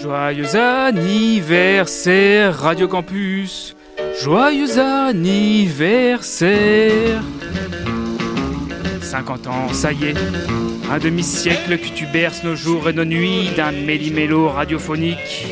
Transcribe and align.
Joyeux 0.00 0.56
anniversaire 0.56 2.58
Radio 2.58 2.88
Campus. 2.88 3.76
Joyeux 4.22 4.78
anniversaire. 4.78 7.22
50 9.00 9.46
ans, 9.46 9.68
ça 9.72 9.92
y 9.92 10.06
est. 10.06 10.14
Un 10.90 10.98
demi-siècle 10.98 11.78
que 11.78 11.88
tu 11.88 12.06
berces 12.06 12.44
nos 12.44 12.54
jours 12.54 12.88
et 12.88 12.92
nos 12.92 13.04
nuits 13.04 13.50
d'un 13.56 13.72
méli-mélo 13.72 14.48
radiophonique. 14.48 15.46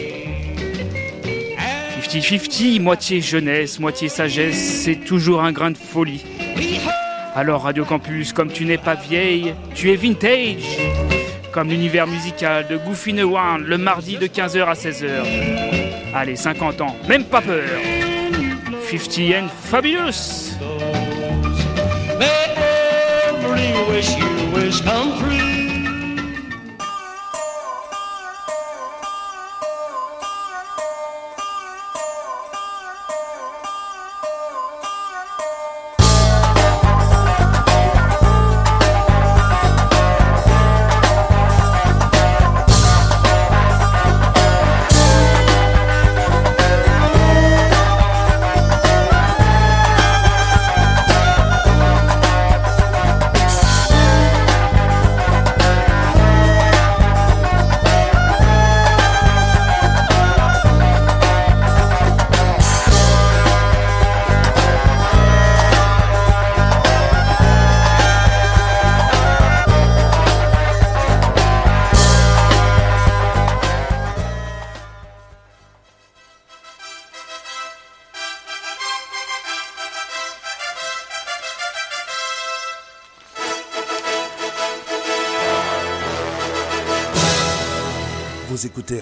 50-50, 2.02 2.80
moitié 2.80 3.20
jeunesse, 3.20 3.80
moitié 3.80 4.08
sagesse, 4.08 4.82
c'est 4.84 4.96
toujours 4.96 5.42
un 5.42 5.52
grain 5.52 5.70
de 5.70 5.78
folie. 5.78 6.24
Alors 7.34 7.62
Radio 7.62 7.84
Campus, 7.84 8.32
comme 8.32 8.52
tu 8.52 8.64
n'es 8.64 8.78
pas 8.78 8.94
vieille, 8.94 9.54
tu 9.74 9.90
es 9.90 9.96
vintage 9.96 10.78
Comme 11.56 11.70
l'univers 11.70 12.06
musical 12.06 12.66
de 12.68 12.76
Goofy 12.76 13.18
One, 13.22 13.64
le 13.64 13.78
mardi 13.78 14.18
de 14.18 14.26
15h 14.26 14.64
à 14.64 14.74
16h. 14.74 15.08
Allez, 16.14 16.36
50 16.36 16.82
ans, 16.82 16.94
même 17.08 17.24
pas 17.24 17.40
peur. 17.40 17.64
50 18.82 19.18
and 19.34 19.48
Fabulous 19.48 20.52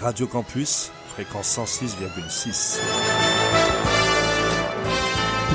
Radio 0.04 0.26
Campus, 0.26 0.90
fréquence 1.14 1.58
106,6. 1.58 2.78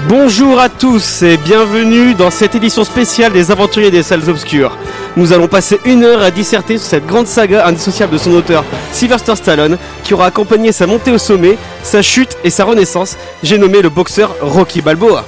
Bonjour 0.08 0.60
à 0.60 0.70
tous 0.70 1.22
et 1.22 1.38
bienvenue 1.38 2.16
dans 2.16 2.32
cette 2.32 2.56
édition 2.56 2.84
spéciale 2.84 3.32
des 3.32 3.52
Aventuriers 3.52 3.92
des 3.92 4.02
Salles 4.02 4.28
Obscures. 4.28 4.76
Nous 5.18 5.34
allons 5.34 5.48
passer 5.48 5.80
une 5.86 6.04
heure 6.04 6.24
à 6.24 6.32
disserter 6.32 6.80
sur 6.80 6.88
cette 6.88 7.06
grande 7.06 7.28
saga 7.28 7.68
indissociable 7.68 8.14
de 8.14 8.18
son 8.18 8.32
auteur, 8.32 8.66
Sylvester 8.92 9.36
Stallone, 9.36 9.78
qui 10.04 10.16
aura 10.16 10.26
accompagné 10.26 10.72
sa 10.72 10.88
montée 10.88 11.12
au 11.12 11.20
sommet, 11.20 11.56
sa 11.84 12.02
chute 12.02 12.36
et 12.44 12.50
sa 12.50 12.66
renaissance. 12.66 13.18
J'ai 13.44 13.60
nommé 13.60 13.84
le 13.84 13.90
boxeur 13.90 14.36
Rocky 14.42 14.82
Balboa. 14.82 15.26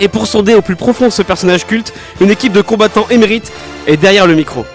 Et 0.00 0.08
pour 0.08 0.26
sonder 0.26 0.56
au 0.56 0.62
plus 0.62 0.74
profond 0.74 1.10
ce 1.10 1.22
personnage 1.22 1.64
culte, 1.64 1.94
une 2.20 2.32
équipe 2.32 2.52
de 2.52 2.62
combattants 2.62 3.06
émérites 3.08 3.52
est 3.86 3.96
derrière 3.96 4.26
le 4.26 4.34
micro. 4.34 4.66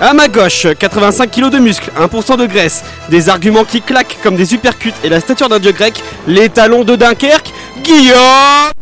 À 0.00 0.12
ma 0.12 0.28
gauche, 0.28 0.66
85 0.78 1.30
kg 1.30 1.50
de 1.50 1.58
muscles, 1.58 1.90
1% 1.96 2.36
de 2.36 2.46
graisse, 2.46 2.82
des 3.10 3.28
arguments 3.28 3.64
qui 3.64 3.80
claquent 3.80 4.18
comme 4.22 4.34
des 4.34 4.52
uppercuts 4.52 4.92
et 5.04 5.08
la 5.08 5.20
stature 5.20 5.48
d'un 5.48 5.60
dieu 5.60 5.72
grec, 5.72 6.02
les 6.26 6.48
talons 6.48 6.84
de 6.84 6.96
Dunkerque, 6.96 7.52
Guillaume 7.82 8.72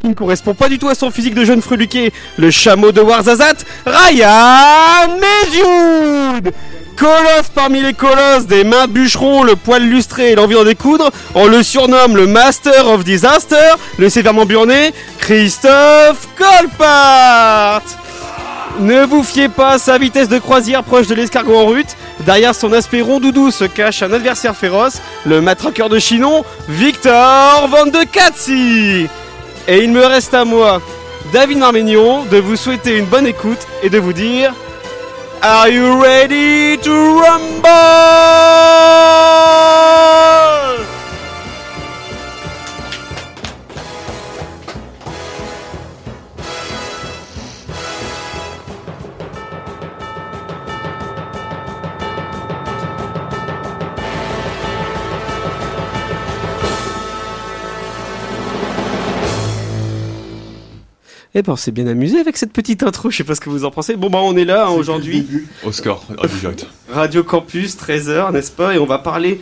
qui 0.00 0.08
ne 0.08 0.14
correspond 0.14 0.54
pas 0.54 0.68
du 0.68 0.78
tout 0.78 0.88
à 0.88 0.94
son 0.94 1.10
physique 1.10 1.34
de 1.34 1.44
jeune 1.44 1.62
freluqué, 1.62 2.12
le 2.38 2.50
chameau 2.50 2.90
de 2.90 3.00
Warzazat, 3.00 3.54
Ryan 3.86 5.08
Medioud 5.20 6.52
Colosse 6.96 7.48
parmi 7.52 7.80
les 7.80 7.92
colosses, 7.92 8.46
des 8.46 8.62
mains 8.62 8.86
bûcherons, 8.86 9.42
le 9.42 9.56
poil 9.56 9.82
lustré 9.82 10.30
et 10.30 10.34
l'envie 10.36 10.54
d'en 10.54 10.64
découdre, 10.64 11.10
on 11.34 11.46
le 11.46 11.62
surnomme 11.62 12.16
le 12.16 12.26
Master 12.26 12.88
of 12.88 13.02
Disaster, 13.02 13.74
le 13.98 14.08
sévèrement 14.08 14.46
burné, 14.46 14.92
Christophe 15.18 16.28
Colpart. 16.36 17.82
Ne 18.80 19.04
vous 19.04 19.24
fiez 19.24 19.48
pas 19.48 19.72
à 19.72 19.78
sa 19.78 19.98
vitesse 19.98 20.28
de 20.28 20.38
croisière 20.38 20.84
proche 20.84 21.08
de 21.08 21.14
l'escargot 21.14 21.56
en 21.56 21.66
rute, 21.66 21.96
derrière 22.20 22.54
son 22.54 22.72
aspect 22.72 23.02
rond 23.02 23.18
doudou 23.18 23.50
se 23.50 23.64
cache 23.64 24.02
un 24.02 24.12
adversaire 24.12 24.56
féroce, 24.56 25.00
le 25.26 25.40
matraqueur 25.40 25.88
de 25.88 25.98
Chinon, 25.98 26.44
Victor 26.68 27.68
Van 27.68 27.86
de 27.86 28.04
Katsi 28.04 29.08
Et 29.66 29.82
il 29.82 29.90
me 29.90 30.04
reste 30.04 30.34
à 30.34 30.44
moi, 30.44 30.80
David 31.32 31.58
Marmignon, 31.58 32.24
de 32.24 32.38
vous 32.38 32.56
souhaiter 32.56 32.96
une 32.96 33.06
bonne 33.06 33.26
écoute 33.26 33.66
et 33.82 33.90
de 33.90 33.98
vous 33.98 34.12
dire... 34.12 34.52
Are 35.46 35.68
you 35.68 36.02
ready 36.02 36.78
to 36.78 36.90
rumble? 37.20 37.68
Eh 61.36 61.42
ben, 61.42 61.52
on 61.52 61.56
s'est 61.56 61.72
bien 61.72 61.88
amusé 61.88 62.20
avec 62.20 62.36
cette 62.36 62.52
petite 62.52 62.84
intro. 62.84 63.10
Je 63.10 63.16
sais 63.16 63.24
pas 63.24 63.34
ce 63.34 63.40
que 63.40 63.50
vous 63.50 63.64
en 63.64 63.72
pensez. 63.72 63.96
Bon, 63.96 64.08
bah, 64.08 64.20
on 64.22 64.36
est 64.36 64.44
là 64.44 64.66
hein, 64.66 64.70
aujourd'hui. 64.70 65.26
Oscar, 65.64 66.00
Radio 66.16 66.38
Direct. 66.38 66.66
Radio 66.88 67.24
Campus, 67.24 67.76
13h, 67.76 68.32
n'est-ce 68.32 68.52
pas? 68.52 68.76
Et 68.76 68.78
on 68.78 68.86
va 68.86 68.98
parler 68.98 69.40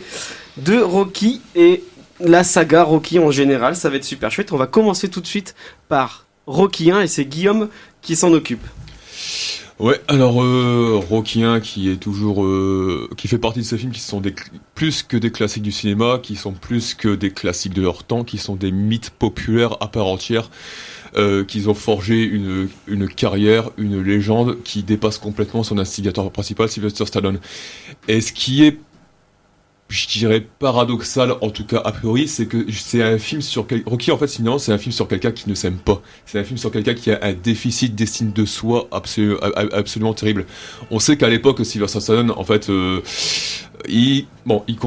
de 0.57 0.79
Rocky 0.79 1.41
et 1.55 1.83
la 2.19 2.43
saga 2.43 2.81
Rocky 2.83 3.19
en 3.19 3.29
général. 3.29 3.75
Ça 3.75 3.91
va 3.91 3.97
être 3.97 4.05
super 4.05 4.31
chouette. 4.31 4.51
On 4.51 4.57
va 4.57 4.65
commencer 4.65 5.07
tout 5.07 5.21
de 5.21 5.27
suite 5.27 5.53
par 5.87 6.25
Rocky 6.47 6.89
1 6.89 7.01
et 7.01 7.07
c'est 7.07 7.25
Guillaume 7.25 7.69
qui 8.01 8.15
s'en 8.15 8.33
occupe. 8.33 8.65
Ouais, 9.79 9.99
alors 10.07 10.41
euh, 10.43 10.99
Rocky 11.09 11.43
1 11.43 11.59
qui 11.59 11.89
est 11.89 11.97
toujours 11.97 12.43
euh, 12.43 13.09
qui 13.17 13.27
fait 13.27 13.37
partie 13.37 13.59
de 13.59 13.65
ces 13.65 13.77
films 13.77 13.91
qui 13.91 13.99
sont 13.99 14.21
des, 14.21 14.33
plus 14.75 15.03
que 15.03 15.17
des 15.17 15.31
classiques 15.31 15.63
du 15.63 15.71
cinéma, 15.71 16.19
qui 16.21 16.35
sont 16.35 16.53
plus 16.53 16.93
que 16.93 17.15
des 17.15 17.31
classiques 17.31 17.73
de 17.73 17.81
leur 17.81 18.03
temps, 18.03 18.23
qui 18.23 18.37
sont 18.37 18.55
des 18.55 18.71
mythes 18.71 19.09
populaires 19.09 19.77
à 19.81 19.87
part 19.87 20.05
entière, 20.07 20.49
euh, 21.17 21.43
qu'ils 21.43 21.69
ont 21.69 21.73
forgé 21.73 22.23
une, 22.23 22.67
une 22.87 23.07
carrière, 23.07 23.69
une 23.77 24.01
légende 24.01 24.57
qui 24.63 24.83
dépasse 24.83 25.17
complètement 25.17 25.63
son 25.63 25.77
instigateur 25.77 26.31
principal, 26.31 26.69
Sylvester 26.69 27.05
Stallone. 27.05 27.39
Et 28.07 28.21
ce 28.21 28.33
qui 28.33 28.63
est 28.63 28.77
je 29.93 30.07
dirais 30.07 30.41
paradoxal 30.59 31.35
en 31.41 31.49
tout 31.51 31.65
cas 31.65 31.81
a 31.85 31.91
priori 31.91 32.27
c'est 32.27 32.47
que 32.47 32.65
c'est 32.71 33.03
un 33.03 33.19
film 33.19 33.41
sur 33.41 33.67
quel... 33.67 33.83
Rocky 33.85 34.11
en 34.11 34.17
fait 34.17 34.27
sinon 34.27 34.57
c'est 34.57 34.71
un 34.71 34.79
film 34.79 34.91
sur 34.91 35.07
quelqu'un 35.07 35.31
qui 35.31 35.47
ne 35.47 35.53
s'aime 35.53 35.77
pas 35.77 36.01
c'est 36.25 36.39
un 36.39 36.43
film 36.43 36.57
sur 36.57 36.71
quelqu'un 36.71 36.95
qui 36.95 37.11
a 37.11 37.19
un 37.21 37.33
déficit 37.33 37.93
d'estime 37.93 38.31
de 38.31 38.45
soi 38.45 38.87
absolument 38.91 40.13
terrible 40.15 40.45
on 40.89 40.97
sait 40.97 41.15
qu'à 41.15 41.29
l'époque 41.29 41.63
Sylvester 41.63 41.99
Stallone 41.99 42.31
en 42.31 42.43
fait 42.43 42.69
euh, 42.69 43.01
il 43.87 44.25
bon 44.45 44.63
il, 44.67 44.77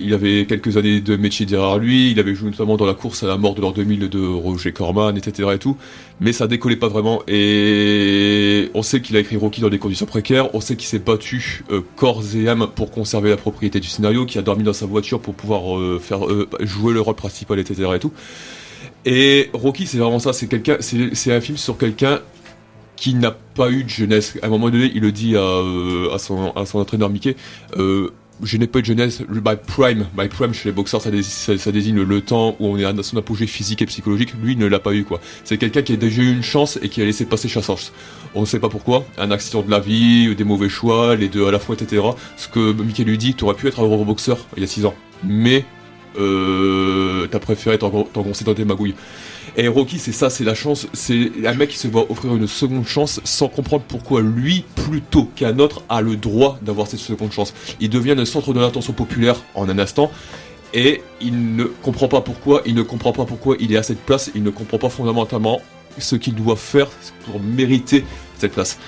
il, 0.00 0.14
avait 0.14 0.46
quelques 0.46 0.76
années 0.76 1.00
de 1.00 1.16
métier 1.16 1.46
derrière 1.46 1.78
lui 1.78 2.10
il 2.10 2.20
avait 2.20 2.34
joué 2.34 2.50
notamment 2.50 2.76
dans 2.76 2.86
la 2.86 2.94
course 2.94 3.22
à 3.22 3.26
la 3.26 3.36
mort 3.36 3.54
de 3.54 3.60
l'an 3.60 3.70
2000 3.70 4.08
de 4.08 4.26
Roger 4.26 4.72
Corman 4.72 5.16
etc 5.16 5.50
et 5.54 5.58
tout. 5.58 5.76
Mais 6.20 6.32
ça 6.32 6.46
décollait 6.46 6.76
pas 6.76 6.88
vraiment 6.88 7.22
et 7.28 8.70
on 8.74 8.82
sait 8.82 9.00
qu'il 9.00 9.16
a 9.16 9.20
écrit 9.20 9.36
Rocky 9.36 9.60
dans 9.60 9.68
des 9.68 9.78
conditions 9.78 10.06
précaires 10.06 10.54
on 10.54 10.60
sait 10.60 10.76
qu'il 10.76 10.88
s'est 10.88 10.98
battu 10.98 11.64
euh, 11.70 11.82
corps 11.96 12.22
et 12.34 12.48
âme 12.48 12.68
pour 12.74 12.90
conserver 12.90 13.30
la 13.30 13.36
propriété 13.36 13.80
du 13.80 13.88
scénario 13.88 14.26
qui 14.26 14.38
a 14.38 14.42
dormi 14.42 14.62
dans 14.62 14.72
sa 14.72 14.86
voiture 14.86 15.20
pour 15.20 15.34
pouvoir 15.34 15.78
euh, 15.78 15.98
faire 15.98 16.26
euh, 16.26 16.48
jouer 16.60 16.92
le 16.92 17.00
rôle 17.00 17.14
principal 17.14 17.58
etc 17.58 17.90
et 17.94 17.98
tout. 17.98 18.12
Et 19.04 19.50
Rocky 19.52 19.86
c'est 19.86 19.98
vraiment 19.98 20.18
ça 20.18 20.32
c'est 20.32 20.48
quelqu'un 20.48 20.76
c'est 20.80 21.32
un 21.32 21.40
film 21.40 21.56
sur 21.56 21.78
quelqu'un 21.78 22.20
qui 22.96 23.14
n'a 23.14 23.30
pas 23.30 23.70
eu 23.70 23.84
de 23.84 23.88
jeunesse. 23.88 24.36
À 24.42 24.46
un 24.46 24.50
moment 24.50 24.70
donné 24.70 24.90
il 24.94 25.02
le 25.02 25.12
dit 25.12 25.36
à, 25.36 25.62
à 26.12 26.18
son 26.18 26.50
à 26.50 26.66
son 26.66 26.80
entraîneur 26.80 27.10
Mickey 27.10 27.36
euh, 27.76 28.12
je 28.42 28.56
n'ai 28.56 28.66
pas 28.66 28.78
eu 28.78 28.82
de 28.82 28.86
jeunesse. 28.86 29.22
By 29.28 29.56
prime, 29.66 30.06
by 30.16 30.28
prime 30.28 30.52
chez 30.54 30.68
les 30.68 30.72
boxeurs, 30.72 31.00
ça, 31.02 31.10
dé- 31.10 31.22
ça- 31.22 31.58
ça 31.58 31.72
désigne 31.72 32.02
le 32.02 32.20
temps 32.20 32.56
où 32.60 32.66
on 32.68 32.76
est 32.78 32.84
à 32.84 32.92
son 33.02 33.16
apogée 33.16 33.46
physique 33.46 33.82
et 33.82 33.86
psychologique. 33.86 34.34
Lui, 34.42 34.52
il 34.52 34.58
ne 34.58 34.66
l'a 34.66 34.78
pas 34.78 34.94
eu, 34.94 35.04
quoi. 35.04 35.20
C'est 35.44 35.58
quelqu'un 35.58 35.82
qui 35.82 35.92
a 35.92 35.96
déjà 35.96 36.22
eu 36.22 36.32
une 36.32 36.42
chance 36.42 36.78
et 36.82 36.88
qui 36.88 37.02
a 37.02 37.04
laissé 37.04 37.24
passer 37.26 37.48
sa 37.48 37.62
chance. 37.62 37.92
On 38.34 38.42
ne 38.42 38.46
sait 38.46 38.60
pas 38.60 38.68
pourquoi. 38.68 39.04
Un 39.18 39.30
accident 39.30 39.62
de 39.62 39.70
la 39.70 39.80
vie, 39.80 40.34
des 40.36 40.44
mauvais 40.44 40.68
choix, 40.68 41.16
les 41.16 41.28
deux 41.28 41.46
à 41.46 41.50
la 41.50 41.58
fois, 41.58 41.74
etc. 41.78 42.02
Ce 42.36 42.48
que 42.48 42.72
Mickey 42.72 43.04
lui 43.04 43.18
dit, 43.18 43.34
tu 43.34 43.44
aurais 43.44 43.54
pu 43.54 43.66
être 43.68 43.80
un 43.80 43.86
gros 43.86 44.04
boxeur 44.04 44.38
il 44.56 44.60
y 44.62 44.64
a 44.64 44.68
6 44.68 44.84
ans. 44.86 44.94
Mais, 45.24 45.64
euh, 46.18 47.26
t'as 47.30 47.38
préféré 47.38 47.78
t'en- 47.78 47.90
t'engoncer 48.04 48.44
dans 48.44 48.54
tes 48.54 48.64
magouilles. 48.64 48.94
Et 49.60 49.66
Rocky, 49.66 49.98
c'est 49.98 50.12
ça, 50.12 50.30
c'est 50.30 50.44
la 50.44 50.54
chance. 50.54 50.86
C'est 50.92 51.32
un 51.44 51.54
mec 51.54 51.70
qui 51.70 51.78
se 51.78 51.88
voit 51.88 52.08
offrir 52.12 52.32
une 52.36 52.46
seconde 52.46 52.86
chance 52.86 53.20
sans 53.24 53.48
comprendre 53.48 53.82
pourquoi 53.88 54.22
lui, 54.22 54.64
plutôt 54.76 55.24
qu'un 55.34 55.58
autre, 55.58 55.82
a 55.88 56.00
le 56.00 56.14
droit 56.14 56.60
d'avoir 56.62 56.86
cette 56.86 57.00
seconde 57.00 57.32
chance. 57.32 57.52
Il 57.80 57.90
devient 57.90 58.14
le 58.16 58.24
centre 58.24 58.54
de 58.54 58.60
l'attention 58.60 58.92
populaire 58.92 59.34
en 59.56 59.68
un 59.68 59.80
instant. 59.80 60.12
Et 60.74 61.02
il 61.20 61.56
ne 61.56 61.64
comprend 61.64 62.06
pas 62.06 62.20
pourquoi, 62.20 62.62
il 62.66 62.76
ne 62.76 62.82
comprend 62.82 63.10
pas 63.10 63.24
pourquoi 63.24 63.56
il 63.58 63.72
est 63.72 63.76
à 63.76 63.82
cette 63.82 63.98
place, 63.98 64.30
il 64.36 64.44
ne 64.44 64.50
comprend 64.50 64.78
pas 64.78 64.90
fondamentalement 64.90 65.60
ce 65.98 66.14
qu'il 66.14 66.36
doit 66.36 66.56
faire 66.56 66.88
pour 67.24 67.40
mériter 67.40 68.04
cette 68.38 68.52
place. 68.52 68.78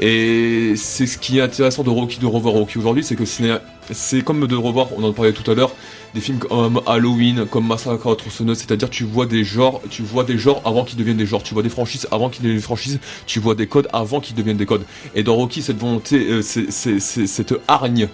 Et 0.00 0.74
c'est 0.76 1.06
ce 1.06 1.18
qui 1.18 1.38
est 1.38 1.42
intéressant 1.42 1.84
de 1.84 1.90
Rocky, 1.90 2.18
de 2.18 2.26
revoir 2.26 2.54
Rocky 2.54 2.78
aujourd'hui, 2.78 3.04
c'est 3.04 3.16
que 3.16 3.26
c'est 3.26 3.50
c'est 3.90 4.22
comme 4.22 4.46
de 4.46 4.56
revoir, 4.56 4.88
on 4.96 5.02
en 5.04 5.12
parlait 5.12 5.32
tout 5.32 5.48
à 5.50 5.54
l'heure, 5.54 5.72
des 6.14 6.20
films 6.20 6.38
comme 6.38 6.80
Halloween, 6.86 7.46
comme 7.46 7.66
Massacre 7.66 8.06
à 8.06 8.10
la 8.10 8.16
tronçonneuse, 8.16 8.58
c'est-à-dire 8.58 8.90
tu 8.90 9.04
vois 9.04 9.26
des 9.26 9.44
genres, 9.44 9.80
tu 9.90 10.02
vois 10.02 10.24
des 10.24 10.38
genres 10.38 10.62
avant 10.64 10.84
qu'ils 10.84 10.98
deviennent 10.98 11.16
des 11.16 11.26
genres, 11.26 11.42
tu 11.42 11.54
vois 11.54 11.62
des 11.62 11.68
franchises 11.68 12.06
avant 12.10 12.30
qu'ils 12.30 12.42
deviennent 12.42 12.58
des 12.58 12.62
franchises, 12.62 12.98
tu 13.26 13.40
vois 13.40 13.54
des 13.54 13.66
codes 13.66 13.88
avant 13.92 14.20
qu'ils 14.20 14.36
deviennent 14.36 14.56
des 14.56 14.66
codes. 14.66 14.84
Et 15.14 15.22
dans 15.22 15.36
Rocky, 15.36 15.62
cette 15.62 15.78
volonté, 15.78 16.26
euh, 16.28 16.42
cette 16.42 17.54
hargne 17.68 18.08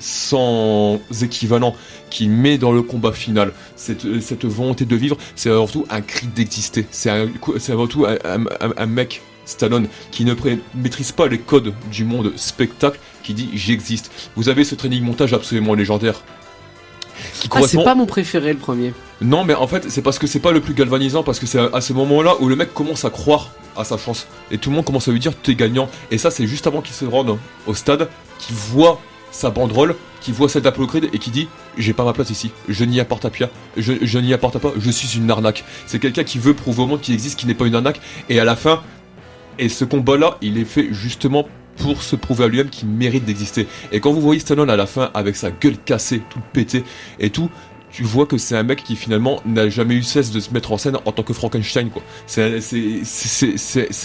sans 0.00 1.00
équivalent 1.22 1.74
qui 2.10 2.28
met 2.28 2.58
dans 2.58 2.72
le 2.72 2.82
combat 2.82 3.12
final 3.12 3.52
cette, 3.76 4.04
euh, 4.04 4.20
cette 4.20 4.44
volonté 4.44 4.84
de 4.84 4.94
vivre, 4.96 5.16
c'est 5.36 5.50
avant 5.50 5.66
tout 5.66 5.86
un 5.88 6.00
cri 6.02 6.26
d'exister. 6.26 6.86
C'est 6.90 7.10
avant 7.10 7.86
tout 7.86 8.06
un 8.06 8.86
mec, 8.86 9.22
Stallone, 9.44 9.88
qui 10.10 10.24
ne 10.24 10.34
maîtrise 10.74 11.12
pas 11.12 11.26
les 11.26 11.38
codes 11.38 11.74
du 11.90 12.04
monde 12.04 12.32
spectacle, 12.36 12.98
qui 13.22 13.34
dit 13.34 13.50
j'existe. 13.54 14.10
Vous 14.36 14.48
avez 14.48 14.64
ce 14.64 14.74
training 14.74 15.02
montage 15.02 15.32
absolument 15.32 15.74
légendaire. 15.74 16.22
Qui 17.40 17.48
Ah, 17.52 17.60
c'est 17.66 17.82
pas 17.82 17.94
mon 17.94 18.06
préféré 18.06 18.52
le 18.52 18.58
premier. 18.58 18.92
non, 19.20 19.44
mais 19.44 19.54
en 19.54 19.66
fait, 19.66 19.88
c'est 19.88 20.02
parce 20.02 20.18
que 20.18 20.26
c'est 20.26 20.40
pas 20.40 20.52
le 20.52 20.60
plus 20.60 20.74
galvanisant, 20.74 21.22
parce 21.22 21.38
que 21.38 21.46
c'est 21.46 21.60
à 21.72 21.80
ce 21.80 21.92
moment-là 21.92 22.34
où 22.40 22.48
le 22.48 22.56
mec 22.56 22.74
commence 22.74 23.04
à 23.04 23.10
croire 23.10 23.50
à 23.76 23.84
sa 23.84 23.96
chance. 23.96 24.26
Et 24.50 24.58
tout 24.58 24.70
le 24.70 24.76
monde 24.76 24.84
commence 24.84 25.08
à 25.08 25.12
lui 25.12 25.20
dire 25.20 25.32
t'es 25.36 25.54
gagnant. 25.54 25.88
Et 26.10 26.18
ça, 26.18 26.30
c'est 26.30 26.46
juste 26.46 26.66
avant 26.66 26.80
qu'il 26.80 26.94
se 26.94 27.04
rende 27.04 27.38
au 27.66 27.74
stade, 27.74 28.08
qu'il 28.38 28.56
voit 28.56 29.00
sa 29.30 29.50
banderole, 29.50 29.96
qu'il 30.20 30.34
voit 30.34 30.48
celle 30.48 30.62
d'Apollo 30.62 30.86
Creed 30.86 31.08
et 31.12 31.18
qui 31.18 31.30
dit 31.30 31.48
j'ai 31.76 31.92
pas 31.92 32.04
ma 32.04 32.12
place 32.12 32.30
ici, 32.30 32.52
je 32.68 32.84
n'y 32.84 33.00
apporte 33.00 33.24
à 33.24 33.30
Pia, 33.30 33.50
je, 33.76 33.92
je 34.00 34.18
n'y 34.18 34.32
apporte 34.32 34.58
pas, 34.58 34.72
je 34.78 34.90
suis 34.90 35.18
une 35.18 35.30
arnaque. 35.30 35.64
C'est 35.86 35.98
quelqu'un 35.98 36.22
qui 36.24 36.38
veut 36.38 36.54
prouver 36.54 36.82
au 36.82 36.86
monde 36.86 37.00
qu'il 37.00 37.14
existe, 37.14 37.38
qu'il 37.38 37.48
n'est 37.48 37.54
pas 37.54 37.66
une 37.66 37.74
arnaque. 37.74 38.00
Et 38.28 38.38
à 38.38 38.44
la 38.44 38.54
fin, 38.56 38.82
et 39.58 39.68
ce 39.68 39.84
combat-là, 39.84 40.38
il 40.40 40.58
est 40.58 40.64
fait 40.64 40.88
justement 40.92 41.46
pour 41.76 42.02
se 42.02 42.16
prouver 42.16 42.44
à 42.44 42.48
lui-même 42.48 42.70
qu'il 42.70 42.88
mérite 42.88 43.24
d'exister. 43.24 43.66
Et 43.92 44.00
quand 44.00 44.12
vous 44.12 44.20
voyez 44.20 44.40
Stallone 44.40 44.70
à 44.70 44.76
la 44.76 44.86
fin 44.86 45.10
avec 45.14 45.36
sa 45.36 45.50
gueule 45.50 45.76
cassée, 45.76 46.22
toute 46.30 46.44
pétée 46.52 46.84
et 47.18 47.30
tout, 47.30 47.50
tu 47.90 48.02
vois 48.02 48.26
que 48.26 48.38
c'est 48.38 48.56
un 48.56 48.62
mec 48.64 48.82
qui 48.82 48.96
finalement 48.96 49.40
n'a 49.44 49.68
jamais 49.68 49.94
eu 49.94 50.02
cesse 50.02 50.30
de 50.32 50.40
se 50.40 50.52
mettre 50.52 50.72
en 50.72 50.78
scène 50.78 50.98
en 51.04 51.12
tant 51.12 51.22
que 51.22 51.32
Frankenstein 51.32 51.90
quoi. 51.90 52.02
C'est 52.26 52.50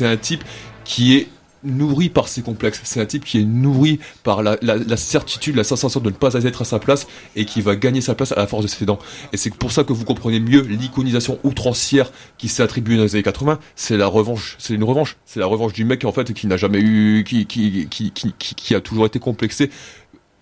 un 0.01 0.17
type 0.17 0.43
qui 0.83 1.15
est 1.15 1.27
nourri 1.63 2.09
par 2.09 2.27
ses 2.27 2.41
complexes. 2.41 2.81
C'est 2.83 3.01
un 3.01 3.06
type 3.06 3.25
qui 3.25 3.39
est 3.39 3.45
nourri 3.45 4.00
par 4.23 4.44
la, 4.44 4.57
la, 4.61 4.77
la 4.77 4.97
certitude, 4.97 5.56
la 5.56 5.63
sensation 5.63 6.00
de 6.00 6.09
ne 6.09 6.15
pas 6.15 6.33
être 6.33 6.61
à 6.61 6.65
sa 6.65 6.79
place 6.79 7.07
et 7.35 7.45
qui 7.45 7.61
va 7.61 7.75
gagner 7.75 8.01
sa 8.01 8.15
place 8.15 8.31
à 8.31 8.35
la 8.35 8.47
force 8.47 8.63
de 8.63 8.67
ses 8.67 8.85
dents. 8.85 9.00
Et 9.33 9.38
c'est 9.38 9.53
pour 9.53 9.71
ça 9.71 9.83
que 9.83 9.94
vous 9.94 10.06
comprenez 10.06 10.39
mieux 10.39 10.61
l'iconisation 10.61 11.39
outrancière 11.44 12.11
qui 12.38 12.47
s'est 12.47 12.63
attribuée 12.63 12.97
dans 12.97 13.03
les 13.03 13.15
années 13.15 13.23
80. 13.23 13.59
C'est 13.75 13.97
la 13.97 14.07
revanche. 14.07 14.56
C'est 14.59 14.73
une 14.73 14.83
revanche. 14.83 15.17
C'est 15.25 15.39
la 15.39 15.45
revanche 15.45 15.73
du 15.73 15.85
mec 15.85 16.06
en 16.06 16.11
fait 16.11 16.33
qui 16.33 16.47
n'a 16.47 16.57
jamais 16.57 16.79
eu, 16.79 17.23
qui, 17.23 17.45
qui, 17.45 17.88
qui, 17.89 18.11
qui, 18.11 18.33
qui, 18.33 18.75
a 18.75 18.81
toujours 18.81 19.06
été 19.06 19.19
complexé 19.19 19.69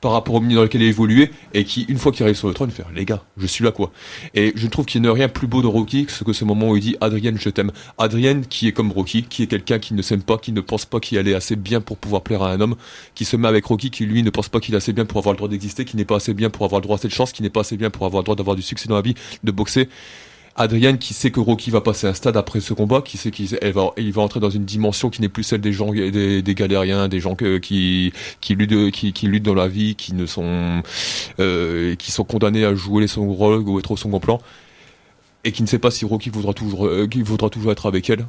par 0.08 0.14
rapport 0.14 0.36
au 0.36 0.40
milieu 0.40 0.56
dans 0.56 0.62
lequel 0.62 0.82
il 0.84 0.86
a 0.86 0.88
évolué 0.88 1.32
et 1.54 1.66
qui, 1.66 1.82
une 1.90 1.98
fois 1.98 2.14
qu'il 2.14 2.24
arrive 2.24 2.38
sur 2.38 2.48
le 2.48 2.54
trône, 2.54 2.72
fait 2.72 2.86
les 2.96 3.04
gars, 3.04 3.26
je 3.36 3.46
suis 3.46 3.62
là 3.62 3.72
quoi. 3.72 3.92
Et 4.36 4.54
je 4.56 4.66
trouve 4.68 4.86
qu'il 4.86 5.02
n'y 5.02 5.08
a 5.10 5.12
rien 5.12 5.28
plus 5.28 5.48
beau 5.48 5.62
de 5.62 5.68
Rocky 5.68 6.06
que 6.06 6.14
ce, 6.14 6.24
que 6.24 6.32
ce 6.32 6.46
moment 6.46 6.70
où 6.70 6.78
il 6.78 6.82
dit 6.82 6.96
Adrienne, 7.02 7.38
je 7.38 7.50
t'aime. 7.50 7.74
Adrienne, 7.98 8.46
qui 8.46 8.70
est 8.70 8.72
comme 8.72 8.90
Rocky, 8.90 9.24
qui 9.24 9.44
est 9.44 9.48
quelqu'un 9.48 9.80
qui 9.80 9.94
ne 9.94 10.02
s'aime 10.02 10.24
pas, 10.24 10.38
qui 10.38 10.54
ne 10.54 10.62
pense 10.62 10.86
pas 10.86 11.02
qu'il 11.02 11.18
allait 11.18 11.34
assez 11.34 11.58
bien 11.58 11.82
pour 11.82 11.98
pouvoir 11.98 12.22
plaire 12.22 12.42
à 12.42 12.54
un 12.54 12.62
homme, 12.62 12.78
qui 13.16 13.26
se 13.26 13.36
met 13.36 13.50
avec 13.50 13.66
Rocky, 13.66 13.92
qui 13.92 14.06
lui 14.06 14.24
ne 14.24 14.30
pense 14.30 14.48
pas 14.48 14.62
qu'il 14.62 14.76
est 14.76 14.78
assez 14.78 14.94
bien 14.94 15.04
pour 15.04 15.18
avoir 15.18 15.34
le 15.34 15.40
droit 15.40 15.50
d'exister, 15.50 15.84
qui 15.84 15.98
n'est 15.98 16.06
pas 16.06 16.16
assez 16.16 16.34
bien 16.34 16.50
pour 16.50 16.64
avoir 16.64 16.80
le 16.80 16.84
droit 16.84 16.96
à 16.96 17.00
cette 17.02 17.14
chance, 17.14 17.34
qui 17.34 17.44
n'est 17.44 17.50
pas 17.50 17.60
assez 17.60 17.76
bien 17.76 17.90
pour 17.90 18.06
avoir 18.06 18.22
le 18.22 18.28
droit 18.28 18.38
d'avoir 18.38 18.56
du 18.56 18.62
succès 18.62 18.88
dans 18.88 18.96
la 18.96 19.02
vie, 19.02 19.16
de 19.44 19.52
boxer. 19.52 19.90
Adrienne 20.58 20.98
qui 20.98 21.14
sait 21.14 21.30
que 21.30 21.40
Rocky 21.40 21.70
va 21.70 21.82
passer 21.82 22.08
un 22.08 22.14
stade 22.14 22.36
après 22.36 22.60
ce 22.60 22.74
combat, 22.74 23.02
qui 23.02 23.18
sait 23.18 23.30
qu'il 23.30 23.48
va, 23.48 23.92
il 23.98 24.20
entrer 24.20 24.40
dans 24.40 24.50
une 24.50 24.66
dimension 24.66 25.10
qui 25.12 25.22
n'est 25.22 25.30
plus 25.30 25.44
celle 25.44 25.62
des 25.62 25.72
gens, 25.72 25.92
des, 25.92 26.56
galériens, 26.56 27.08
des 27.08 27.20
gens 27.20 27.36
qui, 27.36 28.12
qui 28.42 28.56
luttent, 28.56 28.92
qui, 28.92 29.28
luttent 29.28 29.44
dans 29.44 29.54
la 29.54 29.68
vie, 29.68 29.96
qui 29.96 30.16
ne 30.16 30.26
sont, 30.26 30.82
euh, 31.40 31.96
qui 31.96 32.12
sont 32.12 32.24
condamnés 32.24 32.66
à 32.66 32.74
jouer 32.74 33.06
les 33.06 33.14
rôle 33.16 33.62
ou 33.70 33.78
être 33.78 33.92
au 33.92 33.98
second 33.98 34.20
plan, 34.20 34.42
et 35.44 35.52
qui 35.52 35.62
ne 35.62 35.68
sait 35.68 35.80
pas 35.80 35.92
si 35.92 36.06
Rocky 36.06 36.32
voudra 36.32 36.54
toujours, 36.54 36.88
euh, 36.88 37.08
voudra 37.24 37.50
toujours 37.50 37.72
être 37.72 37.86
avec 37.86 38.10
elle, 38.10 38.26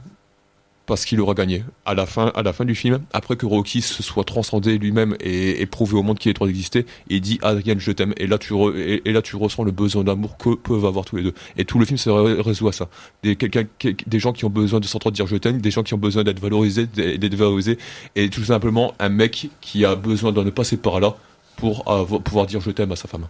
parce 0.88 1.04
qu'il 1.04 1.20
aura 1.20 1.34
gagné 1.34 1.62
à 1.84 1.94
la 1.94 2.06
fin, 2.06 2.32
à 2.34 2.42
la 2.42 2.52
fin 2.52 2.64
du 2.64 2.74
film, 2.74 3.00
après 3.12 3.36
que 3.36 3.46
Rocky 3.46 3.82
se 3.82 4.02
soit 4.02 4.24
transcendé 4.24 4.78
lui-même 4.78 5.16
et, 5.20 5.60
et 5.62 5.66
prouvé 5.66 5.94
au 5.96 6.02
monde 6.02 6.18
qu'il 6.18 6.30
est 6.30 6.34
droit 6.34 6.48
d'exister, 6.48 6.86
il 7.08 7.20
dit 7.20 7.38
Adrienne, 7.42 7.78
je 7.78 7.92
t'aime, 7.92 8.14
et 8.16 8.26
là 8.26 8.38
tu 8.38 8.54
re- 8.54 8.74
et, 8.76 9.02
et 9.08 9.12
là 9.12 9.22
tu 9.22 9.36
ressens 9.36 9.62
le 9.62 9.70
besoin 9.70 10.02
d'amour 10.02 10.36
que 10.38 10.56
peuvent 10.56 10.86
avoir 10.86 11.04
tous 11.04 11.16
les 11.16 11.22
deux. 11.22 11.34
Et 11.56 11.64
tout 11.64 11.78
le 11.78 11.84
film 11.84 11.98
se 11.98 12.10
ré- 12.10 12.40
résout 12.40 12.66
à 12.68 12.72
ça. 12.72 12.88
Des, 13.22 13.36
des 13.36 14.18
gens 14.18 14.32
qui 14.32 14.44
ont 14.46 14.50
besoin 14.50 14.80
de 14.80 14.86
s'entendre 14.86 15.14
dire 15.14 15.26
je 15.26 15.36
t'aime, 15.36 15.60
des 15.60 15.70
gens 15.70 15.82
qui 15.82 15.92
ont 15.94 15.98
besoin 15.98 16.24
d'être 16.24 16.40
valorisés, 16.40 16.86
d'être 16.86 17.34
valorisés, 17.34 17.78
et 18.16 18.30
tout 18.30 18.42
simplement 18.44 18.94
un 18.98 19.10
mec 19.10 19.50
qui 19.60 19.84
a 19.84 19.94
besoin 19.94 20.32
de 20.32 20.42
ne 20.42 20.50
passer 20.50 20.78
par 20.78 20.98
là 21.00 21.14
pour 21.56 21.84
avoir- 21.86 22.22
pouvoir 22.22 22.46
dire 22.46 22.60
je 22.62 22.70
t'aime 22.70 22.92
à 22.92 22.96
sa 22.96 23.08
femme. 23.08 23.26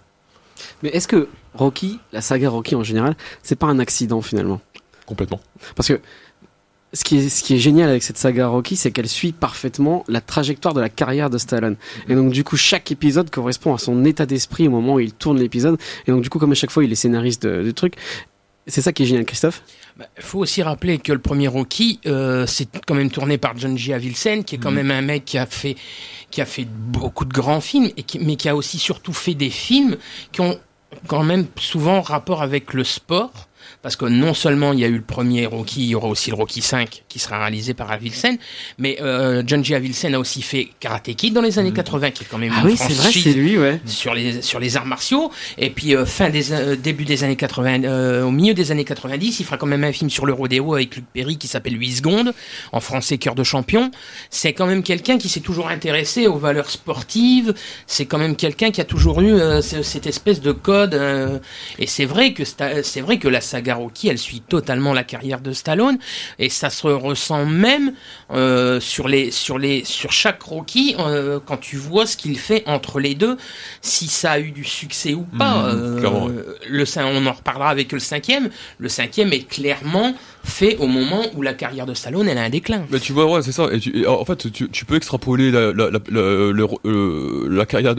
Mais 0.82 0.90
est-ce 0.90 1.08
que 1.08 1.28
Rocky, 1.54 1.98
la 2.12 2.20
saga 2.20 2.50
Rocky 2.50 2.76
en 2.76 2.84
général, 2.84 3.16
c'est 3.42 3.58
pas 3.58 3.66
un 3.66 3.80
accident 3.80 4.22
finalement? 4.22 4.60
Complètement. 5.06 5.40
Parce 5.74 5.88
que 5.88 6.00
ce 6.92 7.04
qui, 7.04 7.18
est, 7.18 7.28
ce 7.28 7.42
qui 7.42 7.54
est 7.54 7.58
génial 7.58 7.90
avec 7.90 8.02
cette 8.02 8.16
saga 8.18 8.48
Rocky, 8.48 8.74
c'est 8.76 8.90
qu'elle 8.90 9.08
suit 9.08 9.32
parfaitement 9.32 10.04
la 10.08 10.20
trajectoire 10.20 10.72
de 10.74 10.80
la 10.80 10.88
carrière 10.88 11.28
de 11.30 11.36
Stallone. 11.38 11.76
Et 12.08 12.14
donc 12.14 12.32
du 12.32 12.44
coup, 12.44 12.56
chaque 12.56 12.90
épisode 12.90 13.28
correspond 13.30 13.74
à 13.74 13.78
son 13.78 14.04
état 14.04 14.24
d'esprit 14.26 14.68
au 14.68 14.70
moment 14.70 14.94
où 14.94 15.00
il 15.00 15.12
tourne 15.12 15.38
l'épisode. 15.38 15.78
Et 16.06 16.10
donc 16.10 16.22
du 16.22 16.30
coup, 16.30 16.38
comme 16.38 16.52
à 16.52 16.54
chaque 16.54 16.70
fois, 16.70 16.84
il 16.84 16.90
est 16.92 16.94
scénariste 16.96 17.42
de- 17.46 17.62
du 17.62 17.74
truc. 17.74 17.94
C'est 18.66 18.82
ça 18.82 18.92
qui 18.92 19.02
est 19.02 19.06
génial, 19.06 19.24
Christophe? 19.24 19.62
Il 19.96 20.00
Bah, 20.00 20.06
faut 20.18 20.38
aussi 20.38 20.62
rappeler 20.62 20.98
que 20.98 21.12
le 21.12 21.18
premier 21.18 21.48
Rocky, 21.48 22.00
euh, 22.06 22.46
c'est 22.46 22.68
quand 22.86 22.94
même 22.94 23.10
tourné 23.10 23.36
par 23.38 23.56
John 23.56 23.76
G. 23.76 23.92
Avildsen, 23.94 24.44
qui 24.44 24.54
est 24.54 24.58
quand 24.58 24.70
même 24.70 24.90
un 24.90 25.00
mec 25.02 25.24
qui 25.24 25.38
a 25.38 25.46
fait 25.46 25.76
qui 26.30 26.40
a 26.42 26.46
fait 26.46 26.66
beaucoup 26.68 27.24
de 27.24 27.32
grands 27.32 27.62
films, 27.62 27.90
et 27.96 28.02
qui, 28.02 28.18
mais 28.18 28.36
qui 28.36 28.48
a 28.50 28.54
aussi 28.54 28.78
surtout 28.78 29.14
fait 29.14 29.32
des 29.34 29.48
films 29.50 29.96
qui 30.32 30.42
ont 30.42 30.58
quand 31.06 31.24
même 31.24 31.46
souvent 31.58 32.00
rapport 32.02 32.42
avec 32.42 32.74
le 32.74 32.84
sport. 32.84 33.32
Parce 33.80 33.94
que 33.94 34.06
non 34.06 34.34
seulement 34.34 34.72
il 34.72 34.80
y 34.80 34.84
a 34.84 34.88
eu 34.88 34.96
le 34.96 35.02
premier 35.02 35.46
Rocky, 35.46 35.82
il 35.84 35.88
y 35.90 35.94
aura 35.94 36.08
aussi 36.08 36.30
le 36.30 36.36
Rocky 36.36 36.62
5 36.62 37.04
qui 37.08 37.18
sera 37.20 37.38
réalisé 37.38 37.74
par 37.74 37.90
Avildsen, 37.92 38.36
mais 38.76 38.98
euh, 39.00 39.42
John 39.46 39.64
G. 39.64 39.74
Avildsen 39.76 40.14
a 40.14 40.18
aussi 40.18 40.42
fait 40.42 40.68
Karate 40.80 41.14
Kid 41.14 41.32
dans 41.32 41.40
les 41.42 41.58
années 41.60 41.72
80, 41.72 42.10
qui 42.10 42.24
est 42.24 42.26
quand 42.28 42.38
même 42.38 42.52
Ah 42.56 42.62
une 42.62 42.66
oui, 42.66 42.76
c'est 42.76 42.84
vrai, 42.92 42.94
franchise 42.94 43.22
c'est 43.22 43.32
lui, 43.34 43.56
ouais. 43.56 43.80
sur 43.86 44.14
les 44.14 44.42
sur 44.42 44.58
les 44.58 44.76
arts 44.76 44.84
martiaux 44.86 45.30
et 45.58 45.70
puis 45.70 45.94
euh, 45.94 46.04
fin 46.06 46.28
des 46.28 46.52
euh, 46.52 46.74
début 46.76 47.04
des 47.04 47.22
années 47.22 47.36
80 47.36 47.84
euh, 47.84 48.24
au 48.24 48.30
milieu 48.32 48.52
des 48.52 48.72
années 48.72 48.84
90 48.84 49.38
il 49.40 49.44
fera 49.44 49.56
quand 49.56 49.66
même 49.66 49.84
un 49.84 49.92
film 49.92 50.10
sur 50.10 50.26
le 50.26 50.32
rodéo 50.32 50.74
avec 50.74 50.96
Luc 50.96 51.04
Perry 51.12 51.36
qui 51.38 51.46
s'appelle 51.46 51.78
8 51.80 51.92
secondes 51.98 52.34
en 52.72 52.80
français 52.80 53.16
cœur 53.18 53.34
de 53.36 53.44
champion 53.44 53.90
c'est 54.30 54.52
quand 54.54 54.66
même 54.66 54.82
quelqu'un 54.82 55.18
qui 55.18 55.28
s'est 55.28 55.40
toujours 55.40 55.68
intéressé 55.68 56.26
aux 56.26 56.36
valeurs 56.38 56.70
sportives 56.70 57.54
c'est 57.86 58.06
quand 58.06 58.18
même 58.18 58.34
quelqu'un 58.36 58.70
qui 58.72 58.80
a 58.80 58.84
toujours 58.84 59.20
eu 59.20 59.38
ce- 59.62 59.82
cette 59.82 60.06
espèce 60.06 60.40
de 60.40 60.52
code 60.52 61.00
et 61.78 61.86
c'est 61.86 62.04
vrai 62.06 62.32
que 62.32 62.42
c'est 62.82 63.00
vrai 63.00 63.18
que 63.18 63.28
la 63.28 63.40
saga 63.40 63.67
Rocky 63.76 64.08
elle 64.08 64.18
suit 64.18 64.40
totalement 64.40 64.92
la 64.92 65.04
carrière 65.04 65.40
de 65.40 65.52
Stallone 65.52 65.98
et 66.38 66.48
ça 66.48 66.70
se 66.70 66.86
ressent 66.86 67.44
même 67.46 67.92
euh, 68.32 68.80
sur 68.80 69.08
les 69.08 69.30
sur 69.30 69.58
les 69.58 69.84
sur 69.84 70.12
chaque 70.12 70.42
Rocky 70.42 70.94
euh, 70.98 71.38
quand 71.44 71.56
tu 71.58 71.76
vois 71.76 72.06
ce 72.06 72.16
qu'il 72.16 72.38
fait 72.38 72.62
entre 72.66 73.00
les 73.00 73.14
deux 73.14 73.36
si 73.80 74.06
ça 74.08 74.32
a 74.32 74.38
eu 74.40 74.50
du 74.50 74.64
succès 74.64 75.14
ou 75.14 75.22
pas. 75.38 75.72
Mhm, 75.72 76.04
Euh, 76.04 76.42
le 76.68 76.84
on 76.98 77.26
en 77.26 77.32
reparlera 77.32 77.70
avec 77.70 77.92
le 77.92 77.98
cinquième. 77.98 78.50
Le 78.78 78.88
cinquième 78.88 79.32
est 79.32 79.46
clairement 79.48 80.14
fait 80.44 80.76
au 80.78 80.86
moment 80.86 81.22
où 81.34 81.42
la 81.42 81.52
carrière 81.52 81.84
de 81.86 81.94
Stallone 81.94 82.28
elle 82.28 82.38
a 82.38 82.42
un 82.42 82.48
déclin. 82.50 82.84
Mais 82.90 83.00
tu 83.00 83.12
vois, 83.12 83.26
ouais, 83.30 83.42
c'est 83.42 83.52
ça. 83.52 83.68
Et, 83.72 83.78
tu- 83.80 83.96
et 83.98 84.06
en 84.06 84.24
fait, 84.24 84.50
tu, 84.52 84.68
tu 84.70 84.84
peux 84.84 84.96
extrapoler 84.96 85.50
la, 85.50 85.72
la, 85.72 85.90
la, 85.90 85.98
la, 87.48 87.66
carrière, 87.66 87.94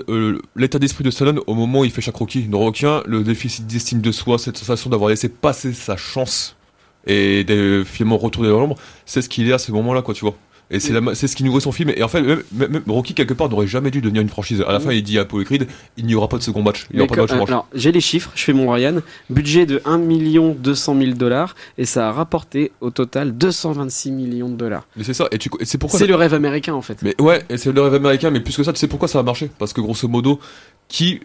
l'état 0.55 0.79
d'esprit 0.79 1.03
de 1.03 1.11
Stallone 1.11 1.39
au 1.47 1.53
moment 1.53 1.81
où 1.81 1.85
il 1.85 1.91
fait 1.91 2.01
chaque 2.01 2.15
Rocky. 2.15 2.43
Dans 2.43 2.59
Rocky 2.59 2.85
1, 2.85 3.03
le 3.05 3.23
déficit 3.23 3.67
d'estime 3.67 4.01
de 4.01 4.11
soi, 4.11 4.37
cette 4.39 4.57
sensation 4.57 4.89
d'avoir 4.89 5.09
laissé 5.09 5.29
passer 5.29 5.58
sa 5.73 5.97
chance 5.97 6.55
et 7.07 7.43
de 7.43 7.83
finalement 7.85 8.17
retourner 8.17 8.49
dans 8.49 8.59
l'ombre, 8.59 8.75
c'est 9.05 9.21
ce 9.21 9.29
qu'il 9.29 9.47
est 9.49 9.53
à 9.53 9.57
ce 9.57 9.71
moment-là, 9.71 10.01
quoi, 10.01 10.13
tu 10.13 10.25
vois. 10.25 10.35
Et 10.71 10.79
c'est 10.79 11.27
ce 11.27 11.35
qui 11.35 11.43
nourrit 11.43 11.61
son 11.61 11.71
film. 11.71 11.91
Et 11.95 12.03
en 12.03 12.07
fait, 12.07 12.21
même, 12.21 12.83
Rocky, 12.87 13.15
quelque 13.15 13.33
part, 13.33 13.49
n'aurait 13.49 13.65
jamais 13.65 13.89
dû 13.89 14.01
devenir 14.01 14.21
une 14.21 14.29
franchise. 14.29 14.63
À 14.67 14.71
la 14.71 14.79
fin, 14.79 14.91
il 14.91 15.01
dit 15.01 15.17
à 15.17 15.25
Paul 15.25 15.43
Creed 15.43 15.67
il 15.97 16.05
n'y 16.05 16.13
aura 16.13 16.27
pas 16.29 16.37
de 16.37 16.43
second 16.43 16.61
match. 16.61 16.85
Il 16.91 16.97
n'y 16.97 17.01
aura 17.01 17.07
pas 17.07 17.15
de 17.25 17.39
match 17.39 17.49
alors, 17.49 17.67
j'ai 17.73 17.91
les 17.91 18.01
chiffres, 18.01 18.29
je 18.35 18.43
fais 18.43 18.53
mon 18.53 18.69
Ryan. 18.71 18.97
Budget 19.31 19.65
de 19.65 19.81
1 19.85 19.97
200 20.53 20.95
000 21.01 21.11
dollars 21.13 21.55
et 21.79 21.85
ça 21.85 22.09
a 22.09 22.11
rapporté 22.11 22.71
au 22.81 22.91
total 22.91 23.35
226 23.35 24.11
millions 24.11 24.47
de 24.49 24.53
dollars. 24.57 24.85
Mais 24.95 25.03
c'est 25.03 25.15
ça. 25.15 25.27
Et, 25.31 25.39
tu- 25.39 25.49
et 25.59 25.65
c'est 25.65 25.79
pourquoi. 25.79 25.97
C'est 25.97 26.05
le 26.05 26.13
rêve 26.13 26.35
américain 26.35 26.75
en 26.75 26.83
fait. 26.83 26.99
Mais 27.01 27.19
ouais, 27.19 27.41
et 27.49 27.57
c'est 27.57 27.71
le 27.71 27.81
rêve 27.81 27.95
américain. 27.95 28.29
Mais 28.29 28.39
plus 28.39 28.55
que 28.55 28.63
ça, 28.63 28.71
tu 28.71 28.77
sais 28.79 28.87
pourquoi 28.87 29.07
ça 29.07 29.17
a 29.17 29.23
marché? 29.23 29.49
Parce 29.57 29.73
que 29.73 29.81
grosso 29.81 30.07
modo, 30.07 30.39
qui. 30.87 31.21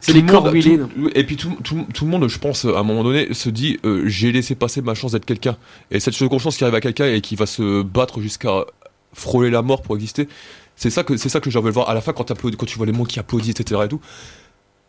C'est 0.00 0.12
les 0.12 0.24
corps 0.24 0.50
huilés. 0.52 0.78
Et 1.14 1.24
puis 1.24 1.36
tout, 1.36 1.56
tout, 1.64 1.86
tout 1.92 2.04
le 2.04 2.10
monde, 2.10 2.28
je 2.28 2.38
pense, 2.38 2.64
à 2.64 2.78
un 2.78 2.82
moment 2.82 3.02
donné, 3.02 3.34
se 3.34 3.50
dit 3.50 3.78
euh, 3.84 4.04
j'ai 4.06 4.30
laissé 4.32 4.54
passer 4.54 4.82
ma 4.82 4.94
chance 4.94 5.12
d'être 5.12 5.26
quelqu'un. 5.26 5.56
Et 5.90 6.00
cette 6.00 6.14
seconde 6.14 6.40
chance 6.40 6.56
qui 6.56 6.64
arrive 6.64 6.76
à 6.76 6.80
quelqu'un 6.80 7.06
et 7.06 7.20
qui 7.20 7.34
va 7.36 7.46
se 7.46 7.82
battre 7.82 8.20
jusqu'à 8.20 8.64
frôler 9.12 9.50
la 9.50 9.62
mort 9.62 9.82
pour 9.82 9.96
exister, 9.96 10.28
c'est 10.76 10.90
ça 10.90 11.02
que 11.02 11.16
c'est 11.16 11.28
ça 11.28 11.40
que 11.40 11.50
j'ai 11.50 11.58
envie 11.58 11.68
de 11.68 11.74
voir. 11.74 11.88
À 11.88 11.94
la 11.94 12.00
fin, 12.00 12.12
quand, 12.12 12.32
quand 12.32 12.66
tu 12.66 12.76
vois 12.76 12.86
les 12.86 12.92
mots 12.92 13.04
qui 13.04 13.18
applaudissent, 13.18 13.58
etc. 13.60 13.82
et 13.84 13.88
tout, 13.88 14.00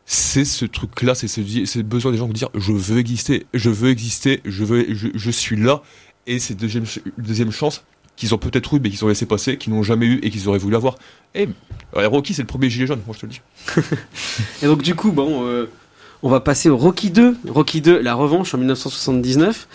c'est 0.05 0.45
ce 0.45 0.65
truc-là, 0.65 1.15
c'est 1.15 1.27
ce, 1.27 1.79
besoin 1.81 2.11
des 2.11 2.17
gens 2.17 2.27
de 2.27 2.33
dire 2.33 2.49
je 2.53 2.71
veux 2.71 2.99
exister, 2.99 3.45
je 3.53 3.69
veux 3.69 3.89
exister, 3.89 4.41
je 4.45 4.63
veux, 4.63 4.85
je, 4.93 5.07
je 5.13 5.31
suis 5.31 5.55
là. 5.55 5.81
Et 6.27 6.37
deuxième 6.51 6.85
ch- 6.85 7.03
deuxième 7.17 7.51
chance 7.51 7.83
qu'ils 8.15 8.33
ont 8.35 8.37
peut-être 8.37 8.73
eu, 8.73 8.79
mais 8.79 8.89
qu'ils 8.89 9.03
ont 9.03 9.07
laissé 9.07 9.25
passer, 9.25 9.57
qu'ils 9.57 9.73
n'ont 9.73 9.83
jamais 9.83 10.05
eu 10.05 10.19
et 10.23 10.29
qu'ils 10.29 10.47
auraient 10.47 10.59
voulu 10.59 10.75
avoir. 10.75 10.95
Et 11.35 11.47
ouais, 11.95 12.05
Rocky, 12.05 12.33
c'est 12.33 12.41
le 12.41 12.47
premier 12.47 12.69
gilet 12.69 12.87
jaune, 12.87 13.01
moi 13.05 13.15
je 13.15 13.21
te 13.21 13.25
le 13.25 13.31
dis. 13.31 13.41
Et 14.63 14.65
donc 14.67 14.81
du 14.81 14.95
coup, 14.95 15.11
bon, 15.11 15.45
euh, 15.45 15.69
on 16.23 16.29
va 16.29 16.39
passer 16.39 16.69
au 16.69 16.77
Rocky 16.77 17.09
2. 17.09 17.37
Rocky 17.47 17.81
2, 17.81 17.99
la 17.99 18.13
revanche 18.13 18.53
en 18.53 18.57
1979, 18.57 19.67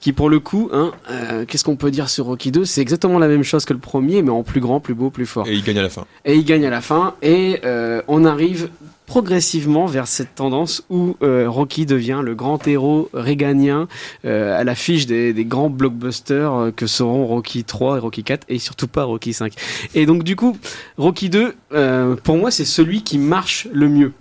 qui 0.00 0.12
pour 0.12 0.28
le 0.28 0.40
coup, 0.40 0.68
hein, 0.72 0.92
euh, 1.10 1.44
qu'est-ce 1.46 1.64
qu'on 1.64 1.76
peut 1.76 1.90
dire 1.90 2.08
sur 2.08 2.26
Rocky 2.26 2.50
2 2.50 2.64
C'est 2.64 2.80
exactement 2.80 3.18
la 3.18 3.28
même 3.28 3.44
chose 3.44 3.64
que 3.64 3.72
le 3.72 3.78
premier, 3.78 4.22
mais 4.22 4.30
en 4.30 4.42
plus 4.42 4.60
grand, 4.60 4.80
plus 4.80 4.94
beau, 4.94 5.10
plus 5.10 5.26
fort. 5.26 5.46
Et 5.46 5.54
il 5.54 5.62
gagne 5.62 5.78
à 5.78 5.82
la 5.82 5.90
fin. 5.90 6.06
Et 6.24 6.34
il 6.34 6.44
gagne 6.44 6.66
à 6.66 6.70
la 6.70 6.80
fin, 6.80 7.14
et 7.22 7.60
euh, 7.64 8.02
on 8.08 8.24
arrive 8.24 8.68
progressivement 9.12 9.84
vers 9.84 10.06
cette 10.06 10.34
tendance 10.36 10.86
où 10.88 11.18
euh, 11.22 11.44
Rocky 11.46 11.84
devient 11.84 12.22
le 12.24 12.34
grand 12.34 12.66
héros 12.66 13.10
réganien 13.12 13.86
euh, 14.24 14.58
à 14.58 14.64
l'affiche 14.64 15.04
des, 15.04 15.34
des 15.34 15.44
grands 15.44 15.68
blockbusters 15.68 16.54
euh, 16.54 16.70
que 16.70 16.86
seront 16.86 17.26
Rocky 17.26 17.62
3 17.62 17.98
et 17.98 18.00
Rocky 18.00 18.24
4 18.24 18.46
et 18.48 18.58
surtout 18.58 18.88
pas 18.88 19.04
Rocky 19.04 19.34
5. 19.34 19.52
Et 19.94 20.06
donc 20.06 20.22
du 20.22 20.34
coup, 20.34 20.56
Rocky 20.96 21.28
2, 21.28 21.54
euh, 21.74 22.16
pour 22.16 22.38
moi, 22.38 22.50
c'est 22.50 22.64
celui 22.64 23.02
qui 23.02 23.18
marche 23.18 23.68
le 23.70 23.90
mieux. 23.90 24.12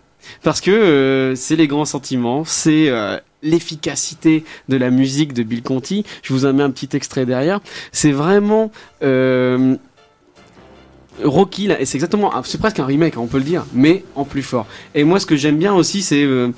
Parce 0.43 0.59
que 0.59 1.33
c'est 1.37 1.55
les 1.55 1.67
grands 1.67 1.85
sentiments, 1.85 2.43
c'est 2.43 2.91
l'efficacité 3.41 4.43
de 4.69 4.77
la 4.77 4.91
musique 4.91 5.33
de 5.33 5.41
Bill 5.41 5.63
Conti. 5.63 6.05
Je 6.21 6.33
vous 6.33 6.45
en 6.45 6.53
mets 6.53 6.63
un 6.63 6.69
petit 6.69 6.95
extrait 6.95 7.25
derrière. 7.25 7.59
C'est 7.91 8.11
vraiment 8.11 8.71
Rocky, 11.23 11.67
là, 11.67 11.79
et 11.79 11.85
c'est 11.85 11.97
exactement, 11.97 12.31
c'est 12.43 12.57
presque 12.57 12.79
un 12.79 12.85
remake, 12.85 13.15
hein, 13.15 13.21
on 13.21 13.27
peut 13.27 13.37
le 13.37 13.43
dire, 13.43 13.65
mais 13.73 14.03
en 14.15 14.25
plus 14.25 14.41
fort. 14.41 14.65
Et 14.95 15.03
moi, 15.03 15.19
ce 15.19 15.25
que 15.25 15.35
j'aime 15.35 15.57
bien 15.57 15.73
aussi, 15.73 16.01
c'est, 16.01 16.23
euh, 16.23 16.49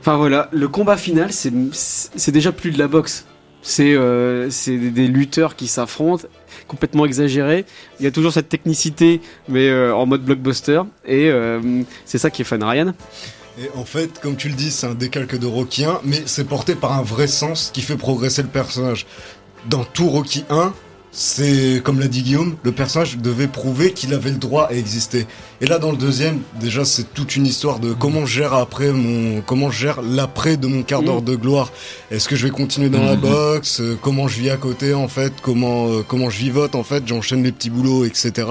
enfin 0.00 0.16
voilà, 0.16 0.48
le 0.52 0.68
combat 0.68 0.96
final, 0.96 1.32
c'est, 1.32 2.30
déjà 2.30 2.52
plus 2.52 2.70
de 2.70 2.78
la 2.78 2.88
boxe. 2.88 3.26
C'est, 3.60 3.94
euh, 3.94 4.48
des, 4.66 5.08
lutteurs 5.08 5.56
qui 5.56 5.66
s'affrontent, 5.66 6.26
complètement 6.68 7.04
exagérés. 7.04 7.66
Il 7.98 8.04
y 8.04 8.06
a 8.06 8.10
toujours 8.10 8.32
cette 8.32 8.48
technicité, 8.48 9.20
mais 9.48 9.68
euh, 9.68 9.94
en 9.94 10.06
mode 10.06 10.24
blockbuster. 10.24 10.82
Et 11.04 11.30
c'est 12.04 12.18
ça 12.18 12.30
qui 12.30 12.42
est 12.42 12.44
fun, 12.44 12.58
Ryan. 12.62 12.94
Et 13.60 13.68
en 13.76 13.84
fait, 13.84 14.20
comme 14.20 14.36
tu 14.36 14.48
le 14.48 14.54
dis, 14.54 14.70
c'est 14.70 14.86
un 14.86 14.94
décalque 14.94 15.36
de 15.36 15.46
Rocky 15.46 15.84
1, 15.84 16.00
mais 16.04 16.22
c'est 16.26 16.44
porté 16.44 16.76
par 16.76 16.92
un 16.92 17.02
vrai 17.02 17.26
sens 17.26 17.70
qui 17.74 17.82
fait 17.82 17.96
progresser 17.96 18.42
le 18.42 18.48
personnage. 18.48 19.04
Dans 19.68 19.82
tout 19.82 20.08
Rocky 20.08 20.44
1, 20.48 20.72
c'est, 21.10 21.80
comme 21.82 21.98
l'a 21.98 22.06
dit 22.06 22.22
Guillaume, 22.22 22.56
le 22.62 22.70
personnage 22.72 23.16
devait 23.18 23.48
prouver 23.48 23.92
qu'il 23.92 24.12
avait 24.14 24.30
le 24.30 24.36
droit 24.36 24.64
à 24.70 24.74
exister. 24.74 25.26
Et 25.60 25.66
là, 25.66 25.78
dans 25.78 25.90
le 25.90 25.96
deuxième, 25.96 26.40
déjà, 26.60 26.84
c'est 26.84 27.12
toute 27.14 27.34
une 27.34 27.46
histoire 27.46 27.78
de 27.80 27.92
comment 27.92 28.24
je 28.26 28.34
gère 28.40 28.54
après 28.54 28.92
mon, 28.92 29.40
comment 29.40 29.70
je 29.70 29.78
gère 29.80 30.02
l'après 30.02 30.56
de 30.56 30.66
mon 30.66 30.82
quart 30.82 31.02
d'heure 31.02 31.22
de 31.22 31.34
gloire. 31.34 31.72
Est-ce 32.10 32.28
que 32.28 32.36
je 32.36 32.44
vais 32.46 32.52
continuer 32.52 32.88
dans 32.90 33.02
la 33.04 33.14
Mhm. 33.16 33.20
boxe? 33.22 33.80
Euh, 33.80 33.98
Comment 34.00 34.28
je 34.28 34.38
vis 34.40 34.50
à 34.50 34.56
côté, 34.56 34.94
en 34.94 35.08
fait? 35.08 35.32
Comment, 35.42 35.88
euh, 35.88 36.02
comment 36.06 36.30
je 36.30 36.38
vivote, 36.38 36.74
en 36.74 36.84
fait? 36.84 37.02
J'enchaîne 37.06 37.42
les 37.42 37.52
petits 37.52 37.70
boulots, 37.70 38.04
etc. 38.04 38.46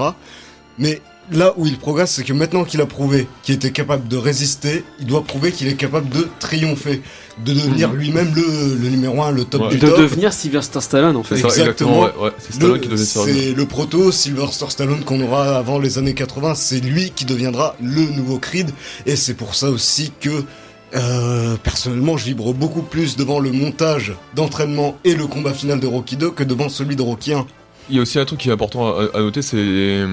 Mais 0.78 1.00
là 1.30 1.52
où 1.56 1.66
il 1.66 1.76
progresse, 1.78 2.12
c'est 2.12 2.24
que 2.24 2.32
maintenant 2.32 2.64
qu'il 2.64 2.80
a 2.80 2.86
prouvé 2.86 3.26
qu'il 3.42 3.54
était 3.54 3.70
capable 3.72 4.08
de 4.08 4.16
résister, 4.16 4.84
il 5.00 5.06
doit 5.06 5.22
prouver 5.24 5.52
qu'il 5.52 5.68
est 5.68 5.74
capable 5.74 6.08
de 6.08 6.28
triompher, 6.40 7.02
de 7.44 7.52
devenir 7.52 7.92
lui-même 7.92 8.32
le, 8.34 8.76
le 8.80 8.88
numéro 8.88 9.22
un, 9.22 9.30
le 9.30 9.44
top 9.44 9.62
Ouais. 9.62 9.68
du 9.70 9.76
De 9.78 9.86
top. 9.88 9.98
devenir 10.00 10.32
Sylvester 10.32 10.80
Stallone, 10.80 11.16
en 11.16 11.22
fait. 11.22 11.36
C'est 11.36 11.42
ça, 11.42 11.48
Exactement. 11.48 12.06
exactement. 12.06 12.22
ouais, 12.22 12.30
ouais. 12.30 12.36
C'est 12.38 12.54
Stallone 12.54 12.80
qui 12.80 12.98
C'est 12.98 13.52
le 13.52 13.66
proto 13.66 14.10
Sylvester 14.12 14.66
Stallone 14.68 15.04
qu'on 15.04 15.20
aura 15.20 15.56
avant 15.58 15.78
les 15.78 15.98
années 15.98 16.14
80. 16.14 16.54
C'est 16.54 16.80
lui 16.80 17.10
qui 17.14 17.24
deviendra 17.24 17.76
le 17.82 18.02
nouveau 18.16 18.38
Creed. 18.38 18.70
Et 19.06 19.16
c'est 19.16 19.34
pour 19.34 19.54
ça 19.54 19.68
aussi 19.70 20.12
que, 20.20 20.42
euh, 20.94 21.56
personnellement, 21.62 22.16
je 22.16 22.24
vibre 22.24 22.54
beaucoup 22.54 22.82
plus 22.82 23.16
devant 23.16 23.38
le 23.40 23.52
montage 23.52 24.14
d'entraînement 24.34 24.96
et 25.04 25.14
le 25.14 25.26
combat 25.26 25.52
final 25.52 25.78
de 25.80 25.86
Rocky 25.86 26.16
2 26.16 26.30
que 26.30 26.42
devant 26.44 26.68
celui 26.68 26.96
de 26.96 27.02
Rocky 27.02 27.34
1. 27.34 27.46
Il 27.90 27.96
y 27.96 27.98
a 27.98 28.02
aussi 28.02 28.18
un 28.18 28.24
truc 28.24 28.40
qui 28.40 28.48
est 28.50 28.52
important 28.52 28.88
à, 28.96 29.08
à 29.14 29.20
noter, 29.20 29.40
c'est 29.42 30.04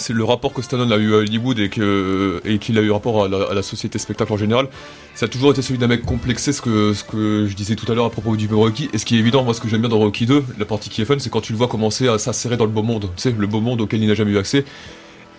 c'est 0.00 0.12
le 0.12 0.24
rapport 0.24 0.52
que 0.52 0.62
Stallone 0.62 0.92
a 0.92 0.96
eu 0.96 1.14
à 1.14 1.18
Hollywood 1.18 1.58
et 1.58 1.68
qu'il 1.68 2.78
a 2.78 2.80
eu 2.80 2.90
rapport 2.90 3.24
à 3.24 3.28
la, 3.28 3.62
société 3.62 3.98
spectacle 3.98 4.32
en 4.32 4.36
général. 4.36 4.68
Ça 5.14 5.26
a 5.26 5.28
toujours 5.28 5.50
été 5.50 5.60
celui 5.60 5.78
d'un 5.78 5.86
mec 5.86 6.02
complexé, 6.02 6.52
ce 6.52 6.62
que 6.62 6.94
ce 6.94 7.04
que 7.04 7.46
je 7.46 7.54
disais 7.54 7.76
tout 7.76 7.90
à 7.92 7.94
l'heure 7.94 8.06
à 8.06 8.10
propos 8.10 8.36
du 8.36 8.48
Rocky. 8.52 8.88
Et 8.92 8.98
ce 8.98 9.04
qui 9.04 9.16
est 9.16 9.18
évident, 9.18 9.44
moi, 9.44 9.52
ce 9.52 9.60
que 9.60 9.68
j'aime 9.68 9.80
bien 9.80 9.90
dans 9.90 9.98
Rocky 9.98 10.24
2, 10.24 10.44
la 10.58 10.64
partie 10.64 10.88
qui 10.88 11.02
est 11.02 11.04
fun, 11.04 11.18
c'est 11.18 11.30
quand 11.30 11.42
tu 11.42 11.52
le 11.52 11.58
vois 11.58 11.68
commencer 11.68 12.08
à 12.08 12.18
s'insérer 12.18 12.56
dans 12.56 12.64
le 12.64 12.70
beau 12.70 12.82
monde, 12.82 13.10
tu 13.16 13.22
sais, 13.22 13.34
le 13.36 13.46
beau 13.46 13.60
monde 13.60 13.82
auquel 13.82 14.02
il 14.02 14.08
n'a 14.08 14.14
jamais 14.14 14.32
eu 14.32 14.38
accès. 14.38 14.64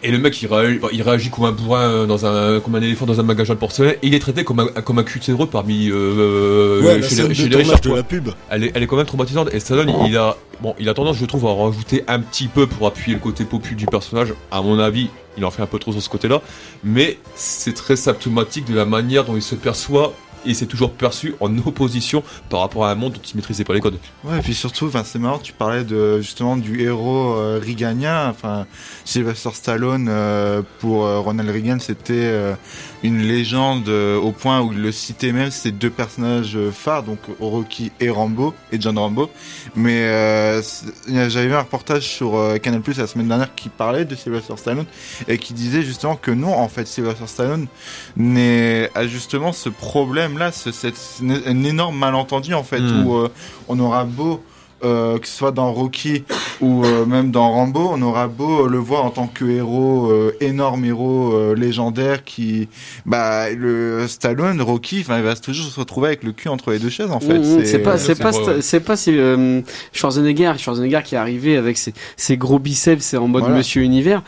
Et 0.03 0.12
le 0.12 0.17
mec, 0.17 0.41
il, 0.41 0.48
réagit, 0.48 0.79
il 0.93 1.01
réagit 1.03 1.29
comme 1.29 1.46
un 1.46 1.51
bourrin 1.51 1.81
euh, 1.81 2.05
dans 2.05 2.25
un, 2.25 2.60
comme 2.60 2.75
un 2.75 2.81
éléphant 2.81 3.05
dans 3.05 3.20
un 3.20 3.24
magasin 3.24 3.53
de 3.53 3.60
porcelaine. 3.60 3.96
Et 4.01 4.08
il 4.08 4.15
est 4.15 4.20
traité 4.20 4.43
comme 4.43 4.60
un, 4.60 4.65
comme 4.81 4.98
un 4.98 5.03
cutéreux 5.03 5.48
parmi 5.48 5.89
euh, 5.91 6.81
ouais, 6.81 7.00
la 7.00 7.08
chez, 7.08 7.15
les, 7.27 7.34
chez 7.36 7.48
de 7.48 7.58
les 7.58 7.63
de 7.63 7.96
la 7.96 8.03
pub. 8.03 8.29
elle 8.50 8.63
est, 8.63 8.72
elle 8.74 8.84
est 8.84 8.88
quand 8.88 8.98
même 8.98 9.05
traumatisante. 9.05 9.53
Et 9.53 9.60
Stallone, 9.60 9.93
il 10.08 10.17
a, 10.17 10.38
bon, 10.60 10.74
il 10.79 10.89
a 10.89 10.93
tendance, 10.93 11.17
je 11.17 11.25
trouve, 11.25 11.46
à 11.46 11.50
en 11.50 11.70
rajouter 11.70 12.03
un 12.08 12.20
petit 12.20 12.48
peu 12.48 12.65
pour 12.65 12.88
appuyer 12.88 13.13
le 13.13 13.22
côté 13.22 13.46
popu 13.46 13.75
du 13.75 13.86
personnage. 13.86 14.34
À 14.50 14.62
mon 14.62 14.79
avis, 14.79 15.10
il 15.38 15.46
en 15.46 15.51
fait 15.51 15.62
un 15.62 15.67
peu 15.67 15.77
trop 15.77 15.91
sur 15.91 16.01
ce 16.01 16.10
côté-là. 16.10 16.41
Mais 16.84 17.20
c'est 17.36 17.75
très 17.75 17.96
symptomatique 17.96 18.65
de 18.65 18.75
la 18.75 18.86
manière 18.86 19.25
dont 19.25 19.36
il 19.36 19.43
se 19.43 19.55
perçoit. 19.55 20.13
Et 20.46 20.50
il 20.50 20.56
s'est 20.56 20.66
toujours 20.66 20.92
perçu 20.92 21.36
en 21.40 21.56
opposition 21.60 22.24
par 22.50 22.62
rapport 22.62 22.86
à 22.86 22.92
un 22.92 22.96
monde 22.96 23.14
dont 23.14 23.22
il 23.22 23.36
maîtrisait 23.36 23.64
pas 23.64 23.74
les 23.74 23.80
codes. 23.80 23.98
Ouais, 24.24 24.40
et 24.40 24.42
puis 24.42 24.54
surtout, 24.54 24.90
c'est 25.04 25.20
marrant, 25.20 25.40
tu 25.40 25.54
parlais 25.54 25.84
de 25.84 26.20
justement 26.20 26.58
du 26.58 26.82
héros 26.82 27.36
euh. 27.36 28.30
Enfin, 28.30 28.66
Sylvester 29.06 29.50
Stallone 29.54 30.08
euh, 30.10 30.62
pour 30.80 31.06
euh, 31.06 31.20
Ronald 31.20 31.50
Reagan, 31.50 31.78
c'était 31.80 32.14
euh, 32.14 32.54
une 33.03 33.22
légende 33.22 33.89
euh, 33.89 34.17
au 34.17 34.31
point 34.31 34.62
où 34.62 34.72
il 34.74 34.81
le 34.81 34.91
citait 34.91 35.31
même 35.31 35.50
ces 35.50 35.72
deux 35.72 35.89
personnages 35.89 36.55
euh, 36.55 36.72
phares, 36.72 37.03
donc 37.03 37.20
Rocky 37.39 37.91
et 38.00 38.10
Rambo 38.10 38.53
et 38.72 38.79
John 38.79 38.98
Rambo. 39.00 39.29
Mais 39.75 40.03
euh, 40.03 40.62
j'avais 41.08 41.48
vu 41.48 41.55
un 41.55 41.62
reportage 41.62 42.03
sur 42.03 42.36
euh, 42.36 42.58
Canal 42.58 42.81
Plus 42.81 43.00
la 43.00 43.08
semaine 43.08 43.27
dernière 43.27 43.55
qui 43.55 43.70
parlait 43.70 44.05
de 44.05 44.15
Sylvester 44.15 44.58
Stallone 44.58 44.86
et 45.27 45.38
qui 45.38 45.53
disait 45.53 45.81
justement 45.81 46.15
que 46.15 46.29
non, 46.31 46.53
en 46.53 46.67
fait, 46.67 46.88
Sylvester 46.88 47.25
Stallone 47.27 47.67
n'est 48.15 48.89
a 48.93 49.08
justement 49.08 49.53
ce 49.53 49.70
problème-là, 49.70 50.51
ce, 50.51 50.72
cette, 50.72 51.00
un 51.48 51.63
énorme 51.63 51.98
malentendu 51.98 52.53
en 52.53 52.63
fait 52.63 52.81
Mm. 52.81 53.05
où 53.05 53.15
euh, 53.15 53.29
on 53.67 53.79
aura 53.79 54.03
beau 54.03 54.43
euh, 54.84 55.18
que 55.20 55.28
ce 55.28 55.34
soit 55.36 55.52
dans 55.52 55.72
Rocky 55.72 56.24
ou 56.62 56.84
euh, 56.86 57.06
même 57.06 57.32
dans 57.32 57.50
Rambo, 57.52 57.90
on 57.94 58.02
aura 58.02 58.28
beau 58.28 58.68
le 58.68 58.78
voir 58.78 59.06
en 59.06 59.10
tant 59.10 59.28
que 59.28 59.46
héros, 59.46 60.10
euh, 60.12 60.36
énorme 60.42 60.86
héros 60.86 61.34
euh, 61.34 61.56
légendaire 61.56 62.24
qui, 62.24 62.68
bah, 63.06 63.50
le 63.52 64.08
Stallone, 64.08 64.62
Rocky, 64.62 65.02
enfin, 65.02 65.18
il 65.18 65.24
va 65.24 65.36
toujours 65.36 65.66
se 65.72 65.80
retrouver 65.80 66.08
avec 66.10 66.24
le 66.24 66.32
cul 66.32 66.50
entre 66.50 66.72
les 66.72 66.80
deux 66.80 66.90
chaises 66.90 67.12
en 67.12 67.20
fait. 67.20 67.40
Mmh, 67.40 67.66
c'est 67.66 67.80
pas, 67.80 67.98
c'est 67.98 68.16
pas, 68.16 68.32
c'est 68.62 68.80
pas 68.80 68.96
c'est, 68.96 69.14
euh, 69.18 69.62
Schwarzenegger, 69.94 70.54
Schwarzenegger 70.58 71.02
qui 71.04 71.16
est 71.16 71.20
arrivé 71.20 71.58
avec 71.58 71.78
ses, 71.78 71.94
ses 72.18 72.38
gros 72.38 72.60
biceps, 72.60 73.04
c'est 73.04 73.18
en 73.18 73.28
mode 73.28 73.44
Voilà. 73.44 73.58
Monsieur 73.58 73.82
Univers. 73.84 74.24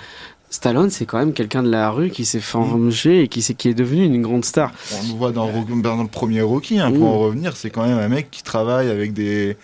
Stallone, 0.49 0.91
c'est 0.91 1.07
quand 1.07 1.17
même 1.17 1.33
quelqu'un 1.33 1.63
de 1.63 1.69
la 1.71 1.89
rue 1.89 2.11
qui 2.11 2.25
s'est 2.25 2.39
formé 2.39 2.93
et 3.05 3.27
qui, 3.27 3.41
s'est- 3.41 3.55
qui 3.55 3.69
est 3.69 3.73
devenu 3.73 4.05
une 4.05 4.21
grande 4.21 4.45
star. 4.45 4.71
On 4.93 5.07
le 5.11 5.17
voit 5.17 5.31
dans, 5.31 5.47
Rocky- 5.47 5.81
dans 5.81 5.99
le 5.99 6.07
premier 6.07 6.41
Rocky, 6.43 6.79
hein, 6.79 6.91
Mm. 6.91 6.99
pour 6.99 7.07
en 7.07 7.17
revenir, 7.17 7.57
c'est 7.57 7.71
quand 7.71 7.83
même 7.87 7.97
un 7.97 8.07
mec 8.07 8.29
qui 8.29 8.43
travaille 8.43 8.87
avec 8.91 9.13
des 9.13 9.57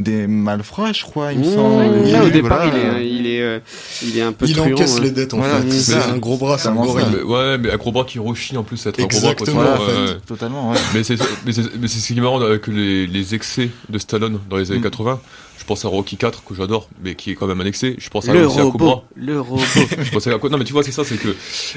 des 0.00 0.26
malfrats, 0.26 0.92
je 0.92 1.02
crois, 1.04 1.32
il 1.32 1.38
me 1.40 1.44
Mmh, 1.44 1.54
semble. 1.54 2.26
au 2.26 2.30
départ, 2.30 2.66
voilà. 2.70 3.00
il 3.00 3.06
est, 3.06 3.10
il 3.20 3.26
est, 3.26 3.42
euh, 3.42 3.58
il 4.02 4.18
est 4.18 4.22
un 4.22 4.32
peu 4.32 4.46
Il 4.46 4.54
truand, 4.56 4.72
encaisse 4.72 4.94
ouais. 4.96 5.00
les 5.02 5.10
dettes 5.10 5.34
en 5.34 5.38
Voilà, 5.38 5.60
fait. 5.60 5.70
c'est 5.70 5.94
un 5.94 6.16
gros 6.16 6.36
bras, 6.36 6.58
c'est 6.58 6.68
un 6.68 6.74
gorille. 6.74 7.04
Mais, 7.12 7.22
ouais, 7.22 7.58
mais 7.58 7.70
Acrobat 7.70 8.04
qui 8.04 8.18
rechie 8.18 8.56
en 8.56 8.62
plus, 8.62 8.84
être 8.86 8.98
un 8.98 9.06
gros 9.06 9.20
bras. 9.20 9.34
vois, 9.52 9.72
en 9.74 9.86
fait. 9.86 9.92
ouais. 10.14 10.18
Totalement, 10.26 10.70
ouais. 10.72 10.78
Mais 10.94 11.04
c'est 11.04 11.16
mais 11.46 11.52
c'est 11.52 11.62
mais 11.80 11.86
c'est 11.88 11.98
ce 12.00 12.06
qui 12.12 12.18
est 12.18 12.22
marrant 12.22 12.40
avec 12.40 12.66
les, 12.66 13.06
les 13.06 13.34
excès 13.34 13.70
de 13.88 13.98
Stallone 13.98 14.38
dans 14.48 14.56
les 14.56 14.70
années 14.70 14.80
Mm. 14.80 14.84
80. 14.84 15.20
Je 15.60 15.64
pense 15.66 15.84
à 15.84 15.88
Rocky 15.88 16.16
4 16.16 16.42
que 16.42 16.54
j'adore, 16.54 16.88
mais 17.04 17.14
qui 17.14 17.30
est 17.30 17.34
quand 17.34 17.46
même 17.46 17.60
un 17.60 17.66
excès. 17.66 17.94
Je 17.98 18.08
pense 18.08 18.26
à 18.28 18.32
Le 18.32 18.46
aussi 18.46 18.58
à 18.58 18.62
Cobra. 18.62 18.86
robot, 18.88 19.04
le 19.14 19.40
robot. 19.40 19.62
Je 20.02 20.10
pensais 20.10 20.32
à 20.32 20.38
quoi 20.38 20.48
Non, 20.48 20.56
mais 20.56 20.64
tu 20.64 20.72
vois, 20.72 20.82
c'est 20.82 20.90
ça, 20.90 21.04
c'est 21.04 21.18
que, 21.18 21.36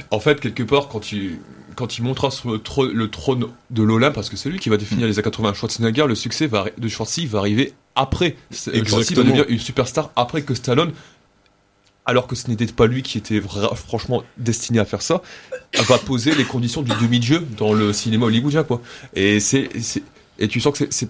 en 0.09 0.19
fait, 0.21 0.39
quelque 0.39 0.63
part, 0.63 0.87
quand 0.87 1.11
il, 1.11 1.37
quand 1.75 1.97
il 1.97 2.03
montera 2.03 2.31
sur 2.31 2.49
le, 2.51 2.59
trône- 2.59 2.93
le 2.93 3.09
trône 3.09 3.47
de 3.71 3.83
l'Olympe, 3.83 4.13
parce 4.13 4.29
que 4.29 4.37
c'est 4.37 4.49
lui 4.49 4.57
qui 4.59 4.69
va 4.69 4.77
définir 4.77 5.05
les 5.05 5.13
années 5.19 5.23
80, 5.23 5.53
Schwarzenegger, 5.53 6.05
le 6.07 6.15
succès 6.15 6.47
va, 6.47 6.65
de 6.77 6.87
Schwarzy 6.87 7.25
va 7.27 7.39
arriver 7.39 7.73
après. 7.95 8.37
Schwarzenegger 8.51 9.15
va 9.15 9.23
devenir 9.23 9.45
une 9.49 9.59
superstar 9.59 10.11
après 10.15 10.43
que 10.43 10.55
Stallone, 10.55 10.93
alors 12.05 12.25
que 12.27 12.35
ce 12.35 12.47
n'était 12.49 12.65
pas 12.67 12.87
lui 12.87 13.01
qui 13.03 13.17
était 13.17 13.39
vra- 13.39 13.75
franchement 13.75 14.23
destiné 14.37 14.79
à 14.79 14.85
faire 14.85 15.01
ça, 15.01 15.21
va 15.87 15.97
poser 15.97 16.33
les 16.35 16.45
conditions 16.45 16.81
du 16.83 16.91
demi-dieu 17.01 17.45
dans 17.57 17.73
le 17.73 17.91
cinéma 17.93 18.25
hollywoodien, 18.27 18.63
quoi. 18.63 18.81
Et 19.13 19.39
c'est, 19.41 19.69
c'est- 19.81 20.03
et 20.39 20.47
tu 20.47 20.59
sens 20.61 20.77
que 20.77 20.85
c'est- 20.89 21.09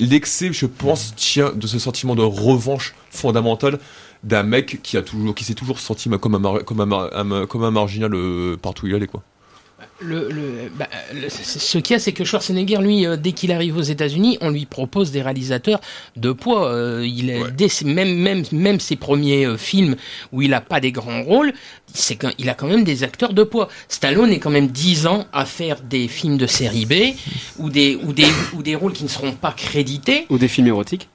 l'excès, 0.00 0.52
je 0.52 0.66
pense, 0.66 1.14
tient 1.16 1.52
de 1.52 1.66
ce 1.66 1.78
sentiment 1.78 2.14
de 2.14 2.22
revanche 2.22 2.94
fondamentale 3.10 3.78
d'un 4.22 4.42
mec 4.42 4.80
qui 4.82 4.96
a 4.96 5.02
toujours, 5.02 5.34
qui 5.34 5.44
s'est 5.44 5.54
toujours 5.54 5.80
senti 5.80 6.08
comme 6.20 6.34
un, 6.34 6.38
mar- 6.38 6.64
comme 6.64 6.80
marginal 7.70 8.14
euh, 8.14 8.56
partout 8.56 8.84
où 8.86 8.88
il 8.88 8.94
allait, 8.94 9.06
quoi. 9.08 9.22
Le, 10.00 10.28
le- 10.30 10.70
bah, 10.76 10.88
le- 11.14 11.28
ce 11.28 11.78
qu'il 11.78 11.94
y 11.94 11.96
a, 11.96 11.98
c'est 12.00 12.12
que 12.12 12.24
Schwarzenegger, 12.24 12.78
lui, 12.78 13.06
euh, 13.06 13.16
dès 13.16 13.32
qu'il 13.32 13.52
arrive 13.52 13.76
aux 13.76 13.82
États-Unis, 13.82 14.38
on 14.40 14.50
lui 14.50 14.66
propose 14.66 15.10
des 15.10 15.22
réalisateurs 15.22 15.80
de 16.16 16.32
poids. 16.32 16.68
Euh, 16.68 17.06
il 17.06 17.30
est, 17.30 17.42
Ouais. 17.42 17.50
dès 17.52 17.68
ses- 17.68 17.84
même, 17.84 18.14
même, 18.16 18.42
même 18.52 18.80
ses 18.80 18.96
premiers 18.96 19.44
euh, 19.46 19.56
films 19.56 19.96
où 20.32 20.42
il 20.42 20.50
n'a 20.50 20.60
pas 20.60 20.80
des 20.80 20.92
grands 20.92 21.22
rôles, 21.22 21.52
c'est 21.92 22.18
il 22.38 22.48
a 22.48 22.54
quand 22.54 22.66
même 22.66 22.84
des 22.84 23.02
acteurs 23.04 23.32
de 23.32 23.42
poids. 23.42 23.68
Stallone 23.88 24.30
est 24.32 24.38
quand 24.38 24.50
même 24.50 24.68
10 24.68 25.06
ans 25.06 25.26
à 25.32 25.44
faire 25.44 25.80
des 25.80 26.08
films 26.08 26.36
de 26.38 26.46
série 26.46 26.86
B 26.86 27.14
ou 27.58 27.70
des, 27.70 27.96
ou 28.02 28.12
des, 28.12 28.26
ou 28.54 28.62
des 28.62 28.74
rôles 28.74 28.92
qui 28.92 29.04
ne 29.04 29.08
seront 29.08 29.32
pas 29.32 29.52
crédités. 29.52 30.26
Ou 30.30 30.38
des 30.38 30.48
films 30.48 30.66
érotiques. 30.68 31.08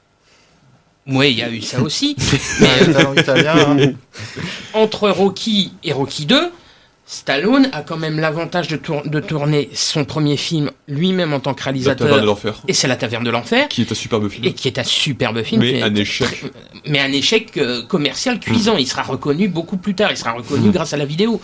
Oui, 1.09 1.31
il 1.31 1.37
y 1.37 1.41
a 1.41 1.49
eu 1.49 1.61
ça 1.61 1.81
aussi. 1.81 2.17
Mais 2.59 3.21
italien. 3.21 3.77
hein. 3.79 3.91
entre 4.73 5.09
Rocky 5.09 5.71
et 5.83 5.93
Rocky 5.93 6.25
2, 6.25 6.51
Stallone 7.09 7.69
a 7.71 7.83
quand 7.83 7.95
même 7.95 8.19
l'avantage 8.19 8.67
de, 8.67 8.75
tour- 8.75 9.01
de 9.05 9.19
tourner 9.21 9.69
son 9.73 10.03
premier 10.03 10.35
film 10.35 10.71
lui-même 10.89 11.31
en 11.33 11.39
tant 11.39 11.53
que 11.53 11.59
La 11.61 11.71
taverne 11.71 11.95
de 11.97 12.03
réalisateur. 12.03 12.25
l'enfer, 12.25 12.61
Et 12.67 12.73
c'est 12.73 12.87
La 12.89 12.97
Taverne 12.97 13.23
de 13.23 13.29
l'Enfer. 13.29 13.69
qui 13.69 13.81
est 13.81 13.89
un 13.91 13.95
superbe 13.95 14.27
film. 14.27 14.43
Et 14.43 14.51
qui 14.53 14.67
est 14.67 14.77
un 14.77 14.83
superbe 14.83 15.41
film. 15.41 15.61
Mais 15.61 15.81
un 15.81 15.95
échec. 15.95 16.27
très- 16.27 16.51
mais 16.85 16.99
un 16.99 17.11
échec 17.13 17.55
euh, 17.57 17.81
commercial 17.85 18.41
cuisant. 18.41 18.75
Il 18.75 18.87
sera 18.87 19.03
reconnu 19.03 19.47
beaucoup 19.47 19.77
plus 19.77 19.95
tard. 19.95 20.11
Il 20.11 20.17
sera 20.17 20.33
reconnu 20.33 20.67
Mm. 20.67 20.71
grâce 20.73 20.91
à 20.91 20.97
la 20.97 21.05
vidéo. 21.05 21.39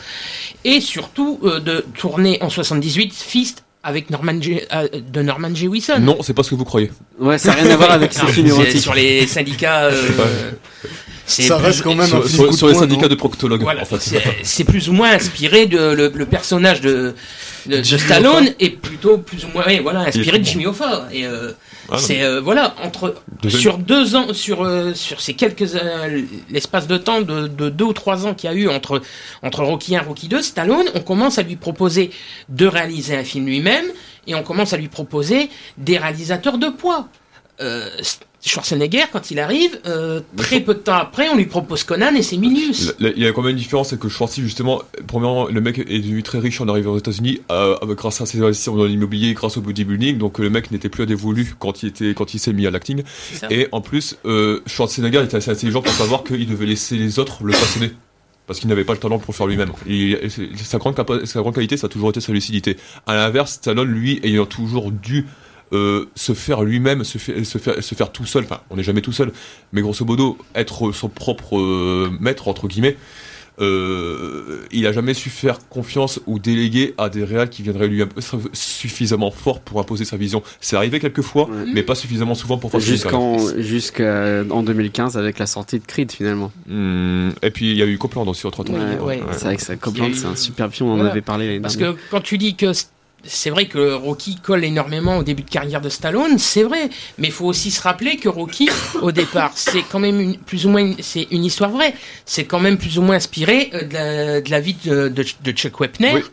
Et 0.66 0.82
surtout 0.82 1.40
euh, 1.44 1.62
de 1.62 1.86
tourner 1.98 2.40
en 2.42 2.50
78 2.50 3.14
Fist 3.14 3.64
avec 3.84 4.10
Norman 4.10 4.42
J- 4.42 4.62
euh, 4.74 4.88
de 5.12 5.22
Norman 5.22 5.54
J. 5.54 5.68
Wilson. 5.68 6.00
Non, 6.00 6.18
c'est 6.24 6.34
pas 6.34 6.44
ce 6.44 6.52
que 6.52 6.56
vous 6.56 6.64
croyez. 6.66 6.90
Ouais, 7.20 7.38
ça 7.38 7.50
n'a 7.50 7.56
rien 7.62 7.72
à 7.72 7.76
voir 7.78 7.92
avec 7.92 8.14
ces 8.20 8.26
films 8.28 8.48
érotiques. 8.48 8.82
sur 8.82 8.94
les 8.94 9.28
syndicats. 9.28 9.84
euh, 9.86 10.52
c'est 11.26 11.44
Ça 11.44 11.56
plus- 11.58 11.66
reste 11.66 11.82
quand 11.84 11.92
même 11.96 12.02
un 12.02 12.08
Sur, 12.08 12.26
film 12.26 12.36
sur- 12.36 12.54
sur 12.54 12.68
les 12.68 12.76
syndicats 12.76 13.04
non 13.04 13.08
de 13.10 13.16
proctologues, 13.16 13.62
Voilà, 13.62 13.82
en 13.84 13.86
fait. 13.86 14.00
c'est- 14.02 14.22
c'est 14.44 14.64
plus 14.64 14.90
ou 14.90 14.94
moins 14.94 15.12
inspiré 15.12 15.66
de 15.68 15.78
le, 15.94 16.12
le 16.14 16.26
personnage 16.26 16.82
de, 16.82 17.14
de, 17.66 17.78
de 17.78 17.84
Jimmy 17.84 18.02
Stallone 18.02 18.44
Hoffa. 18.48 18.56
est 18.60 18.70
plutôt 18.72 19.18
plus 19.20 19.46
ou 19.46 19.48
moins 19.54 19.66
ouais, 19.66 19.80
voilà 19.80 20.02
inspiré 20.02 20.40
de. 20.40 20.44
Jimmy 20.46 20.66
Hoffa 20.66 21.08
et 21.14 21.26
euh, 21.26 21.52
Ah, 21.92 21.98
c'est 21.98 22.24
euh, 22.24 22.40
voilà 22.42 22.76
entre 22.84 23.16
Deuxième- 23.42 23.62
sur 23.62 23.78
deux 23.78 24.16
ans 24.16 24.34
sur 24.34 24.64
euh, 24.64 24.94
sur 24.94 25.20
ces 25.22 25.34
quelques 25.34 25.76
euh, 25.76 26.22
l'espace 26.50 26.88
de 26.88 26.98
temps 26.98 27.22
de, 27.22 27.48
de 27.48 27.70
deux 27.70 27.86
ou 27.86 27.94
trois 27.94 28.26
ans 28.26 28.34
qu'il 28.34 28.50
y 28.50 28.54
a 28.54 28.56
eu 28.56 28.70
entre 28.70 29.02
entre 29.42 29.64
Rocky 29.64 29.96
1 29.96 30.02
et 30.02 30.06
Rocky 30.06 30.28
2 30.30 30.42
Stallone 30.42 30.86
on 30.96 31.02
commence 31.02 31.38
à 31.40 31.44
lui 31.44 31.56
proposer 31.58 32.12
de 32.50 32.66
réaliser 32.68 33.18
un 33.18 33.24
film 33.24 33.46
lui-même 33.48 33.86
et 34.28 34.36
on 34.36 34.44
commence 34.44 34.72
à 34.74 34.78
lui 34.78 34.88
proposer 34.88 35.50
des 35.78 35.98
réalisateurs 35.98 36.58
de 36.58 36.70
poids. 36.70 37.10
Euh, 37.62 37.90
Schwarzenegger, 38.46 39.06
quand 39.12 39.32
il 39.32 39.40
arrive, 39.40 39.80
euh, 39.86 40.20
très 40.36 40.60
peu 40.60 40.74
de 40.74 40.80
temps 40.80 40.96
après, 40.96 41.30
on 41.30 41.38
lui 41.38 41.46
propose 41.46 41.86
Conan 41.86 42.14
et 42.14 42.22
c'est 42.22 42.36
Milius. 42.36 42.94
Il 43.00 43.18
y 43.18 43.26
a 43.26 43.32
quand 43.32 43.42
même 43.42 43.52
une 43.52 43.58
différence, 43.58 43.90
c'est 43.90 44.00
que 44.00 44.10
Schwarzy, 44.10 44.42
justement, 44.42 44.82
premièrement, 45.08 45.48
le 45.48 45.62
mec 45.62 45.80
est 45.80 46.00
devenu 46.00 46.24
très 46.24 46.40
riche 46.40 46.60
en 46.60 46.68
arrivant 46.68 46.92
aux 46.92 46.98
États-Unis, 46.98 47.40
euh, 47.52 47.78
grâce 47.96 48.20
à 48.20 48.26
ses 48.26 48.42
investissements 48.42 48.76
dans 48.76 48.86
l'immobilier, 48.86 49.34
grâce 49.34 49.56
au 49.56 49.62
bodybuilding, 49.62 50.18
donc 50.18 50.40
euh, 50.40 50.44
le 50.44 50.50
mec 50.50 50.72
n'était 50.72 50.90
plus 50.90 51.04
à 51.04 51.06
dévolu 51.06 51.56
quand 51.58 51.84
il 51.84 51.90
était, 51.90 52.14
quand 52.14 52.34
il 52.34 52.40
s'est 52.40 52.52
mis 52.52 52.68
à 52.68 52.72
l'acting. 52.72 53.04
Et 53.50 53.70
en 53.72 53.80
plus, 53.80 54.18
euh, 54.26 54.60
Schwarzenegger 54.68 55.24
était 55.24 55.38
assez 55.38 55.52
intelligent 55.52 55.82
pour 55.82 55.94
savoir 55.94 56.26
qu'il 56.26 56.46
devait 56.46 56.66
laisser 56.66 56.98
les 56.98 57.20
autres 57.20 57.46
le 57.46 57.54
façonner. 57.54 57.92
Parce 58.46 58.60
qu'il 58.60 58.68
n'avait 58.68 58.84
pas 58.84 58.92
le 58.92 59.00
talent 59.00 59.20
pour 59.20 59.32
le 59.32 59.38
faire 59.38 59.48
lui-même. 59.48 59.72
Sa 60.58 60.78
grande, 60.78 61.02
sa 61.26 61.40
grande 61.40 61.56
qualité, 61.56 61.78
ça 61.78 61.88
a 61.88 61.90
toujours 61.90 62.10
été 62.10 62.20
sa 62.20 62.34
lucidité. 62.34 62.76
À 63.08 63.16
l'inverse, 63.16 63.54
Stallone, 63.54 63.88
lui, 63.88 64.20
ayant 64.24 64.46
toujours 64.46 64.92
dû 64.92 65.26
euh, 65.74 66.06
se 66.16 66.34
faire 66.34 66.64
lui-même, 66.64 67.04
se, 67.04 67.18
faire, 67.18 67.84
se 67.84 67.96
faire 67.96 68.12
tout 68.12 68.26
seul, 68.26 68.44
enfin, 68.44 68.62
on 68.70 68.76
n'est 68.78 68.84
jamais 68.84 69.02
tout 69.02 69.12
seul, 69.12 69.32
mais 69.72 69.82
grosso 69.82 70.06
modo, 70.06 70.38
être 70.56 70.92
son 70.92 71.10
propre 71.10 71.58
euh, 71.58 72.10
maître, 72.20 72.48
entre 72.48 72.68
guillemets, 72.68 72.96
euh, 73.62 74.66
il 74.72 74.88
a 74.88 74.92
jamais 74.92 75.14
su 75.14 75.30
faire 75.30 75.60
confiance 75.70 76.20
ou 76.26 76.40
déléguer 76.40 76.96
à 76.98 77.10
des 77.10 77.24
réals 77.24 77.50
qui 77.50 77.62
viendraient 77.62 77.88
lui 77.88 78.04
suffisamment 78.54 79.30
fort 79.32 79.60
pour 79.62 79.80
imposer 79.80 80.06
sa 80.06 80.18
vision. 80.18 80.42
C'est 80.60 80.76
arrivé 80.76 81.00
quelquefois, 81.00 81.48
Ouais. 81.50 81.66
mais 81.74 81.84
pas 81.84 81.94
suffisamment 81.96 82.34
souvent 82.36 82.58
pour 82.58 82.72
faire 82.72 82.82
ce 82.82 82.86
Jusqu'en 82.88 83.38
jusqu'en 83.58 84.64
2015 84.64 85.18
avec 85.18 85.38
la 85.40 85.46
sortie 85.46 85.80
de 85.80 85.86
Creed 85.86 86.12
finalement. 86.12 86.52
Hmm, 86.68 87.30
et 87.42 87.52
puis 87.52 87.72
il 87.72 87.78
y 87.78 87.84
a 87.84 87.86
eu 87.86 87.98
Copland 87.98 88.28
aussi 88.28 88.48
entre 88.48 88.64
temps. 88.64 88.74
Ouais, 88.74 89.00
ouais. 89.00 89.22
C'est 89.34 89.46
vrai 89.46 89.56
que 89.58 89.62
ça, 89.64 89.76
Copland, 89.76 90.14
c'est 90.16 90.26
un 90.26 90.36
super 90.36 90.72
film, 90.72 90.90
on 90.90 90.94
en 90.94 90.96
Voilà. 90.96 91.12
avait 91.12 91.22
parlé 91.22 91.48
l'année 91.48 91.60
Parce 91.60 91.78
que 91.78 91.96
quand 92.10 92.22
tu 92.22 92.38
dis 92.38 92.56
que 92.56 92.72
c'est 93.26 93.50
vrai 93.50 93.68
que 93.68 93.94
Rocky 93.94 94.36
colle 94.36 94.64
énormément 94.66 95.18
au 95.18 95.24
début 95.24 95.44
de 95.44 95.50
carrière 95.50 95.80
de 95.82 95.90
Stallone, 95.90 96.38
c'est 96.40 96.64
vrai. 96.64 96.90
Mais 97.18 97.28
il 97.28 97.34
faut 97.34 97.46
aussi 97.46 97.72
se 97.72 97.82
rappeler 97.82 98.18
que 98.18 98.28
Rocky, 98.30 98.70
au 99.02 99.12
départ, 99.12 99.52
c'est 99.56 99.84
quand 99.84 100.00
même 100.00 100.20
une, 100.20 100.38
plus 100.38 100.66
ou 100.66 100.70
moins 100.70 100.82
une, 100.82 100.96
c'est 101.02 101.28
une 101.32 101.46
histoire 101.46 101.70
vraie. 101.72 101.94
C'est 102.26 102.46
quand 102.46 102.60
même 102.60 102.78
plus 102.78 102.98
ou 102.98 103.02
moins 103.02 103.16
inspiré 103.16 103.70
euh, 103.74 103.84
de 103.84 103.94
la, 103.94 104.42
de 104.42 104.52
la 104.52 104.60
vie 104.60 104.76
de, 104.86 105.08
de, 105.08 105.26
de 105.44 105.52
Chuck 105.52 105.80
Wepner. 105.80 106.14
Oui, 106.16 106.24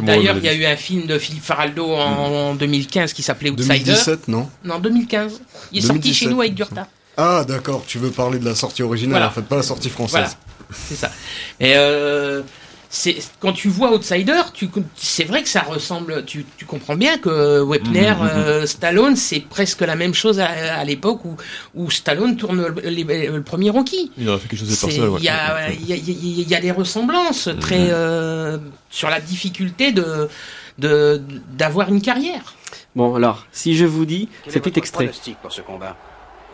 D'ailleurs, 0.00 0.36
il 0.38 0.44
y 0.44 0.48
a 0.48 0.54
eu 0.54 0.64
un 0.64 0.76
film 0.76 1.06
de 1.06 1.18
Philippe 1.18 1.44
Faraldo 1.44 1.92
en, 1.94 2.50
en 2.50 2.54
2015 2.54 3.12
qui 3.12 3.22
s'appelait 3.22 3.50
Outsider. 3.50 3.78
2017, 3.78 4.28
non? 4.28 4.48
Non, 4.64 4.78
2015. 4.78 5.40
Il 5.72 5.78
est 5.78 5.80
sorti 5.82 6.00
2017. 6.00 6.14
chez 6.14 6.26
nous 6.34 6.40
avec 6.40 6.54
du 6.54 6.62
retard. 6.62 6.86
Ah, 7.18 7.44
d'accord, 7.48 7.84
tu 7.86 7.98
veux 7.98 8.10
parler 8.10 8.38
de 8.38 8.44
la 8.44 8.54
sortie 8.54 8.82
originale, 8.82 9.12
Voilà. 9.12 9.28
en 9.28 9.30
fait, 9.30 9.42
pas 9.42 9.56
la 9.56 9.62
sortie 9.62 9.88
française. 9.88 10.36
Voilà, 10.68 10.76
c'est 10.88 10.94
ça. 10.96 11.10
Et 11.60 11.72
euh, 11.76 12.42
quand 13.40 13.52
tu 13.52 13.68
vois 13.68 13.92
Outsider, 13.92 14.40
tu, 14.54 14.68
c'est 14.96 15.24
vrai 15.24 15.42
que 15.42 15.48
ça 15.48 15.60
ressemble. 15.60 16.24
Tu, 16.24 16.46
tu 16.56 16.64
comprends 16.64 16.94
bien 16.96 17.18
que 17.18 17.60
Wepner, 17.62 18.10
Mhm, 18.14 18.22
mhm. 18.22 18.28
euh, 18.34 18.66
Stallone, 18.66 19.16
c'est 19.16 19.40
presque 19.40 19.80
la 19.82 19.96
même 19.96 20.14
chose 20.14 20.38
à, 20.40 20.46
à 20.78 20.84
l'époque 20.84 21.24
où, 21.24 21.36
où 21.74 21.90
Stallone 21.90 22.36
tourne 22.36 22.66
le, 22.66 22.80
les- 22.88 23.26
le 23.28 23.42
premier 23.42 23.70
Rocky. 23.70 24.12
Il 24.16 24.30
en 24.30 24.34
a 24.34 24.38
fait 24.38 24.48
quelque 24.48 24.60
chose 24.60 24.70
de 24.70 24.76
personnel. 24.76 25.08
ouais. 25.10 25.18
Il 25.20 25.24
y, 25.24 25.28
a, 25.28 25.68
y, 25.70 26.10
y 26.10 26.42
y 26.42 26.60
des 26.60 26.70
ressemblances 26.72 27.48
très 27.60 27.88
euh, 27.90 28.58
sur 28.90 29.10
la 29.10 29.20
difficulté 29.20 29.92
de 29.92 30.28
de- 30.78 31.22
d'avoir 31.52 31.88
une 31.88 32.02
carrière. 32.02 32.54
Bon, 32.94 33.14
alors, 33.14 33.46
si 33.52 33.76
je 33.76 33.84
vous 33.84 34.04
dis, 34.06 34.28
Quel 34.44 34.52
c'est 34.52 34.58
est 34.58 34.62
petit 34.62 34.78
extrait. 34.78 35.04
pronostic 35.06 35.36
pour 35.38 35.52
ce 35.52 35.60
combat 35.62 35.96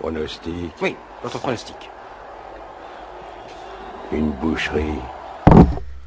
Pronostic, 0.00 0.52
Oui, 0.80 0.94
votre 1.22 1.38
pronostic. 1.38 1.76
une 4.12 4.30
boucherie. 4.30 4.82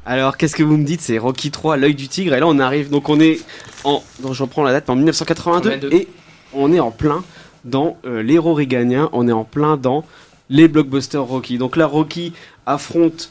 Alors, 0.06 0.36
qu'est-ce 0.36 0.54
que 0.54 0.62
vous 0.62 0.76
me 0.76 0.84
dites? 0.84 1.00
C'est 1.00 1.18
Rocky 1.18 1.50
3, 1.50 1.76
l'œil 1.76 1.94
du 1.94 2.06
tigre. 2.08 2.32
Et 2.34 2.40
là, 2.40 2.46
on 2.46 2.58
arrive. 2.60 2.90
Donc, 2.90 3.08
on 3.08 3.18
est 3.20 3.40
en. 3.84 4.02
Donc, 4.20 4.34
je 4.34 4.42
reprends 4.42 4.62
la 4.62 4.72
date, 4.72 4.88
en 4.88 4.94
1982. 4.96 5.70
82. 5.70 5.96
Et 5.96 6.08
on 6.52 6.72
est 6.72 6.80
en 6.80 6.90
plein 6.92 7.24
dans 7.64 7.96
euh, 8.06 8.22
l'héros 8.22 8.54
réganien. 8.54 9.08
On 9.12 9.26
est 9.28 9.32
en 9.32 9.44
plein 9.44 9.76
dans 9.76 10.04
les 10.48 10.68
blockbusters 10.68 11.24
Rocky. 11.24 11.58
Donc 11.58 11.76
là, 11.76 11.86
Rocky 11.86 12.32
affronte 12.66 13.30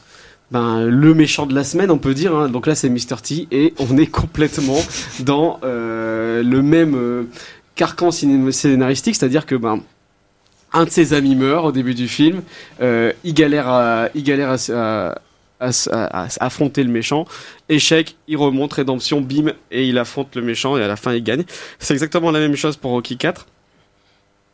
ben, 0.50 0.84
le 0.84 1.14
méchant 1.14 1.46
de 1.46 1.54
la 1.54 1.64
semaine, 1.64 1.90
on 1.90 1.96
peut 1.98 2.12
dire. 2.12 2.36
hein. 2.36 2.50
Donc 2.50 2.66
là, 2.66 2.74
c'est 2.74 2.90
Mr. 2.90 3.16
T. 3.22 3.48
Et 3.50 3.72
on 3.78 3.96
est 3.96 4.06
complètement 4.06 4.78
dans 5.20 5.58
euh, 5.64 6.42
le 6.42 6.60
même 6.62 6.94
euh, 6.94 7.22
carcan 7.74 8.10
scénaristique. 8.10 9.14
C'est-à-dire 9.16 9.46
que. 9.46 9.54
Ben, 9.54 9.80
un 10.72 10.84
de 10.84 10.90
ses 10.90 11.14
amis 11.14 11.36
meurt 11.36 11.64
au 11.64 11.72
début 11.72 11.94
du 11.94 12.06
film. 12.06 12.42
Euh, 12.82 13.12
il 13.24 13.32
galère 13.32 13.66
à, 13.68 14.08
il 14.14 14.22
galère 14.24 14.50
à, 14.50 14.56
à- 14.74 15.18
à, 15.60 15.70
à- 15.90 16.24
à 16.24 16.28
affronter 16.40 16.82
le 16.82 16.90
méchant. 16.90 17.24
Échec, 17.68 18.16
il 18.28 18.36
remonte, 18.36 18.72
rédemption, 18.74 19.20
bim, 19.20 19.52
et 19.70 19.86
il 19.86 19.98
affronte 19.98 20.34
le 20.36 20.42
méchant, 20.42 20.76
et 20.76 20.82
à 20.82 20.88
la 20.88 20.96
fin, 20.96 21.12
il 21.14 21.22
gagne. 21.22 21.44
C'est 21.78 21.94
exactement 21.94 22.30
la 22.30 22.40
même 22.40 22.56
chose 22.56 22.76
pour 22.76 22.90
Rocky 22.92 23.16
4. 23.16 23.46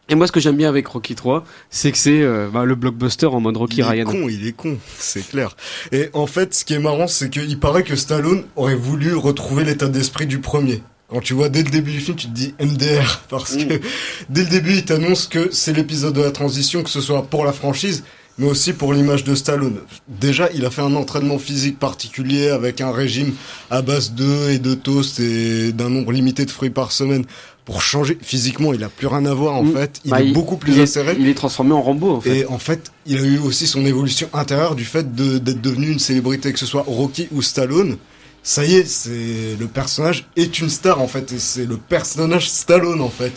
Et 0.08 0.14
moi, 0.14 0.26
ce 0.26 0.32
que 0.32 0.40
j'aime 0.40 0.56
bien 0.56 0.68
avec 0.68 0.86
Rocky 0.88 1.14
3, 1.14 1.44
c'est 1.70 1.92
que 1.92 1.96
c'est 1.98 2.22
euh, 2.22 2.48
bah, 2.52 2.64
le 2.64 2.74
blockbuster 2.74 3.26
en 3.26 3.40
mode 3.40 3.56
Rocky 3.56 3.76
il 3.76 3.80
est 3.80 3.88
Ryan. 3.88 4.04
con, 4.04 4.28
il 4.28 4.46
est 4.46 4.52
con, 4.52 4.76
c'est 4.98 5.26
clair. 5.26 5.56
Et 5.92 6.10
en 6.12 6.26
fait, 6.26 6.52
ce 6.54 6.64
qui 6.64 6.74
est 6.74 6.78
marrant, 6.80 7.06
c'est 7.06 7.30
qu'il 7.30 7.58
paraît 7.58 7.84
que 7.84 7.94
Stallone 7.96 8.44
aurait 8.56 8.74
voulu 8.74 9.14
retrouver 9.14 9.64
l'état 9.64 9.86
d'esprit 9.88 10.26
du 10.26 10.40
premier. 10.40 10.82
Quand 11.08 11.20
tu 11.20 11.34
vois 11.34 11.48
dès 11.48 11.62
le 11.62 11.70
début 11.70 11.92
du 11.92 12.00
film, 12.00 12.16
tu 12.16 12.26
te 12.26 12.32
dis 12.32 12.54
MDR, 12.60 13.22
parce 13.28 13.54
que 13.56 13.80
dès 14.28 14.42
le 14.42 14.48
début, 14.50 14.72
il 14.74 14.84
t'annonce 14.84 15.26
que 15.28 15.50
c'est 15.52 15.72
l'épisode 15.72 16.14
de 16.14 16.22
la 16.22 16.30
transition, 16.32 16.82
que 16.82 16.90
ce 16.90 17.00
soit 17.00 17.22
pour 17.22 17.44
la 17.44 17.52
franchise, 17.52 18.02
mais 18.38 18.46
aussi 18.46 18.72
pour 18.72 18.92
l'image 18.94 19.24
de 19.24 19.34
Stallone. 19.34 19.78
Déjà, 20.08 20.48
il 20.54 20.64
a 20.64 20.70
fait 20.70 20.82
un 20.82 20.94
entraînement 20.94 21.38
physique 21.38 21.78
particulier 21.78 22.48
avec 22.48 22.80
un 22.80 22.90
régime 22.92 23.32
à 23.70 23.82
base 23.82 24.12
d'œufs 24.12 24.50
et 24.50 24.58
de 24.58 24.74
toast 24.74 25.20
et 25.20 25.72
d'un 25.72 25.88
nombre 25.90 26.12
limité 26.12 26.44
de 26.44 26.50
fruits 26.50 26.70
par 26.70 26.92
semaine. 26.92 27.24
Pour 27.64 27.80
changer 27.82 28.18
physiquement, 28.20 28.72
il 28.74 28.82
a 28.82 28.88
plus 28.88 29.06
rien 29.06 29.24
à 29.26 29.34
voir 29.34 29.54
en 29.54 29.62
Mm. 29.62 29.72
fait. 29.74 30.00
Il 30.04 30.10
Bah, 30.10 30.20
est 30.22 30.32
beaucoup 30.32 30.56
plus 30.56 30.72
il 30.72 30.78
est- 30.80 30.82
acéré. 30.82 31.16
Il 31.18 31.28
est 31.28 31.34
transformé 31.34 31.72
en 31.72 31.80
Rambo, 31.82 32.10
en 32.10 32.20
fait. 32.20 32.38
Et 32.38 32.46
en 32.46 32.58
fait, 32.58 32.90
il 33.06 33.18
a 33.18 33.22
eu 33.22 33.38
aussi 33.38 33.66
son 33.68 33.86
évolution 33.86 34.28
intérieure 34.32 34.74
du 34.74 34.84
fait 34.84 35.14
de- 35.14 35.38
d'être 35.38 35.60
devenu 35.60 35.90
une 35.92 36.00
célébrité, 36.00 36.52
que 36.52 36.58
ce 36.58 36.66
soit 36.66 36.84
Rocky 36.86 37.28
ou 37.32 37.40
Stallone. 37.42 37.96
ça 38.44 38.64
y 38.64 38.74
est, 38.74 38.88
c'est 38.88 39.56
le 39.60 39.68
personnage 39.68 40.26
est 40.34 40.58
une 40.58 40.68
star 40.68 41.00
en 41.00 41.06
fait, 41.06 41.30
et 41.30 41.38
c'est 41.38 41.64
le 41.64 41.76
personnage 41.76 42.50
Stallone 42.50 43.00
en 43.00 43.08
fait. 43.08 43.30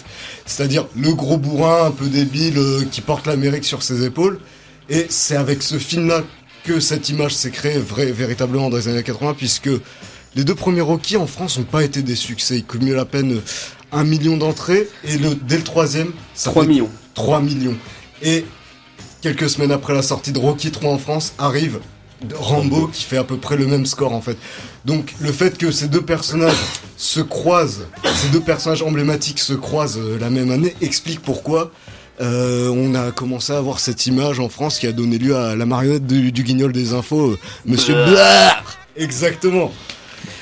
C'est-à-dire 0.48 0.88
le 1.00 1.14
gros 1.14 1.38
bourrin 1.38 1.86
un 1.86 1.92
peu 1.92 2.08
débile 2.08 2.58
euh, 2.58 2.82
qui 2.90 3.02
porte 3.02 3.28
l'Amérique 3.28 3.66
sur 3.66 3.84
ses 3.84 4.04
épaules. 4.04 4.40
Et 4.90 5.08
c'est 5.10 5.36
avec 5.36 5.64
ce 5.64 5.78
film-là 5.78 6.24
que 6.64 6.80
cette 6.80 7.10
image 7.10 7.34
s'est 7.34 7.52
créée 7.52 7.78
vrai, 7.78 8.12
véritablement 8.12 8.70
dans 8.70 8.78
les 8.78 8.88
années 8.88 9.04
80, 9.04 9.36
puisque 9.36 9.70
les 10.36 10.44
deux 10.44 10.56
premiers 10.56 10.82
Rocky 10.82 11.18
en 11.18 11.28
France 11.28 11.58
n'ont 11.58 11.66
pas 11.66 11.84
été 11.84 12.02
des 12.02 12.16
succès. 12.16 12.58
Ils 12.58 12.66
cumulent 12.66 13.00
à 13.00 13.06
peine 13.06 13.42
un 13.92 14.04
million 14.04 14.38
d'entrées, 14.38 14.88
et 15.04 15.18
le, 15.18 15.36
dès 15.36 15.58
le 15.58 15.64
troisième, 15.64 16.12
ça 16.34 16.50
3 16.52 16.64
fait 16.64 16.70
millions. 16.70 16.90
3 17.14 17.42
millions. 17.42 17.76
Et 18.22 18.46
quelques 19.22 19.50
semaines 19.50 19.72
après 19.72 19.94
la 19.94 20.02
sortie 20.02 20.32
de 20.32 20.40
Rocky 20.40 20.72
3 20.72 20.92
en 20.92 20.98
France, 20.98 21.34
arrive 21.38 21.80
Rambo 22.34 22.88
qui 22.88 23.04
fait 23.04 23.18
à 23.18 23.24
peu 23.24 23.38
près 23.38 23.58
le 23.58 23.68
même 23.68 23.86
score 23.86 24.14
en 24.14 24.22
fait. 24.22 24.38
Donc 24.86 25.14
le 25.20 25.32
fait 25.32 25.58
que 25.58 25.72
ces 25.72 25.88
deux 25.88 26.02
personnages 26.02 26.56
se 26.98 27.20
croisent, 27.20 27.88
ces 28.16 28.30
deux 28.30 28.40
personnages 28.40 28.82
emblématiques 28.82 29.40
se 29.40 29.54
croisent 29.54 30.00
euh, 30.00 30.18
la 30.20 30.30
même 30.30 30.52
année 30.52 30.76
explique 30.82 31.22
pourquoi 31.22 31.72
euh, 32.22 32.70
on 32.70 32.96
a 32.96 33.12
commencé 33.12 33.52
à 33.54 33.58
avoir 33.58 33.80
cette 33.80 34.06
image 34.08 34.40
en 34.40 34.50
France 34.50 34.80
qui 34.80 34.88
a 34.88 34.92
donné 34.92 35.18
lieu 35.18 35.36
à 35.36 35.56
la 35.56 35.66
marionnette 35.66 36.08
du, 36.08 36.32
du 36.32 36.44
guignol 36.44 36.72
des 36.72 36.94
infos, 36.94 37.32
euh, 37.32 37.38
Monsieur. 37.66 37.96
Exactement. 38.96 39.72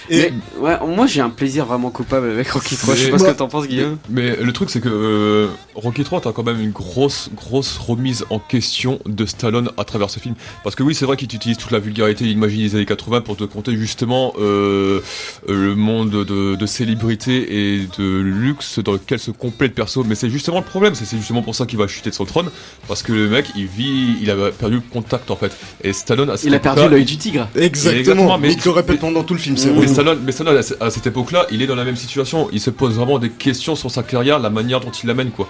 Et 0.09 0.31
Mais, 0.57 0.59
ouais, 0.59 0.77
moi 0.85 1.07
j'ai 1.07 1.21
un 1.21 1.29
plaisir 1.29 1.65
vraiment 1.65 1.89
coupable 1.89 2.29
avec 2.29 2.49
Rocky 2.49 2.75
3. 2.75 2.93
Je 2.93 2.99
sais 2.99 3.05
Mais- 3.05 3.11
pas 3.11 3.17
ce 3.19 3.23
que 3.23 3.31
t'en 3.31 3.47
penses, 3.47 3.67
Guillaume. 3.67 3.97
Mais 4.09 4.35
le 4.35 4.51
truc, 4.51 4.69
c'est 4.69 4.81
que 4.81 4.89
euh, 4.89 5.47
Rocky 5.75 6.03
3, 6.03 6.19
t'as 6.21 6.33
quand 6.33 6.43
même 6.43 6.59
une 6.59 6.71
grosse, 6.71 7.29
grosse 7.35 7.77
remise 7.77 8.25
en 8.29 8.37
question 8.39 8.99
de 9.05 9.25
Stallone 9.25 9.71
à 9.77 9.85
travers 9.85 10.09
ce 10.09 10.19
film. 10.19 10.35
Parce 10.63 10.75
que 10.75 10.83
oui, 10.83 10.93
c'est 10.93 11.05
vrai 11.05 11.15
qu'il 11.15 11.33
utilise 11.33 11.57
toute 11.57 11.71
la 11.71 11.79
vulgarité 11.79 12.25
et 12.29 12.35
des 12.35 12.75
années 12.75 12.85
80 12.85 13.21
pour 13.21 13.37
te 13.37 13.45
conter 13.45 13.75
justement 13.77 14.33
euh, 14.39 14.99
le 15.47 15.75
monde 15.75 16.09
de, 16.11 16.55
de 16.55 16.65
célébrité 16.65 17.73
et 17.75 17.87
de 17.97 18.19
luxe 18.19 18.79
dans 18.79 18.93
lequel 18.93 19.19
se 19.19 19.31
complète 19.31 19.71
le 19.71 19.75
perso. 19.75 20.03
Mais 20.03 20.15
c'est 20.15 20.29
justement 20.29 20.57
le 20.59 20.63
problème, 20.65 20.95
c'est 20.95 21.05
c'est 21.05 21.17
justement 21.17 21.41
pour 21.41 21.55
ça 21.55 21.65
qu'il 21.65 21.77
va 21.77 21.87
chuter 21.87 22.09
de 22.09 22.15
son 22.15 22.25
trône. 22.25 22.49
Parce 22.87 23.03
que 23.03 23.11
le 23.13 23.27
mec, 23.29 23.47
il 23.55 23.65
vit, 23.67 24.15
il 24.21 24.29
a 24.31 24.51
perdu 24.51 24.75
le 24.75 24.81
contact 24.81 25.29
en 25.31 25.35
fait. 25.35 25.51
Et 25.83 25.93
Stallone, 25.93 26.29
à 26.29 26.37
cette 26.37 26.45
Il 26.47 26.55
a 26.55 26.59
perdu 26.59 26.87
l'œil 26.89 27.05
du 27.05 27.17
tigre. 27.17 27.47
exactement, 27.55 27.99
Exactement, 27.99 28.37
mais- 28.37 28.51
il 28.51 28.57
te 28.57 28.65
le 28.65 28.71
répète 28.71 28.99
pendant 28.99 29.23
tout 29.23 29.33
le 29.33 29.39
film, 29.39 29.57
c'est 29.57 29.71
Mais 29.71 29.81
mais. 29.81 29.87
Stallone, 29.87 30.19
mais 30.25 30.31
Stallone, 30.31 30.57
à 30.57 30.63
ce- 30.63 30.73
à 30.79 30.89
cette 30.89 31.07
époque-là, 31.07 31.45
il 31.51 31.61
est 31.61 31.67
dans 31.67 31.75
la 31.75 31.83
même 31.85 31.95
situation. 31.95 32.47
Il 32.53 32.59
se 32.59 32.69
pose 32.69 32.93
vraiment 32.95 33.19
des 33.19 33.29
questions 33.29 33.75
sur 33.75 33.91
sa 33.91 34.03
carrière, 34.03 34.39
la 34.39 34.49
manière 34.49 34.79
dont 34.79 34.91
il 34.91 35.07
l'amène, 35.07 35.31
quoi. 35.31 35.47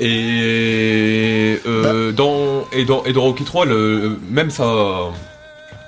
Et 0.00 1.58
euh, 1.66 2.12
dans 2.12 2.66
et 2.72 2.84
dans 2.84 3.04
et 3.04 3.12
dans 3.12 3.22
Rocky 3.22 3.44
3, 3.44 3.64
le, 3.66 4.18
même 4.30 4.50
sa 4.50 4.64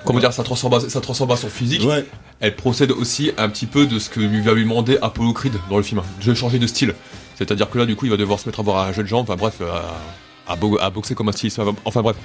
comment 0.05 0.19
dire 0.21 0.33
sa 0.33 0.43
transformation, 0.43 0.89
sa 0.89 1.01
transformation 1.01 1.49
physique, 1.49 1.83
Ouais. 1.85 2.05
elle 2.41 2.57
procède 2.57 2.91
aussi 2.93 3.33
un 3.39 3.49
petit 3.49 3.67
peu 3.67 3.87
de 3.87 3.99
ce 3.99 4.09
que 4.11 4.21
lui 4.21 4.41
va 4.41 4.53
lui 4.53 4.63
demander 4.65 4.99
Apollo 5.03 5.33
Creed 5.33 5.55
dans 5.71 5.77
le 5.77 5.83
film, 5.83 6.03
de 6.25 6.35
changer 6.35 6.59
de 6.59 6.67
style. 6.67 6.95
C'est-à-dire 7.37 7.69
que 7.71 7.79
là, 7.79 7.87
du 7.87 7.97
coup, 7.97 8.07
il 8.07 8.11
va 8.11 8.17
devoir 8.17 8.39
se 8.39 8.49
mettre 8.49 8.61
à 8.61 8.63
avoir 8.63 8.87
un 8.87 8.93
jeu 8.93 9.03
de 9.03 9.09
jambes, 9.09 9.25
enfin 9.29 9.37
bref, 9.37 9.61
à, 9.63 10.53
à, 10.53 10.57
bo- 10.57 10.79
à 10.81 10.91
boxer 10.91 11.15
comme 11.15 11.29
un 11.29 11.33
styliste, 11.33 11.61
enfin, 11.85 12.03
bref. 12.03 12.17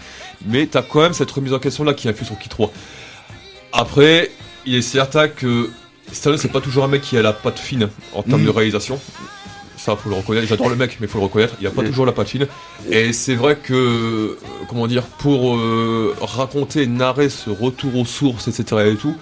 Mais 0.45 0.67
t'as 0.67 0.81
quand 0.81 1.01
même 1.01 1.13
cette 1.13 1.31
remise 1.31 1.53
en 1.53 1.59
question 1.59 1.83
là 1.83 1.93
qui 1.93 2.07
influe 2.09 2.25
sur 2.25 2.35
Rocky 2.35 2.49
3. 2.49 2.71
Après, 3.73 4.31
il 4.65 4.75
est 4.75 4.81
certain 4.81 5.27
que 5.27 5.69
Stallone, 6.11 6.37
c'est 6.39 6.47
pas 6.51 6.61
toujours 6.61 6.83
un 6.83 6.87
mec 6.87 7.01
qui 7.01 7.17
a 7.17 7.21
la 7.21 7.33
patte 7.33 7.59
fine 7.59 7.89
en 8.13 8.23
termes 8.23 8.41
Mm. 8.41 8.45
de 8.45 8.49
réalisation. 8.49 8.99
Ça, 9.87 9.95
faut 9.95 10.09
le 10.09 10.15
reconnaître. 10.15 10.47
J'adore 10.47 10.67
le 10.67 10.75
mec, 10.75 10.97
mais 10.99 11.07
faut 11.07 11.17
le 11.17 11.23
reconnaître. 11.23 11.55
Il 11.61 11.65
a 11.65 11.71
pas 11.71 11.81
toujours 11.81 12.05
la 12.05 12.11
patte 12.11 12.27
fine. 12.27 12.45
Et 12.91 13.13
c'est 13.13 13.35
vrai 13.35 13.55
que, 13.55 13.73
euh, 13.73 14.37
comment 14.67 14.85
dire, 14.85 15.03
pour 15.03 15.55
euh, 15.55 16.13
raconter, 16.19 16.87
narrer 16.87 17.29
ce 17.29 17.49
retour 17.49 17.95
aux 17.95 18.03
sources, 18.03 18.49
etc. 18.49 18.89
et 18.91 18.95
tout, 18.97 19.15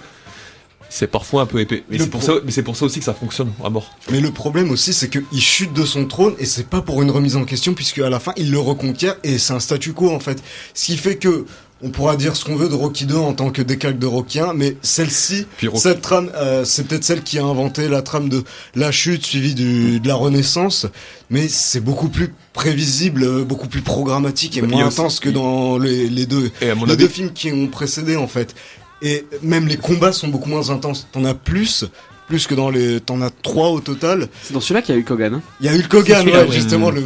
c'est 0.88 1.06
parfois 1.06 1.42
un 1.42 1.46
peu 1.46 1.60
épais. 1.60 1.84
Mais 1.88 2.00
c'est 2.00 2.10
pour, 2.10 2.20
ça, 2.20 2.32
mais 2.44 2.50
c'est 2.50 2.64
pour 2.64 2.74
ça 2.74 2.84
aussi 2.84 2.98
que 2.98 3.04
ça 3.04 3.14
fonctionne 3.14 3.52
à 3.64 3.70
mort. 3.70 3.96
Mais 4.10 4.20
le 4.20 4.32
problème 4.32 4.72
aussi, 4.72 4.92
c'est 4.92 5.08
qu'il 5.08 5.40
chute 5.40 5.72
de 5.72 5.84
son 5.84 6.06
trône 6.06 6.34
et 6.40 6.46
c'est 6.46 6.66
pas 6.68 6.82
pour 6.82 7.00
une 7.00 7.12
remise 7.12 7.36
en 7.36 7.44
question, 7.44 7.72
puisque 7.72 8.00
à 8.00 8.10
la 8.10 8.18
fin, 8.18 8.32
il 8.36 8.50
le 8.50 8.58
reconquiert 8.58 9.14
et 9.22 9.38
c'est 9.38 9.52
un 9.52 9.60
statu 9.60 9.92
quo 9.92 10.10
en 10.10 10.18
fait. 10.18 10.42
Ce 10.74 10.86
qui 10.86 10.96
fait 10.96 11.14
que 11.14 11.46
on 11.82 11.90
pourra 11.90 12.16
dire 12.16 12.36
ce 12.36 12.44
qu'on 12.44 12.56
veut 12.56 12.68
de 12.68 12.74
Rocky 12.74 13.04
2 13.04 13.14
en 13.16 13.34
tant 13.34 13.50
que 13.50 13.60
décalque 13.60 13.98
de 13.98 14.06
Rocky 14.06 14.40
1, 14.40 14.54
mais 14.54 14.76
celle-ci, 14.80 15.46
cette 15.78 16.00
trame, 16.00 16.30
euh, 16.34 16.64
c'est 16.64 16.84
peut-être 16.86 17.04
celle 17.04 17.22
qui 17.22 17.38
a 17.38 17.44
inventé 17.44 17.88
la 17.88 18.00
trame 18.02 18.28
de 18.30 18.44
la 18.74 18.90
chute 18.92 19.26
suivie 19.26 19.54
du, 19.54 20.00
de 20.00 20.08
la 20.08 20.14
renaissance, 20.14 20.86
mais 21.28 21.48
c'est 21.48 21.80
beaucoup 21.80 22.08
plus 22.08 22.32
prévisible, 22.54 23.24
euh, 23.24 23.44
beaucoup 23.44 23.68
plus 23.68 23.82
programmatique 23.82 24.56
et 24.56 24.62
Bah, 24.62 24.68
moins 24.68 24.86
aussi- 24.86 25.00
intense 25.00 25.20
que 25.20 25.28
dans 25.28 25.76
les, 25.78 26.08
les 26.08 26.24
deux 26.26 26.50
les 26.62 26.70
avis, 26.70 26.96
deux 26.96 27.08
films 27.08 27.32
qui 27.32 27.52
ont 27.52 27.66
précédé 27.66 28.16
en 28.16 28.26
fait. 28.28 28.54
Et 29.02 29.26
même 29.42 29.66
les 29.68 29.76
combats 29.76 30.12
sont 30.12 30.28
beaucoup 30.28 30.48
moins 30.48 30.70
intenses. 30.70 31.06
T'en 31.12 31.24
as 31.26 31.34
plus, 31.34 31.84
plus 32.28 32.46
que 32.46 32.54
dans 32.54 32.70
les. 32.70 33.00
T'en 33.00 33.20
as 33.22 33.30
trois 33.42 33.68
au 33.70 33.80
total. 33.80 34.28
C'est 34.42 34.52
dans 34.54 34.60
celui-là 34.60 34.82
qu'il 34.82 34.94
y 34.94 34.98
a 34.98 35.00
eu 35.00 35.04
Kogan. 35.04 35.34
Hein. 35.34 35.42
Il 35.60 35.66
y 35.66 35.68
a 35.68 35.74
eu 35.74 35.82
le 35.82 35.88
Kogan, 35.88 36.20
celui-là, 36.20 36.42
ouais, 36.42 36.48
ouais. 36.48 36.54
justement 36.54 36.90
le. 36.90 37.02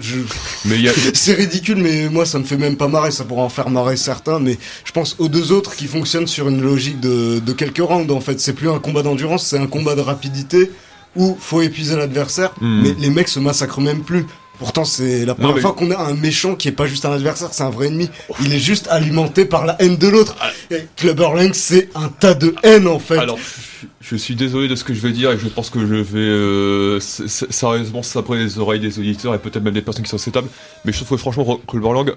je- 0.00 0.16
mais 0.64 0.76
il 0.76 0.82
y 0.82 0.88
a, 0.88 0.92
C'est 1.14 1.34
ridicule, 1.34 1.76
mais 1.78 2.08
moi 2.08 2.26
ça 2.26 2.38
me 2.38 2.44
fait 2.44 2.56
même 2.56 2.76
pas 2.76 2.88
marrer. 2.88 3.10
Ça 3.10 3.24
pourrait 3.24 3.42
en 3.42 3.48
faire 3.48 3.70
marrer 3.70 3.96
certains, 3.96 4.38
mais 4.40 4.58
je 4.84 4.92
pense 4.92 5.16
aux 5.18 5.28
deux 5.28 5.52
autres 5.52 5.74
qui 5.76 5.86
fonctionnent 5.86 6.26
sur 6.26 6.48
une 6.48 6.60
logique 6.62 7.00
de, 7.00 7.38
de 7.38 7.52
quelques 7.52 7.78
rounds. 7.78 8.10
En 8.12 8.20
fait, 8.20 8.40
c'est 8.40 8.52
plus 8.54 8.68
un 8.70 8.78
combat 8.78 9.02
d'endurance, 9.02 9.46
c'est 9.46 9.58
un 9.58 9.66
combat 9.68 9.94
de 9.94 10.00
rapidité 10.00 10.70
où 11.14 11.36
faut 11.40 11.62
épuiser 11.62 11.96
l'adversaire. 11.96 12.52
Hmm. 12.60 12.82
Mais 12.82 12.94
les 12.98 13.10
mecs 13.10 13.28
se 13.28 13.38
massacrent 13.40 13.80
même 13.80 14.02
plus. 14.02 14.26
Pourtant, 14.58 14.86
c'est 14.86 15.26
la 15.26 15.34
première 15.34 15.54
mais- 15.56 15.60
fois 15.60 15.74
qu'on 15.74 15.90
a 15.90 15.98
un 15.98 16.14
méchant 16.14 16.54
qui 16.54 16.68
est 16.68 16.72
pas 16.72 16.86
juste 16.86 17.04
un 17.04 17.12
adversaire, 17.12 17.48
c'est 17.52 17.62
un 17.62 17.68
vrai 17.70 17.88
ennemi. 17.88 18.08
Il 18.42 18.54
est 18.54 18.58
juste 18.58 18.88
alimenté 18.90 19.44
par 19.44 19.66
la 19.66 19.76
haine 19.82 19.96
de 19.96 20.08
l'autre. 20.08 20.34
Et 20.70 20.86
Clubber 20.96 21.28
Lang, 21.36 21.50
c'est 21.52 21.90
un 21.94 22.08
tas 22.08 22.32
de 22.32 22.54
haine 22.62 22.88
en 22.88 22.98
fait. 22.98 23.18
Alors, 23.18 23.38
je, 24.00 24.16
suis 24.16 24.34
désolé 24.36 24.68
de 24.68 24.74
ce 24.74 24.84
que 24.84 24.94
je 24.94 25.00
vais 25.00 25.12
dire 25.12 25.30
et 25.30 25.38
je 25.38 25.48
pense 25.48 25.70
que 25.70 25.80
je 25.80 25.94
vais 25.94 26.18
euh, 26.18 27.00
sérieusement 27.00 28.02
sabrer 28.02 28.38
les 28.38 28.58
oreilles 28.58 28.80
des 28.80 28.98
auditeurs 28.98 29.34
et 29.34 29.38
peut-être 29.38 29.62
même 29.62 29.74
des 29.74 29.82
personnes 29.82 30.04
qui 30.04 30.10
sont 30.10 30.16
à 30.16 30.20
cette 30.20 30.34
table. 30.34 30.48
Mais 30.84 30.92
je 30.92 30.96
trouve 30.98 31.10
que 31.10 31.16
franchement, 31.16 31.60
Clubberlang, 31.66 32.12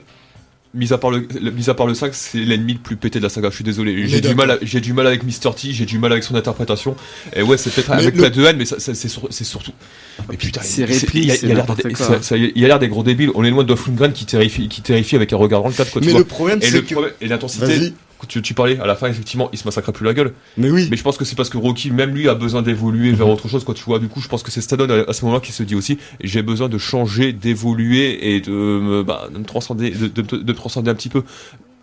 mis 0.75 0.93
à 0.93 0.97
part 0.99 1.09
le, 1.09 1.27
le- 1.41 1.49
mis 1.51 1.67
à 1.69 1.73
part 1.73 1.87
le 1.87 1.95
5, 1.95 2.13
c'est 2.13 2.37
l'ennemi 2.37 2.73
le 2.73 2.79
plus 2.79 2.95
pété 2.95 3.17
de 3.19 3.23
la 3.23 3.29
saga. 3.29 3.49
Je 3.49 3.55
suis 3.55 3.63
désolé. 3.63 4.07
J'ai 4.07 4.21
du, 4.21 4.35
mal 4.35 4.59
j'ai 4.61 4.81
du 4.81 4.93
mal 4.93 5.07
avec 5.07 5.23
Mr. 5.23 5.53
T, 5.55 5.71
j'ai 5.73 5.85
du 5.85 5.97
mal 5.97 6.11
avec 6.11 6.23
son 6.23 6.35
interprétation. 6.35 6.95
Et 7.35 7.41
ouais, 7.41 7.57
c'est 7.57 7.71
peut-être 7.73 7.89
Mais 7.89 7.95
avec 7.95 8.15
le- 8.15 8.21
la 8.21 8.29
de 8.29 8.43
haine, 8.43 8.57
mais 8.57 8.65
ça- 8.65 8.79
ça- 8.79 8.93
c'est 8.93 9.07
sur- 9.07 9.27
c'est 9.31 9.45
surtout. 9.45 9.71
Mais 10.29 10.37
putain, 10.37 10.61
il- 10.61 10.85
répliques, 10.85 11.23
il 11.23 11.27
y 11.27 11.31
a- 11.31 11.35
c'est 11.35 11.47
il 11.47 11.51
a 11.51 12.67
l'air 12.67 12.77
des- 12.79 12.87
gros 12.87 13.01
débiles. 13.03 13.31
On 13.33 13.43
est 13.43 13.49
loin 13.49 13.63
de 13.63 13.67
Dolph 13.67 13.89
qui 14.13 14.25
terrifie, 14.25 14.67
qui 14.69 14.81
terrifie 14.81 15.15
avec 15.15 15.33
un 15.33 15.37
regard 15.37 15.63
dans 15.63 15.69
le 15.69 15.73
cadre. 15.73 15.89
Mais 16.01 16.13
le 16.13 16.23
problème, 16.23 16.59
c'est 16.61 16.69
le 16.71 16.81
que. 16.81 16.93
problème- 16.93 17.13
et 17.19 17.27
l'intensité. 17.27 17.65
Tu, 18.27 18.41
tu 18.41 18.53
parlais 18.53 18.77
à 18.79 18.85
la 18.85 18.95
fin, 18.95 19.07
effectivement, 19.07 19.49
il 19.53 19.57
se 19.59 19.65
massacre 19.65 19.91
plus 19.91 20.05
la 20.05 20.13
gueule. 20.13 20.33
Mais 20.57 20.69
oui. 20.69 20.87
Mais 20.91 20.97
je 20.97 21.03
pense 21.03 21.17
que 21.17 21.25
c'est 21.25 21.35
parce 21.35 21.49
que 21.49 21.57
Rocky, 21.57 21.89
même 21.91 22.13
lui, 22.13 22.27
a 22.27 22.35
besoin 22.35 22.61
d'évoluer 22.61 23.11
vers 23.13 23.27
autre 23.29 23.47
chose, 23.47 23.63
quoi, 23.63 23.73
tu 23.73 23.83
vois. 23.85 23.99
Du 23.99 24.07
coup, 24.09 24.21
je 24.21 24.27
pense 24.27 24.43
que 24.43 24.51
c'est 24.51 24.61
Stallone 24.61 24.91
à, 24.91 25.09
à 25.09 25.13
ce 25.13 25.23
moment-là 25.25 25.41
qui 25.41 25.51
se 25.51 25.63
dit 25.63 25.75
aussi, 25.75 25.97
j'ai 26.21 26.41
besoin 26.41 26.67
de 26.69 26.77
changer, 26.77 27.31
d'évoluer 27.33 28.35
et 28.35 28.41
de 28.41 28.51
me, 28.51 29.03
bah, 29.03 29.29
de 29.33 29.37
me 29.39 29.45
transcender, 29.45 29.91
de, 29.91 30.07
de- 30.07 30.21
de- 30.21 30.37
de 30.37 30.51
me 30.51 30.53
transcender 30.57 30.91
un 30.91 30.95
petit 30.95 31.09
peu. 31.09 31.23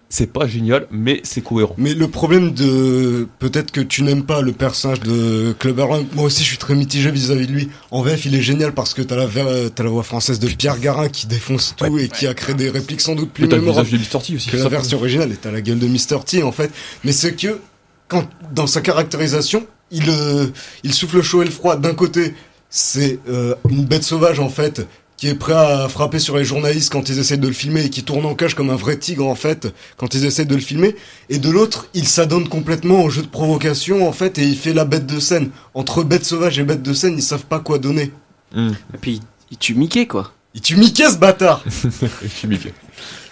C'est 0.08 0.32
pas 0.32 0.46
génial, 0.46 0.86
mais 0.92 1.20
c'est 1.24 1.40
cohérent. 1.40 1.74
Mais 1.78 1.92
le 1.92 2.06
problème 2.06 2.52
de 2.54 3.26
peut-être 3.40 3.72
que 3.72 3.80
tu 3.80 4.02
n'aimes 4.04 4.22
pas 4.24 4.40
le 4.40 4.52
personnage 4.52 5.00
de 5.00 5.52
Clubber 5.58 5.86
Lang. 5.88 6.06
Moi 6.14 6.26
aussi, 6.26 6.44
je 6.44 6.48
suis 6.48 6.58
très 6.58 6.76
mitigé 6.76 7.10
vis-à-vis 7.10 7.48
de 7.48 7.52
lui. 7.52 7.68
En 7.90 8.02
VF, 8.02 8.24
il 8.24 8.34
est 8.36 8.40
génial 8.40 8.72
parce 8.72 8.94
que 8.94 9.02
t'as 9.02 9.16
la 9.16 9.26
ver- 9.26 9.68
t'as 9.74 9.82
la 9.82 9.90
voix 9.90 10.04
française 10.04 10.38
de 10.38 10.46
Pierre 10.46 10.78
Garin 10.78 11.08
qui 11.08 11.26
défonce 11.26 11.74
tout 11.76 11.98
et 11.98 12.08
qui 12.08 12.28
a 12.28 12.34
créé 12.34 12.54
des 12.54 12.70
répliques 12.70 13.00
sans 13.00 13.16
doute 13.16 13.32
plus 13.32 13.42
Mais 13.42 13.48
t'as 13.48 13.56
le 13.56 13.62
mémorables 13.62 13.90
de 13.90 13.96
Mr. 13.96 14.22
T 14.24 14.36
aussi. 14.36 14.48
que 14.50 14.56
la 14.56 14.68
version 14.68 14.96
originale. 14.98 15.32
Et 15.32 15.36
t'as 15.36 15.50
la 15.50 15.60
gueule 15.60 15.80
de 15.80 15.88
Mr. 15.88 16.22
T 16.24 16.44
en 16.44 16.52
fait. 16.52 16.70
Mais 17.02 17.10
c'est 17.12 17.34
que 17.34 17.58
quand 18.06 18.28
dans 18.54 18.68
sa 18.68 18.80
caractérisation, 18.82 19.66
il 19.90 20.08
euh, 20.08 20.46
il 20.84 20.94
souffle 20.94 21.16
le 21.16 21.22
chaud 21.22 21.42
et 21.42 21.46
le 21.46 21.50
froid. 21.50 21.76
D'un 21.76 21.94
côté, 21.94 22.32
c'est 22.70 23.18
euh, 23.28 23.56
une 23.68 23.84
bête 23.84 24.04
sauvage 24.04 24.38
en 24.38 24.50
fait 24.50 24.86
qui 25.16 25.28
est 25.28 25.34
prêt 25.34 25.54
à 25.54 25.88
frapper 25.88 26.18
sur 26.18 26.36
les 26.36 26.44
journalistes 26.44 26.92
quand 26.92 27.08
ils 27.08 27.18
essaient 27.18 27.36
de 27.38 27.46
le 27.46 27.54
filmer 27.54 27.84
et 27.86 27.90
qui 27.90 28.02
tourne 28.04 28.26
en 28.26 28.34
cage 28.34 28.54
comme 28.54 28.70
un 28.70 28.76
vrai 28.76 28.96
tigre 28.98 29.26
en 29.26 29.34
fait 29.34 29.68
quand 29.96 30.14
ils 30.14 30.24
essaient 30.26 30.44
de 30.44 30.54
le 30.54 30.60
filmer 30.60 30.94
et 31.30 31.38
de 31.38 31.48
l'autre 31.50 31.88
il 31.94 32.06
s'adonne 32.06 32.48
complètement 32.48 33.02
au 33.02 33.08
jeu 33.10 33.22
de 33.22 33.28
provocation 33.28 34.06
en 34.06 34.12
fait 34.12 34.38
et 34.38 34.44
il 34.44 34.56
fait 34.56 34.74
la 34.74 34.84
bête 34.84 35.06
de 35.06 35.18
scène 35.20 35.50
entre 35.74 36.02
bête 36.02 36.24
sauvage 36.24 36.58
et 36.58 36.64
bête 36.64 36.82
de 36.82 36.92
scène 36.92 37.14
ils 37.16 37.22
savent 37.22 37.46
pas 37.46 37.60
quoi 37.60 37.78
donner 37.78 38.12
Hum. 38.54 38.74
Et 38.94 38.98
puis, 38.98 39.20
il 39.50 39.58
tue 39.58 39.74
Mickey, 39.74 40.06
quoi. 40.06 40.32
il 40.54 40.60
tue 40.60 40.76
Mickey 40.76 41.08
ce 41.10 41.16
bâtard 41.18 41.62
Je 42.22 42.28
suis 42.28 42.46
Mickey. 42.48 42.72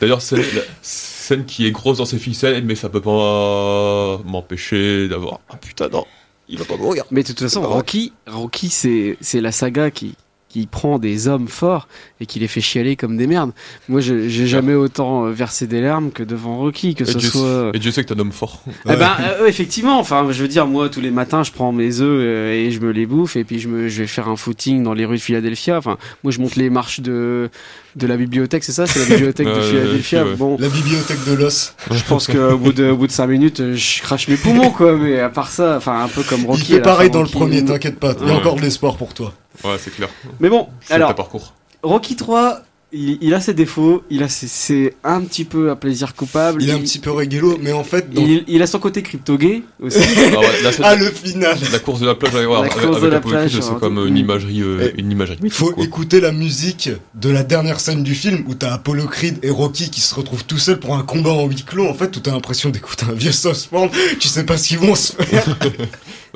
D'ailleurs, 0.01 0.21
c'est 0.21 0.37
la 0.37 0.63
scène 0.83 1.45
qui 1.45 1.67
est 1.67 1.71
grosse 1.71 1.99
dans 1.99 2.05
ses 2.05 2.19
ficelles, 2.19 2.65
mais 2.65 2.75
ça 2.75 2.89
peut 2.89 3.01
pas 3.01 4.19
m'empêcher 4.25 5.09
d'avoir. 5.09 5.41
Ah 5.49 5.57
putain, 5.57 5.89
non, 5.89 6.05
il 6.49 6.59
va 6.59 6.65
pas 6.65 6.77
mourir. 6.77 7.05
Mais 7.13 7.23
de 7.23 7.29
toute 7.29 7.41
façon. 7.41 7.63
Rocky, 7.63 8.13
Rocky 8.27 8.69
c'est 8.69 9.17
c'est 9.21 9.41
la 9.41 9.53
saga 9.53 9.91
qui, 9.91 10.17
qui 10.55 10.67
prend 10.69 11.01
des 11.01 11.27
hommes 11.27 11.49
forts 11.49 11.89
et 12.21 12.27
qui 12.27 12.39
les 12.39 12.47
fait 12.47 12.61
chialer 12.61 12.95
comme 12.95 13.17
des 13.17 13.27
merdes. 13.27 13.51
Moi, 13.89 14.01
je- 14.01 14.29
j'ai 14.29 14.47
jamais 14.47 14.75
autant 14.75 15.27
euh, 15.27 15.33
versé 15.33 15.67
des 15.67 15.81
larmes 15.81 16.13
que 16.13 16.23
devant 16.23 16.59
Rocky, 16.59 16.95
que 16.95 17.03
Et 17.03 17.07
ce 17.07 17.19
Dieu, 17.19 17.29
soit. 17.29 17.71
et 17.75 17.81
Dieu 17.81 17.91
sait 17.91 18.05
que 18.05 18.09
t'es 18.09 18.15
un 18.15 18.21
homme 18.21 18.31
fort. 18.31 18.63
Eh 18.89 18.95
ben, 18.95 19.11
euh, 19.41 19.47
effectivement, 19.49 19.99
enfin, 19.99 20.25
je 20.31 20.41
veux 20.41 20.47
dire, 20.47 20.69
moi, 20.69 20.89
tous 20.89 21.01
les 21.01 21.11
matins, 21.11 21.43
je 21.43 21.51
prends 21.51 21.73
mes 21.73 22.01
œufs 22.01 22.21
euh, 22.23 22.53
et 22.53 22.71
je 22.71 22.79
me 22.79 22.93
les 22.93 23.05
bouffe, 23.05 23.35
et 23.35 23.43
puis 23.43 23.59
je, 23.59 23.67
me, 23.67 23.89
je 23.89 24.03
vais 24.03 24.07
faire 24.07 24.29
un 24.29 24.37
footing 24.37 24.85
dans 24.85 24.95
les 24.95 25.05
rues 25.05 25.17
de 25.17 25.23
Philadelphia. 25.23 25.77
Enfin, 25.77 25.99
moi, 26.23 26.31
je 26.31 26.39
monte 26.39 26.55
les 26.55 26.71
marches 26.71 27.01
de, 27.01 27.51
de 27.97 28.07
la 28.07 28.17
bibliothèque, 28.17 28.63
c'est 28.63 28.71
ça? 28.71 28.87
C'est 28.87 29.01
la 29.01 29.07
bibliothèque 29.17 29.49
de 29.49 29.61
Philadelphia. 29.61 30.25
ouais. 30.25 30.37
Bon, 30.37 30.57
La 30.61 30.69
bibliothèque 30.69 31.25
de 31.27 31.33
l'os. 31.35 31.75
je 31.91 32.05
pense 32.05 32.29
qu'au 32.29 32.57
bout 32.59 32.73
de, 32.73 32.91
au 32.91 32.97
bout 32.97 33.09
de 33.09 33.13
5 33.13 33.27
minutes, 33.27 33.59
euh, 33.59 33.75
je 33.75 34.01
crache 34.03 34.29
mes 34.29 34.37
poumons, 34.37 34.71
quoi. 34.71 34.97
Mais 34.97 35.19
à 35.19 35.31
part 35.31 35.51
ça, 35.51 35.79
enfin, 35.79 36.05
un 36.05 36.09
peu 36.09 36.23
comme 36.23 36.47
Rocky. 36.47 36.63
Il 36.69 36.75
fait 36.77 36.81
pareil 36.81 37.11
dans 37.11 37.23
le 37.23 37.29
premier, 37.29 37.65
t'inquiète 37.65 37.99
pas. 37.99 38.15
Il 38.21 38.29
y 38.29 38.31
a 38.31 38.35
Ouais. 38.35 38.39
encore 38.39 38.55
de 38.55 38.61
l'espoir 38.63 38.97
pour 38.97 39.15
toi. 39.15 39.35
Ouais, 39.63 39.77
c'est 39.79 39.95
clair. 39.95 40.09
Mais 40.41 40.49
bon, 40.49 40.69
C'est 40.87 40.95
alors, 40.95 41.09
ta 41.09 41.15
parcours. 41.15 41.55
Rocky 41.83 42.17
3, 42.17 42.63
il, 42.93 43.19
il 43.21 43.35
a 43.35 43.41
ses 43.41 43.55
défauts, 43.55 44.05
il 44.09 44.23
a 44.23 44.29
ses, 44.29 44.47
c'est 44.47 44.95
un 45.05 45.21
petit 45.23 45.45
peu 45.45 45.71
un 45.71 45.77
plaisir 45.77 46.15
coupable. 46.15 46.63
Il 46.63 46.71
est 46.71 46.73
un 46.73 46.79
petit 46.79 46.99
peu 46.99 47.11
régalo, 47.11 47.59
mais 47.61 47.73
en 47.73 47.83
fait, 47.85 48.07
il, 48.17 48.45
il 48.47 48.63
a 48.63 48.67
son 48.67 48.79
côté 48.79 49.03
crypto-gay 49.03 49.63
aussi. 49.83 49.99
Ah 50.37 50.41
ouais, 50.41 50.63
la, 50.63 50.71
ah 50.83 50.95
le 50.97 51.11
final. 51.11 51.57
la 51.73 51.79
course 51.79 52.01
de 52.01 52.07
la 52.07 52.15
plage, 52.15 52.35
avec, 52.35 52.49
avec, 52.49 52.73
course 52.73 53.01
de 53.01 53.07
avec 53.07 53.11
la 53.13 53.17
Apollo 53.19 53.37
Creed, 53.37 53.51
plage, 53.51 53.61
c'est 53.61 53.67
alors, 53.69 53.81
comme 53.81 54.07
une 54.07 54.17
imagerie, 54.17 54.63
euh, 54.63 54.91
une 54.97 55.11
imagerie 55.13 55.37
mythique, 55.43 55.53
Faut 55.59 55.71
quoi. 55.73 55.85
écouter 55.85 56.21
la 56.21 56.33
musique 56.33 56.91
de 57.15 57.29
la 57.31 57.43
dernière 57.43 57.81
scène 57.81 58.03
du 58.03 58.15
film 58.15 58.45
où 58.49 58.55
t'as 58.55 58.73
Apollo 58.73 59.07
Creed 59.07 59.39
et 59.43 59.51
Rocky 59.51 59.91
qui 59.91 60.01
se 60.01 60.15
retrouvent 60.15 60.45
tout 60.45 60.59
seuls 60.59 60.81
pour 60.81 60.95
un 60.97 61.03
combat 61.03 61.31
en 61.33 61.47
huis 61.47 61.65
clos. 61.65 61.87
En 61.89 61.95
fait, 61.95 62.11
tout 62.11 62.21
t'as 62.21 62.33
l'impression 62.33 62.71
d'écouter 62.71 63.07
un 63.11 63.15
vieux 63.15 63.33
porn. 63.71 63.91
Tu 64.19 64.29
sais 64.29 64.45
pas 64.45 64.57
ce 64.57 64.69
qu'ils 64.69 64.79
vont 64.79 64.95
se 64.95 65.13
faire. 65.13 65.45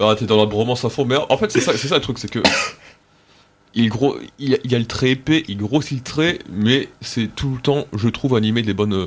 Ah, 0.00 0.14
t'es 0.16 0.26
dans 0.26 0.37
la 0.37 0.46
bromance 0.46 0.85
à 0.85 0.90
fond. 0.90 1.04
Mais 1.04 1.16
en 1.16 1.37
fait, 1.38 1.50
c'est 1.50 1.61
ça, 1.61 1.72
c'est 1.76 1.88
ça 1.88 1.96
le 1.96 2.00
truc, 2.00 2.20
c'est 2.20 2.31
que. 2.31 2.38
Il, 3.78 3.88
gros, 3.90 4.16
il, 4.38 4.54
a- 4.54 4.58
il 4.64 4.74
a 4.74 4.78
le 4.78 4.84
trait 4.86 5.10
épais, 5.10 5.44
il 5.48 5.56
grossit 5.56 5.96
le 5.98 6.02
trait, 6.04 6.38
mais 6.52 6.88
c'est 7.00 7.28
tout 7.34 7.52
le 7.54 7.60
temps, 7.60 7.86
je 7.96 8.08
trouve, 8.08 8.34
animé 8.36 8.62
des 8.62 8.74
bonnes, 8.74 8.92
euh, 8.94 9.06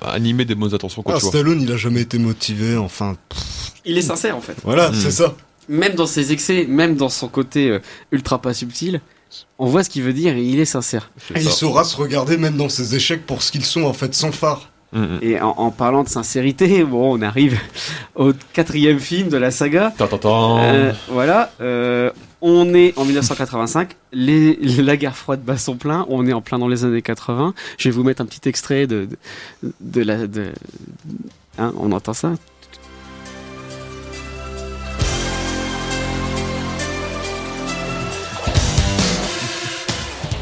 animé 0.00 0.44
des 0.44 0.54
bonnes 0.54 0.74
attentions, 0.74 1.02
quoi, 1.02 1.14
Ah, 1.14 1.18
tu 1.18 1.22
vois. 1.24 1.30
Stallone, 1.30 1.60
il 1.60 1.72
a 1.72 1.76
jamais 1.76 2.00
été 2.02 2.18
motivé. 2.18 2.76
Enfin, 2.76 3.16
il 3.84 3.98
est 3.98 4.02
sincère 4.02 4.36
en 4.36 4.40
fait. 4.40 4.56
voilà, 4.64 4.90
Mm. 4.90 4.94
c'est 4.94 5.10
ça. 5.10 5.34
Même 5.68 5.94
dans 5.94 6.06
ses 6.06 6.32
excès, 6.32 6.66
même 6.68 6.96
dans 6.96 7.08
son 7.08 7.28
côté 7.28 7.70
euh, 7.70 7.78
ultra 8.10 8.40
pas 8.40 8.52
subtil, 8.54 9.00
on 9.58 9.66
voit 9.66 9.82
ce 9.84 9.90
qu'il 9.90 10.02
veut 10.02 10.12
dire 10.12 10.36
et 10.36 10.42
il 10.44 10.58
est 10.60 10.64
sincère. 10.64 11.10
Et 11.34 11.40
il 11.40 11.48
saura 11.50 11.84
se 11.84 11.96
regarder 11.96 12.36
même 12.36 12.56
dans 12.56 12.68
ses 12.68 12.94
échecs 12.94 13.24
pour 13.26 13.42
ce 13.42 13.50
qu'ils 13.52 13.64
sont 13.64 13.82
en 13.84 13.92
fait, 13.92 14.14
sans 14.14 14.32
phare. 14.32 14.68
Mm, 14.92 15.00
mm. 15.00 15.18
Et 15.22 15.40
en, 15.40 15.54
en 15.56 15.70
parlant 15.70 16.02
de 16.04 16.08
sincérité, 16.08 16.84
bon, 16.84 17.18
on 17.18 17.22
arrive 17.22 17.58
au 18.14 18.32
quatrième 18.52 18.98
film 19.00 19.28
de 19.28 19.36
la 19.38 19.50
saga. 19.50 19.92
Ta, 19.96 20.06
ta, 20.06 20.18
ta. 20.18 20.28
Euh, 20.28 20.92
voilà, 21.08 21.50
euh, 21.60 22.10
on 22.42 22.74
est 22.74 22.98
en 22.98 23.04
1985, 23.04 23.96
les, 24.12 24.56
la 24.56 24.96
guerre 24.96 25.16
froide 25.16 25.42
bat 25.42 25.56
son 25.56 25.76
plein, 25.76 26.04
on 26.08 26.26
est 26.26 26.32
en 26.32 26.42
plein 26.42 26.58
dans 26.58 26.68
les 26.68 26.84
années 26.84 27.00
80. 27.00 27.54
Je 27.78 27.88
vais 27.88 27.94
vous 27.94 28.02
mettre 28.02 28.20
un 28.20 28.26
petit 28.26 28.48
extrait 28.48 28.86
de, 28.86 29.08
de, 29.80 30.02
la... 30.02 30.26
De, 30.26 30.52
hein, 31.58 31.72
on 31.78 31.92
entend 31.92 32.12
ça 32.12 32.34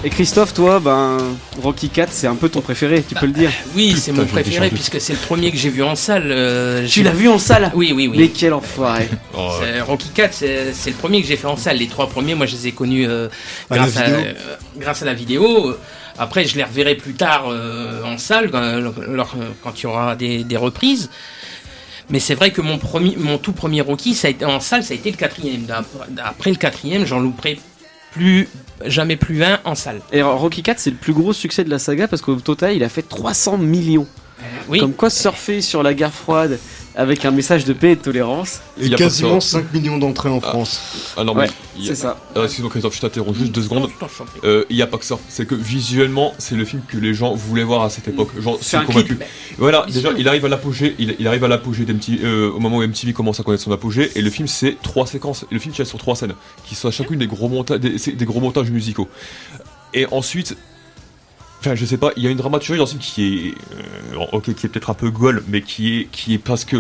Et 0.03 0.09
Christophe, 0.09 0.55
toi, 0.55 0.81
ben, 0.81 1.19
Rocky 1.63 1.91
4, 1.91 2.11
c'est 2.11 2.27
un 2.27 2.35
peu 2.35 2.49
ton 2.49 2.63
préféré, 2.63 3.03
tu 3.07 3.15
peux 3.15 3.27
le 3.27 3.33
dire. 3.33 3.51
Oui, 3.75 3.95
c'est 3.99 4.13
mon 4.13 4.25
préféré 4.25 4.71
puisque 4.71 4.99
c'est 4.99 5.13
le 5.13 5.19
premier 5.19 5.51
que 5.51 5.59
j'ai 5.59 5.69
vu 5.69 5.83
en 5.83 5.95
salle. 5.95 6.29
euh, 6.31 6.87
Tu 6.89 7.03
l'as 7.03 7.11
vu 7.13 7.29
en 7.29 7.39
salle? 7.39 7.71
Oui, 7.75 7.93
oui, 7.95 8.09
oui. 8.11 8.17
Mais 8.19 8.29
quel 8.29 8.55
enfoiré 8.55 9.11
Oh, 9.37 9.51
ouais. 9.61 9.83
Rocky 9.83 10.09
4, 10.09 10.33
c'est 10.33 10.73
c'est 10.73 10.89
le 10.91 10.97
premier 10.97 11.21
que 11.21 11.29
j'ai 11.29 11.37
fait 11.37 11.47
en 11.47 11.57
salle. 11.59 11.77
Les 11.77 11.87
trois 11.87 12.09
premiers, 12.09 12.35
moi, 12.35 12.47
je 12.47 12.53
les 12.57 12.69
ai 12.69 12.73
connus 12.73 13.07
euh, 13.07 13.29
À 13.69 13.77
la 13.77 13.83
grâce, 13.83 13.97
à, 13.99 14.05
vidéo. 14.05 14.21
euh, 14.25 14.57
grâce 14.79 15.03
à 15.03 15.05
la 15.05 15.13
vidéo. 15.15 15.77
Après, 16.19 16.47
je 16.47 16.57
les 16.57 16.65
reverrai 16.65 16.95
plus 16.95 17.15
tard 17.15 17.49
euh, 17.51 18.03
en 18.05 18.17
salle, 18.17 18.51
quand, 18.51 19.73
il 19.79 19.83
y 19.83 19.87
aura 19.87 20.17
des, 20.17 20.45
des 20.45 20.57
reprises. 20.57 21.11
Mais 22.09 22.21
c'est 22.21 22.35
vrai 22.35 22.53
que 22.53 22.63
mon, 22.63 22.79
premier, 22.79 23.17
mon 23.19 23.37
tout 23.37 23.53
premier 23.53 23.83
Rocky, 23.83 24.15
ça 24.15 24.29
a 24.29 24.31
été, 24.31 24.47
en 24.47 24.61
salle, 24.61 24.83
ça 24.83 24.95
a 24.95 24.97
été 24.97 25.11
le 25.11 25.17
quatrième. 25.19 25.67
Après 26.25 26.49
le 26.51 26.57
quatrième, 26.57 27.05
j'en 27.05 27.21
louperai 27.21 27.61
plus, 28.13 28.49
jamais 28.85 29.17
plus 29.17 29.43
un 29.43 29.61
en 29.65 29.75
salle. 29.75 30.01
Et 30.13 30.23
Rocky 30.23 30.63
4, 30.63 30.79
c'est 30.79 30.91
le 30.91 30.97
plus 30.97 31.13
gros 31.13 31.33
succès 31.33 31.65
de 31.65 31.71
la 31.71 31.79
saga 31.79 32.09
parce 32.09 32.23
qu'au 32.23 32.37
total, 32.37 32.75
il 32.75 32.85
a 32.85 32.89
fait 32.89 33.03
300 33.03 33.59
millions. 33.59 34.07
Oui, 34.69 34.79
Comme 34.79 34.95
quoi, 34.95 35.11
surfer 35.11 35.61
sur 35.61 35.83
la 35.83 35.93
guerre 35.95 36.13
froide 36.13 36.59
avec 36.97 37.25
un 37.25 37.31
message 37.31 37.65
de 37.65 37.73
paix 37.73 37.93
et 37.93 37.97
de 37.97 38.01
tolérance, 38.01 38.61
Et 38.79 38.85
Il 38.87 38.91
y 38.91 38.95
a 38.95 38.97
pas 38.99 39.05
quasiment 39.05 39.39
que 39.39 39.45
ça. 39.45 39.59
5 39.61 39.73
millions 39.73 39.97
d'entrées 39.99 40.29
en 40.29 40.41
Ah. 40.43 40.49
France. 40.49 41.13
Ah 41.17 41.25
non, 41.25 41.35
Ouais, 41.35 41.47
mais. 41.77 41.85
a- 41.85 41.87
c'est 41.87 41.95
ça. 41.95 42.19
Ah, 42.35 42.41
excuse-moi, 42.45 42.71
Christophe, 42.71 42.97
je 42.97 43.01
t'interromps 43.01 43.39
juste 43.39 43.53
deux 43.53 43.63
secondes. 43.63 43.89
Euh, 44.45 44.65
Il 44.71 44.77
y 44.77 44.83
a 44.83 44.87
pas 44.87 44.99
que 44.99 45.05
ça. 45.05 45.19
C'est 45.29 45.47
que 45.47 45.55
visuellement, 45.55 46.35
c'est 46.39 46.57
le 46.57 46.65
film 46.65 46.83
que 46.89 46.97
les 46.99 47.15
gens 47.15 47.35
voulaient 47.35 47.63
voir 47.65 47.83
à 47.83 47.91
cette 47.91 48.09
époque. 48.09 48.31
Genre, 48.41 48.59
C'est 48.61 48.85
convaincu. 48.85 49.17
clip. 49.17 49.25
Voilà, 49.59 49.87
déjà, 49.93 50.11
il 50.19 50.27
arrive 50.29 50.45
à 50.45 50.49
l'apogée. 50.49 50.95
Il, 50.99 51.15
il 51.19 51.29
arrive 51.29 51.45
à 51.45 51.49
l'apogée 51.49 51.87
euh, 52.23 52.51
au 52.51 52.59
moment 52.59 52.79
où 52.79 52.83
MTV 52.83 53.13
commence 53.13 53.39
à 53.41 53.43
connaître 53.45 53.63
son 53.63 53.73
apogée. 53.73 54.11
Et 54.17 54.23
le 54.23 54.31
film, 54.31 54.49
c'est 54.49 54.77
trois 54.83 55.07
séquences. 55.07 55.45
Le 55.51 55.59
film 55.59 55.73
tient 55.75 55.85
sur 55.85 55.99
trois 55.99 56.17
scènes, 56.17 56.35
qui 56.67 56.75
sont 56.75 56.89
à 56.89 56.91
chacune 56.91 57.19
des 57.19 57.27
gros 57.27 57.49
montages, 57.49 57.79
des 57.81 58.25
gros 58.25 58.41
montages 58.41 58.71
musicaux. 58.71 59.09
Et 59.95 60.07
ensuite. 60.11 60.57
Enfin, 61.61 61.75
je 61.75 61.85
sais 61.85 61.99
pas, 61.99 62.13
il 62.17 62.23
y 62.23 62.27
a 62.27 62.31
une 62.31 62.39
dramaturgie 62.39 62.79
dans 62.79 62.87
ce 62.87 62.93
film 62.93 63.03
qui 63.03 63.49
est, 63.49 63.55
euh, 64.17 64.25
ok, 64.33 64.55
qui 64.55 64.67
est 64.67 64.69
peut-être 64.71 64.89
un 64.91 64.95
peu 64.95 65.11
goal, 65.11 65.43
mais 65.47 65.61
qui 65.61 65.99
est, 66.01 66.05
qui 66.11 66.33
est 66.35 66.39
presque 66.39 66.75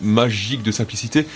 magique 0.00 0.62
de 0.62 0.70
simplicité. 0.72 1.26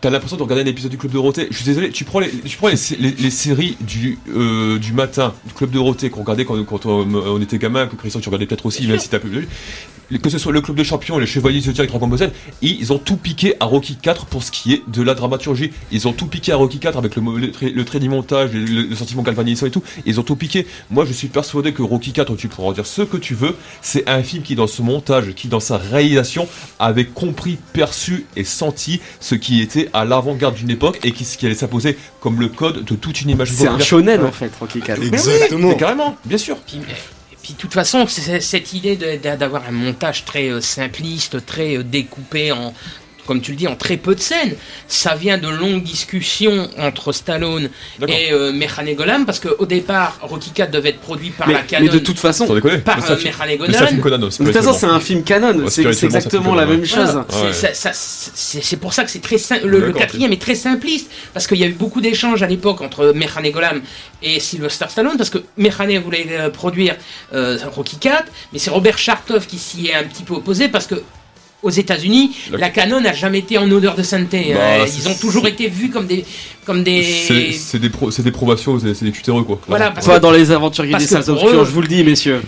T'as 0.00 0.10
l'impression 0.10 0.36
de 0.36 0.42
regarder 0.42 0.62
un 0.62 0.66
épisode 0.66 0.90
du 0.90 0.98
Club 0.98 1.12
Dorothée. 1.12 1.48
Je 1.50 1.56
suis 1.56 1.64
désolé, 1.64 1.90
tu 1.90 2.04
prends 2.04 2.20
les, 2.20 2.30
tu 2.30 2.56
prends 2.58 2.68
les, 2.68 2.76
les- 3.00 3.10
les 3.12 3.30
séries 3.30 3.76
du, 3.80 4.18
euh, 4.28 4.78
du 4.78 4.92
matin 4.92 5.34
du 5.46 5.54
Club 5.54 5.70
Dorothée 5.70 6.10
qu'on 6.10 6.20
regardait 6.20 6.44
quand, 6.44 6.62
quand 6.64 6.86
on, 6.86 7.12
on 7.14 7.40
était 7.40 7.58
gamin, 7.58 7.86
que 7.86 7.96
Christian 7.96 8.20
tu 8.20 8.28
regardais 8.28 8.46
peut-être 8.46 8.66
aussi, 8.66 8.86
même 8.86 8.98
si 9.00 9.08
t'as 9.08 9.18
plus. 9.18 9.48
Que 10.22 10.30
ce 10.30 10.38
soit 10.38 10.52
le 10.52 10.60
Club 10.60 10.76
de 10.76 10.84
Champions, 10.84 11.18
les 11.18 11.26
Chevaliers 11.26 11.58
du 11.60 11.66
Zodiac, 11.66 11.88
Dragon 11.88 12.06
Ball 12.06 12.18
Z, 12.18 12.30
ils 12.62 12.92
ont 12.92 12.98
tout 12.98 13.16
piqué 13.16 13.54
à 13.58 13.64
Rocky 13.64 13.96
4 13.96 14.26
pour 14.26 14.42
ce 14.44 14.50
qui 14.52 14.72
est 14.74 14.82
de 14.88 15.02
la 15.02 15.14
dramaturgie. 15.14 15.72
Ils 15.90 16.06
ont 16.06 16.12
tout 16.12 16.26
piqué 16.26 16.52
à 16.52 16.56
Rocky 16.56 16.78
4 16.78 16.96
avec 16.98 17.16
le, 17.16 17.22
le, 17.38 17.50
trait, 17.50 17.70
le 17.70 17.84
trait 17.84 17.98
du 17.98 18.08
montage, 18.08 18.52
le, 18.52 18.60
le- 18.60 18.82
le 18.82 18.94
sentiment 18.96 19.22
galvanisant 19.22 19.66
et 19.66 19.70
tout. 19.70 19.82
Ils 20.06 20.20
ont 20.20 20.22
tout 20.22 20.36
piqué. 20.36 20.66
Moi, 20.90 21.04
je 21.06 21.12
suis 21.12 21.26
persuadé 21.28 21.72
que 21.72 21.82
Rocky 21.82 22.12
4, 22.12 22.36
tu 22.36 22.46
pourras 22.48 22.68
en 22.68 22.72
dire 22.72 22.86
ce 22.86 23.02
que 23.02 23.16
tu 23.16 23.34
veux, 23.34 23.56
c'est 23.82 24.08
un 24.08 24.22
film 24.22 24.42
qui, 24.44 24.54
dans 24.54 24.68
ce 24.68 24.80
montage, 24.80 25.32
qui, 25.34 25.48
dans 25.48 25.60
sa 25.60 25.76
réalisation, 25.76 26.46
avait 26.78 27.06
compris, 27.06 27.58
perçu 27.72 28.26
et 28.36 28.44
senti 28.44 29.00
ce 29.18 29.34
qui 29.34 29.60
était 29.60 29.88
à 29.92 30.04
l'avant-garde 30.04 30.54
d'une 30.54 30.70
époque 30.70 31.00
et 31.02 31.10
qui, 31.12 31.24
ce 31.24 31.36
qui 31.36 31.46
allait 31.46 31.54
s'imposer 31.56 31.98
comme 32.20 32.40
le 32.40 32.48
code 32.48 32.84
de 32.84 32.94
toute 32.94 33.20
une 33.22 33.30
image 33.30 33.50
C'est 33.52 33.66
un 33.66 33.78
shonen 33.80 34.22
en 34.24 34.30
fait, 34.32 34.52
Rocky 34.60 34.80
4. 34.80 34.98
Mais 35.00 35.06
oui, 35.06 35.12
Exactement. 35.14 35.68
mais 35.70 35.76
carrément, 35.76 36.16
bien 36.24 36.38
sûr. 36.38 36.56
De 37.48 37.54
toute 37.54 37.74
façon, 37.74 38.06
cette 38.06 38.72
idée 38.72 38.96
d'avoir 38.96 39.66
un 39.68 39.72
montage 39.72 40.24
très 40.24 40.48
euh, 40.48 40.60
simpliste, 40.60 41.46
très 41.46 41.76
euh, 41.76 41.84
découpé 41.84 42.50
en, 42.50 42.74
comme 43.26 43.40
tu 43.40 43.52
le 43.52 43.56
dis, 43.56 43.68
en 43.68 43.76
très 43.76 43.96
peu 43.96 44.14
de 44.14 44.20
scènes, 44.20 44.54
ça 44.88 45.14
vient 45.14 45.38
de 45.38 45.48
longues 45.48 45.82
discussions 45.82 46.68
entre 46.78 47.12
Stallone 47.12 47.68
et 48.08 48.32
euh, 48.32 48.52
Golan, 48.94 49.24
parce 49.24 49.40
qu'au 49.40 49.66
départ, 49.66 50.18
Rocky 50.22 50.50
4 50.50 50.70
devait 50.70 50.90
être 50.90 51.00
produit 51.00 51.30
par 51.30 51.48
Mais, 51.48 51.54
la 51.54 51.60
mais 51.60 51.66
Canon, 51.66 51.92
de 51.92 51.98
toute 51.98 52.18
façon, 52.18 52.46
par 52.46 52.56
Mais 52.56 52.62
euh, 53.10 53.16
mais 53.46 53.56
Golan. 53.56 53.72
Conan, 54.02 54.18
non, 54.18 54.26
de 54.28 54.30
toute 54.30 54.52
pas 54.52 54.52
façon, 54.52 54.72
c'est 54.72 54.86
un 54.86 55.00
film 55.00 55.22
canon, 55.22 55.58
Ouais, 55.58 55.70
c'est 55.70 56.04
exactement 56.04 56.54
la 56.54 56.66
même 56.66 56.84
chose. 56.84 57.22
Voilà. 57.28 57.48
Ouais. 57.48 57.52
C'est- 57.52 58.76
pour 58.76 58.92
ça 58.92 59.04
que 59.04 59.10
c'est 59.10 59.20
très 59.20 59.36
le, 59.64 59.92
quatrième 59.92 60.32
est 60.32 60.40
très 60.40 60.54
simpliste 60.54 61.10
parce 61.32 61.46
qu'il 61.46 61.58
y 61.58 61.64
a 61.64 61.66
eu 61.66 61.72
beaucoup 61.72 62.00
d'échanges 62.00 62.42
à 62.42 62.46
l'époque 62.46 62.80
entre 62.80 63.12
Mechane 63.14 63.50
Golan 63.50 63.80
et 64.22 64.40
Sylvester 64.40 64.86
Stallone 64.88 65.16
parce 65.16 65.30
que 65.30 65.38
Mechane 65.56 65.98
voulait 65.98 66.26
euh, 66.30 66.50
produire 66.50 66.96
euh, 67.32 67.58
Rocky 67.74 67.96
4 67.96 68.24
mais 68.52 68.58
c'est 68.58 68.70
Robert 68.70 68.98
Chartov 68.98 69.46
qui 69.46 69.58
s'y 69.58 69.88
est 69.88 69.94
un 69.94 70.04
petit 70.04 70.22
peu 70.22 70.34
opposé 70.34 70.68
parce 70.68 70.86
que 70.86 70.96
aux 71.66 71.70
États-Unis, 71.70 72.34
La- 72.52 72.58
la 72.58 72.70
Canon 72.70 73.00
n'a 73.00 73.12
jamais 73.12 73.40
été 73.40 73.58
en 73.58 73.70
odeur 73.70 73.94
de 73.96 74.02
sainteté. 74.02 74.52
Bah, 74.54 74.60
Euh, 74.60 74.84
c'est- 74.86 74.98
ils 75.02 75.08
ont 75.08 75.14
toujours 75.20 75.46
été 75.46 75.68
vus 75.68 75.90
comme 75.90 76.06
des 76.06 76.24
comme 76.64 76.78
C'est 76.78 76.84
des 76.84 77.52
c'est 77.52 77.78
des, 77.78 77.90
pro- 77.90 78.10
c'est 78.10 78.22
des 78.22 78.32
probations, 78.32 78.78
c'est 78.80 79.04
des 79.04 79.12
cutéreux 79.12 79.44
quoi. 79.44 79.60
voilà 79.68 79.90
parce 79.92 80.06
Pas 80.06 80.16
que 80.16 80.22
dans 80.22 80.32
les 80.32 80.50
aventuriers 80.50 80.90
parce 80.92 81.04
des 81.04 81.10
salles 81.10 81.30
obscures, 81.30 81.64
je 81.64 81.70
vous 81.70 81.80
le 81.80 81.86
dis, 81.88 82.02
messieurs. 82.02 82.40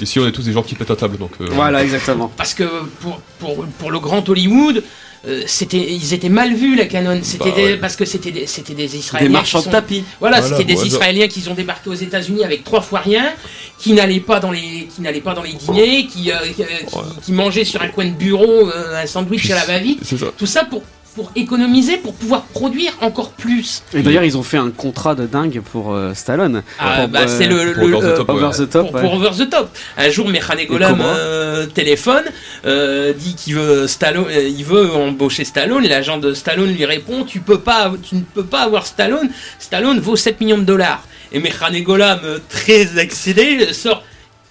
Ici 0.00 0.18
on 0.18 0.26
est 0.26 0.32
tous 0.32 0.42
des 0.44 0.52
gens 0.52 0.62
qui 0.62 0.74
pètent 0.74 0.90
à 0.90 0.96
table 0.96 1.16
donc. 1.18 1.30
euh, 1.40 1.46
Voilà, 1.52 1.82
exactement. 1.84 2.30
parce 2.36 2.54
que 2.54 2.64
pour, 3.00 3.20
pour, 3.38 3.64
pour 3.78 3.90
le 3.92 4.00
grand 4.00 4.28
Hollywood, 4.28 4.82
euh, 5.26 5.42
c'était, 5.46 5.78
ils 5.92 6.14
étaient 6.14 6.28
mal 6.28 6.54
vus 6.54 6.74
la 6.74 6.86
Canon. 6.86 7.20
C'était 7.22 7.50
Bah, 7.50 7.56
des- 7.56 7.62
ouais. 7.62 7.76
parce 7.76 7.94
que 7.96 8.04
c'était 8.04 8.32
des, 8.32 8.46
c'était 8.46 8.74
des 8.74 8.96
Israéliens. 8.96 9.28
Des 9.28 9.32
marchands 9.32 9.58
qui 9.60 9.66
de 9.68 9.70
sont- 9.70 9.76
tapis. 9.80 10.04
Voilà, 10.20 10.40
Voilà, 10.40 10.56
c'était 10.58 10.74
des. 10.74 10.86
Israéliens 10.86 11.28
qui 11.28 11.48
ont 11.48 11.54
débarqué 11.54 11.90
aux 11.90 11.94
États-Unis 11.94 12.44
avec 12.44 12.64
trois 12.64 12.80
fois 12.80 13.00
rien, 13.00 13.32
qui 13.78 13.92
n'allaient 13.92 14.20
pas 14.20 14.40
dans 14.40 14.50
les, 14.50 14.88
qui 14.94 15.00
n'allaient 15.00 15.20
pas 15.20 15.34
dans 15.34 15.42
les 15.44 15.52
dîners, 15.52 16.06
qui, 16.06 16.30
euh, 16.32 16.36
qui, 16.48 16.54
qui- 16.54 16.62
Ouais. 16.62 17.02
qui 17.24 17.32
mangeaient 17.32 17.64
sur 17.64 17.80
un 17.82 17.88
coin 17.88 18.04
de 18.06 18.10
bureau 18.10 18.68
euh, 18.70 19.02
un 19.02 19.06
sandwich 19.06 19.48
à 19.50 19.54
la 19.54 19.64
va-vite. 19.64 20.00
Tout 20.36 20.46
ça 20.46 20.64
pour 20.64 20.82
pour 21.14 21.30
économiser, 21.36 21.96
pour 21.98 22.14
pouvoir 22.14 22.42
produire 22.44 22.92
encore 23.00 23.32
plus. 23.32 23.82
Et 23.94 24.02
d'ailleurs, 24.02 24.24
ils 24.24 24.38
ont 24.38 24.42
fait 24.42 24.56
un 24.56 24.70
contrat 24.70 25.14
de 25.14 25.26
dingue 25.26 25.60
pour 25.60 25.92
euh, 25.94 26.14
Stallone. 26.14 26.62
Ah, 26.78 27.00
Pour, 27.00 27.08
bah, 27.08 27.20
euh, 27.22 27.26
c'est 27.38 27.46
le, 27.46 27.72
pour 27.74 27.86
le- 27.88 27.96
Over 27.96 28.08
the 28.12 28.16
Top, 28.16 28.28
Over 28.30 28.44
ouais. 28.46 28.52
the 28.52 28.70
top. 28.70 28.86
pour, 28.86 28.94
ouais. 28.94 29.00
pour 29.02 29.14
Over 29.14 29.30
the 29.44 29.50
Top. 29.50 29.70
Un 29.98 30.10
jour, 30.10 30.28
Mechane 30.28 30.64
Golam 30.68 31.00
euh, 31.00 31.66
téléphone, 31.66 32.24
euh, 32.64 33.12
dit 33.12 33.34
qu'il 33.34 33.54
veut 33.56 33.86
Stallone, 33.86 34.26
euh, 34.30 34.48
il 34.48 34.64
veut 34.64 34.90
embaucher 34.92 35.44
Stallone. 35.44 35.84
Et 35.84 35.88
l'agent 35.88 36.18
de 36.18 36.32
Stallone 36.34 36.72
lui 36.72 36.84
répond 36.84 37.24
"Tu 37.24 37.40
peux 37.40 37.60
pas, 37.60 37.92
tu 38.02 38.14
ne 38.16 38.22
peux 38.22 38.44
pas 38.44 38.60
avoir 38.62 38.86
Stallone. 38.86 39.28
Stallone 39.58 40.00
vaut 40.00 40.16
7 40.16 40.40
millions 40.40 40.58
de 40.58 40.64
dollars." 40.64 41.02
Et 41.32 41.40
Mechane 41.40 41.80
Golam, 41.82 42.20
très 42.48 42.98
excédé, 42.98 43.72
sort. 43.72 44.02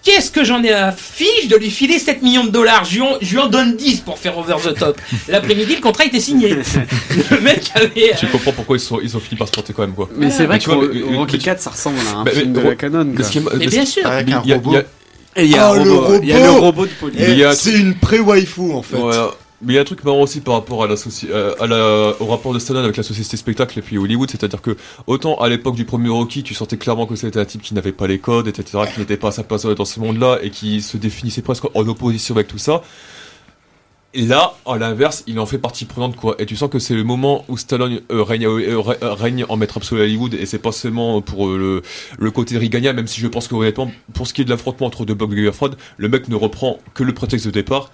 Qu'est-ce 0.04 0.32
que 0.32 0.44
j'en 0.44 0.64
ai 0.64 0.72
à 0.72 0.92
fiche 0.92 1.48
de 1.48 1.56
lui 1.58 1.70
filer 1.70 2.00
7 2.00 2.24
millions 2.24 2.44
de 2.44 2.50
dollars? 2.50 2.86
Je 2.86 2.96
lui, 2.96 3.02
en, 3.02 3.18
je 3.22 3.32
lui 3.32 3.38
en 3.40 3.48
donne 3.48 3.76
10 3.76 4.00
pour 4.00 4.18
faire 4.18 4.36
over 4.38 4.56
the 4.64 4.74
top. 4.74 5.00
L'après-midi, 5.28 5.76
le 5.76 5.82
contrat 5.82 6.06
était 6.06 6.20
signé. 6.20 6.50
Le 7.32 7.40
mec 7.42 7.70
avait. 7.76 8.14
Tu 8.20 8.26
comprends 8.28 8.52
pourquoi 8.52 8.78
ils, 8.78 8.80
sont, 8.80 9.00
ils 9.02 9.16
ont 9.16 9.20
fini 9.20 9.38
par 9.38 9.48
se 9.48 9.52
planter 9.54 9.74
quand 9.74 9.84
même 9.84 9.94
quoi. 9.94 10.10
Mais 10.16 10.32
c'est 10.32 10.46
vrai 10.46 10.58
tu 10.58 10.70
que 10.70 11.16
Rocky 11.16 11.38
mais- 11.38 11.44
4 11.44 11.60
ça 11.62 11.70
ressemble 11.70 11.98
à 12.14 12.18
un 12.20 12.24
Mais- 12.24 12.32
film 12.32 12.52
mais- 12.56 12.64
de 12.64 12.68
la 12.70 12.76
canon. 12.76 13.14
Mais 13.58 13.68
bien 13.68 13.86
sûr. 13.86 14.08
Avec 14.08 14.32
un 14.32 14.42
il 14.44 14.50
y 14.50 14.54
a- 14.54 14.56
robot. 14.56 14.76
il 15.38 15.46
y 15.46 15.56
a- 15.56 15.74
le 15.76 15.92
robot, 15.94 16.20
il 16.24 16.30
y 16.30 16.34
a 16.34 16.40
le 16.40 16.50
robot 16.50 16.62
robot 16.62 16.86
de 16.88 16.92
police. 17.00 17.58
C'est 17.60 17.74
une 17.78 17.94
pré-waifu 17.96 18.72
en 18.74 18.82
fait. 18.82 18.98
Voilà. 18.98 19.30
Mais 19.64 19.74
il 19.74 19.76
y 19.76 19.78
a 19.78 19.82
un 19.82 19.86
truc 19.86 20.04
marrant 20.04 20.22
aussi 20.22 20.42
par 20.42 20.56
rapport 20.56 20.84
euh, 20.84 22.14
au 22.20 22.26
rapport 22.26 22.54
de 22.54 22.58
Stallone 22.60 22.84
avec 22.84 22.98
la 22.98 23.04
société 23.04 23.38
spectacle 23.38 23.78
et 23.78 23.82
puis 23.84 23.98
Hollywood, 24.00 24.30
c'est-à-dire 24.32 24.62
que 24.62 24.76
autant 25.06 25.36
à 25.36 25.50
l'époque 25.50 25.76
du 25.76 25.86
premier 25.86 26.10
Rocky, 26.10 26.42
tu 26.42 26.56
sentais 26.56 26.78
clairement 26.78 27.06
que 27.06 27.16
c'était 27.16 27.40
un 27.40 27.46
type 27.46 27.62
qui 27.62 27.76
n'avait 27.76 27.92
pas 27.92 28.08
les 28.08 28.18
codes, 28.18 28.48
etc., 28.48 28.86
qui 28.92 29.00
n'était 29.00 29.18
pas 29.18 29.28
à 29.28 29.32
sa 29.32 29.44
place 29.44 29.66
dans 29.66 29.86
ce 29.86 30.00
monde-là 30.00 30.40
et 30.42 30.50
qui 30.50 30.82
se 30.82 30.98
définissait 30.98 31.44
presque 31.44 31.66
en 31.76 31.88
opposition 31.88 32.34
avec 32.34 32.48
tout 32.48 32.58
ça. 32.58 32.82
Et 34.14 34.26
là, 34.26 34.56
à 34.66 34.78
l'inverse, 34.78 35.24
il 35.26 35.40
en 35.40 35.46
fait 35.46 35.58
partie 35.58 35.86
prenante, 35.86 36.18
quoi. 36.18 36.36
Et 36.38 36.46
tu 36.46 36.58
sens 36.58 36.70
que 36.70 36.80
c'est 36.80 36.96
le 36.96 37.06
moment 37.06 37.46
où 37.48 37.56
Stallone 37.56 38.02
euh, 38.12 38.24
règne, 38.24 38.46
euh, 38.46 38.76
rè- 38.78 38.98
règne 39.02 39.46
en 39.48 39.56
maître 39.56 39.78
absolu 39.78 40.02
à 40.02 40.04
Hollywood, 40.04 40.34
et 40.34 40.46
c'est 40.46 40.60
pas 40.60 40.74
seulement 40.74 41.22
pour 41.22 41.48
le, 41.48 41.82
le 42.20 42.32
côté 42.32 42.58
Rigania, 42.58 42.92
même 42.92 43.08
si 43.08 43.22
je 43.22 43.28
pense 43.28 43.48
que 43.48 43.56
honnêtement, 43.56 43.90
pour 44.14 44.28
ce 44.28 44.34
qui 44.34 44.42
est 44.42 44.46
de 44.46 44.50
l'affrontement 44.50 44.88
entre 44.88 45.06
deux 45.06 45.16
guerre 45.16 45.56
froide, 45.56 45.76
le 45.98 46.10
mec 46.10 46.28
ne 46.28 46.36
reprend 46.36 46.80
que 46.94 47.04
le 47.04 47.14
prétexte 47.14 47.46
de 47.46 47.52
départ 47.52 47.90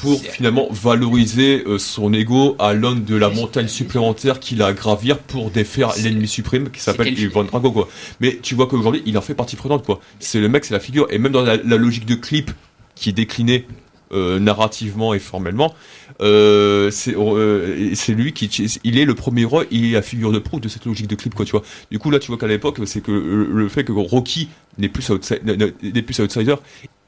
pour 0.00 0.20
finalement 0.20 0.68
valoriser 0.70 1.62
euh, 1.66 1.78
son 1.78 2.12
ego 2.12 2.56
à 2.58 2.72
l'aune 2.72 3.04
de 3.04 3.16
la 3.16 3.28
montagne 3.28 3.68
supplémentaire 3.68 4.40
qu'il 4.40 4.62
a 4.62 4.66
à 4.66 4.72
gravir 4.72 5.18
pour 5.18 5.50
défaire 5.50 5.92
l'ennemi 6.02 6.28
suprême 6.28 6.70
qui 6.70 6.80
s'appelle 6.80 7.18
Ivan 7.18 7.44
Drago, 7.44 7.70
quoi. 7.70 7.88
Mais 8.20 8.38
tu 8.40 8.54
vois 8.54 8.66
qu'aujourd'hui, 8.66 9.02
il 9.06 9.16
en 9.18 9.22
fait 9.22 9.34
partie 9.34 9.56
prenante, 9.56 9.84
quoi. 9.84 10.00
C'est 10.18 10.40
le 10.40 10.48
mec, 10.48 10.64
c'est 10.64 10.74
la 10.74 10.80
figure, 10.80 11.06
et 11.10 11.18
même 11.18 11.32
dans 11.32 11.42
la, 11.42 11.56
la 11.56 11.76
logique 11.76 12.06
de 12.06 12.14
clip 12.14 12.50
qui 12.94 13.10
est 13.10 13.12
déclinée 13.12 13.66
euh, 14.12 14.40
narrativement 14.40 15.14
et 15.14 15.20
formellement, 15.20 15.72
euh, 16.20 16.90
c'est 16.90 17.14
euh, 17.16 17.86
lui 18.08 18.32
qui 18.32 18.50
il 18.82 18.98
est 18.98 19.04
le 19.04 19.14
premier 19.14 19.44
roi, 19.44 19.64
il 19.70 19.84
est 19.84 19.92
la 19.92 20.02
figure 20.02 20.32
de 20.32 20.40
proue 20.40 20.58
de 20.58 20.68
cette 20.68 20.84
logique 20.84 21.06
de 21.06 21.14
clip 21.14 21.32
quoi 21.32 21.44
tu 21.44 21.52
vois. 21.52 21.62
Du 21.92 22.00
coup 22.00 22.10
là 22.10 22.18
tu 22.18 22.26
vois 22.26 22.36
qu'à 22.36 22.48
l'époque 22.48 22.80
c'est 22.86 23.02
que 23.02 23.12
le, 23.12 23.68
fait 23.68 23.84
que 23.84 23.92
Rocky 23.92 24.48
n'est 24.78 24.88
plus 24.88 25.08
outside- 25.10 25.44
n'est 25.80 26.02
plus 26.02 26.18
outsider, 26.18 26.56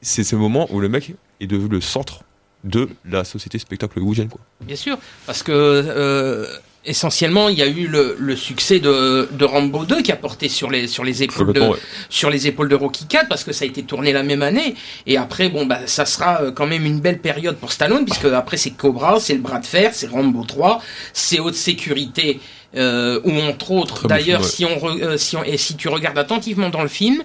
c'est 0.01 0.23
ce 0.23 0.37
moment 0.37 0.65
où 0.71 0.79
le 0.79 0.87
mec 0.87 1.13
est 1.41 1.47
devenu 1.47 1.67
le 1.67 1.81
centre 1.81 2.23
de 2.63 2.89
la 3.05 3.23
société 3.23 3.59
spectacle 3.59 3.97
hollywoodienne 3.97 4.29
quoi. 4.29 4.41
Bien 4.61 4.75
sûr, 4.75 4.97
parce 5.25 5.43
que 5.43 5.51
euh, 5.51 6.47
essentiellement, 6.85 7.49
il 7.49 7.57
y 7.57 7.61
a 7.61 7.67
eu 7.67 7.87
le, 7.87 8.15
le 8.19 8.35
succès 8.35 8.79
de, 8.79 9.29
de 9.31 9.45
Rambo 9.45 9.85
2 9.85 10.01
qui 10.01 10.11
a 10.11 10.15
porté 10.15 10.49
sur 10.49 10.69
les, 10.69 10.87
sur, 10.87 11.03
les 11.03 11.23
épaules 11.23 11.53
de, 11.53 11.61
ouais. 11.61 11.77
sur 12.09 12.29
les 12.29 12.47
épaules 12.47 12.69
de 12.69 12.75
Rocky 12.75 13.05
4 13.05 13.27
parce 13.27 13.43
que 13.43 13.53
ça 13.53 13.65
a 13.65 13.67
été 13.67 13.83
tourné 13.83 14.11
la 14.11 14.23
même 14.23 14.41
année. 14.41 14.75
Et 15.05 15.17
après, 15.17 15.49
bon, 15.49 15.65
bah, 15.65 15.79
ça 15.85 16.05
sera 16.05 16.41
euh, 16.41 16.51
quand 16.51 16.67
même 16.67 16.85
une 16.85 16.99
belle 16.99 17.19
période 17.19 17.57
pour 17.57 17.71
Stallone 17.71 18.05
puisque 18.05 18.25
après 18.25 18.57
c'est 18.57 18.71
Cobra, 18.71 19.19
c'est 19.19 19.33
le 19.33 19.41
bras 19.41 19.59
de 19.59 19.65
fer, 19.65 19.91
c'est 19.93 20.07
Rambo 20.07 20.43
3, 20.43 20.81
c'est 21.13 21.39
haute 21.39 21.55
sécurité. 21.55 22.39
Euh, 22.75 23.19
où 23.23 23.31
entre 23.39 23.69
autres, 23.69 24.07
d'ailleurs, 24.07 24.41
si 24.47 24.65
on, 24.65 24.75
re- 24.77 25.03
euh, 25.03 25.15
si 25.17 25.37
on 25.37 25.43
et 25.43 25.57
si 25.57 25.75
tu 25.75 25.89
regardes 25.89 26.17
attentivement 26.17 26.69
dans 26.69 26.81
le 26.81 26.87
film, 26.87 27.21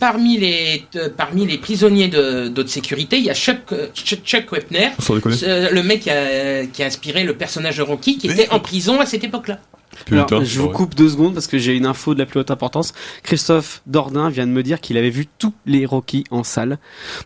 parmi 0.00 0.38
les 0.38 0.84
euh, 0.96 1.10
parmi 1.14 1.46
les 1.46 1.58
prisonniers 1.58 2.08
de 2.08 2.48
d'haute 2.48 2.70
sécurité, 2.70 3.18
il 3.18 3.24
y 3.24 3.30
a 3.30 3.34
Chuck 3.34 3.58
Chuck, 4.24 4.50
Wepner, 4.52 4.88
le 5.70 5.82
mec 5.82 6.00
qui 6.00 6.10
a, 6.10 6.64
qui 6.66 6.82
a 6.82 6.86
inspiré 6.86 7.24
le 7.24 7.34
personnage 7.34 7.76
de 7.76 7.82
Rocky, 7.82 8.16
qui 8.16 8.28
était 8.28 8.50
en 8.54 8.58
prison 8.60 8.98
à 8.98 9.04
cette 9.04 9.22
époque-là. 9.24 9.60
Alors, 10.10 10.44
je 10.44 10.60
vous 10.60 10.68
coupe 10.68 10.94
deux 10.94 11.08
secondes 11.08 11.34
parce 11.34 11.46
que 11.46 11.58
j'ai 11.58 11.74
une 11.76 11.86
info 11.86 12.14
de 12.14 12.18
la 12.18 12.26
plus 12.26 12.40
haute 12.40 12.50
importance. 12.50 12.92
Christophe 13.22 13.82
Dordain 13.86 14.28
vient 14.30 14.46
de 14.46 14.52
me 14.52 14.62
dire 14.62 14.80
qu'il 14.80 14.96
avait 14.96 15.10
vu 15.10 15.26
tous 15.38 15.52
les 15.66 15.86
Rocky 15.86 16.24
en 16.30 16.44
salle. 16.44 16.78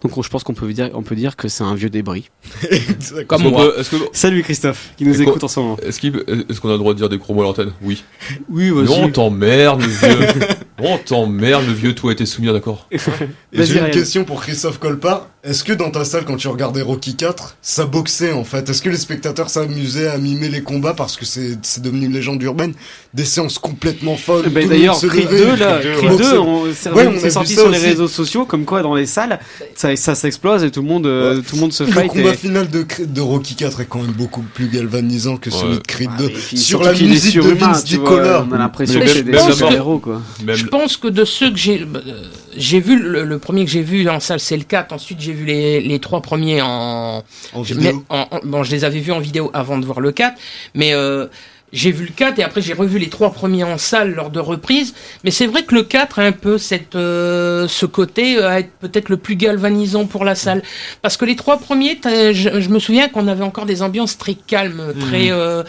Donc 0.02 0.16
on- 0.16 0.22
je 0.22 0.28
pense 0.28 0.44
qu'on 0.44 0.54
peut 0.54 0.72
dire, 0.72 0.90
on 0.94 1.02
peut 1.02 1.16
dire 1.16 1.36
que 1.36 1.48
c'est 1.48 1.64
un 1.64 1.74
vieux 1.74 1.90
débris. 1.90 2.30
Comme 2.60 2.70
Est-ce 2.70 3.24
qu'on 3.26 3.50
moi. 3.50 3.72
peut- 3.72 3.80
Est-ce 3.80 3.90
que 3.90 3.96
Salut 4.12 4.42
Christophe, 4.42 4.92
qui 4.96 5.04
nous 5.04 5.20
écoute 5.22 5.42
en 5.44 5.48
ce 5.48 5.60
moment. 5.60 5.76
est-ce 5.82 6.60
qu'on 6.60 6.68
a 6.68 6.72
le 6.72 6.78
droit 6.78 6.92
de 6.92 6.98
dire 6.98 7.08
des 7.08 7.18
gros 7.18 7.34
mots 7.34 7.42
à 7.42 7.44
l'antenne? 7.44 7.72
Oui. 7.82 8.02
Oui, 8.48 8.70
Mais 8.72 8.88
on 8.90 9.10
t'emmerde 9.10 9.82
le 9.82 9.86
vieux. 9.88 10.28
on 10.78 10.98
t'emmerde 10.98 11.66
le 11.66 11.72
vieux, 11.72 11.94
tout 11.94 12.08
a 12.08 12.12
été 12.12 12.26
soumis, 12.26 12.48
d'accord 12.52 12.86
Vas-y, 13.52 13.66
j'ai 13.66 13.78
une 13.80 13.90
question 13.90 14.24
pour 14.24 14.40
Christophe 14.42 14.78
Colpart. 14.78 15.28
Est-ce 15.42 15.64
que 15.64 15.72
dans 15.72 15.90
ta 15.90 16.04
salle, 16.04 16.26
quand 16.26 16.36
tu 16.36 16.48
regardais 16.48 16.82
Rocky 16.82 17.14
4, 17.16 17.56
ça 17.62 17.86
boxait 17.86 18.32
en 18.32 18.44
fait? 18.44 18.68
Est-ce 18.68 18.82
que 18.82 18.90
les 18.90 18.98
spectateurs 18.98 19.48
s'amusaient 19.48 20.08
à 20.08 20.18
mimer 20.18 20.50
les 20.50 20.62
combats 20.62 20.92
parce 20.92 21.16
que 21.16 21.24
c'est 21.24 21.56
c'est 21.62 21.80
devenu 21.82 22.04
une 22.06 22.12
légende 22.12 22.42
urbaine? 22.42 22.74
Des 23.14 23.24
séances 23.24 23.58
complètement 23.58 24.16
folles. 24.16 24.50
Ben 24.50 24.64
le 24.64 24.68
d'ailleurs, 24.68 24.92
monde 24.92 25.00
se 25.02 25.06
Creed 25.06 25.24
levait, 25.30 25.46
2, 25.46 25.56
là, 25.56 25.78
Creed 25.80 25.96
Creed 25.96 26.10
2, 26.10 26.16
boxait. 26.18 26.36
on- 26.36 26.64
c'est 26.74 26.90
Ouais, 26.92 27.06
on 27.06 27.18
c'est 27.18 27.30
sorti 27.30 27.54
sur 27.54 27.70
les 27.70 27.78
aussi. 27.78 27.86
réseaux 27.86 28.06
sociaux, 28.08 28.44
comme 28.44 28.66
quoi 28.66 28.82
dans 28.82 28.94
les 28.94 29.06
salles, 29.06 29.40
ça, 29.74 29.96
ça 29.96 30.14
s'explose 30.14 30.62
et 30.62 30.70
tout 30.70 30.82
le 30.82 30.88
monde, 30.88 31.06
euh, 31.06 31.40
tout 31.40 31.54
le 31.54 31.60
monde 31.62 31.72
se 31.72 31.84
Le 31.84 31.90
fight. 31.92 32.08
combat 32.08 32.32
et- 32.32 32.36
final 32.36 32.68
de, 32.68 32.84
de 33.06 33.20
Rocky 33.22 33.54
4 33.54 33.80
est 33.80 33.86
quand 33.86 34.02
même 34.02 34.12
beaucoup 34.12 34.42
plus 34.42 34.68
galvanisant 34.68 35.38
que 35.38 35.50
celui 35.50 35.70
Ouais. 35.72 35.76
de 35.78 35.86
Creed 35.86 36.10
Ah, 36.12 36.18
2. 36.18 36.26
mais 36.26 36.32
puis 36.34 36.58
Sur 36.58 36.82
la 36.82 36.92
musique 36.92 37.36
de 37.36 37.48
Vince 37.48 37.90
Nicola. 37.90 38.46
On 38.46 38.52
a 38.52 38.58
l'impression 38.58 38.98
Mais 38.98 39.06
que 39.06 39.10
c'est 39.12 39.22
des 39.22 39.32
même 39.32 39.52
super 39.52 39.70
la- 39.70 39.76
héros, 39.76 40.00
quoi. 40.00 40.20
Je 40.46 40.66
pense 40.66 40.98
que 40.98 41.08
de 41.08 41.24
ceux 41.24 41.50
que 41.50 41.56
j'ai, 41.56 41.80
euh, 41.80 42.24
j'ai 42.56 42.80
vu 42.80 42.98
le, 42.98 43.24
le 43.24 43.38
premier 43.38 43.64
que 43.64 43.70
j'ai 43.70 43.82
vu 43.82 44.08
en 44.08 44.20
salle, 44.20 44.40
c'est 44.40 44.56
le 44.56 44.64
4. 44.64 44.92
Ensuite, 44.92 45.20
j'ai 45.20 45.32
vu 45.32 45.44
les, 45.44 45.80
les 45.80 45.98
trois 46.00 46.20
premiers 46.22 46.60
en, 46.62 47.22
En 47.52 47.62
vidéo. 47.62 47.80
mais 47.82 48.16
en- 48.16 48.26
en- 48.30 48.40
bon, 48.44 48.62
je 48.62 48.70
les 48.70 48.84
avais 48.84 49.00
vus 49.00 49.12
en 49.12 49.20
vidéo 49.20 49.50
avant 49.54 49.78
de 49.78 49.84
voir 49.86 50.00
le 50.00 50.12
4, 50.12 50.36
mais 50.74 50.92
euh, 50.94 51.26
j'ai 51.72 51.92
vu 51.92 52.04
le 52.06 52.10
4 52.12 52.40
et 52.40 52.42
après 52.42 52.60
j'ai 52.62 52.72
revu 52.72 52.98
les 52.98 53.08
trois 53.08 53.32
premiers 53.32 53.62
en 53.62 53.78
salle 53.78 54.14
lors 54.14 54.30
de 54.30 54.40
reprises. 54.40 54.92
Mais 55.22 55.30
c'est 55.30 55.46
vrai 55.46 55.62
que 55.62 55.74
le 55.74 55.84
4 55.84 56.18
a 56.18 56.22
un 56.22 56.32
peu 56.32 56.58
cette, 56.58 56.96
euh, 56.96 57.68
ce 57.68 57.86
côté 57.86 58.36
euh, 58.38 58.48
à 58.48 58.58
être 58.60 58.70
peut-être 58.80 59.08
le 59.08 59.16
plus 59.16 59.36
galvanisant 59.36 60.06
pour 60.06 60.24
la 60.24 60.34
salle. 60.34 60.62
Parce 61.02 61.16
que 61.16 61.24
les 61.24 61.36
trois 61.36 61.58
premiers, 61.58 62.00
je, 62.04 62.32
je 62.60 62.68
me 62.68 62.78
souviens 62.80 63.08
qu'on 63.08 63.28
avait 63.28 63.44
encore 63.44 63.66
des 63.66 63.82
ambiances 63.82 64.18
très 64.18 64.34
calmes, 64.34 64.92
très, 64.98 65.30
euh, 65.30 65.62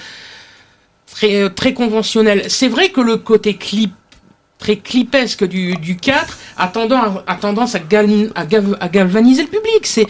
très, 1.05 1.35
euh, 1.35 1.49
très 1.49 1.73
conventionnelles. 1.73 2.45
C'est 2.49 2.67
vrai 2.69 2.89
que 2.89 3.01
le 3.01 3.17
côté 3.17 3.55
clip 3.55 3.91
très 4.61 4.77
clipesque 4.77 5.43
du, 5.43 5.75
du 5.75 5.97
4 5.97 6.37
a 6.57 6.67
tendance 6.67 7.17
à, 7.27 7.31
a 7.33 7.35
tendance 7.35 7.75
à, 7.75 7.79
gal- 7.79 8.31
à, 8.35 8.45
gal- 8.45 8.77
à 8.79 8.87
galvaniser 8.87 9.41
le 9.41 9.49
public 9.49 9.85
c'est 9.85 10.05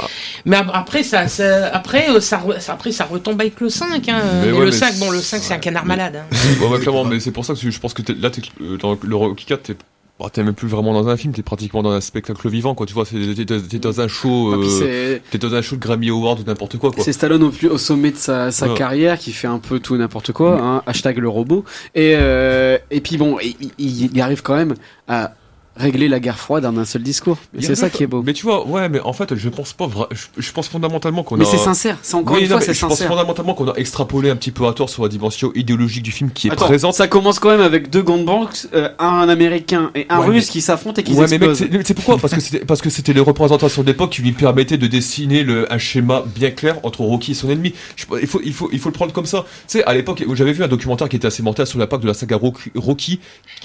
mais 0.45 0.57
ap- 0.57 0.69
après 0.73 1.01
ça, 1.03 1.27
ça- 1.27 1.67
après 1.73 2.09
euh, 2.09 2.19
ça, 2.19 2.39
après 2.67 2.91
ça 2.91 3.05
retombe 3.05 3.39
avec 3.41 3.59
le 3.61 3.69
5 3.69 4.07
hein. 4.09 4.21
Mais 4.43 4.49
Et 4.49 4.51
ouais, 4.51 4.59
le 4.59 4.65
mais 4.65 4.71
5 4.73 4.97
bon 4.99 5.09
le 5.09 5.19
c'est- 5.19 5.37
5 5.37 5.41
c'est 5.43 5.53
un 5.55 5.59
canard 5.59 5.85
malade 5.85 6.17
hein. 6.17 6.35
Ouais, 6.61 6.67
ouais, 6.67 6.79
clairement, 6.79 7.05
mais 7.05 7.19
c'est 7.19 7.31
pour 7.31 7.45
ça 7.45 7.53
que 7.55 7.71
je 7.71 7.79
pense 7.79 7.93
que 7.93 8.03
là, 8.11 8.29
euh, 8.61 8.77
dans 8.77 8.97
le 9.01 9.15
Rocky 9.15 9.45
4, 9.45 9.63
t'es, 9.63 9.75
bah, 10.21 10.29
t'es 10.31 10.43
même 10.43 10.53
plus 10.53 10.67
vraiment 10.67 10.93
dans 10.93 11.07
un 11.07 11.17
film, 11.17 11.33
t'es 11.33 11.41
pratiquement 11.41 11.81
dans 11.83 11.91
un 11.91 12.01
spectacle 12.01 12.47
vivant, 12.49 12.75
quoi. 12.75 12.85
Tu 12.85 12.93
vois, 12.93 13.05
t'es, 13.05 13.79
dans 13.79 14.01
un 14.01 14.07
show, 14.07 14.51
Ah, 14.53 14.57
euh, 14.83 15.19
t'es 15.31 15.37
dans 15.37 15.53
un 15.55 15.61
show 15.61 15.75
de 15.75 15.81
Grammy 15.81 16.09
Award 16.09 16.39
ou 16.39 16.43
n'importe 16.45 16.77
quoi, 16.77 16.91
quoi. 16.91 17.03
C'est 17.03 17.13
Stallone 17.13 17.43
au, 17.43 17.49
plus, 17.49 17.67
au 17.67 17.77
sommet 17.77 18.11
de 18.11 18.17
sa, 18.17 18.51
sa 18.51 18.67
Ouais. 18.69 18.73
carrière 18.77 19.17
qui 19.17 19.31
fait 19.31 19.47
un 19.47 19.59
peu 19.59 19.79
tout 19.79 19.95
et 19.95 19.97
n'importe 19.97 20.31
quoi, 20.31 20.59
hein, 20.61 20.83
hashtag 20.85 21.17
le 21.17 21.29
robot. 21.29 21.65
Et, 21.95 22.13
euh, 22.15 22.77
et 22.91 23.01
puis 23.01 23.17
bon, 23.17 23.37
il, 23.41 23.55
il- 23.77 24.11
il 24.13 24.21
arrive 24.21 24.41
quand 24.41 24.55
même 24.55 24.75
à 25.07 25.33
régler 25.77 26.07
la 26.09 26.19
guerre 26.19 26.37
froide 26.37 26.65
en 26.65 26.75
un 26.77 26.85
seul 26.85 27.01
discours. 27.01 27.37
C'est 27.59 27.75
ça 27.75 27.89
qui 27.89 28.03
est 28.03 28.07
beau. 28.07 28.21
Mais 28.23 28.33
tu 28.33 28.43
vois, 28.43 28.67
ouais, 28.67 28.89
mais 28.89 28.99
en 28.99 29.13
fait, 29.13 29.35
je 29.35 29.49
pense 29.49 29.73
pas, 29.73 29.87
vra- 29.87 30.07
je, 30.11 30.25
je 30.37 30.51
pense 30.51 30.67
fondamentalement 30.67 31.23
qu'on 31.23 31.37
Mais 31.37 31.45
a. 31.45 31.47
c'est 31.49 31.57
sincère, 31.57 31.97
c'est 32.01 32.15
encore 32.15 32.35
Oui, 32.35 32.41
une 32.43 32.49
non, 32.49 32.57
fois, 32.57 32.59
mais 32.59 32.65
c'est 32.65 32.73
je 32.73 32.81
pense 32.81 32.91
sincère. 32.91 33.07
fondamentalement 33.07 33.53
qu'on 33.53 33.69
a 33.69 33.75
extrapolé 33.75 34.29
un 34.29 34.35
petit 34.35 34.51
peu 34.51 34.67
à 34.67 34.73
tort 34.73 34.89
sur 34.89 35.03
la 35.03 35.09
dimension 35.09 35.51
idéologique 35.55 36.03
du 36.03 36.11
film 36.11 36.29
qui 36.31 36.47
est 36.47 36.51
Attends, 36.51 36.65
présente. 36.65 36.93
ça 36.93 37.07
commence 37.07 37.39
quand 37.39 37.49
même 37.49 37.61
avec 37.61 37.89
deux 37.89 38.01
gangbangs, 38.03 38.49
euh, 38.73 38.89
un 38.99 39.29
américain 39.29 39.91
et 39.95 40.05
un 40.09 40.19
Ouais, 40.19 40.27
russe 40.27 40.47
mais- 40.47 40.51
qui 40.51 40.61
s'affrontent 40.61 40.99
et 40.99 41.03
qui 41.03 41.13
Ouais, 41.13 41.25
mais 41.29 41.35
explosent. 41.37 41.57
c'est 41.57 41.87
c'est 41.87 41.93
pourquoi? 41.93 42.17
Parce 42.17 42.33
que 42.33 42.41
c'était 42.41 42.65
parce 42.65 42.81
que 42.81 42.89
c'était 42.89 43.13
les 43.13 43.21
représentations 43.21 43.83
d'époque 43.83 44.11
qui 44.11 44.21
lui 44.21 44.33
permettaient 44.33 44.77
de 44.77 44.87
dessiner 44.87 45.43
le, 45.43 45.71
un 45.71 45.77
schéma 45.77 46.23
bien 46.35 46.51
clair 46.51 46.77
entre 46.83 47.01
Rocky 47.01 47.31
et 47.31 47.35
son 47.35 47.49
ennemi. 47.49 47.73
Je- 47.95 48.05
il 48.21 48.27
faut 48.27 48.41
il 48.43 48.53
faut 48.53 48.69
il 48.73 48.79
faut 48.79 48.89
le 48.89 48.93
prendre 48.93 49.13
comme 49.13 49.25
ça. 49.25 49.45
Tu 49.67 49.79
sais, 49.79 49.83
à 49.85 49.93
l'époque, 49.93 50.23
j'avais 50.33 50.51
vu 50.53 50.63
un 50.63 50.67
documentaire 50.67 51.07
qui 51.07 51.15
était 51.15 51.27
assez 51.27 51.41
mortel 51.43 51.65
sur 51.65 51.79
l'impact 51.79 52.03
de 52.03 52.07
la 52.07 52.13
saga 52.13 52.35
Rocky, 52.35 52.71
Rocky, 52.75 53.19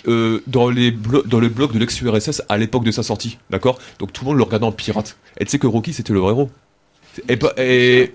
euh, 0.08 0.40
dans 0.46 0.68
les 0.70 0.92
dans 1.26 1.40
le 1.40 1.48
blog 1.48 1.72
de 1.72 1.78
l'ex-URSS 2.02 2.42
à 2.48 2.56
l'époque 2.56 2.84
de 2.84 2.90
sa 2.90 3.02
sortie, 3.02 3.38
d'accord? 3.50 3.78
Donc 3.98 4.12
tout 4.12 4.24
le 4.24 4.30
monde 4.30 4.38
le 4.38 4.44
regardait 4.44 4.66
en 4.66 4.72
pirate. 4.72 5.16
Et 5.38 5.44
tu 5.44 5.50
sais 5.50 5.58
que 5.58 5.66
Rocky 5.66 5.92
c'était 5.92 6.12
le 6.12 6.20
vrai 6.20 6.32
héros. 6.32 6.50
Et 7.58 8.12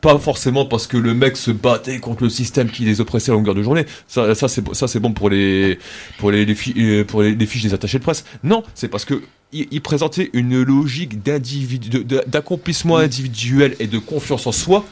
pas 0.00 0.18
forcément 0.18 0.64
parce 0.64 0.86
que 0.86 0.96
le 0.96 1.14
mec 1.14 1.36
se 1.36 1.50
battait 1.50 1.98
contre 1.98 2.24
le 2.24 2.30
système 2.30 2.70
qui 2.70 2.84
les 2.84 3.00
oppressait 3.00 3.32
à 3.32 3.34
longueur 3.34 3.54
de 3.54 3.62
journée. 3.62 3.84
Ça, 4.08 4.34
ça 4.34 4.48
c'est 4.48 5.00
bon 5.00 5.12
pour 5.12 5.30
les 5.30 5.78
pour 6.18 6.30
les, 6.30 6.46
euh, 6.76 7.04
pour 7.04 7.22
les, 7.22 7.46
fiches 7.46 7.62
des 7.62 7.74
attachés 7.74 7.98
de 7.98 8.02
presse. 8.02 8.24
Non, 8.42 8.62
c'est 8.74 8.88
parce 8.88 9.04
que 9.04 9.22
il, 9.52 9.80
présentait 9.80 10.30
une 10.32 10.62
logique 10.62 11.22
d'accomplissement 11.24 12.98
individuel 12.98 13.74
et 13.80 13.88
de 13.88 13.98
confiance 13.98 14.46
en 14.46 14.52
soi 14.52 14.84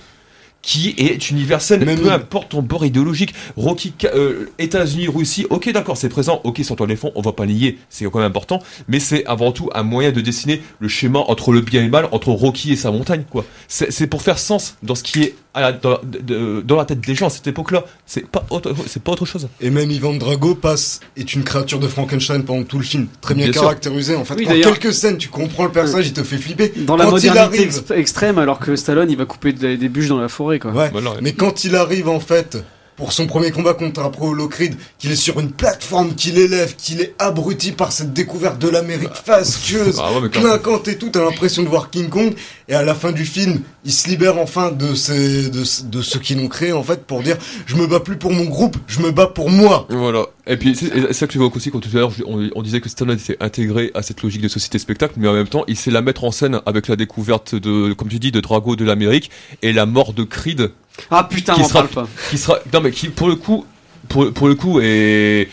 qui 0.61 0.95
est 0.99 1.31
universel, 1.31 1.85
Même- 1.85 2.01
peu 2.01 2.11
importe 2.11 2.51
ton 2.51 2.63
bord 2.63 2.85
idéologique. 2.85 3.33
Rocky, 3.57 3.95
euh, 4.15 4.47
États-Unis, 4.59 5.09
Russie, 5.09 5.47
ok, 5.51 5.71
d'accord, 5.73 5.97
c'est 5.97 6.09
présent, 6.09 6.41
ok, 6.45 6.61
sur 6.65 6.77
ton 6.77 6.85
éléphant, 6.87 7.11
on 7.15 7.23
va 7.23 7.33
pas 7.33 7.47
nier, 7.47 7.79
c'est 7.89 8.05
quand 8.07 8.19
même 8.19 8.27
important, 8.29 8.61
mais 8.89 9.01
c'est 9.01 9.25
avant 9.27 9.53
tout 9.53 9.71
un 9.75 9.83
moyen 9.83 10.11
de 10.13 10.21
dessiner 10.21 10.61
le 10.81 10.89
schéma 10.89 11.21
entre 11.21 11.53
le 11.53 11.61
bien 11.61 11.81
et 11.83 11.85
le 11.85 11.91
mal, 11.91 12.09
entre 12.13 12.31
Rocky 12.31 12.73
et 12.73 12.77
sa 12.77 12.91
montagne, 12.91 13.25
quoi. 13.31 13.45
C'est 13.69 14.07
pour 14.09 14.23
faire 14.23 14.39
sens 14.39 14.77
dans 14.83 14.95
ce 14.95 15.03
qui 15.03 15.23
est 15.23 15.35
à 15.55 15.61
la- 15.61 15.73
dans, 15.73 15.99
de- 16.03 16.19
de- 16.19 16.61
dans 16.65 16.77
la 16.77 16.85
tête 16.85 17.01
des 17.01 17.15
gens 17.15 17.27
à 17.27 17.31
cette 17.31 17.47
époque-là. 17.47 17.85
C'est 18.07 18.27
pas 18.29 18.45
autre, 18.51 18.73
c'est 18.87 19.03
pas 19.03 19.13
autre 19.13 19.25
chose. 19.25 19.49
Et 19.61 19.71
même 19.71 19.91
Ivan 19.91 20.13
Drago 20.15 20.55
passe 20.55 21.01
est 21.17 21.35
une 21.35 21.43
créature 21.43 21.81
de 21.81 21.89
Frankenstein 21.89 22.45
pendant 22.45 22.63
tout 22.65 22.79
le 22.79 22.85
film, 22.85 23.07
très 23.21 23.35
bien, 23.35 23.45
Bien 23.45 23.53
sûr. 23.55 23.63
caractérisé 23.63 24.15
en 24.15 24.25
fait. 24.25 24.35
Oui, 24.35 24.47
en 24.47 24.53
quelques 24.53 24.93
scènes, 24.93 25.17
tu 25.19 25.29
comprends 25.29 25.65
le 25.65 25.73
personnage, 25.73 26.07
il 26.07 26.13
te 26.13 26.23
fait 26.23 26.37
flipper. 26.37 26.73
Dans 26.77 26.97
la 26.97 27.07
Quand 27.07 27.13
modernité 27.13 27.39
arrive- 27.41 27.63
ex- 27.63 27.83
extrême, 27.91 28.39
alors 28.39 28.59
que 28.59 28.77
Stallone 28.77 29.11
il 29.11 29.17
va 29.17 29.25
couper 29.25 29.53
des, 29.53 29.77
des 29.77 29.89
bûches 29.89 30.09
dans 30.09 30.19
la 30.19 30.29
forêt 30.29 30.48
quoi. 30.57 30.73
Ouais. 30.73 30.91
Voilà, 30.91 31.11
ouais. 31.13 31.19
Mais 31.21 31.33
quand 31.35 31.65
il 31.65 31.77
arrive 31.77 32.09
en 32.09 32.21
fait 32.21 32.59
pour 32.99 33.13
son 33.15 33.27
premier 33.27 33.51
combat 33.53 33.73
contre 33.73 34.01
Apollo 34.03 34.49
Creed, 34.49 34.77
qu'il 34.99 35.11
est 35.13 35.17
sur 35.17 35.41
une 35.41 35.51
plateforme, 35.53 36.15
qu'il 36.15 36.37
élève, 36.37 36.75
qu'il 36.77 37.01
est 37.01 37.15
abruti 37.19 37.73
par 37.73 37.93
cette 37.93 38.13
découverte 38.13 38.59
de 38.59 38.69
l'Amérique 38.69 39.15
fastueuse, 39.25 39.99
Ah 40.03 40.13
ouais, 40.13 40.21
mais 40.23 40.29
quand- 40.29 40.41
clinquante 40.41 40.89
et 40.89 40.99
tout, 40.99 41.09
t'as 41.11 41.25
l'impression 41.25 41.63
de 41.63 41.69
voir 41.69 41.89
King 41.91 42.09
Kong. 42.11 42.35
Et 42.69 42.75
à 42.75 42.83
la 42.83 42.95
fin 42.95 43.13
du 43.13 43.25
film, 43.25 43.63
il 43.87 43.93
se 43.93 44.09
libère 44.09 44.37
enfin 44.37 44.71
de 44.71 44.95
ces, 44.95 45.49
de, 45.49 45.65
ce- 45.65 45.85
de 45.85 46.03
ceux 46.03 46.19
qui 46.19 46.35
l'ont 46.35 46.49
créé 46.49 46.73
en 46.73 46.83
fait 46.83 47.05
pour 47.07 47.23
dire 47.23 47.39
je 47.67 47.77
me 47.77 47.87
bats 47.87 48.01
plus 48.01 48.17
pour 48.19 48.31
mon 48.33 48.45
groupe, 48.45 48.77
je 48.89 49.01
me 49.01 49.11
bats 49.11 49.27
pour 49.29 49.49
moi. 49.49 49.87
Voilà. 49.89 50.27
Et 50.47 50.57
puis 50.59 50.75
c'est 50.77 51.13
ça 51.15 51.27
que 51.27 51.33
tu 51.33 51.39
aussi 51.39 51.71
quand 51.71 51.81
tout 51.81 51.89
à 51.95 51.97
l'heure 51.97 52.13
on 52.27 52.63
disait 52.63 52.81
que 52.83 52.89
Stallone 52.91 53.17
était 53.19 53.37
intégré 53.41 53.91
à 53.95 54.03
cette 54.03 54.23
logique 54.23 54.43
de 54.43 54.49
société 54.49 54.79
spectacle, 54.79 55.15
mais 55.17 55.29
en 55.29 55.33
même 55.35 55.49
temps 55.49 55.65
il 55.69 55.77
sait 55.77 55.91
la 55.91 56.03
mettre 56.03 56.25
en 56.25 56.31
scène 56.31 56.61
avec 56.67 56.89
la 56.89 56.97
découverte 56.97 57.55
de, 57.55 57.93
comme 57.95 58.09
tu 58.09 58.19
dis, 58.19 58.33
de 58.33 58.41
Drago 58.41 58.75
de 58.77 58.85
l'Amérique 58.85 59.31
et 59.63 59.73
la 59.73 59.87
mort 59.87 60.13
de 60.13 60.25
Creed, 60.25 60.71
Ah 61.11 61.25
putain, 61.25 61.55
Qui 61.55 61.65
sera- 61.65 61.83
parle 61.85 61.89
pas. 61.89 62.09
qui 62.31 62.39
sera, 62.39 62.59
non 62.73 62.81
mais 62.81 62.91
qui 62.91 63.09
pour 63.09 63.29
le 63.29 63.37
coup, 63.37 63.65
pour, 64.09 64.33
pour 64.33 64.49
le 64.49 64.55
coup 64.55 64.81
est 64.81 65.49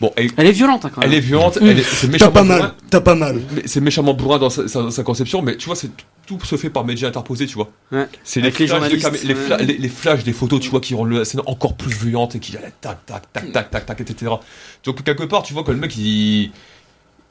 bon, 0.00 0.12
elle, 0.16 0.30
Elle 0.36 0.46
est 0.46 0.52
violente 0.52 0.84
hein, 0.84 0.90
quand 0.94 1.00
même. 1.00 1.10
elle 1.10 1.16
est 1.16 1.20
violente, 1.20 1.60
Mmh. 1.60 1.66
elle 1.66 1.78
est, 1.78 1.82
c'est 1.82 2.06
T'as 2.06 2.12
méchamment 2.12 2.32
pas 2.32 2.42
bourrin, 2.42 2.58
mal, 2.58 2.74
t'as 2.90 3.00
pas 3.00 3.14
mal. 3.14 3.40
c'est 3.64 3.80
méchamment 3.80 4.14
bourrin 4.14 4.38
dans 4.38 4.50
sa, 4.50 4.68
sa- 4.68 4.90
sa 4.90 5.02
conception, 5.02 5.42
mais 5.42 5.56
tu 5.56 5.66
vois 5.66 5.76
c'est 5.76 5.90
tout 6.26 6.40
se 6.44 6.56
fait 6.56 6.70
par 6.70 6.84
médias 6.84 7.06
interposés, 7.08 7.46
tu 7.46 7.54
vois. 7.54 7.70
Ouais. 7.92 8.06
C'est 8.24 8.40
les, 8.40 8.50
les 8.50 8.66
fla- 8.66 9.58
les, 9.64 9.76
les 9.78 9.88
flashs 9.88 10.24
des 10.24 10.32
photos, 10.32 10.58
tu 10.60 10.70
vois, 10.70 10.80
qui 10.80 10.92
rendent 10.94 11.12
la 11.12 11.24
scène 11.24 11.40
encore 11.46 11.74
plus 11.76 11.92
violente 11.94 12.34
et 12.34 12.40
qui 12.40 12.50
tac, 12.52 12.80
tac, 12.80 13.06
tac, 13.32 13.52
tac, 13.52 13.70
tac, 13.70 13.86
tac, 13.86 14.00
etc. 14.00 14.32
Donc 14.84 15.04
quelque 15.04 15.22
part, 15.22 15.44
tu 15.44 15.52
vois 15.54 15.62
que 15.62 15.70
le 15.70 15.76
mec, 15.78 15.96
il, 15.96 16.50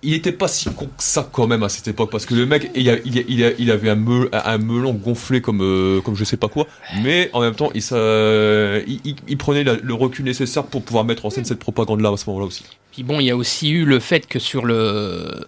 il 0.03 0.13
était 0.13 0.31
pas 0.31 0.47
si 0.47 0.69
con 0.73 0.85
que 0.85 0.91
ça 1.03 1.27
quand 1.31 1.47
même 1.47 1.63
à 1.63 1.69
cette 1.69 1.87
époque, 1.87 2.11
parce 2.11 2.25
que 2.25 2.35
le 2.35 2.45
mec, 2.45 2.69
il, 2.75 2.89
a- 2.89 2.97
il, 3.05 3.17
a- 3.17 3.23
il, 3.27 3.43
a- 3.43 3.51
il 3.57 3.71
avait 3.71 3.89
un, 3.89 3.95
me- 3.95 4.29
un 4.33 4.57
melon 4.59 4.93
gonflé 4.93 5.41
comme, 5.41 5.61
euh, 5.61 6.01
comme 6.01 6.15
je 6.15 6.23
sais 6.23 6.37
pas 6.37 6.47
quoi, 6.47 6.67
mais 7.01 7.29
en 7.33 7.41
même 7.41 7.55
temps, 7.55 7.71
il, 7.73 9.37
prenait 9.37 9.63
la- 9.63 9.75
le 9.81 9.93
recul 9.93 10.25
nécessaire 10.25 10.63
pour 10.65 10.83
pouvoir 10.83 11.05
mettre 11.05 11.25
en 11.25 11.29
scène 11.29 11.45
cette 11.45 11.59
propagande-là 11.59 12.11
à 12.11 12.17
ce 12.17 12.29
moment-là 12.29 12.45
aussi. 12.47 12.63
Puis 12.91 13.03
bon, 13.03 13.19
il 13.19 13.25
y 13.25 13.31
a 13.31 13.35
aussi 13.35 13.69
eu 13.71 13.85
le 13.85 13.99
fait 13.99 14.27
que 14.27 14.39
sur 14.39 14.65
le 14.65 15.47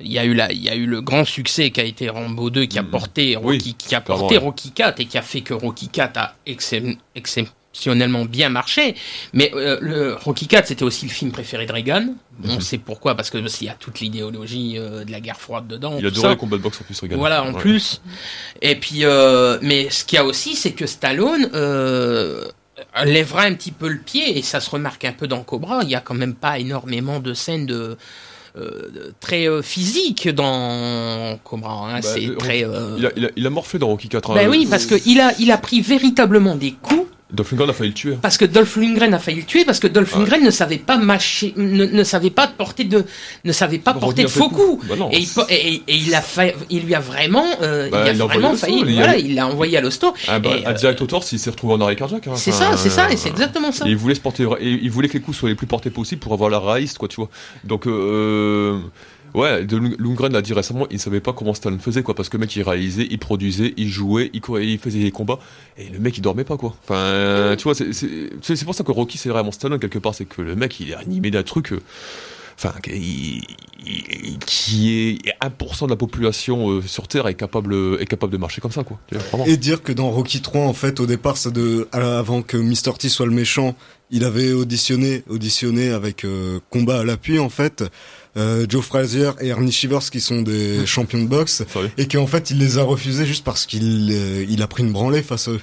il 0.00 0.10
y 0.10 0.18
a 0.18 0.24
eu 0.24 0.34
la, 0.34 0.50
il 0.52 0.60
y 0.62 0.68
a 0.68 0.74
eu 0.74 0.86
le 0.86 1.00
grand 1.00 1.24
succès 1.24 1.70
qui 1.70 1.80
a 1.80 1.84
été 1.84 2.08
Rambo 2.08 2.50
2 2.50 2.64
qui 2.64 2.78
a 2.78 2.82
porté 2.82 3.36
Oui, 3.36 3.56
Rocky, 3.58 3.74
qui 3.74 3.94
a 3.94 4.00
porté. 4.00 4.36
Rocky 4.36 4.70
4 4.72 5.00
et 5.00 5.04
qui 5.06 5.16
a 5.16 5.22
fait 5.22 5.42
que 5.42 5.54
Rocky 5.54 5.88
4 5.88 6.18
a 6.18 6.34
excep- 6.46 6.98
exceptionnellement 7.72 8.24
bien 8.26 8.48
marché. 8.50 8.94
Mais 9.32 9.50
euh, 9.54 9.78
le 9.80 10.14
Rocky 10.14 10.46
4 10.46 10.66
c'était 10.68 10.82
aussi 10.84 11.06
le 11.06 11.10
film 11.10 11.32
préféré 11.32 11.64
de 11.66 11.72
Reagan. 11.72 12.14
On 12.44 12.54
Mhm. 12.54 12.60
sait 12.60 12.78
pourquoi 12.78 13.14
parce 13.14 13.30
que 13.30 13.38
il 13.38 13.66
y 13.66 13.68
a 13.68 13.74
toute 13.74 14.00
l'idéologie 14.00 14.74
euh, 14.78 15.04
de 15.04 15.10
la 15.10 15.20
guerre 15.20 15.40
froide 15.40 15.66
dedans. 15.68 15.96
Il 15.98 16.06
adorait 16.06 16.30
les 16.30 16.36
combats 16.36 16.56
de 16.58 16.62
boxe 16.62 16.80
en 16.80 16.84
plus, 16.84 17.00
regarde. 17.00 17.18
Voilà, 17.18 17.42
en 17.42 17.52
Ouais. 17.54 17.60
plus. 17.60 18.00
Et 18.60 18.74
puis, 18.76 19.04
euh, 19.04 19.58
mais 19.62 19.88
ce 19.90 20.04
qu'il 20.04 20.16
y 20.16 20.18
a 20.18 20.24
aussi, 20.24 20.54
c'est 20.54 20.72
que 20.72 20.86
Stallone 20.86 21.48
lèvera 23.04 23.42
un 23.42 23.54
petit 23.54 23.72
peu 23.72 23.88
le 23.88 23.98
pied, 23.98 24.38
et 24.38 24.42
ça 24.42 24.60
se 24.60 24.68
remarque 24.70 25.04
un 25.04 25.12
peu 25.12 25.26
dans 25.26 25.42
Cobra. 25.42 25.80
Il 25.82 25.88
y 25.90 25.94
a 25.94 26.00
quand 26.00 26.14
même 26.14 26.34
pas 26.34 26.58
énormément 26.58 27.20
de 27.20 27.32
scènes 27.34 27.66
de. 27.66 27.96
euh, 28.56 29.12
très 29.20 29.48
euh, 29.48 29.62
physiques 29.62 30.28
dans 30.28 31.38
Cobra, 31.42 31.88
hein. 31.88 31.94
Bah, 31.94 32.02
c'est 32.02 32.20
le- 32.20 32.36
très. 32.36 32.64
euh, 32.66 32.96
Il 32.98 33.06
a, 33.06 33.10
il, 33.16 33.24
a, 33.26 33.30
il 33.36 33.46
a 33.46 33.50
morflé 33.50 33.78
dans 33.78 33.86
Rocky 33.88 34.08
4. 34.10 34.34
Ben 34.34 34.46
oui, 34.50 34.66
parce 34.68 34.84
que 34.84 34.94
il 35.06 35.20
a, 35.20 35.32
il 35.38 35.50
a 35.50 35.56
pris 35.56 35.80
véritablement 35.80 36.54
des 36.54 36.72
coups, 36.72 37.06
Dolph 37.32 37.50
Lundgren 37.52 37.70
a 37.70 37.72
failli 37.72 37.90
le 37.90 37.94
tuer. 37.94 38.18
parce 38.20 38.36
que 38.36 38.44
Dolph 38.44 38.76
Lundgren 38.76 39.14
a 39.14 39.18
failli 39.18 39.38
le 39.40 39.46
tuer, 39.46 39.64
parce 39.64 39.80
que 39.80 39.86
Dolph 39.86 40.12
Ouais. 40.12 40.18
Lundgren 40.20 40.44
ne 40.44 40.50
savait 40.50 40.76
pas 40.78 40.98
mâcher, 40.98 41.54
ne, 41.56 41.86
ne 41.86 42.04
savait 42.04 42.30
pas 42.30 42.46
porter 42.46 42.84
de, 42.84 43.04
ne 43.44 43.52
savait 43.52 43.78
pas 43.78 43.94
porter 43.94 44.24
de 44.24 44.28
faux 44.28 44.50
coups. 44.50 44.86
Bah. 44.86 44.94
Et 45.12 45.18
il, 45.20 45.28
et, 45.48 45.54
et- 45.74 45.82
et 45.88 45.94
il 45.96 46.14
a 46.14 46.20
fait, 46.20 46.54
il 46.68 46.82
lui 46.82 46.94
a 46.94 47.00
vraiment, 47.00 47.46
euh, 47.62 47.88
Bah, 47.90 48.02
il 48.04 48.08
a 48.08 48.12
il 48.12 48.18
l'a 48.18 48.24
envoyé 48.24 48.40
vraiment 48.40 48.56
failli, 48.56 48.82
il 48.86 48.90
a- 48.90 48.94
voilà, 49.04 49.16
il 49.16 49.34
l'a 49.34 49.46
envoyé 49.46 49.78
à 49.78 49.80
l'hosto. 49.80 50.12
Ah 50.28 50.38
bah, 50.38 50.50
Et, 50.58 50.66
un 50.66 50.70
euh, 50.70 50.74
direct 50.74 51.00
au 51.00 51.06
torse, 51.06 51.32
il 51.32 51.38
s'est 51.38 51.50
retrouvé 51.50 51.74
en 51.74 51.80
arrêt 51.80 51.96
cardiaque. 51.96 52.26
hein. 52.26 52.32
C'est 52.36 52.52
ça, 52.52 52.76
c'est 52.76 52.90
ça, 52.90 53.10
et 53.10 53.16
c'est 53.16 53.30
exactement 53.30 53.72
ça. 53.72 53.86
Et 53.86 53.90
il 53.90 53.96
voulait 53.96 54.14
se 54.14 54.20
porter, 54.20 54.46
il 54.60 54.90
voulait 54.90 55.08
que 55.08 55.14
les 55.14 55.20
coups 55.20 55.36
soient 55.38 55.48
les 55.48 55.54
plus 55.54 55.66
portés 55.66 55.90
possibles 55.90 56.20
pour 56.20 56.34
avoir 56.34 56.50
la 56.50 56.58
raïste, 56.58 56.98
quoi, 56.98 57.08
tu 57.08 57.16
vois. 57.16 57.30
Donc, 57.64 57.86
euh, 57.86 58.78
ouais, 59.34 59.64
de 59.64 59.76
Lund- 59.76 59.96
Lundgren 59.98 60.32
l'a 60.32 60.42
dit 60.42 60.52
récemment, 60.52 60.86
il 60.90 60.98
savait 60.98 61.20
pas 61.20 61.32
comment 61.32 61.54
Stallone 61.54 61.80
faisait, 61.80 62.02
quoi, 62.02 62.14
parce 62.14 62.28
que 62.28 62.36
le 62.36 62.42
mec, 62.42 62.54
il 62.56 62.62
réalisait, 62.62 63.06
il 63.10 63.18
produisait, 63.18 63.74
il 63.76 63.88
jouait, 63.88 64.30
il, 64.32 64.78
faisait 64.78 65.00
des 65.00 65.10
combats, 65.10 65.38
et 65.78 65.88
le 65.88 65.98
mec, 65.98 66.16
il 66.18 66.20
dormait 66.20 66.44
pas, 66.44 66.56
quoi. 66.56 66.74
Enfin, 66.84 67.54
tu 67.56 67.64
vois, 67.64 67.74
c'est- 67.74 68.64
pour 68.64 68.74
ça 68.74 68.84
que 68.84 68.92
Rocky, 68.92 69.18
c'est 69.18 69.28
vraiment 69.28 69.52
Stallone, 69.52 69.78
quelque 69.78 69.98
part, 69.98 70.14
c'est 70.14 70.24
que 70.24 70.42
le 70.42 70.54
mec, 70.56 70.78
il 70.80 70.90
est 70.90 70.94
animé 70.94 71.30
d'un 71.30 71.42
truc, 71.42 71.72
euh, 71.72 71.80
enfin, 72.56 72.72
qui, 72.82 73.42
qui 74.46 75.18
est 75.24 75.34
1% 75.40 75.86
de 75.86 75.90
la 75.90 75.96
population 75.96 76.70
euh, 76.70 76.82
sur 76.82 77.08
Terre 77.08 77.26
est 77.28 77.34
capable, 77.34 77.74
est 78.00 78.06
capable 78.06 78.32
de 78.32 78.38
marcher 78.38 78.60
comme 78.60 78.70
ça, 78.72 78.84
quoi. 78.84 78.98
Et 79.46 79.56
dire 79.56 79.82
que 79.82 79.92
dans 79.92 80.10
Rocky 80.10 80.40
3, 80.40 80.62
en 80.66 80.72
fait, 80.72 81.00
au 81.00 81.06
départ, 81.06 81.36
c'est 81.36 81.52
de, 81.52 81.88
avant 81.92 82.42
que 82.42 82.56
Mr. 82.56 82.92
T 82.98 83.08
soit 83.08 83.26
le 83.26 83.32
méchant, 83.32 83.74
il 84.10 84.24
avait 84.24 84.52
auditionné, 84.52 85.22
auditionné 85.28 85.90
avec 85.90 86.24
euh, 86.24 86.60
combat 86.70 87.00
à 87.00 87.04
l'appui, 87.04 87.38
en 87.38 87.48
fait, 87.48 87.84
euh, 88.36 88.66
Joe 88.68 88.84
Frazier 88.84 89.30
et 89.40 89.48
Ernie 89.48 89.72
Shivers, 89.72 90.08
qui 90.10 90.20
sont 90.20 90.42
des 90.42 90.86
champions 90.86 91.20
de 91.22 91.28
boxe, 91.28 91.64
Sérieux 91.68 91.90
et 91.98 92.08
qu'en 92.08 92.26
fait, 92.26 92.50
il 92.50 92.58
les 92.58 92.78
a 92.78 92.82
refusés 92.82 93.26
juste 93.26 93.44
parce 93.44 93.66
qu'il 93.66 94.10
euh, 94.12 94.44
il 94.48 94.62
a 94.62 94.66
pris 94.66 94.82
une 94.82 94.92
branlée 94.92 95.22
face 95.22 95.48
à 95.48 95.52
eux. 95.52 95.60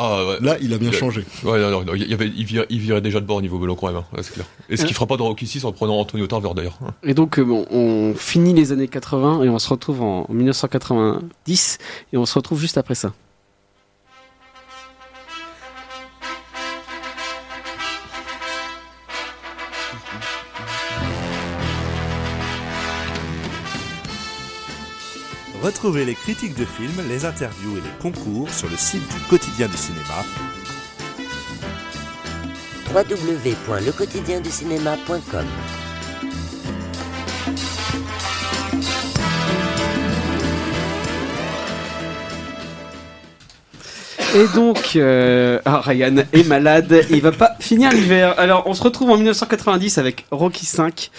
Ah, 0.00 0.24
ouais. 0.24 0.36
Là, 0.40 0.56
il 0.60 0.72
a 0.74 0.78
bien 0.78 0.90
Il 0.90 0.94
a- 0.94 0.98
changé. 0.98 1.24
Ouais, 1.42 1.58
non, 1.60 1.70
non, 1.70 1.84
non, 1.84 1.94
il, 1.94 2.08
y 2.08 2.14
avait, 2.14 2.28
il, 2.36 2.44
virait, 2.44 2.66
il 2.70 2.78
virait 2.78 3.00
déjà 3.00 3.18
de 3.20 3.26
bord 3.26 3.38
au 3.38 3.40
niveau 3.42 3.58
melon 3.58 3.74
quand 3.74 3.88
même, 3.88 3.96
hein. 3.96 4.04
Ouais, 4.16 4.22
c'est 4.22 4.32
clair. 4.34 4.46
Et 4.68 4.76
ce 4.76 4.84
qu'il 4.84 4.94
fera 4.94 5.06
pas 5.06 5.16
dans 5.16 5.24
Rocky 5.24 5.46
6 5.46 5.64
en 5.64 5.72
prenant 5.72 5.98
Antonio 5.98 6.26
Tarver 6.28 6.50
d'ailleurs. 6.54 6.78
hein. 6.86 6.94
Et 7.02 7.14
donc, 7.14 7.38
euh, 7.40 7.44
bon, 7.44 7.66
on 7.72 8.14
finit 8.16 8.54
les 8.54 8.70
années 8.70 8.86
80 8.86 9.42
et 9.42 9.48
on 9.48 9.58
se 9.58 9.68
retrouve 9.68 10.02
en 10.02 10.26
1990 10.28 11.78
et 12.12 12.16
on 12.16 12.26
se 12.26 12.34
retrouve 12.34 12.60
juste 12.60 12.78
après 12.78 12.94
ça. 12.94 13.12
Retrouvez 25.62 26.04
les 26.04 26.14
critiques 26.14 26.54
de 26.54 26.64
films, 26.64 27.02
les 27.08 27.24
interviews 27.24 27.78
et 27.78 27.80
les 27.80 27.90
concours 28.00 28.48
sur 28.50 28.68
le 28.68 28.76
site 28.76 29.02
du 29.12 29.18
quotidien 29.28 29.66
du 29.66 29.76
cinéma 29.76 30.24
www.lequotidienducinéma.com 32.94 35.46
Et 44.36 44.46
donc, 44.54 44.92
euh, 44.94 45.58
ah, 45.64 45.80
Ryan 45.80 46.18
est 46.32 46.46
malade, 46.46 47.04
il 47.10 47.20
va 47.22 47.32
pas 47.32 47.56
finir 47.60 47.90
l'hiver. 47.90 48.38
Alors, 48.38 48.64
on 48.66 48.74
se 48.74 48.82
retrouve 48.82 49.10
en 49.10 49.16
1990 49.16 49.98
avec 49.98 50.26
Rocky 50.30 50.66
5. 50.66 51.10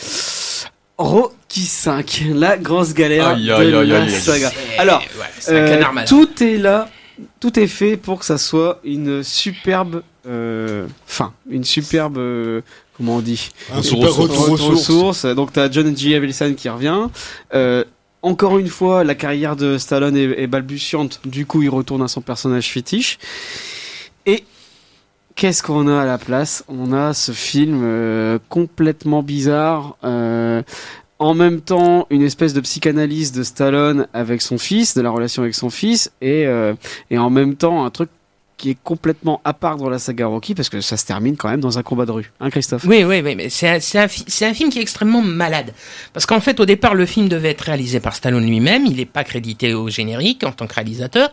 Rocky 1.00 1.62
5, 1.62 2.24
la 2.36 2.58
grosse 2.58 2.94
galère 2.94 3.30
Aïe, 3.30 3.46
de 3.48 3.52
aïe, 3.54 3.74
aïe, 3.74 3.88
la 3.88 4.02
aïe, 4.02 4.14
aïe. 4.14 4.22
saga. 4.22 4.52
Alors, 4.78 5.00
ouais, 5.00 5.54
Euh, 5.54 5.82
tout 6.06 6.44
est 6.44 6.58
là, 6.58 6.90
tout 7.40 7.58
est 7.58 7.68
fait 7.68 7.96
pour 7.96 8.20
que 8.20 8.26
ça 8.26 8.38
soit 8.38 8.82
une 8.84 9.24
superbe 9.24 10.04
euh, 10.28 10.86
fin, 11.08 11.32
une 11.50 11.64
superbe 11.64 12.18
euh, 12.18 12.60
comment 12.98 13.16
on 13.16 13.20
dit? 13.22 13.50
Un 13.74 13.82
super 13.82 14.14
retour 14.14 14.52
aux 14.52 14.76
sources. 14.76 15.26
Donc 15.26 15.54
t'as 15.54 15.72
John 15.72 15.96
G. 15.98 16.16
Avildsen 16.16 16.54
qui 16.56 16.68
revient. 16.68 17.08
Euh, 17.54 17.86
encore 18.22 18.60
une 18.60 18.68
fois, 18.68 19.06
la 19.06 19.16
carrière 19.16 19.56
de 19.56 19.78
Stallone 19.78 20.18
est, 20.18 20.42
est 20.44 20.48
balbutiante. 20.48 21.22
Du 21.24 21.46
coup, 21.46 21.62
il 21.64 21.70
retourne 21.70 22.02
à 22.02 22.10
son 22.10 22.20
personnage 22.20 22.70
fétiche. 22.70 23.18
Et 24.26 24.44
qu'est-ce 25.40 25.64
qu'on 25.64 25.88
a 25.88 26.02
à 26.02 26.06
la 26.06 26.18
place? 26.18 26.66
On 26.68 26.92
a 26.92 27.14
ce 27.14 27.32
film 27.32 27.80
euh, 27.82 28.40
complètement 28.50 29.24
bizarre. 29.24 29.96
euh, 30.04 30.62
en 31.18 31.34
même 31.34 31.62
temps, 31.62 32.08
une 32.10 32.24
espèce 32.24 32.54
de 32.54 32.60
psychanalyse 32.60 33.32
de 33.32 33.44
Stallone 33.44 34.08
avec 34.14 34.42
son 34.42 34.58
fils, 34.58 34.96
de 34.96 35.02
la 35.02 35.10
relation 35.10 35.42
avec 35.42 35.56
son 35.56 35.70
fils, 35.70 36.12
et, 36.22 36.46
euh, 36.46 36.74
et 37.10 37.18
en 37.18 37.30
même 37.30 37.56
temps 37.56 37.86
un 37.86 37.90
truc 37.90 38.10
qui 38.60 38.72
est 38.72 38.78
complètement 38.84 39.42
à 39.46 39.54
part 39.54 39.78
dans 39.78 39.90
la 39.90 39.98
saga 39.98 40.28
Rocky 40.28 40.54
parce 40.54 40.70
que 40.70 40.82
ça 40.82 40.98
se 40.98 41.06
termine 41.06 41.38
quand 41.38 41.50
même 41.50 41.62
dans 41.62 41.80
un 41.80 41.84
combat 41.84 42.06
de 42.06 42.12
rue. 42.12 42.32
Hein, 42.40 42.50
Christophe? 42.50 42.84
Oui, 42.86 43.04
oui, 43.04 43.22
oui, 43.24 43.36
mais 43.36 43.50
c'est 43.50 43.70
un, 43.70 43.80
film 44.54 44.70
qui 44.70 44.80
est 44.80 44.82
extrêmement 44.82 45.22
malade. 45.22 45.74
Parce 46.14 46.26
qu'en 46.26 46.42
fait, 46.42 46.60
au 46.60 46.66
départ, 46.66 46.94
le 46.94 47.06
film 47.06 47.30
devait 47.30 47.52
être 47.52 47.62
réalisé 47.62 48.00
par 48.00 48.16
Stallone 48.16 48.46
lui-même. 48.46 48.86
Il 48.86 48.98
n'est 48.98 49.06
pas 49.06 49.24
crédité 49.24 49.74
au 49.74 49.90
générique 49.90 50.44
en 50.44 50.52
tant 50.52 50.68
que 50.68 50.76
réalisateur. 50.76 51.32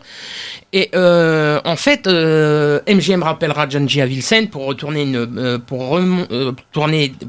Et 0.71 0.89
euh, 0.95 1.59
en 1.65 1.75
fait, 1.75 2.07
euh, 2.07 2.79
MGM 2.87 3.21
rappellera 3.23 3.67
John 3.69 3.87
G. 3.87 4.01
Avildsen 4.01 4.47
pour 4.47 4.65
retourner 4.65 5.05
euh, 5.15 5.59
pour 5.59 5.97
euh, 5.97 6.53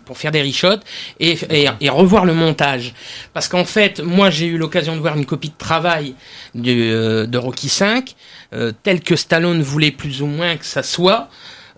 pour 0.05 0.17
faire 0.17 0.31
des 0.31 0.43
reshots 0.43 0.81
et, 1.19 1.37
et, 1.81 1.89
revoir 1.91 2.25
le 2.25 2.35
montage. 2.35 2.95
Parce 3.33 3.49
qu'en 3.49 3.65
fait, 3.65 4.01
moi, 4.01 4.31
j'ai 4.31 4.47
eu 4.47 4.59
l'occasion 4.59 4.95
de 4.95 5.01
voir 5.01 5.17
une 5.17 5.27
copie 5.27 5.49
de 5.49 5.59
travail 5.59 6.15
de, 6.55 6.73
euh, 6.73 7.27
de 7.27 7.39
Rocky 7.39 7.69
5, 7.69 8.11
euh, 8.11 8.38
tel 8.83 9.01
que 9.01 9.17
Stallone 9.17 9.63
voulait 9.63 9.91
plus 9.91 10.23
ou 10.23 10.27
moins 10.27 10.57
que 10.57 10.65
ça 10.65 10.83
soit. 10.83 11.29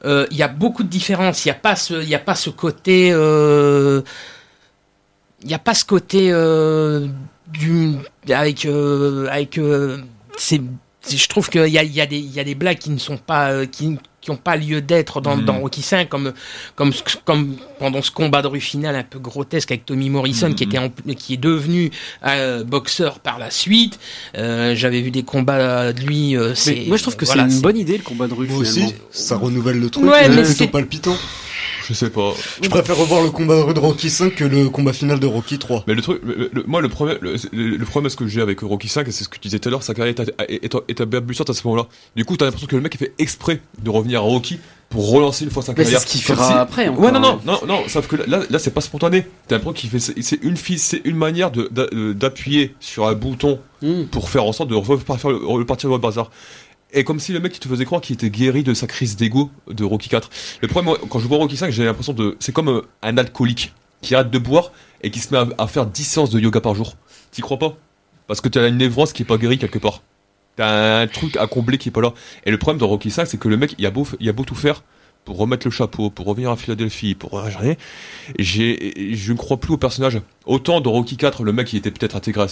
Euh, 0.04 0.26
Il 0.30 0.36
y 0.36 0.42
a 0.42 0.48
beaucoup 0.48 0.82
de 0.82 0.88
différences. 0.88 1.44
Il 1.44 1.48
n'y 1.48 1.52
a 1.52 1.54
pas 1.56 1.76
ce, 1.76 2.02
y 2.02 2.14
a 2.14 2.18
pas 2.18 2.34
ce 2.34 2.50
côté, 2.50 3.10
euh, 3.12 4.02
il 5.42 5.48
n'y 5.48 5.54
a 5.54 5.58
pas 5.58 5.74
ce 5.74 5.84
côté 5.84 6.30
euh, 6.32 7.06
du, 7.48 7.94
avec, 8.28 8.64
euh, 8.66 9.26
avec, 9.30 9.58
euh, 9.58 9.98
je 10.38 11.28
trouve 11.28 11.48
qu'il 11.50 11.66
y 11.68 11.78
a, 11.78 11.82
y 11.82 12.00
a 12.00 12.06
des, 12.06 12.18
y 12.18 12.40
a 12.40 12.44
des 12.44 12.54
blagues 12.54 12.78
qui 12.78 12.90
ne 12.90 12.98
sont 12.98 13.16
pas, 13.18 13.50
euh, 13.50 13.66
qui, 13.66 13.98
qui 14.20 14.30
ont 14.30 14.36
pas 14.36 14.56
lieu 14.56 14.80
d'être 14.82 15.20
dans, 15.20 15.36
Mhm. 15.36 15.44
dans 15.46 15.58
Rocky 15.60 15.80
5 15.82 16.08
comme, 16.08 16.32
comme, 16.76 16.92
comme 17.24 17.56
pendant 17.78 18.02
ce 18.02 18.10
combat 18.10 18.42
de 18.42 18.48
rue 18.48 18.60
final 18.60 18.94
un 18.94 19.02
peu 19.02 19.18
grotesque 19.18 19.70
avec 19.70 19.86
Tommy 19.86 20.10
Morrison 20.10 20.52
qui 20.52 20.64
était, 20.64 20.78
en- 20.78 20.90
qui 21.16 21.34
est 21.34 21.36
devenu 21.38 21.90
euh, 22.26 22.62
boxeur 22.64 23.18
par 23.20 23.38
la 23.38 23.50
suite. 23.50 23.98
Euh, 24.36 24.74
j'avais 24.74 25.00
vu 25.00 25.10
des 25.10 25.22
combats 25.22 25.92
de 25.92 26.00
lui. 26.02 26.36
euh, 26.36 26.54
Mais 26.66 26.84
moi 26.86 26.96
je 26.98 27.02
trouve 27.02 27.16
que 27.16 27.24
voilà, 27.24 27.48
c'est 27.48 27.54
une 27.56 27.60
bonne 27.62 27.78
idée 27.78 27.96
le 27.96 28.02
combat 28.02 28.26
de 28.28 28.34
rue 28.34 28.46
Moi 28.46 28.64
finalement. 28.64 28.88
aussi, 28.88 28.94
ça 29.10 29.36
renouvelle 29.36 29.78
le 29.80 29.88
truc. 29.90 30.04
Ouais, 30.04 30.24
c'est 30.24 30.28
mais 30.28 30.42
plutôt 30.42 30.68
palpitant. 30.68 31.16
Je 31.90 31.94
sais 31.94 32.10
pas. 32.10 32.32
Je 32.62 32.68
préfère 32.68 32.96
revoir 32.96 33.20
le 33.20 33.30
combat 33.30 33.72
de 33.72 33.78
Rocky 33.80 34.10
5 34.10 34.32
que 34.36 34.44
le 34.44 34.68
combat 34.70 34.92
final 34.92 35.18
de 35.18 35.26
Rocky 35.26 35.58
3. 35.58 35.82
Mais 35.88 35.94
le 35.94 36.02
truc, 36.02 36.20
le- 36.24 36.48
le- 36.52 36.62
moi 36.68 36.80
le 36.80 36.88
problème, 36.88 37.18
le, 37.20 37.34
le- 37.52 37.76
le 37.76 37.84
problème 37.84 38.08
ce 38.10 38.16
que 38.16 38.28
j'ai 38.28 38.40
avec 38.40 38.60
Rocky 38.60 38.86
5, 38.86 39.08
et 39.08 39.10
c'est 39.10 39.24
ce 39.24 39.28
que 39.28 39.34
tu 39.34 39.40
disais 39.48 39.58
tout 39.58 39.68
à 39.68 39.72
l'heure, 39.72 39.82
sa 39.82 39.92
carrière 39.92 40.14
est, 40.48 41.00
abusante 41.00 41.50
à 41.50 41.52
ce 41.52 41.66
moment-là. 41.66 41.88
Du 42.14 42.24
coup, 42.24 42.36
t'as 42.36 42.44
l'impression 42.44 42.68
que 42.68 42.76
le 42.76 42.82
mec 42.82 42.94
a 42.94 42.98
fait 42.98 43.12
exprès 43.18 43.60
de 43.82 43.90
revenir 43.90 44.20
à 44.20 44.22
Rocky 44.22 44.60
pour 44.88 45.10
relancer 45.10 45.44
une 45.44 45.50
fois 45.50 45.64
sa 45.64 45.72
Mais 45.72 45.78
c'est 45.78 45.82
carrière. 45.84 46.00
ce 46.00 46.06
qu'il 46.06 46.20
fera 46.22 46.46
si- 46.46 46.52
après, 46.52 46.86
encore, 46.88 47.04
Ouais, 47.04 47.10
non, 47.12 47.18
non, 47.20 47.28
hein. 47.28 47.40
non, 47.44 47.58
non, 47.66 47.80
sauf 47.88 48.06
que 48.06 48.14
là, 48.16 48.40
là 48.48 48.58
c'est 48.60 48.72
pas 48.74 48.80
spontané. 48.80 49.26
T'as 49.48 49.56
l'impression 49.56 49.72
qu'il 49.72 49.90
fait, 49.90 49.98
c'est 50.22 50.38
une 50.42 50.56
fille, 50.56 50.78
c'est 50.78 51.00
une 51.04 51.16
manière 51.16 51.50
de- 51.50 51.68
euh, 51.92 52.14
d'appuyer 52.14 52.74
sur 52.78 53.08
un 53.08 53.14
bouton 53.14 53.58
Hmm. 53.82 54.04
pour 54.10 54.28
faire 54.30 54.44
en 54.44 54.52
sorte 54.52 54.68
de 54.68 54.74
repartir, 54.76 55.30
repartir 55.30 55.88
dans 55.88 55.96
le 55.96 56.00
bazar. 56.02 56.30
Et 56.92 57.04
comme 57.04 57.20
si 57.20 57.32
le 57.32 57.40
mec 57.40 57.58
te 57.58 57.68
faisait 57.68 57.84
croire 57.84 58.00
qu'il 58.00 58.14
était 58.14 58.30
guéri 58.30 58.62
de 58.62 58.74
sa 58.74 58.86
crise 58.86 59.16
d'ego 59.16 59.50
de 59.68 59.84
Rocky 59.84 60.08
4. 60.08 60.28
Le 60.60 60.68
problème, 60.68 60.96
quand 61.08 61.18
je 61.18 61.28
vois 61.28 61.38
Rocky 61.38 61.56
5, 61.56 61.70
j'ai 61.70 61.84
l'impression 61.84 62.12
de. 62.12 62.36
C'est 62.40 62.52
comme 62.52 62.68
euh, 62.68 62.82
un 63.02 63.16
alcoolique 63.16 63.72
qui 64.02 64.14
arrête 64.14 64.30
de 64.30 64.38
boire 64.38 64.72
et 65.02 65.10
qui 65.10 65.20
se 65.20 65.32
met 65.32 65.38
à, 65.38 65.46
à 65.62 65.66
faire 65.66 65.86
10 65.86 66.04
séances 66.04 66.30
de 66.30 66.40
yoga 66.40 66.60
par 66.60 66.74
jour. 66.74 66.96
T'y 67.30 67.42
crois 67.42 67.58
pas? 67.58 67.76
Parce 68.26 68.40
que 68.40 68.48
t'as 68.48 68.68
une 68.68 68.78
névrose 68.78 69.12
qui 69.12 69.22
est 69.22 69.26
pas 69.26 69.38
guérie 69.38 69.58
quelque 69.58 69.78
part. 69.78 70.02
T'as 70.56 71.02
un 71.02 71.06
truc 71.06 71.36
à 71.36 71.46
combler 71.46 71.78
qui 71.78 71.88
est 71.90 71.92
pas 71.92 72.00
là. 72.00 72.12
Et 72.44 72.50
le 72.50 72.58
problème 72.58 72.78
dans 72.78 72.88
Rocky 72.88 73.10
5, 73.10 73.26
c'est 73.26 73.38
que 73.38 73.48
le 73.48 73.56
mec, 73.56 73.74
il 73.78 73.86
a 73.86 73.90
beau, 73.90 74.06
il 74.18 74.28
a 74.28 74.32
beau 74.32 74.44
tout 74.44 74.54
faire 74.54 74.82
pour 75.24 75.38
remettre 75.38 75.66
le 75.66 75.70
chapeau, 75.70 76.10
pour 76.10 76.26
revenir 76.26 76.50
à 76.50 76.56
Philadelphie, 76.56 77.14
pour 77.14 77.40
j'ai, 78.38 79.14
je 79.14 79.32
ne 79.32 79.36
crois 79.36 79.58
plus 79.58 79.74
au 79.74 79.76
personnage. 79.76 80.20
Autant 80.46 80.80
dans 80.80 80.90
Rocky 80.92 81.16
4, 81.16 81.44
le 81.44 81.52
mec, 81.52 81.72
il 81.72 81.76
était 81.76 81.90
peut-être 81.90 82.16
intégré 82.16 82.46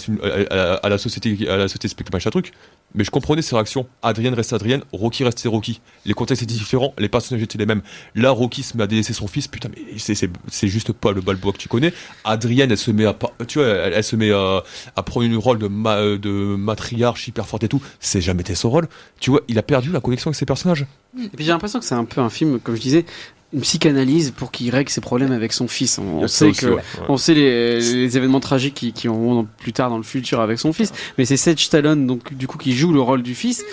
à, 0.51 0.89
la 0.89 0.97
société, 0.97 1.49
à 1.49 1.57
la 1.57 1.67
société 1.67 1.87
spectacle, 1.87 2.15
machin 2.15 2.29
truc. 2.29 2.53
Mais 2.95 3.03
je 3.03 3.11
comprenais 3.11 3.41
ses 3.41 3.55
réactions. 3.55 3.87
Adrienne 4.01 4.33
reste 4.33 4.53
Adrienne, 4.53 4.83
Rocky 4.93 5.23
restait 5.23 5.47
Rocky. 5.47 5.81
Les 6.05 6.13
contextes 6.13 6.43
étaient 6.43 6.53
différents, 6.53 6.93
les 6.97 7.09
personnages 7.09 7.43
étaient 7.43 7.57
les 7.57 7.65
mêmes. 7.65 7.81
Là, 8.15 8.31
Rocky 8.31 8.63
se 8.63 8.77
met 8.77 8.83
à 8.83 8.87
délaisser 8.87 9.13
son 9.13 9.27
fils. 9.27 9.47
Putain, 9.47 9.69
mais 9.69 9.97
c'est, 9.97 10.67
juste 10.67 10.93
pas 10.93 11.11
le 11.11 11.21
balboa 11.21 11.51
que 11.51 11.57
tu 11.57 11.67
connais. 11.67 11.93
Adrienne, 12.23 12.71
elle 12.71 12.77
se 12.77 12.91
met 12.91 13.05
à, 13.05 13.15
tu 13.47 13.59
vois, 13.59 13.67
elle, 13.67 14.03
se 14.03 14.15
met 14.15 14.31
à, 14.31 14.63
prendre 15.03 15.25
une 15.25 15.35
rôle 15.35 15.59
de, 15.59 16.17
de 16.17 16.55
matriarche 16.55 17.27
hyper 17.27 17.47
forte 17.47 17.63
et 17.63 17.67
tout. 17.67 17.81
C'est 17.99 18.21
jamais 18.21 18.41
été 18.41 18.55
son 18.55 18.69
rôle. 18.69 18.87
Tu 19.19 19.31
vois, 19.31 19.41
il 19.47 19.57
a 19.57 19.63
perdu 19.63 19.91
la 19.91 19.99
connexion 19.99 20.29
avec 20.29 20.37
ses 20.37 20.45
personnages. 20.45 20.85
Et 21.17 21.27
puis 21.29 21.43
j'ai 21.43 21.51
l'impression 21.51 21.79
que 21.79 21.85
c'est 21.85 21.95
un 21.95 22.05
peu 22.05 22.21
un 22.21 22.29
film, 22.29 22.58
comme 22.63 22.75
je 22.75 22.81
disais, 22.81 23.05
une 23.53 23.61
psychanalyse 23.61 24.31
pour 24.31 24.51
qu'il 24.51 24.69
règle 24.69 24.89
ses 24.91 25.01
problèmes 25.01 25.31
avec 25.31 25.53
son 25.53 25.67
fils. 25.67 25.97
On, 25.97 26.21
Il 26.21 26.29
sait 26.29 26.45
aussi, 26.45 26.61
que, 26.61 26.65
ouais, 26.67 26.73
ouais. 26.75 26.81
on 27.09 27.17
sait 27.17 27.33
les, 27.33 27.79
les 27.79 28.17
événements 28.17 28.39
tragiques 28.39 28.75
qui, 28.75 28.93
qui 28.93 29.07
auront 29.07 29.47
plus 29.57 29.73
tard 29.73 29.89
dans 29.89 29.97
le 29.97 30.03
futur 30.03 30.39
avec 30.41 30.59
son 30.59 30.71
fils. 30.73 30.91
Mais 31.17 31.25
c'est 31.25 31.37
Seth 31.37 31.59
Stallone, 31.59 32.05
donc 32.05 32.33
du 32.35 32.45
coup, 32.47 32.57
qui 32.59 32.73
joue 32.73 32.93
le 32.93 33.01
rôle 33.01 33.23
du 33.23 33.33
fils. 33.33 33.63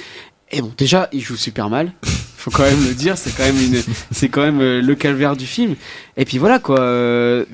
Et 0.50 0.62
bon, 0.62 0.72
déjà, 0.78 1.08
il 1.12 1.20
joue 1.20 1.36
super 1.36 1.68
mal. 1.68 1.92
Faut 2.36 2.50
quand 2.50 2.62
même 2.62 2.86
le 2.86 2.94
dire. 2.94 3.18
C'est 3.18 3.36
quand 3.36 3.42
même 3.42 3.60
une, 3.60 3.82
c'est 4.12 4.28
quand 4.28 4.42
même 4.42 4.60
euh, 4.60 4.80
le 4.80 4.94
calvaire 4.94 5.36
du 5.36 5.46
film. 5.46 5.74
Et 6.16 6.24
puis 6.24 6.38
voilà 6.38 6.58
quoi. 6.60 6.78
euh, 6.80 7.44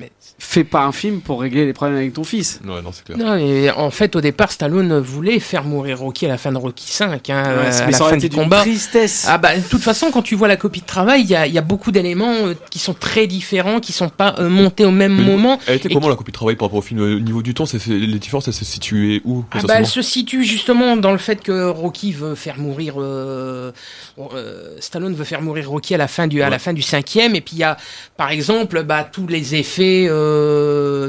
fais 0.45 0.63
pas 0.63 0.83
un 0.83 0.91
film 0.91 1.21
pour 1.21 1.41
régler 1.41 1.65
les 1.65 1.73
problèmes 1.73 1.97
avec 1.97 2.13
ton 2.13 2.23
fils. 2.23 2.59
Ouais, 2.65 2.81
non, 2.81 2.91
c'est 2.91 3.03
clair. 3.05 3.17
Non, 3.17 3.35
mais 3.35 3.71
en 3.71 3.89
fait, 3.91 4.15
au 4.15 4.21
départ, 4.21 4.51
Stallone 4.51 4.99
voulait 4.99 5.39
faire 5.39 5.63
mourir 5.63 5.99
Rocky 5.99 6.25
à 6.25 6.29
la 6.29 6.37
fin 6.37 6.51
de 6.51 6.57
Rocky 6.57 6.85
5, 6.91 7.29
hein, 7.29 7.43
Ouais, 7.43 7.67
à 7.67 7.85
mais 7.85 7.91
la 7.91 7.97
fin 7.97 8.15
été 8.15 8.29
du 8.29 8.35
combat. 8.35 8.61
tristesse. 8.61 9.25
Ah 9.27 9.37
bah, 9.37 9.55
de 9.55 9.61
toute 9.67 9.81
façon, 9.81 10.11
quand 10.11 10.21
tu 10.21 10.35
vois 10.35 10.47
la 10.47 10.57
copie 10.57 10.81
de 10.81 10.85
travail, 10.85 11.21
il 11.21 11.29
y 11.29 11.35
a, 11.35 11.47
il 11.47 11.53
y 11.53 11.57
a 11.57 11.61
beaucoup 11.61 11.91
d'éléments 11.91 12.33
euh, 12.47 12.53
qui 12.69 12.79
sont 12.79 12.93
très 12.93 13.25
différents, 13.27 13.79
qui 13.79 13.93
sont 13.93 14.09
pas 14.09 14.35
euh, 14.39 14.49
montés 14.49 14.85
au 14.85 14.91
même 14.91 15.15
Mais 15.15 15.23
moment. 15.23 15.59
Elle 15.67 15.77
était 15.77 15.89
Et 15.89 15.93
comment 15.93 16.07
qui- 16.07 16.11
la 16.11 16.15
copie 16.17 16.31
de 16.31 16.37
travail 16.37 16.55
par 16.55 16.67
rapport 16.67 16.79
au 16.79 16.83
film 16.83 17.01
Au 17.01 17.19
niveau 17.19 17.41
du 17.41 17.53
temps, 17.53 17.65
c'est, 17.65 17.79
c'est- 17.79 17.91
les 17.97 18.19
différences, 18.19 18.47
elles 18.47 18.53
se 18.53 18.65
situaient 18.65 19.21
où 19.25 19.43
Ah 19.51 19.59
bah, 19.67 19.75
elle 19.77 19.87
se 19.87 20.01
situe 20.01 20.43
justement 20.43 20.97
dans 20.97 21.11
le 21.11 21.17
fait 21.17 21.41
que 21.41 21.69
Rocky 21.69 22.11
veut 22.11 22.35
faire 22.35 22.59
mourir 22.59 22.95
euh, 22.97 23.71
euh, 24.19 24.75
Stallone 24.79 25.15
veut 25.15 25.23
faire 25.23 25.41
mourir 25.41 25.69
Rocky 25.69 25.95
à 25.95 25.97
la 25.97 26.07
fin 26.07 26.27
du 26.27 26.41
à 26.41 26.49
la 26.49 26.59
fin 26.59 26.73
du 26.73 26.81
cinquième 26.81 27.35
et 27.35 27.41
puis 27.41 27.55
il 27.55 27.59
y 27.59 27.63
a 27.63 27.77
par 28.17 28.31
exemple 28.31 28.83
bah, 28.83 29.07
tous 29.09 29.27
les 29.27 29.55
effets 29.55 30.05
euh, 30.09 30.32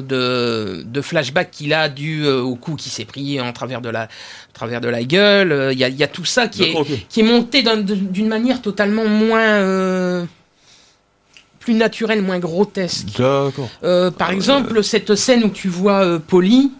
de, 0.02 0.82
de 0.84 1.00
flashback 1.00 1.50
qu'il 1.50 1.72
a 1.74 1.88
dû 1.88 2.24
euh, 2.24 2.40
au 2.40 2.54
coup 2.56 2.74
qui 2.76 2.88
s'est 2.90 3.04
pris 3.04 3.40
en 3.40 3.52
travers 3.52 3.80
de 3.80 3.88
la 3.88 4.08
travers 4.52 4.80
de 4.80 4.88
la 4.88 5.02
gueule 5.04 5.52
euh, 5.52 5.72
il 5.72 5.78
y, 5.78 5.84
a, 5.84 5.88
il 5.88 5.96
y 5.96 6.02
a 6.02 6.08
tout 6.08 6.24
ça 6.24 6.48
qui 6.48 6.62
est 6.64 6.72
qui 7.08 7.20
est 7.20 7.24
monté 7.24 7.62
d'un- 7.62 7.76
d'une 7.80 8.28
manière 8.28 8.60
totalement 8.62 9.06
moins 9.06 9.40
euh, 9.40 10.24
plus 11.60 11.74
naturelle 11.74 12.22
moins 12.22 12.38
grotesque 12.38 13.08
D'accord. 13.16 13.70
euh, 13.84 14.10
par 14.10 14.30
exemple, 14.30 14.82
cette 14.84 15.14
scène 15.14 15.44
où 15.44 15.48
tu 15.48 15.68
vois 15.68 16.04
euh, 16.04 16.18
Polly, 16.18 16.72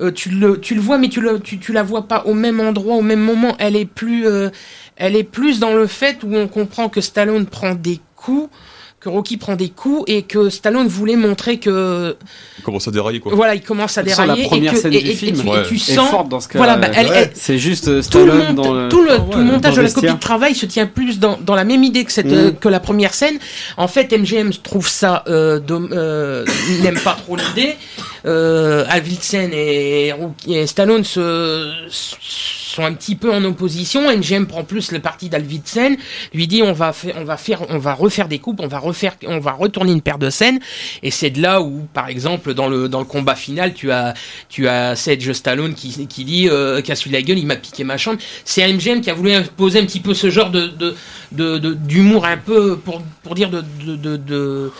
euh, 0.00 0.10
tu, 0.10 0.30
le, 0.30 0.58
tu 0.58 0.74
le 0.74 0.80
vois, 0.80 0.96
mais 0.96 1.08
tu, 1.10 1.20
le, 1.20 1.38
tu, 1.38 1.58
tu 1.58 1.72
la 1.74 1.82
vois 1.82 2.08
pas 2.08 2.22
au 2.24 2.32
même 2.32 2.60
endroit, 2.60 2.96
au 2.96 3.02
même 3.02 3.20
moment. 3.20 3.54
Elle 3.58 3.76
est 3.76 3.84
plus, 3.84 4.26
euh, 4.26 4.48
elle 4.96 5.16
est 5.16 5.24
plus 5.24 5.60
dans 5.60 5.74
le 5.74 5.86
fait 5.86 6.22
où 6.24 6.34
on 6.34 6.48
comprend 6.48 6.88
que 6.88 7.02
Stallone 7.02 7.44
prend 7.44 7.74
des 7.74 8.00
coups, 8.16 8.48
que 9.00 9.08
Rocky 9.08 9.38
prend 9.38 9.56
des 9.56 9.70
coups, 9.70 10.04
et 10.08 10.22
que 10.22 10.50
Stallone 10.50 10.86
voulait 10.86 11.16
montrer 11.16 11.58
que 11.58 12.16
Il 12.58 12.64
commence 12.64 12.86
à 12.86 12.90
dérailler, 12.90 13.18
quoi. 13.18 13.34
voilà, 13.34 13.54
il 13.54 13.62
commence 13.62 13.96
à 13.96 14.02
dérailler. 14.02 14.42
la 14.42 14.48
première 14.48 14.72
et 14.72 14.76
que, 14.76 14.80
scène 14.82 14.92
et, 14.92 15.00
du 15.00 15.06
et- 15.08 15.12
et 15.12 15.14
film. 15.16 15.48
Ouais. 15.48 15.62
tu 15.66 15.76
est 15.76 15.78
sens. 15.78 16.10
forte 16.10 16.28
dans 16.28 16.38
ce 16.40 16.48
cas. 16.48 16.58
Voilà, 16.58 16.76
bah, 16.76 16.88
elle- 16.94 17.10
elle- 17.14 17.30
c'est 17.34 17.58
juste 17.58 17.88
euh, 17.88 18.02
tout 18.02 18.18
le, 18.18 18.24
Stallone 18.32 18.38
monta- 18.54 18.62
dans 18.62 18.74
le, 18.74 18.88
tout 18.90 19.02
le, 19.02 19.10
Ah 19.12 19.16
tout 19.18 19.38
le 19.38 19.44
ouais, 19.44 19.50
montage 19.50 19.70
dans 19.72 19.76
de 19.76 19.80
le 19.82 19.86
la 19.88 19.92
copie 19.94 20.12
de 20.12 20.18
travail 20.20 20.54
se 20.54 20.66
tient 20.66 20.86
plus 20.86 21.18
dans, 21.18 21.38
dans 21.40 21.54
la 21.54 21.64
même 21.64 21.82
idée 21.82 22.04
que, 22.04 22.12
cette, 22.12 22.26
Mm. 22.26 22.34
euh, 22.34 22.50
que 22.52 22.68
la 22.68 22.78
première 22.80 23.14
scène. 23.14 23.38
En 23.78 23.88
fait, 23.88 24.12
MGM 24.12 24.50
trouve 24.62 24.86
ça, 24.86 25.24
euh, 25.28 25.58
euh, 25.70 26.44
n'aime 26.82 26.98
pas 27.00 27.14
trop 27.14 27.36
l'idée. 27.36 27.76
Euh, 28.26 28.84
Avildsen 28.88 29.50
et, 29.52 30.12
Stallone 30.66 31.04
se, 31.04 31.72
sont 31.88 32.84
un 32.84 32.92
petit 32.94 33.16
peu 33.16 33.32
en 33.32 33.44
opposition. 33.44 34.10
MGM 34.10 34.46
prend 34.46 34.64
plus 34.64 34.92
le 34.92 35.00
parti 35.00 35.28
d'Alvidsen, 35.28 35.96
lui 36.34 36.46
dit 36.46 36.62
on 36.62 36.72
va 36.72 36.92
faire, 36.92 37.14
on 37.18 37.24
va 37.24 37.36
faire, 37.36 37.62
on 37.68 37.78
va 37.78 37.94
refaire 37.94 38.28
des 38.28 38.38
coupes, 38.38 38.60
on 38.60 38.68
va 38.68 38.78
refaire, 38.78 39.16
on 39.26 39.38
va 39.38 39.52
retourner 39.52 39.92
une 39.92 40.02
paire 40.02 40.18
de 40.18 40.30
scènes. 40.30 40.60
Et 41.02 41.10
c'est 41.10 41.30
de 41.30 41.42
là 41.42 41.60
où, 41.60 41.86
par 41.92 42.08
exemple, 42.08 42.54
dans 42.54 42.68
le 42.68 42.88
dans 42.88 43.00
le 43.00 43.06
combat 43.06 43.34
final, 43.34 43.74
tu 43.74 43.90
as 43.90 44.14
tu 44.48 44.68
as 44.68 44.96
Sedge 44.96 45.32
Stallone 45.32 45.74
qui 45.74 46.06
qui 46.06 46.24
dit 46.24 46.48
euh, 46.48 46.80
casse 46.82 47.06
la 47.06 47.22
gueule, 47.22 47.38
il 47.38 47.46
m'a 47.46 47.56
piqué 47.56 47.84
ma 47.84 47.96
chambre. 47.96 48.18
C'est 48.44 48.66
MGM 48.70 49.00
qui 49.00 49.10
a 49.10 49.14
voulu 49.14 49.32
imposer 49.32 49.80
un 49.80 49.84
petit 49.84 50.00
peu 50.00 50.14
ce 50.14 50.30
genre 50.30 50.50
de 50.50 50.70
de 51.32 51.58
d'humour 51.74 52.24
un 52.24 52.36
peu 52.36 52.76
pour 52.76 53.02
pour 53.22 53.34
dire 53.34 53.50
de, 53.50 54.70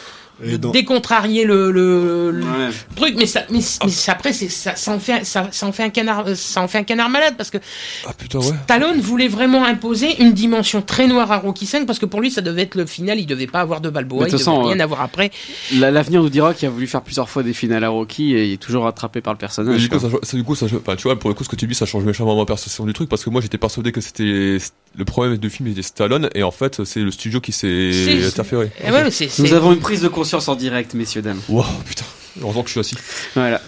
de- 0.44 0.70
décontrarier 0.72 1.44
le, 1.44 1.70
le, 1.70 2.30
le 2.30 2.44
Ouais. 2.44 2.70
truc 2.96 3.14
mais 3.16 3.26
ça 3.26 3.42
mais, 3.50 3.60
mais 3.84 3.90
ça, 3.90 4.12
après 4.12 4.32
c'est 4.32 4.48
ça, 4.48 4.74
ça 4.76 4.92
en 4.92 4.98
fait 4.98 5.12
un- 5.12 5.24
ça, 5.24 5.48
ça 5.50 5.66
en 5.66 5.72
fait 5.72 5.82
un 5.82 5.90
canard 5.90 6.24
ça 6.34 6.62
en 6.62 6.68
fait 6.68 6.78
un 6.78 6.82
canard 6.84 7.08
malade 7.10 7.34
parce 7.36 7.50
que 7.50 7.58
Ah 8.06 8.12
putain, 8.16 8.38
ouais. 8.38 8.52
Stallone 8.64 9.00
voulait 9.00 9.28
vraiment 9.28 9.64
imposer 9.64 10.20
une 10.22 10.32
dimension 10.32 10.82
très 10.82 11.06
noire 11.06 11.30
à 11.32 11.38
Rocky 11.38 11.66
5 11.66 11.86
parce 11.86 11.98
que 11.98 12.06
pour 12.06 12.20
lui 12.20 12.30
ça 12.30 12.40
devait 12.40 12.62
être 12.62 12.74
le 12.74 12.86
final 12.86 13.18
il 13.18 13.26
devait 13.26 13.46
pas 13.46 13.60
avoir 13.60 13.80
de 13.80 13.90
Balboa 13.90 14.26
il 14.28 14.32
devait 14.32 14.44
rien 14.44 14.80
euh, 14.80 14.84
avoir 14.84 15.00
après 15.02 15.30
La- 15.76 15.90
L'avenir 15.90 16.22
nous 16.22 16.30
dira 16.30 16.54
qu'il 16.54 16.66
a 16.68 16.70
voulu 16.70 16.86
faire 16.86 17.02
plusieurs 17.02 17.28
fois 17.28 17.42
des 17.42 17.52
finales 17.52 17.84
à 17.84 17.88
Rocky 17.88 18.34
et 18.34 18.46
il 18.46 18.52
est 18.54 18.56
toujours 18.56 18.84
rattrapé 18.84 19.20
par 19.20 19.32
le 19.32 19.38
personnage. 19.38 19.80
du 19.80 19.88
coup, 19.88 19.98
ça, 19.98 20.36
du 20.36 20.44
coup, 20.44 20.54
ça, 20.54 20.66
enfin, 20.66 20.96
tu 20.96 21.02
vois, 21.04 21.18
pour 21.18 21.28
le 21.30 21.34
coup, 21.34 21.44
ce 21.44 21.48
que 21.48 21.56
tu 21.56 21.66
dis, 21.66 21.74
ça 21.74 21.84
change 21.86 22.04
méchamment 22.04 22.36
ma 22.36 22.44
perception 22.44 22.84
du 22.86 22.92
truc 22.92 23.08
parce 23.08 23.24
que 23.24 23.30
moi, 23.30 23.40
j'étais 23.40 23.58
persuadé 23.58 23.92
que 23.92 24.00
c'était 24.00 24.58
le 24.96 25.04
problème 25.04 25.36
du 25.36 25.50
film 25.50 25.68
était 25.68 25.82
Stallone 25.82 26.28
et 26.34 26.42
en 26.42 26.50
fait, 26.50 26.84
c'est 26.84 27.00
le 27.00 27.10
studio 27.10 27.40
qui 27.40 27.52
s'est 27.52 28.24
interféré. 28.26 28.70
Eh 28.84 28.90
ouais, 28.90 29.04
Nous 29.38 29.52
avons 29.52 29.72
une 29.72 29.78
prise 29.80 30.00
de 30.02 30.08
conscience 30.08 30.29
en 30.34 30.54
direct, 30.54 30.94
messieurs, 30.94 31.22
dames. 31.22 31.40
Wow, 31.48 31.64
putain. 31.84 32.04
Heureusement 32.40 32.62
que 32.62 32.68
je 32.68 32.72
suis 32.72 32.80
assis. 32.80 32.96
Voilà. 33.34 33.60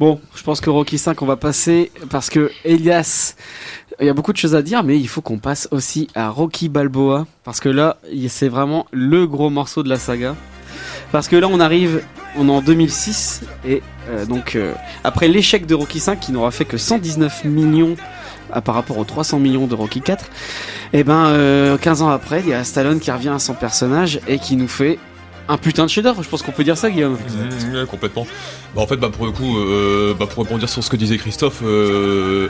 Bon, 0.00 0.20
je 0.34 0.42
pense 0.42 0.60
que 0.60 0.70
Rocky 0.70 0.98
5, 0.98 1.20
on 1.22 1.26
va 1.26 1.36
passer 1.36 1.92
parce 2.10 2.28
que 2.30 2.50
Elias, 2.64 3.34
Il 4.00 4.06
y 4.06 4.08
a 4.08 4.14
beaucoup 4.14 4.32
de 4.32 4.38
choses 4.38 4.54
à 4.54 4.62
dire, 4.62 4.82
mais 4.82 4.98
il 4.98 5.06
faut 5.06 5.20
qu'on 5.20 5.38
passe 5.38 5.68
aussi 5.70 6.08
à 6.14 6.28
Rocky 6.28 6.68
Balboa. 6.68 7.26
Parce 7.44 7.60
que 7.60 7.68
là, 7.68 7.98
c'est 8.28 8.48
vraiment 8.48 8.86
le 8.90 9.26
gros 9.26 9.50
morceau 9.50 9.82
de 9.82 9.88
la 9.88 9.98
saga. 9.98 10.34
Parce 11.12 11.28
que 11.28 11.36
là, 11.36 11.46
on 11.48 11.60
arrive, 11.60 12.02
on 12.36 12.48
est 12.48 12.52
en 12.52 12.62
2006, 12.62 13.42
et 13.66 13.82
euh, 14.08 14.24
donc 14.24 14.56
euh, 14.56 14.72
après 15.04 15.28
l'échec 15.28 15.66
de 15.66 15.74
Rocky 15.74 16.00
5, 16.00 16.18
qui 16.18 16.32
n'aura 16.32 16.50
fait 16.50 16.64
que 16.64 16.78
119 16.78 17.44
millions 17.44 17.96
ah, 18.50 18.62
par 18.62 18.74
rapport 18.74 18.96
aux 18.96 19.04
300 19.04 19.38
millions 19.38 19.66
de 19.66 19.74
Rocky 19.74 20.00
4, 20.00 20.24
et 20.94 21.04
ben 21.04 21.26
euh, 21.26 21.76
15 21.76 22.02
ans 22.02 22.08
après, 22.08 22.40
il 22.40 22.48
y 22.48 22.54
a 22.54 22.64
Stallone 22.64 22.98
qui 22.98 23.10
revient 23.10 23.28
à 23.28 23.38
son 23.38 23.52
personnage 23.52 24.20
et 24.26 24.38
qui 24.38 24.56
nous 24.56 24.68
fait 24.68 24.98
un 25.48 25.56
putain 25.58 25.84
de 25.84 25.90
chef-d'œuvre. 25.90 26.22
Je 26.22 26.28
pense 26.28 26.42
qu'on 26.42 26.52
peut 26.52 26.64
dire 26.64 26.76
ça, 26.78 26.90
Guillaume. 26.90 27.14
Mmh, 27.14 27.86
complètement. 27.86 28.26
Bah, 28.74 28.82
en 28.82 28.86
fait, 28.86 28.96
bah, 28.96 29.10
pour 29.10 29.26
le 29.26 29.32
coup, 29.32 29.58
euh, 29.58 30.14
bah, 30.18 30.26
pour 30.26 30.44
rebondir 30.44 30.68
sur 30.68 30.82
ce 30.82 30.90
que 30.90 30.96
disait 30.96 31.18
Christophe, 31.18 31.60
euh, 31.64 32.48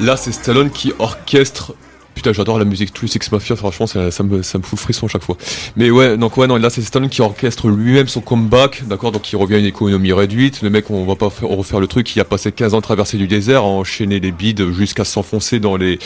là, 0.00 0.16
c'est 0.16 0.32
Stallone 0.32 0.70
qui 0.70 0.92
orchestre. 0.98 1.74
Putain, 2.14 2.34
j'adore 2.34 2.58
la 2.58 2.66
musique 2.66 2.92
Twin 2.92 3.08
Six 3.08 3.32
Mafia, 3.32 3.56
franchement, 3.56 3.86
ça, 3.86 4.10
me, 4.22 4.42
ça 4.42 4.58
me 4.58 4.62
fout 4.62 4.78
le 4.78 4.82
frisson 4.82 5.06
à 5.06 5.08
chaque 5.08 5.24
fois. 5.24 5.38
Mais 5.76 5.90
ouais, 5.90 6.18
donc 6.18 6.36
ouais, 6.36 6.46
non, 6.46 6.56
là, 6.56 6.68
c'est 6.68 6.82
Stallone 6.82 7.08
qui 7.08 7.22
orchestre 7.22 7.68
lui-même 7.68 8.06
son 8.06 8.20
comeback, 8.20 8.86
d'accord, 8.86 9.12
donc 9.12 9.32
il 9.32 9.36
revient 9.36 9.54
à 9.54 9.58
une 9.58 9.64
économie 9.64 10.12
réduite. 10.12 10.60
Le 10.60 10.68
mec, 10.68 10.90
on 10.90 11.06
va 11.06 11.16
pas 11.16 11.30
faire- 11.30 11.48
refaire 11.48 11.80
le 11.80 11.86
truc, 11.86 12.14
il 12.14 12.20
a 12.20 12.26
passé 12.26 12.52
15 12.52 12.74
ans 12.74 12.80
à 12.80 12.82
traverser 12.82 13.16
du 13.16 13.28
désert, 13.28 13.62
à 13.62 13.66
enchaîner 13.66 14.20
les 14.20 14.30
bides 14.30 14.72
jusqu'à 14.72 15.04
s'enfoncer 15.04 15.58
dans 15.58 15.76
les, 15.78 15.98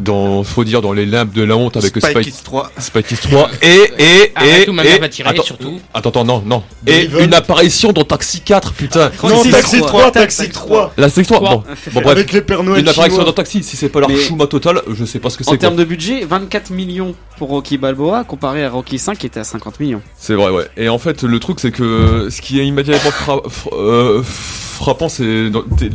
dans, 0.00 0.42
faut 0.44 0.64
dire, 0.64 0.82
dans 0.82 0.92
les 0.92 1.06
limbes 1.06 1.32
de 1.32 1.42
la 1.42 1.56
honte 1.56 1.76
avec 1.76 1.90
Spike 1.96 2.04
Spike, 2.10 2.24
Kids 2.34 2.42
3. 2.44 2.70
Spike 2.78 3.06
Kids 3.06 3.16
3 3.22 3.50
et, 3.62 3.66
et, 3.98 4.32
et, 4.62 4.68
ou 4.68 4.72
ma 4.72 4.82
mère 4.82 4.96
et- 4.96 4.98
va 5.00 5.08
tirer, 5.08 5.28
attends, 5.30 5.42
surtout. 5.42 5.80
Attends, 5.94 6.10
attends, 6.10 6.24
non, 6.24 6.42
non. 6.44 6.62
Et 6.86 7.08
une 7.20 7.34
apparition 7.34 7.92
dans 7.92 8.04
Taxi 8.04 8.40
4, 8.40 8.72
putain. 8.72 9.10
Non, 9.22 9.28
Taxi 9.30 9.50
Taxi 9.50 9.78
3, 9.80 9.88
3, 9.88 10.10
Taxi 10.12 10.48
3. 10.50 10.92
La 10.96 11.06
Taxi 11.10 11.22
3, 11.24 11.36
Trois. 11.38 11.50
bon, 11.56 11.64
bon 11.92 12.00
bref. 12.00 12.06
Avec 12.06 12.32
les 12.32 12.42
Pères 12.42 12.62
Noël 12.62 12.80
Une 12.80 12.88
apparition 12.88 13.16
chinois. 13.16 13.24
dans 13.24 13.32
Taxi, 13.32 13.62
si 13.62 13.76
c'est 13.76 13.88
pas 13.88 14.00
leur 14.00 14.08
Mais- 14.08 14.16
chouma 14.16 14.46
total, 14.46 14.82
je 14.92 15.04
sais 15.04 15.18
pas 15.18 15.30
ce 15.30 15.36
que 15.38 15.42
En 15.42 15.46
c'est. 15.46 15.50
quoi. 15.52 15.58
termes 15.58 15.76
de 15.76 15.84
budget, 15.84 16.24
24 16.24 16.70
millions 16.70 17.14
pour 17.38 17.48
Rocky 17.48 17.78
Balboa 17.78 18.24
comparé 18.24 18.64
à 18.64 18.70
Rocky 18.70 18.98
5 18.98 19.18
qui 19.18 19.26
était 19.26 19.40
à 19.40 19.44
50 19.44 19.80
millions. 19.80 20.02
C'est 20.16 20.34
vrai, 20.34 20.50
ouais. 20.50 20.66
Et 20.76 20.88
en 20.88 20.98
fait, 20.98 21.22
le 21.22 21.38
truc, 21.38 21.60
c'est 21.60 21.70
que 21.72 22.28
ce 22.30 22.40
qui 22.40 22.60
est 22.60 22.66
immédiatement 22.66 23.10
fra- 23.10 23.42
fra- 23.48 23.70
euh, 23.76 24.22
frappant, 24.22 25.08
c'est 25.08 25.50
dans- 25.50 25.64
dès, 25.78 25.90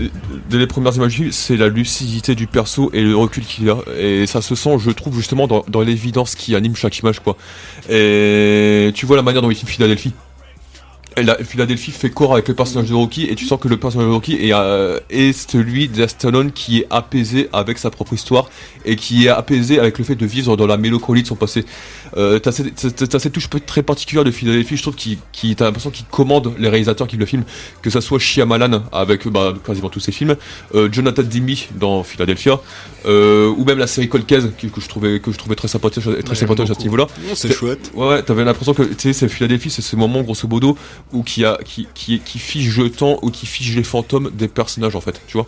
dès 0.49 0.57
les 0.57 0.67
premières 0.67 0.95
images, 0.95 1.21
c'est 1.31 1.57
la 1.57 1.67
lucidité 1.67 2.35
du 2.35 2.47
perso 2.47 2.89
et 2.93 3.01
le 3.01 3.15
recul 3.15 3.43
qu'il 3.45 3.69
a. 3.69 3.77
Et 3.97 4.25
ça 4.27 4.41
se 4.41 4.55
sent, 4.55 4.77
je 4.79 4.91
trouve, 4.91 5.15
justement, 5.15 5.47
dans, 5.47 5.81
l'évidence 5.81 6.35
qui 6.35 6.55
anime 6.55 6.75
chaque 6.75 6.97
image, 6.99 7.19
quoi. 7.19 7.37
Et 7.89 8.91
tu 8.93 9.05
vois 9.05 9.15
la 9.15 9.23
manière 9.23 9.41
dont 9.41 9.49
il 9.49 9.55
filme 9.55 9.69
Philadelphie. 9.69 10.13
La, 11.17 11.35
Philadelphie 11.43 11.91
fait 11.91 12.09
corps 12.09 12.33
avec 12.33 12.47
le 12.47 12.53
personnage 12.53 12.89
de 12.89 12.93
Rocky 12.93 13.25
et 13.25 13.35
tu 13.35 13.45
sens 13.45 13.59
que 13.59 13.67
le 13.67 13.75
personnage 13.75 14.07
de 14.07 14.13
Rocky 14.13 14.35
est, 14.35 14.53
euh, 14.53 14.97
est 15.09 15.33
celui 15.33 15.89
de 15.89 16.07
Stallone 16.07 16.53
qui 16.53 16.79
est 16.79 16.87
apaisé 16.89 17.49
avec 17.51 17.79
sa 17.79 17.89
propre 17.89 18.13
histoire 18.13 18.49
et 18.85 18.95
qui 18.95 19.25
est 19.25 19.29
apaisé 19.29 19.77
avec 19.77 19.97
le 19.97 20.05
fait 20.05 20.15
de 20.15 20.25
vivre 20.25 20.55
dans 20.55 20.67
la 20.67 20.77
mélancolie 20.77 21.23
de 21.23 21.27
son 21.27 21.35
passé. 21.35 21.65
Euh, 22.15 22.39
t'as 22.39 22.53
cette, 22.53 23.31
touche 23.33 23.49
très 23.65 23.83
particulière 23.83 24.23
de 24.23 24.31
Philadelphie, 24.31 24.77
je 24.77 24.81
trouve, 24.83 24.95
qui, 24.95 25.19
qui 25.33 25.53
t'as 25.53 25.65
l'impression 25.65 25.89
qu'il 25.89 26.05
commande 26.05 26.53
les 26.57 26.69
réalisateurs 26.69 27.07
qui 27.07 27.17
le 27.17 27.25
filment, 27.25 27.45
que 27.81 27.89
ça 27.89 27.99
soit 27.99 28.19
Shyamalan 28.19 28.83
avec 28.93 29.27
bah, 29.27 29.53
quasiment 29.65 29.89
tous 29.89 29.99
ses 29.99 30.13
films, 30.13 30.37
euh, 30.75 30.87
Jonathan 30.89 31.23
Demme 31.23 31.55
dans 31.75 32.03
Philadelphia, 32.03 32.61
ou 33.05 33.65
même 33.65 33.79
la 33.79 33.87
série 33.87 34.07
Cold 34.07 34.25
Case 34.25 34.49
que, 34.57 34.67
que 34.67 34.79
je 34.79 34.87
trouvais 34.87 35.19
que 35.19 35.33
je 35.33 35.37
trouvais 35.37 35.55
très 35.55 35.67
sympathique, 35.67 36.03
très 36.23 36.35
sympathique 36.35 36.69
à 36.69 36.73
ce 36.73 36.83
niveau-là. 36.83 37.07
C'est 37.35 37.51
chouette. 37.51 37.91
Ouais, 37.95 38.23
t'avais 38.23 38.45
l'impression 38.45 38.73
que 38.73 38.83
tu 38.83 38.95
sais, 38.97 39.13
c'est 39.13 39.27
Philadelphie, 39.27 39.69
c'est 39.69 39.81
ce 39.81 39.97
moment 39.97 40.21
grosso 40.21 40.47
modo 40.47 40.77
où 41.11 41.23
qui 41.23 41.45
a 41.45 41.57
qui 41.63 41.87
qui 41.93 42.19
qui 42.19 42.39
fige 42.39 42.77
le 42.79 42.91
temps 42.91 43.19
ou 43.21 43.31
qui 43.31 43.45
fige 43.45 43.75
les 43.75 43.83
fantômes 43.83 44.31
des 44.31 44.47
personnages 44.47 44.95
en 44.95 45.01
fait, 45.01 45.21
tu 45.27 45.37
vois. 45.37 45.47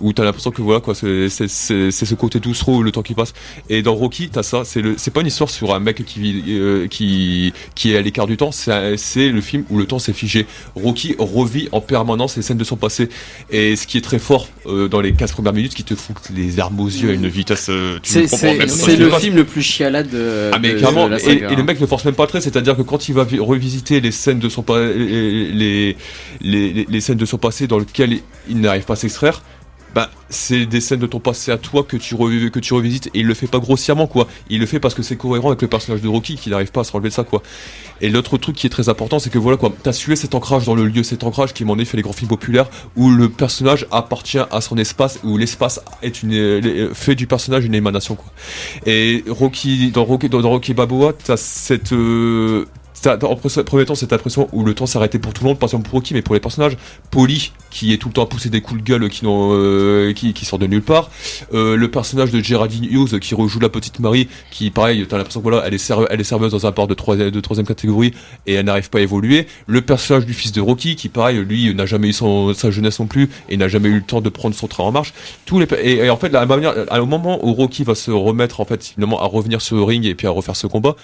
Où 0.00 0.12
t'as 0.12 0.24
l'impression 0.24 0.50
que 0.50 0.60
voilà 0.62 0.80
quoi, 0.80 0.94
c'est 0.94 1.28
ce 1.28 2.14
côté 2.14 2.38
doucereux, 2.40 2.82
le 2.82 2.92
temps 2.92 3.02
qui 3.02 3.14
passe. 3.14 3.32
Et 3.70 3.82
dans 3.82 3.94
Rocky, 3.94 4.28
t'as 4.30 4.42
ça, 4.42 4.62
c'est 4.64 4.82
le 4.82 4.94
c'est 4.98 5.10
pas 5.10 5.20
une 5.22 5.26
histoire 5.28 5.48
sur 5.50 5.74
un 5.74 5.80
mec 5.80 6.04
qui 6.04 6.20
vit 6.20 6.42
euh, 6.48 6.86
qui 6.86 7.52
qui 7.74 7.92
est 7.92 7.96
à 7.96 8.02
l'écart 8.02 8.26
du 8.26 8.36
temps, 8.36 8.50
c'est 8.52 9.28
le 9.28 9.40
film 9.40 9.64
où 9.70 9.78
le 9.78 9.86
temps 9.86 9.98
s'est 9.98 10.12
figé. 10.12 10.46
Rocky 10.74 11.14
revit 11.18 11.68
en 11.72 11.80
permanence 11.80 12.36
les 12.36 12.42
scènes 12.42 12.58
de 12.58 12.64
son 12.64 12.76
passé. 12.76 13.08
Et 13.50 13.76
ce 13.76 13.86
qui 13.86 13.98
est 13.98 14.02
très 14.02 14.18
fort 14.18 14.48
euh, 14.66 14.88
dans 14.88 15.00
les 15.00 15.12
15 15.12 15.32
premières 15.32 15.52
minutes, 15.52 15.74
qui 15.74 15.84
te 15.84 15.94
fout 15.94 16.16
les 16.34 16.60
armes 16.60 16.78
aux 16.80 16.86
yeux 16.88 17.10
à 17.10 17.12
une 17.12 17.28
vitesse. 17.28 17.66
euh, 17.70 17.98
C'est 18.02 18.96
le 18.96 19.10
film 19.10 19.36
le 19.36 19.44
plus 19.44 19.62
chialade 19.62 20.10
de, 20.10 20.50
Ah 20.52 20.58
mais 20.58 20.72
de- 20.74 20.78
clairement, 20.78 21.06
de 21.06 21.12
la 21.12 21.16
et, 21.18 21.20
saga. 21.20 21.50
et 21.50 21.56
le 21.56 21.62
mec 21.62 21.80
ne 21.80 21.86
force 21.86 22.04
même 22.04 22.14
pas 22.14 22.26
très, 22.26 22.40
c'est-à-dire 22.40 22.76
que 22.76 22.82
quand 22.82 23.08
il 23.08 23.14
va 23.14 23.24
vi- 23.24 23.38
revisiter 23.38 24.00
les 24.00 24.10
scènes 24.12 24.38
de 24.38 24.48
son 24.48 24.64
les, 24.68 25.52
les, 25.52 25.96
les, 26.40 26.72
les- 26.72 26.86
les 26.88 27.00
scènes 27.00 27.16
de 27.18 27.24
son 27.26 27.38
passé 27.38 27.66
dans 27.66 27.78
lesquelles 27.78 28.18
il 28.48 28.60
n'arrive 28.60 28.84
pas 28.84 28.94
à 28.94 28.96
s'extraire, 28.96 29.42
bah 29.96 30.10
c'est 30.28 30.66
des 30.66 30.82
scènes 30.82 31.00
de 31.00 31.06
ton 31.06 31.20
passé 31.20 31.50
à 31.50 31.56
toi 31.56 31.82
que 31.82 31.96
tu 31.96 32.14
que 32.16 32.58
tu 32.58 32.74
revisites 32.74 33.06
et 33.14 33.20
il 33.20 33.26
le 33.26 33.32
fait 33.32 33.46
pas 33.46 33.60
grossièrement 33.60 34.06
quoi. 34.06 34.28
Il 34.50 34.60
le 34.60 34.66
fait 34.66 34.78
parce 34.78 34.92
que 34.92 35.02
c'est 35.02 35.16
cohérent 35.16 35.48
avec 35.48 35.62
le 35.62 35.68
personnage 35.68 36.02
de 36.02 36.08
Rocky 36.08 36.36
qui 36.36 36.50
n'arrive 36.50 36.70
pas 36.70 36.82
à 36.82 36.84
se 36.84 36.92
relever 36.92 37.08
de 37.08 37.14
ça 37.14 37.24
quoi. 37.24 37.42
Et 38.02 38.10
l'autre 38.10 38.36
truc 38.36 38.56
qui 38.56 38.66
est 38.66 38.70
très 38.70 38.90
important, 38.90 39.18
c'est 39.18 39.30
que 39.30 39.38
voilà 39.38 39.56
quoi, 39.56 39.72
t'as 39.82 39.94
sué 39.94 40.14
cet 40.14 40.34
ancrage 40.34 40.66
dans 40.66 40.74
le 40.74 40.84
lieu, 40.84 41.02
cet 41.02 41.24
ancrage 41.24 41.54
qui 41.54 41.64
m'en 41.64 41.78
est 41.78 41.86
fait 41.86 41.96
les 41.96 42.02
grands 42.02 42.12
films 42.12 42.28
populaires 42.28 42.68
où 42.94 43.08
le 43.08 43.30
personnage 43.30 43.86
appartient 43.90 44.44
à 44.50 44.60
son 44.60 44.76
espace, 44.76 45.18
où 45.24 45.38
l'espace 45.38 45.80
est 46.02 46.22
une 46.22 46.34
euh, 46.34 46.92
fait 46.92 47.14
du 47.14 47.26
personnage 47.26 47.64
une 47.64 47.74
émanation 47.74 48.16
quoi. 48.16 48.30
Et 48.84 49.24
Rocky 49.26 49.92
dans 49.92 50.04
Rocky 50.04 50.28
dans, 50.28 50.42
Rocky 50.42 50.74
Balboa, 50.74 51.14
t'as 51.14 51.38
cette 51.38 51.94
euh, 51.94 52.66
en 53.04 53.16
pre- 53.34 53.62
premier 53.62 53.84
temps 53.84 53.94
cette 53.94 54.12
impression 54.12 54.48
où 54.52 54.64
le 54.64 54.74
temps 54.74 54.86
s'arrêtait 54.86 55.18
pour 55.18 55.32
tout 55.32 55.42
le 55.44 55.48
monde, 55.50 55.58
pas 55.58 55.68
seulement 55.68 55.84
pour 55.84 55.94
Rocky, 55.94 56.14
mais 56.14 56.22
pour 56.22 56.34
les 56.34 56.40
personnages. 56.40 56.76
Polly, 57.10 57.52
qui 57.70 57.92
est 57.92 57.98
tout 57.98 58.08
le 58.08 58.14
temps 58.14 58.22
à 58.22 58.26
pousser 58.26 58.48
des 58.48 58.60
coups 58.60 58.80
de 58.82 58.86
gueule 58.86 59.08
qui, 59.10 59.22
euh, 59.26 60.12
qui, 60.12 60.32
qui 60.32 60.44
sortent 60.44 60.62
de 60.62 60.66
nulle 60.66 60.82
part. 60.82 61.10
Euh, 61.52 61.76
le 61.76 61.90
personnage 61.90 62.30
de 62.30 62.40
Geraldine 62.40 62.84
Hughes 62.84 63.18
qui 63.20 63.34
rejoue 63.34 63.60
la 63.60 63.68
petite 63.68 64.00
Marie, 64.00 64.28
qui 64.50 64.70
pareil, 64.70 65.06
t'as 65.08 65.18
l'impression 65.18 65.40
que 65.40 65.48
voilà, 65.48 65.62
elle 65.66 65.74
est, 65.74 65.92
elle 66.10 66.20
est 66.20 66.24
serveuse 66.24 66.52
dans 66.52 66.66
un 66.66 66.70
bar 66.70 66.86
de 66.86 66.94
troisième, 66.94 67.30
de 67.30 67.40
troisième 67.40 67.66
catégorie 67.66 68.12
et 68.46 68.54
elle 68.54 68.66
n'arrive 68.66 68.88
pas 68.90 68.98
à 68.98 69.02
évoluer. 69.02 69.46
Le 69.66 69.80
personnage 69.82 70.24
du 70.26 70.32
fils 70.34 70.52
de 70.52 70.60
Rocky, 70.60 70.96
qui 70.96 71.08
pareil, 71.08 71.38
lui 71.38 71.74
n'a 71.74 71.86
jamais 71.86 72.08
eu 72.08 72.12
sa 72.12 72.70
jeunesse 72.70 72.98
non 72.98 73.06
plus 73.06 73.28
et 73.48 73.56
n'a 73.56 73.68
jamais 73.68 73.88
eu 73.88 73.96
le 73.96 74.02
temps 74.02 74.20
de 74.20 74.28
prendre 74.30 74.54
son 74.54 74.68
train 74.68 74.84
en 74.84 74.92
marche. 74.92 75.12
Tous 75.44 75.58
les, 75.60 75.66
et, 75.82 75.96
et 76.06 76.10
en 76.10 76.16
fait, 76.16 76.30
manière, 76.30 76.74
à- 76.88 77.02
au 77.02 77.06
moment 77.06 77.44
où 77.46 77.52
Rocky 77.52 77.84
va 77.84 77.94
se 77.94 78.10
remettre 78.10 78.60
en 78.60 78.64
fait 78.64 78.84
finalement 78.84 79.20
à 79.20 79.26
revenir 79.26 79.60
sur 79.60 79.76
le 79.76 79.82
ring 79.82 80.04
et 80.06 80.14
puis 80.14 80.26
à 80.26 80.30
refaire 80.30 80.56
ce 80.56 80.66
combat, 80.66 80.96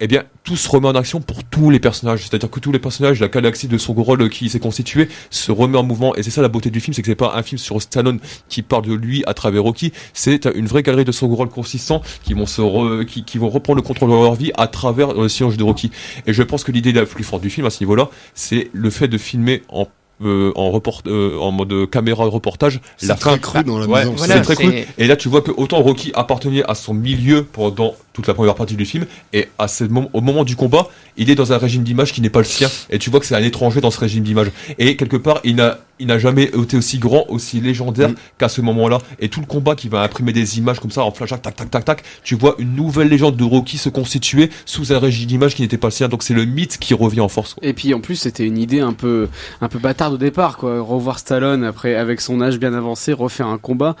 eh 0.00 0.06
bien, 0.06 0.24
tout 0.44 0.56
se 0.56 0.68
remet 0.68 0.88
en 0.88 0.94
action 0.94 1.20
pour 1.20 1.44
tous 1.44 1.70
les 1.70 1.80
personnages. 1.80 2.22
C'est-à-dire 2.22 2.50
que 2.50 2.60
tous 2.60 2.72
les 2.72 2.78
personnages, 2.78 3.20
la 3.20 3.28
galaxie 3.28 3.68
de 3.68 3.78
son 3.78 3.94
rôle 3.94 4.28
qui 4.30 4.48
s'est 4.48 4.60
constituée, 4.60 5.08
se 5.30 5.50
remet 5.50 5.76
en 5.78 5.82
mouvement. 5.82 6.14
Et 6.14 6.22
c'est 6.22 6.30
ça 6.30 6.42
la 6.42 6.48
beauté 6.48 6.70
du 6.70 6.80
film, 6.80 6.94
c'est 6.94 7.02
que 7.02 7.08
c'est 7.08 7.14
pas 7.16 7.34
un 7.34 7.42
film 7.42 7.58
sur 7.58 7.80
Stallone 7.82 8.20
qui 8.48 8.62
parle 8.62 8.86
de 8.86 8.94
lui 8.94 9.24
à 9.26 9.34
travers 9.34 9.62
Rocky. 9.62 9.92
C'est 10.12 10.46
une 10.54 10.66
vraie 10.66 10.82
galerie 10.82 11.04
de 11.04 11.12
son 11.12 11.28
rôle 11.28 11.48
consistant 11.48 12.02
qui 12.22 12.34
vont 12.34 12.46
se 12.46 12.62
re- 12.62 13.04
qui, 13.04 13.38
vont 13.38 13.50
reprendre 13.50 13.76
le 13.76 13.82
contrôle 13.82 14.10
de 14.10 14.14
leur 14.14 14.34
vie 14.34 14.52
à 14.56 14.68
travers 14.68 15.12
le 15.14 15.28
sillage 15.28 15.56
de 15.56 15.64
Rocky. 15.64 15.90
Et 16.26 16.32
je 16.32 16.42
pense 16.42 16.64
que 16.64 16.72
l'idée 16.72 16.92
la 16.92 17.04
plus 17.04 17.24
forte 17.24 17.42
du 17.42 17.50
film 17.50 17.66
à 17.66 17.70
ce 17.70 17.82
niveau-là, 17.82 18.08
c'est 18.34 18.70
le 18.72 18.90
fait 18.90 19.08
de 19.08 19.18
filmer 19.18 19.62
en 19.68 19.86
euh, 20.24 20.52
en 20.54 20.70
report, 20.70 21.02
euh, 21.06 21.38
en 21.38 21.52
mode 21.52 21.88
caméra 21.90 22.24
reportage 22.24 22.80
la 23.02 23.14
très 23.14 23.30
fin 23.32 23.38
cru 23.38 23.64
dans 23.64 23.78
la 23.78 23.86
Ouais, 23.86 24.04
Voilà, 24.04 24.34
c'est 24.34 24.42
très 24.42 24.56
cool 24.56 24.74
et 24.98 25.06
là 25.06 25.16
tu 25.16 25.28
vois 25.28 25.42
que 25.42 25.52
autant 25.56 25.80
Rocky 25.80 26.10
appartenait 26.14 26.62
à 26.68 26.74
son 26.74 26.94
milieu 26.94 27.44
pendant 27.44 27.94
toute 28.12 28.26
la 28.26 28.34
première 28.34 28.54
partie 28.56 28.74
du 28.74 28.84
film 28.84 29.06
et 29.32 29.48
à 29.58 29.68
ce 29.68 29.84
moment, 29.84 30.10
au 30.12 30.20
moment 30.20 30.44
du 30.44 30.56
combat 30.56 30.88
il 31.16 31.30
est 31.30 31.34
dans 31.34 31.52
un 31.52 31.58
régime 31.58 31.82
d'image 31.84 32.12
qui 32.12 32.20
n'est 32.20 32.30
pas 32.30 32.40
le 32.40 32.44
sien 32.46 32.68
et 32.90 32.98
tu 32.98 33.10
vois 33.10 33.20
que 33.20 33.26
c'est 33.26 33.36
un 33.36 33.42
étranger 33.42 33.80
dans 33.80 33.90
ce 33.90 34.00
régime 34.00 34.24
d'image. 34.24 34.50
Et 34.78 34.96
quelque 34.96 35.16
part 35.16 35.40
il 35.44 35.56
n'a 35.56 35.78
il 36.00 36.06
n'a 36.06 36.18
jamais 36.18 36.44
été 36.44 36.76
aussi 36.76 36.98
grand 36.98 37.24
aussi 37.28 37.60
légendaire 37.60 38.08
Mm. 38.10 38.14
qu'à 38.38 38.48
ce 38.48 38.60
moment 38.60 38.88
là 38.88 38.98
et 39.18 39.28
tout 39.28 39.40
le 39.40 39.46
combat 39.46 39.74
qui 39.74 39.88
va 39.88 40.02
imprimer 40.02 40.32
des 40.32 40.58
images 40.58 40.78
comme 40.80 40.90
ça 40.90 41.02
en 41.04 41.10
flash 41.10 41.30
tac 41.30 41.42
tac 41.56 41.70
tac 41.70 41.84
tac 41.84 42.02
tu 42.22 42.34
vois 42.34 42.54
une 42.58 42.74
nouvelle 42.74 43.08
légende 43.08 43.36
de 43.36 43.44
Rocky 43.44 43.78
se 43.78 43.88
constituer 43.88 44.50
sous 44.64 44.92
un 44.92 44.98
régime 44.98 45.26
d'image 45.26 45.54
qui 45.54 45.62
n'était 45.62 45.78
pas 45.78 45.88
le 45.88 45.92
sien. 45.92 46.08
Donc 46.08 46.22
c'est 46.22 46.34
le 46.34 46.44
mythe 46.44 46.78
qui 46.78 46.94
revient 46.94 47.20
en 47.20 47.28
force. 47.28 47.56
Et 47.62 47.72
puis 47.72 47.94
en 47.94 48.00
plus 48.00 48.16
c'était 48.16 48.44
une 48.44 48.58
idée 48.58 48.80
un 48.80 48.92
peu 48.92 49.28
un 49.60 49.68
peu 49.68 49.78
bâtarde 49.78 50.07
au 50.12 50.18
départ 50.18 50.56
quoi. 50.56 50.80
Revoir 50.80 51.18
Stallone 51.18 51.64
après 51.64 51.94
avec 51.94 52.20
son 52.20 52.40
âge 52.40 52.58
bien 52.58 52.74
avancé 52.74 53.12
refaire 53.12 53.46
un 53.46 53.58
combat. 53.58 53.96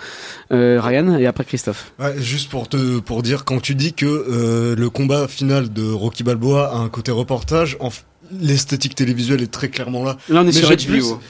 Euh, 0.52 0.80
Ryan 0.82 1.16
et 1.18 1.26
après 1.26 1.44
Christophe. 1.44 1.92
Ouais, 1.98 2.14
juste 2.20 2.48
pour 2.50 2.68
te 2.68 2.98
pour 3.00 3.22
dire 3.22 3.44
quand 3.44 3.60
tu 3.60 3.74
dis 3.74 3.92
que 3.92 4.06
euh, 4.06 4.74
le 4.76 4.90
combat 4.90 5.28
final 5.28 5.72
de 5.72 5.90
Rocky 5.90 6.22
Balboa 6.24 6.72
a 6.72 6.76
un 6.78 6.88
côté 6.88 7.10
reportage, 7.12 7.76
en 7.80 7.90
l'esthétique 8.30 8.94
télévisuelle 8.94 9.40
est 9.42 9.50
très 9.50 9.68
clairement 9.70 10.04
là. 10.04 10.18
Là 10.28 10.40
on 10.40 10.42
est 10.42 10.46
Mais 10.46 10.52
sur 10.52 10.68
HBO. 10.68 10.74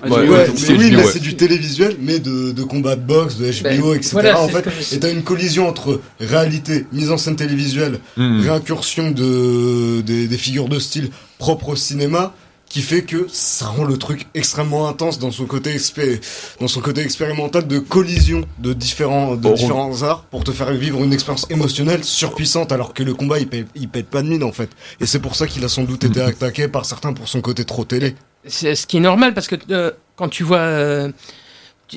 HBO, 0.02 0.14
Ouais, 0.16 0.28
Ouais, 0.28 0.46
c'est 0.56 0.72
oui, 0.76 0.94
ouais. 0.96 1.04
c'est 1.04 1.20
du 1.20 1.36
télévisuel, 1.36 1.96
mais 2.00 2.18
de, 2.18 2.50
de 2.50 2.62
combat 2.64 2.96
de 2.96 3.02
boxe, 3.02 3.36
de 3.36 3.44
HBO, 3.78 3.90
Ben, 3.90 3.96
etc. 3.96 4.08
voilà, 4.14 4.40
en 4.40 4.48
fait, 4.48 4.64
et 4.92 4.98
t'as 4.98 5.12
une 5.12 5.22
collision 5.22 5.68
entre 5.68 6.00
réalité, 6.18 6.86
mise 6.92 7.12
en 7.12 7.16
scène 7.16 7.36
télévisuelle, 7.36 8.00
Mm. 8.16 8.40
réincursion 8.40 9.10
de 9.12 10.00
des, 10.00 10.26
des 10.26 10.38
figures 10.38 10.68
de 10.68 10.80
style 10.80 11.10
propres 11.38 11.68
au 11.70 11.76
cinéma, 11.76 12.34
qui 12.68 12.82
fait 12.82 13.02
que 13.02 13.26
ça 13.30 13.66
rend 13.66 13.84
le 13.84 13.96
truc 13.96 14.26
extrêmement 14.34 14.88
intense 14.88 15.18
dans 15.18 15.30
son 15.30 15.46
côté 15.46 15.74
expé- 15.74 16.20
dans 16.60 16.68
son 16.68 16.80
côté 16.80 17.00
expérimental 17.00 17.66
de 17.66 17.78
collision 17.78 18.44
de 18.58 18.72
différents 18.72 19.32
de 19.36 19.40
Bon, 19.40 19.54
différents 19.54 20.02
arts 20.02 20.24
pour 20.24 20.44
te 20.44 20.50
faire 20.52 20.70
vivre 20.72 21.02
une 21.02 21.12
expérience 21.12 21.46
émotionnelle 21.50 22.04
surpuissante 22.04 22.72
alors 22.72 22.92
que 22.94 23.02
le 23.02 23.14
combat 23.14 23.38
il 23.38 23.48
pète, 23.48 23.66
il 23.74 23.88
pète 23.88 24.08
pas 24.08 24.22
de 24.22 24.28
mine 24.28 24.42
en 24.44 24.52
fait. 24.52 24.70
Et 25.00 25.06
c'est 25.06 25.18
pour 25.20 25.34
ça 25.34 25.46
qu'il 25.46 25.64
a 25.64 25.68
sans 25.68 25.84
doute 25.84 26.04
été 26.04 26.20
attaqué 26.20 26.68
par 26.68 26.84
certains 26.84 27.12
pour 27.12 27.28
son 27.28 27.40
côté 27.40 27.64
trop 27.64 27.84
télé. 27.84 28.14
C'est 28.46 28.74
ce 28.74 28.86
qui 28.86 28.98
est 28.98 29.00
normal 29.00 29.34
parce 29.34 29.48
que 29.48 29.56
euh, 29.70 29.90
quand 30.16 30.28
tu 30.28 30.42
vois, 30.42 30.58
euh, 30.58 31.10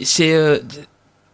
c'est 0.03 0.33
euh, 0.33 0.59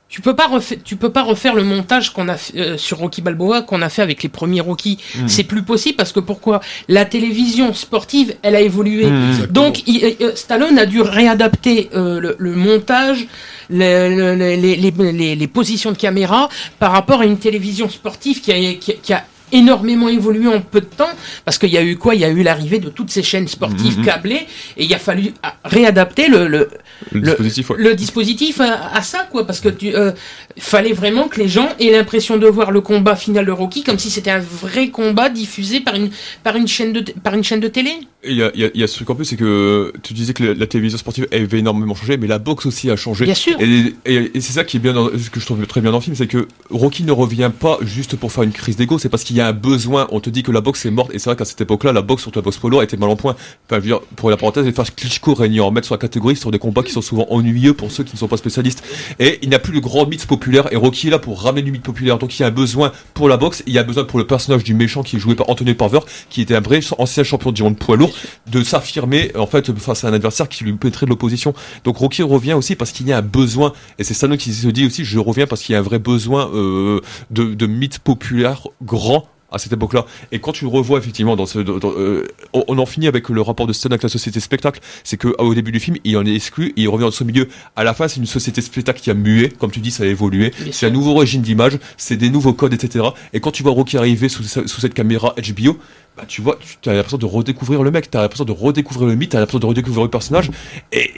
tu 0.09 0.21
peux 0.21 0.35
pas 0.35 0.47
refaire, 0.47 0.77
tu 0.83 0.95
peux 0.95 1.09
pas 1.11 1.23
refaire 1.23 1.53
le 1.53 1.63
montage 1.63 2.11
qu'on 2.13 2.29
a 2.29 2.37
fait, 2.37 2.57
euh, 2.57 2.77
sur 2.77 2.99
Rocky 2.99 3.21
Balboa 3.21 3.61
qu'on 3.63 3.81
a 3.81 3.89
fait 3.89 4.01
avec 4.01 4.23
les 4.23 4.29
premiers 4.29 4.61
Rocky. 4.61 4.97
Mhm. 5.15 5.27
C'est 5.27 5.43
plus 5.43 5.63
possible 5.63 5.97
parce 5.97 6.13
que 6.13 6.21
pourquoi? 6.21 6.61
La 6.87 7.03
télévision 7.03 7.73
sportive, 7.73 8.35
elle 8.41 8.55
a 8.55 8.61
évolué. 8.61 9.05
Mhm. 9.07 9.47
Donc 9.47 9.83
il- 9.85 10.15
euh, 10.21 10.31
Stallone 10.35 10.79
a 10.79 10.85
dû 10.85 11.01
réadapter 11.01 11.89
euh, 11.93 12.19
le, 12.21 12.35
le 12.39 12.55
montage, 12.55 13.27
le- 13.69 14.09
le- 14.15 14.35
le- 14.35 14.55
les, 14.55 14.75
les, 14.77 14.91
les- 15.11 15.35
les 15.35 15.47
positions 15.47 15.91
de 15.91 15.97
caméra 15.97 16.47
par 16.79 16.93
rapport 16.93 17.19
à 17.21 17.25
une 17.25 17.37
télévision 17.37 17.89
sportive 17.89 18.39
qui 18.41 18.51
a, 18.53 18.73
qui 18.75 18.91
a- 18.91 18.95
qui 18.95 19.13
a 19.13 19.25
énormément 19.51 20.09
évolué 20.09 20.47
en 20.47 20.61
peu 20.61 20.81
de 20.81 20.85
temps 20.85 21.09
parce 21.45 21.57
qu'il 21.57 21.69
y 21.69 21.77
a 21.77 21.83
eu 21.83 21.95
quoi? 21.97 22.15
Il 22.15 22.21
y 22.21 22.25
a 22.25 22.29
eu 22.29 22.43
l'arrivée 22.43 22.79
de 22.79 22.89
toutes 22.89 23.09
ces 23.11 23.23
chaînes 23.23 23.47
sportives 23.47 23.99
Mhm. 23.99 24.05
câblées 24.05 24.45
et 24.75 24.83
il 24.85 24.93
a 24.93 24.99
fallu 24.99 25.33
ah, 25.43 25.55
réadapter 25.63 26.27
le, 26.27 26.47
le, 26.47 26.69
Le 27.11 27.21
dispositif, 27.21 27.69
ouais. 27.69 27.75
le 27.79 27.95
dispositif 27.95 28.59
à, 28.61 28.89
à 28.93 29.01
ça 29.01 29.27
quoi 29.31 29.45
parce 29.47 29.59
que 29.61 29.69
tu 29.69 29.95
euh, 29.95 30.11
fallait 30.59 30.93
vraiment 30.93 31.27
que 31.27 31.39
les 31.39 31.47
gens 31.47 31.69
aient 31.79 31.91
l'impression 31.91 32.37
de 32.37 32.47
voir 32.47 32.71
le 32.71 32.81
combat 32.81 33.15
final 33.15 33.45
de 33.45 33.51
Rocky 33.51 33.83
comme 33.83 33.99
si 33.99 34.09
c'était 34.09 34.31
un 34.31 34.39
vrai 34.39 34.89
combat 34.89 35.29
diffusé 35.29 35.79
par 35.81 35.95
une 35.95 36.09
par 36.43 36.55
une 36.55 36.67
chaîne 36.67 36.93
de 36.93 37.03
par 37.23 37.33
une 37.35 37.43
chaîne 37.43 37.59
de 37.59 37.67
télé 37.67 37.91
Il 38.23 38.35
y 38.37 38.43
a, 38.43 38.51
y 38.55 38.65
a- 38.65 38.69
y 38.73 38.83
a 38.83 38.87
ce 38.87 38.95
truc 38.95 39.09
en 39.09 39.15
plus, 39.15 39.25
c'est 39.25 39.35
que 39.37 39.93
tu 40.03 40.13
disais 40.13 40.33
que 40.33 40.43
la, 40.43 40.53
la 40.53 40.67
télévision 40.67 40.97
sportive 40.97 41.27
avait 41.31 41.59
énormément 41.59 41.95
changé, 41.95 42.17
mais 42.17 42.27
la 42.27 42.39
boxe 42.39 42.65
aussi 42.65 42.89
a 42.89 42.95
changé. 42.95 43.25
Bien 43.25 43.33
sûr. 43.35 43.55
Et, 43.59 43.93
et- 44.05 44.31
et 44.35 44.41
c'est 44.41 44.53
ça 44.53 44.63
qui 44.63 44.77
est 44.77 44.79
bien, 44.79 44.93
dans, 44.93 45.09
ce 45.09 45.29
que 45.29 45.39
je 45.39 45.45
trouve 45.45 45.65
très 45.67 45.79
bien 45.81 45.91
dans 45.91 45.97
le 45.97 46.03
film, 46.03 46.15
c'est 46.15 46.27
que 46.27 46.47
Rocky 46.69 47.03
ne 47.03 47.11
revient 47.11 47.51
pas 47.57 47.77
juste 47.81 48.15
pour 48.17 48.31
faire 48.31 48.43
une 48.43 48.51
crise 48.51 48.75
d'ego, 48.75 48.97
c'est 48.99 49.09
parce 49.09 49.23
qu'il 49.23 49.35
y 49.35 49.41
a 49.41 49.47
un 49.47 49.53
besoin. 49.53 50.07
On 50.11 50.19
te 50.19 50.29
dit 50.29 50.43
que 50.43 50.51
la 50.51 50.61
boxe 50.61 50.85
est 50.85 50.91
morte, 50.91 51.11
et 51.13 51.19
c'est 51.19 51.29
vrai 51.29 51.35
qu'à 51.37 51.45
cette 51.45 51.61
époque-là, 51.61 51.93
la 51.93 52.01
boxe, 52.01 52.23
surtout 52.23 52.39
la 52.39 52.43
boxe 52.43 52.59
lourd, 52.63 52.83
était 52.83 52.97
mal 52.97 53.09
en 53.09 53.15
point. 53.15 53.33
Enfin, 53.33 53.75
je 53.75 53.75
veux 53.81 53.87
dire, 53.87 53.99
pour 54.15 54.29
la 54.29 54.37
parenthèse, 54.37 54.65
les 54.65 54.71
faire 54.73 54.93
Klitschko 54.93 55.33
régner 55.35 55.59
en 55.61 55.71
maître 55.71 55.85
sur 55.85 55.95
la 55.95 55.99
catégorie 55.99 56.35
sur 56.35 56.51
des 56.51 56.59
combats 56.59 56.83
qui 56.83 56.91
sont 56.91 57.01
souvent 57.01 57.27
ennuyeux 57.29 57.73
pour 57.73 57.91
ceux 57.91 58.03
qui 58.03 58.13
ne 58.13 58.17
sont 58.17 58.27
pas 58.27 58.37
spécialistes. 58.37 58.83
Et 59.19 59.39
il 59.43 59.49
n'y 59.49 59.55
a 59.55 59.59
plus 59.59 59.73
le 59.73 59.79
grand 59.79 60.05
mythe 60.07 60.25
populaire, 60.25 60.46
et 60.71 60.75
Rocky 60.75 61.07
est 61.07 61.11
là 61.11 61.19
pour 61.19 61.41
ramener 61.41 61.61
du 61.61 61.71
mythe 61.71 61.83
populaire. 61.83 62.17
Donc 62.17 62.37
il 62.37 62.41
y 62.41 62.45
a 62.45 62.47
un 62.47 62.51
besoin 62.51 62.91
pour 63.13 63.29
la 63.29 63.37
boxe, 63.37 63.63
il 63.67 63.73
y 63.73 63.79
a 63.79 63.83
besoin 63.83 64.05
pour 64.05 64.19
le 64.19 64.27
personnage 64.27 64.63
du 64.63 64.73
méchant 64.73 65.03
qui 65.03 65.17
est 65.17 65.19
joué 65.19 65.35
par 65.35 65.49
Anthony 65.49 65.73
Parver, 65.73 65.99
qui 66.29 66.41
était 66.41 66.55
un 66.55 66.61
vrai 66.61 66.79
ancien 66.97 67.23
champion 67.23 67.51
du 67.51 67.63
monde 67.63 67.77
poids 67.77 67.97
lourd, 67.97 68.13
de 68.47 68.63
s'affirmer 68.63 69.31
en 69.35 69.47
fait 69.47 69.71
face 69.77 70.03
à 70.03 70.09
un 70.09 70.13
adversaire 70.13 70.49
qui 70.49 70.63
lui 70.63 70.73
pénétrait 70.73 71.05
de 71.05 71.11
l'opposition. 71.11 71.53
Donc 71.83 71.97
Rocky 71.97 72.23
revient 72.23 72.53
aussi 72.53 72.75
parce 72.75 72.91
qu'il 72.91 73.07
y 73.07 73.13
a 73.13 73.17
un 73.17 73.21
besoin, 73.21 73.73
et 73.99 74.03
c'est 74.03 74.13
Stallone 74.13 74.37
qui 74.37 74.53
se 74.53 74.67
dit 74.67 74.85
aussi, 74.85 75.03
je 75.03 75.19
reviens 75.19 75.47
parce 75.47 75.61
qu'il 75.61 75.73
y 75.73 75.75
a 75.75 75.79
un 75.79 75.83
vrai 75.83 75.99
besoin 75.99 76.49
euh, 76.53 77.01
de 77.31 77.67
mythe 77.67 77.99
populaire 77.99 78.67
grand 78.81 79.27
à 79.51 79.57
cette 79.57 79.71
époque-là. 79.73 80.05
Et 80.31 80.39
quand 80.39 80.51
tu 80.51 80.65
le 80.65 80.69
revois 80.69 80.99
effectivement 80.99 81.35
dans 81.35 81.45
ce, 81.45 81.59
dans- 81.59 81.77
dans- 81.77 81.91
euh, 81.91 82.25
on, 82.53 82.63
on 82.67 82.77
en 82.79 82.85
finit 82.85 83.07
avec 83.07 83.29
le 83.29 83.41
rapport 83.41 83.65
de 83.67 83.73
Stallone 83.73 83.93
avec 83.93 84.03
la 84.03 84.09
société 84.09 84.39
spectacle, 84.39 84.79
c'est 85.03 85.17
que 85.17 85.29
au 85.39 85.53
début 85.55 85.71
du 85.71 85.79
film, 85.79 85.97
il 86.03 86.17
en 86.17 86.25
est 86.25 86.35
exclu, 86.35 86.67
et 86.75 86.81
il 86.81 86.87
revient 86.89 87.05
dans 87.05 87.11
son 87.11 87.25
milieu. 87.25 87.47
À 87.75 87.83
la 87.83 87.93
fin, 87.93 88.07
c'est 88.07 88.19
une 88.19 88.25
société 88.25 88.61
spectacle 88.61 88.99
qui 89.01 89.09
a 89.09 89.13
mué, 89.13 89.49
comme 89.49 89.71
tu 89.71 89.79
dis, 89.79 89.91
ça 89.91 90.03
a 90.03 90.07
évolué. 90.07 90.51
C'est 90.71 90.87
un 90.87 90.89
nouveau 90.89 91.15
régime 91.15 91.41
d'image, 91.41 91.77
c'est 91.97 92.17
des 92.17 92.29
nouveaux 92.29 92.53
codes, 92.53 92.73
etc. 92.73 93.05
Et 93.33 93.39
quand 93.39 93.51
tu 93.51 93.63
vois 93.63 93.71
Rocky 93.71 93.97
arriver 93.97 94.27
sous, 94.29 94.43
sous 94.43 94.81
cette 94.81 94.93
caméra 94.93 95.33
HBO, 95.37 95.77
bah 96.17 96.23
tu 96.27 96.41
vois, 96.41 96.57
tu 96.81 96.89
as 96.89 96.93
l'impression 96.93 97.17
de 97.17 97.25
redécouvrir 97.25 97.83
le 97.83 97.91
mec, 97.91 98.09
tu 98.11 98.17
as 98.17 98.21
l'impression 98.21 98.45
de 98.45 98.51
redécouvrir 98.51 99.07
le 99.07 99.15
mythe, 99.15 99.31
tu 99.31 99.37
as 99.37 99.39
l'impression 99.39 99.59
de 99.59 99.65
redécouvrir 99.67 100.03
le 100.03 100.09
personnage, 100.09 100.49
et, 100.91 101.11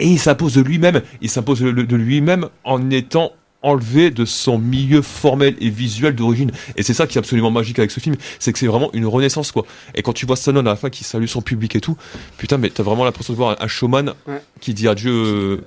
et 0.00 0.06
il 0.08 0.18
s'impose 0.18 0.54
de 0.54 0.62
lui-même, 0.62 1.02
il 1.20 1.28
s'impose 1.28 1.60
de 1.60 1.96
lui-même 1.96 2.48
en 2.64 2.90
étant 2.90 3.32
enlevé 3.62 4.10
de 4.10 4.24
son 4.24 4.58
milieu 4.58 5.02
formel 5.02 5.54
et 5.60 5.68
visuel 5.70 6.14
d'origine. 6.14 6.50
Et 6.76 6.82
c'est 6.82 6.94
ça 6.94 7.06
qui 7.06 7.18
est 7.18 7.20
absolument 7.20 7.50
magique 7.50 7.78
avec 7.78 7.90
ce 7.90 8.00
film, 8.00 8.16
c'est 8.38 8.52
que 8.52 8.58
c'est 8.58 8.66
vraiment 8.66 8.90
une 8.94 9.06
renaissance, 9.06 9.52
quoi. 9.52 9.66
Et 9.94 10.02
quand 10.02 10.12
tu 10.12 10.24
vois 10.26 10.36
Stallone 10.36 10.66
à 10.66 10.70
la 10.70 10.76
fin 10.76 10.90
qui 10.90 11.04
salue 11.04 11.26
son 11.26 11.42
public 11.42 11.76
et 11.76 11.80
tout, 11.80 11.96
putain, 12.38 12.56
mais 12.58 12.70
t'as 12.70 12.82
vraiment 12.82 13.04
l'impression 13.04 13.32
de 13.32 13.36
voir 13.36 13.56
un, 13.60 13.68
showman 13.68 14.14
Ouais. 14.26 14.40
qui 14.60 14.72
dit 14.74 14.88
adieu, 14.88 15.12
euh, 15.12 15.60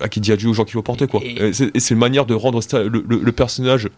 à 0.00 0.08
qui 0.08 0.20
dit 0.20 0.32
adieu 0.32 0.48
aux 0.48 0.54
gens 0.54 0.64
qui 0.64 0.74
l'ont 0.74 0.82
porté, 0.82 1.06
quoi. 1.06 1.20
Et- 1.24 1.50
Et 1.74 1.80
c'est 1.80 1.94
une 1.94 1.98
manière 2.00 2.26
de 2.26 2.34
rendre 2.34 2.60
Sta- 2.60 2.82
le, 2.86 3.04
le- 3.08 3.20
le 3.20 3.32
personnage 3.32 3.88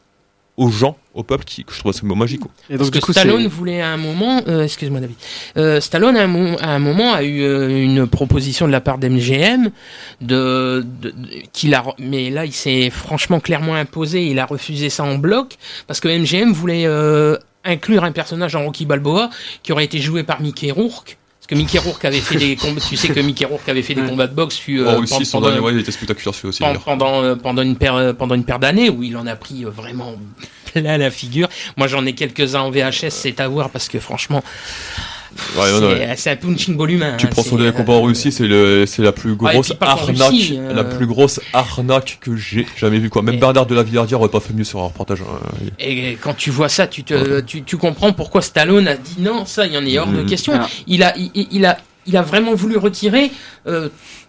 aux 0.57 0.71
gens, 0.71 0.97
au 1.13 1.23
peuple, 1.23 1.45
qui, 1.45 1.65
que 1.65 1.73
je 1.75 1.79
trouve 1.81 1.91
absolument 1.91 2.17
magique. 2.17 2.41
Et 2.71 2.77
Parce 2.77 2.89
donc, 2.89 2.93
du 2.95 3.01
que 3.01 3.05
coup, 3.07 3.13
Stallone 3.13 3.47
voulait 3.47 3.81
à 3.83 3.89
un 3.91 3.97
moment, 3.99 4.41
euh, 4.49 4.65
excuse-moi 4.65 5.01
David, 5.01 5.17
euh, 5.59 5.81
Stallone 5.81 6.17
à 6.17 6.23
un, 6.23 6.27
mo- 6.27 6.57
à 6.61 6.69
un 6.71 6.79
moment 6.79 7.13
a 7.13 7.23
eu 7.23 7.43
euh, 7.43 7.69
une 7.83 8.07
proposition 8.07 8.67
de 8.67 8.73
la 8.73 8.81
part 8.81 8.97
d'MGM 8.99 9.71
de, 10.23 10.85
de, 11.03 11.11
de- 11.11 11.15
qu'il 11.53 11.75
a, 11.75 11.85
mais 11.99 12.31
là 12.31 12.45
il 12.47 12.53
s'est 12.53 12.91
franchement 12.91 13.41
clairement 13.41 13.75
imposé, 13.75 14.27
il 14.27 14.39
a 14.39 14.47
refusé 14.47 14.89
ça 14.89 15.05
en 15.05 15.17
bloc 15.17 15.57
parce 15.87 16.01
que 16.01 16.09
MGM 16.09 16.53
voulait 16.53 16.87
euh, 16.87 17.37
inclure 17.65 18.05
un 18.05 18.13
personnage 18.13 18.55
en 18.57 18.65
Rocky 18.65 18.87
Balboa 18.87 19.29
qui 19.63 19.73
aurait 19.73 19.85
été 19.85 19.99
joué 19.99 20.23
par 20.23 20.41
Mickey 20.41 20.71
Rourke. 20.71 21.19
Parce 21.49 21.61
que 21.61 21.65
Mickey 21.65 21.79
Rourke 21.79 22.05
avait 22.05 22.19
fait 22.21 22.37
des 22.39 22.57
combats, 22.57 22.81
tu 22.81 22.97
sais 22.97 23.07
que 23.09 23.21
Mickey 23.21 23.45
Rourke 23.45 23.69
avait 23.69 23.83
fait 23.83 23.95
des 23.95 24.03
combats 24.03 24.27
de 24.27 24.35
boxe 24.35 24.59
euh, 24.69 24.85
en 24.97 24.99
Russie, 24.99 25.13
pendant- 25.13 25.25
son 25.25 25.39
pendant- 25.39 25.47
dernier, 25.53 25.65
ouais, 25.65 25.73
il 25.75 25.79
était 25.79 25.93
spectaculaire 25.93 26.35
celui 26.35 26.49
aussi, 26.49 26.59
pen- 26.59 26.69
d'ailleurs. 26.71 26.83
pendant 26.83 27.23
euh, 27.23 27.37
pendant 27.37 27.63
une 27.63 27.77
paire 27.77 27.95
euh, 27.95 28.13
pendant 28.13 28.35
une 28.35 28.43
paire 28.45 28.59
d'années 28.59 28.91
où 28.91 29.05
il 29.05 29.17
en 29.17 29.29
a 29.29 29.37
pris 29.37 29.63
vraiment 29.63 30.17
plein 30.73 30.99
la 30.99 31.11
figure. 31.13 31.49
Moi 31.77 31.87
j'en 31.87 32.05
ai 32.05 32.15
quelques-uns 32.15 32.63
en 32.63 32.71
VHS, 32.73 33.11
c'est 33.11 33.39
à 33.39 33.47
voir 33.47 33.71
parce 33.71 33.89
que 33.89 34.01
franchement 34.01 34.43
Ouais, 35.57 35.81
non, 35.81 35.89
ouais. 35.89 36.15
c'est 36.17 36.31
un 36.31 36.37
punching 36.37 36.77
volume. 36.77 37.03
hein, 37.03 37.15
Tu 37.19 37.27
prends 37.27 37.43
son 37.43 37.57
dernier 37.57 37.73
combat 37.73 37.95
en 37.95 37.99
euh, 38.03 38.07
Russie, 38.07 38.33
c'est 38.33 38.47
le, 38.47 38.85
c'est 38.87 39.03
la 39.03 39.13
plus 39.13 39.35
grosse 39.35 39.73
arnaque, 39.81 40.31
Russie, 40.31 40.57
euh. 40.59 40.73
la 40.75 40.85
plus 40.85 41.07
grosse 41.07 41.41
arnaque 41.53 42.19
que 42.21 42.37
j'ai 42.37 42.67
jamais 42.77 42.99
vu 42.99 43.11
quoi. 43.11 43.23
Même 43.23 43.35
Et- 43.37 43.39
Bernard 43.39 43.67
de 43.67 43.75
la 43.75 43.83
Villardière 43.83 44.21
aurait 44.21 44.29
pas 44.31 44.41
fait 44.41 44.53
mieux 44.55 44.65
sur 44.65 44.81
un 44.81 44.85
reportage. 44.87 45.21
hein. 45.23 45.41
Et 45.79 46.17
quand 46.21 46.35
tu 46.35 46.51
vois 46.51 46.69
ça, 46.69 46.87
tu 46.87 47.05
te 47.05 47.41
tu, 47.41 47.63
tu 47.63 47.77
comprends 47.77 48.13
pourquoi 48.13 48.43
Stallone 48.43 48.89
a 48.89 48.97
dit 48.97 49.17
non, 49.21 49.45
ça 49.47 49.67
il 49.67 49.73
y 49.73 49.79
en 49.79 49.85
est 49.87 49.99
hors 49.99 50.07
de 50.07 50.21
Mhm. 50.23 50.27
question. 50.27 50.53
Alors- 50.55 50.69
Il 50.87 51.03
a 51.03 51.15
il, 51.17 51.65
a 51.67 51.79
il 52.07 52.17
a 52.17 52.23
vraiment 52.23 52.55
voulu 52.55 52.77
retirer. 52.77 53.31
euh, 53.67 53.89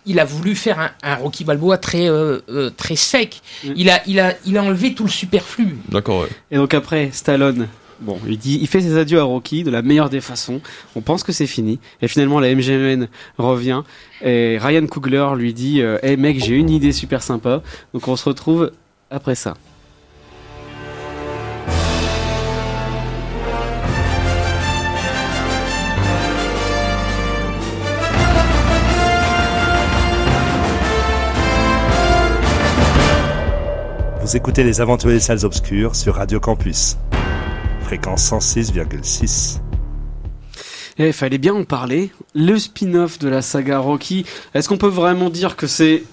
il 0.09 0.19
a 0.21 0.25
voulu 0.25 0.55
faire 0.55 0.79
un, 0.79 0.89
un 1.03 1.15
Rocky 1.15 1.43
Balboa 1.43 1.77
très 1.77 2.09
euh, 2.09 2.39
euh, 2.49 2.69
très 2.69 2.95
sec. 2.95 3.41
Mhm. 3.65 3.73
Il 3.75 3.89
a 3.89 4.01
il 4.07 4.19
a 4.21 4.33
il 4.45 4.57
a 4.57 4.63
enlevé 4.63 4.93
tout 4.93 5.03
le 5.03 5.09
superflu. 5.09 5.77
D'accord, 5.89 6.21
ouais. 6.21 6.29
Et 6.49 6.55
donc 6.55 6.73
après, 6.73 7.09
Stallone, 7.11 7.67
bon, 7.99 8.19
il 8.27 8.37
dit, 8.37 8.59
il 8.61 8.67
fait 8.67 8.81
ses 8.81 8.97
adieux 8.97 9.19
à 9.19 9.23
Rocky 9.23 9.63
de 9.63 9.71
la 9.71 9.81
meilleure 9.81 10.09
des 10.09 10.21
façons. 10.21 10.61
On 10.95 11.01
pense 11.01 11.23
que 11.23 11.31
c'est 11.31 11.47
fini. 11.47 11.79
Et 12.01 12.07
finalement, 12.07 12.39
la 12.39 12.53
MGM 12.53 13.07
revient. 13.37 13.83
Et 14.21 14.57
Ryan 14.59 14.85
Coogler 14.87 15.29
lui 15.35 15.53
dit, 15.53 15.81
hey 15.81 16.17
mec, 16.17 16.43
j'ai 16.43 16.55
une 16.55 16.69
idée 16.69 16.91
super 16.91 17.21
sympa. 17.21 17.61
Donc 17.93 18.07
on 18.07 18.15
se 18.15 18.27
retrouve 18.27 18.71
après 19.09 19.35
ça. 19.35 19.55
Vous 34.19 34.35
écoutez 34.35 34.65
les 34.65 34.81
aventuriers 34.81 35.15
des 35.15 35.21
salles 35.21 35.45
obscures 35.45 35.95
sur 35.95 36.15
Radio 36.15 36.41
Campus. 36.41 36.97
Fréquence 37.87 38.33
106,6. 38.33 39.61
Et 40.97 41.07
il 41.07 41.13
fallait 41.13 41.37
bien 41.37 41.53
en 41.53 41.63
parler. 41.63 42.11
Le 42.35 42.59
spin-off 42.59 43.17
de 43.17 43.29
la 43.29 43.41
saga 43.41 43.79
Rocky. 43.79 44.25
Est-ce 44.53 44.67
qu'on 44.67 44.77
peut 44.77 44.87
vraiment 44.87 45.29
dire 45.29 45.55
que 45.55 45.67
c'est, 45.67 46.03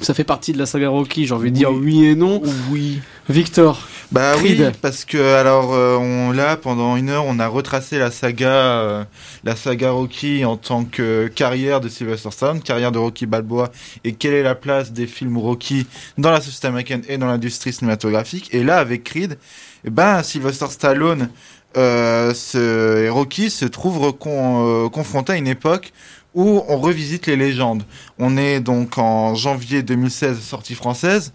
ça 0.00 0.14
fait 0.14 0.24
partie 0.24 0.52
de 0.52 0.58
la 0.58 0.66
saga 0.66 0.88
Rocky 0.88 1.26
J'ai 1.26 1.34
envie 1.34 1.50
de 1.50 1.56
dire 1.56 1.70
oui 1.70 2.04
et 2.06 2.14
non. 2.14 2.40
Oui. 2.70 3.00
Victor. 3.28 3.86
Bah 4.10 4.32
Creed. 4.36 4.60
oui, 4.60 4.78
parce 4.82 5.04
que 5.04 5.36
alors 5.36 5.72
euh, 5.72 5.96
on 5.96 6.32
là 6.32 6.56
pendant 6.56 6.96
une 6.96 7.08
heure 7.08 7.24
on 7.26 7.38
a 7.38 7.46
retracé 7.48 7.98
la 7.98 8.10
saga, 8.10 8.50
euh, 8.50 9.04
la 9.44 9.56
saga 9.56 9.90
Rocky 9.90 10.44
en 10.44 10.56
tant 10.56 10.84
que 10.84 11.28
carrière 11.28 11.80
de 11.80 11.88
Sylvester 11.88 12.30
Stallone, 12.30 12.60
carrière 12.60 12.92
de 12.92 12.98
Rocky 12.98 13.26
Balboa 13.26 13.70
et 14.04 14.12
quelle 14.12 14.34
est 14.34 14.42
la 14.42 14.54
place 14.54 14.92
des 14.92 15.06
films 15.06 15.38
Rocky 15.38 15.86
dans 16.18 16.30
la 16.30 16.40
société 16.40 16.66
américaine 16.66 17.02
et 17.08 17.16
dans 17.16 17.26
l'industrie 17.26 17.72
cinématographique. 17.72 18.48
Et 18.52 18.62
là 18.64 18.78
avec 18.78 19.04
Creed, 19.04 19.38
eh 19.84 19.90
ben 19.90 20.22
Sylvester 20.22 20.66
Stallone 20.68 21.30
euh, 21.78 22.34
ce, 22.34 23.04
et 23.04 23.08
Rocky 23.08 23.48
se 23.48 23.64
trouvent 23.64 23.98
recon- 23.98 24.84
euh, 24.84 24.88
confrontés 24.90 25.32
à 25.32 25.36
une 25.36 25.48
époque 25.48 25.92
où 26.34 26.62
on 26.68 26.78
revisite 26.78 27.26
les 27.26 27.36
légendes. 27.36 27.82
On 28.18 28.36
est 28.36 28.60
donc 28.60 28.98
en 28.98 29.34
janvier 29.34 29.82
2016, 29.82 30.40
sortie 30.40 30.74
française. 30.74 31.32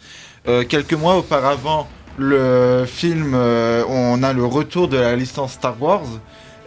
Euh, 0.47 0.63
quelques 0.63 0.93
mois 0.93 1.17
auparavant, 1.17 1.87
le 2.17 2.85
film, 2.87 3.33
euh, 3.35 3.83
on 3.89 4.23
a 4.23 4.33
le 4.33 4.45
retour 4.45 4.87
de 4.87 4.97
la 4.97 5.15
licence 5.15 5.53
Star 5.53 5.81
Wars. 5.81 6.07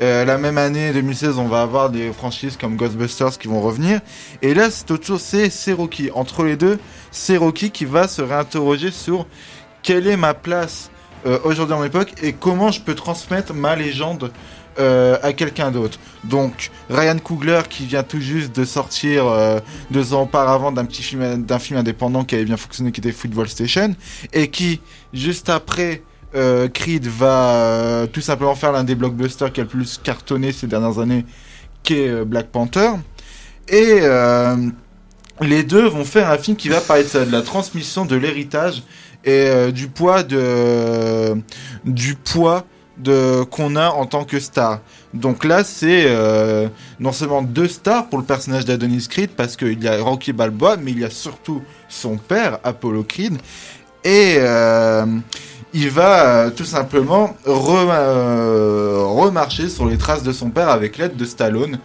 Euh, 0.03 0.25
la 0.25 0.39
même 0.39 0.57
année, 0.57 0.93
2016, 0.93 1.39
on 1.39 1.47
va 1.47 1.61
avoir 1.61 1.91
des 1.91 2.11
franchises 2.13 2.57
comme 2.57 2.77
Ghostbusters 2.77 3.39
qui 3.39 3.49
vont 3.49 3.61
revenir. 3.61 4.01
Et 4.41 4.55
là, 4.55 4.71
c'est 4.71 4.91
autre 4.91 5.05
chose, 5.05 5.21
c'est 5.21 5.73
Rocky. 5.73 6.11
Entre 6.15 6.45
les 6.45 6.57
deux, 6.57 6.79
c'est 7.11 7.39
qui 7.53 7.85
va 7.85 8.09
se 8.09 8.23
réinterroger 8.23 8.93
sur 8.93 9.27
quelle 9.83 10.07
est 10.07 10.17
ma 10.17 10.33
place 10.33 10.91
euh, 11.27 11.39
aujourd'hui 11.45 11.75
dans 11.75 11.83
l'époque 11.83 12.15
et 12.23 12.33
comment 12.33 12.71
je 12.71 12.81
peux 12.81 12.95
transmettre 12.95 13.53
ma 13.53 13.77
légende 13.77 14.33
euh, 14.79 15.19
à 15.23 15.33
quelqu'un 15.33 15.73
d'autre. 15.73 15.99
Donc 16.23 16.71
Ryan 16.89 17.19
Coogler 17.19 17.63
qui 17.69 17.87
vient 17.87 18.05
tout 18.05 18.21
juste 18.21 18.55
de 18.55 18.65
sortir 18.65 19.27
euh, 19.27 19.59
deux 19.91 20.15
ans 20.15 20.23
auparavant 20.23 20.71
d'un 20.71 20.85
petit 20.85 21.03
film 21.03 21.45
d'un 21.45 21.59
film 21.59 21.81
indépendant 21.81 22.23
qui 22.23 22.37
avait 22.37 22.45
bien 22.45 22.57
fonctionné 22.57 22.93
qui 22.93 23.01
était 23.01 23.11
Football 23.11 23.49
Station 23.49 23.97
et 24.33 24.49
qui 24.49 24.81
juste 25.13 25.49
après 25.49 26.03
euh, 26.37 26.69
Creed 26.69 27.09
va 27.09 28.07
tout 28.13 28.21
simplement 28.21 28.55
faire 28.55 28.71
l'un 28.71 28.85
des 28.85 28.95
blockbusters 28.95 29.53
qui 29.53 29.61
a 29.61 29.65
le 29.65 29.69
plus 29.69 29.99
cartonné 29.99 30.53
ces 30.53 30.69
dernières 30.69 31.01
années 31.01 31.27
qui 31.83 31.95
est 31.95 32.25
Black 32.25 32.47
Panther 32.47 32.91
et 33.69 34.01
les 35.41 35.65
deux 35.65 35.89
vont 35.89 36.05
faire 36.05 36.31
un 36.31 36.39
film 36.39 36.57
qui 36.57 36.69
va 36.69 36.81
parler 36.81 37.03
de 37.03 37.25
de 37.25 37.33
la 37.33 37.43
transmission 37.43 38.05
de 38.05 38.15
l'héritage 38.15 38.85
et 39.25 39.73
du 39.73 39.89
poids 39.89 40.23
de 40.23 41.35
du 41.85 42.15
poids 42.15 42.65
de 43.03 43.43
qu'on 43.45 43.77
a 43.77 43.89
en 43.91 44.07
tant 44.07 44.25
que 44.25 44.39
star. 44.41 44.81
Donc 45.15 45.45
là, 45.45 45.65
c'est 45.65 46.05
euh, 46.07 46.69
non 46.99 47.13
seulement 47.13 47.43
deux 47.43 47.69
stars 47.69 48.09
pour 48.09 48.19
le 48.19 48.25
personnage 48.25 48.65
d'Adonis 48.65 49.07
Creed 49.09 49.31
parce 49.37 49.57
qu'il 49.57 49.83
y 49.83 49.89
a 49.89 50.01
Rocky 50.03 50.33
Balboa, 50.33 50.77
mais 50.77 50.93
il 50.93 51.01
y 51.01 51.05
a 51.05 51.11
surtout 51.11 51.63
son 51.89 52.17
père 52.17 52.59
Apollo 52.63 53.05
Creed 53.05 53.39
et 54.05 54.37
euh, 54.39 55.07
il 55.73 55.91
va 55.91 56.27
euh, 56.27 56.51
tout 56.51 56.65
simplement 56.65 57.37
re- 57.45 59.05
remarcher 59.23 59.69
sur 59.69 59.87
les 59.87 59.99
traces 59.99 60.23
de 60.23 60.33
son 60.33 60.51
père 60.51 60.69
avec 60.69 60.99
l'aide 60.99 61.17
de 61.17 61.25
Stallone 61.25 61.79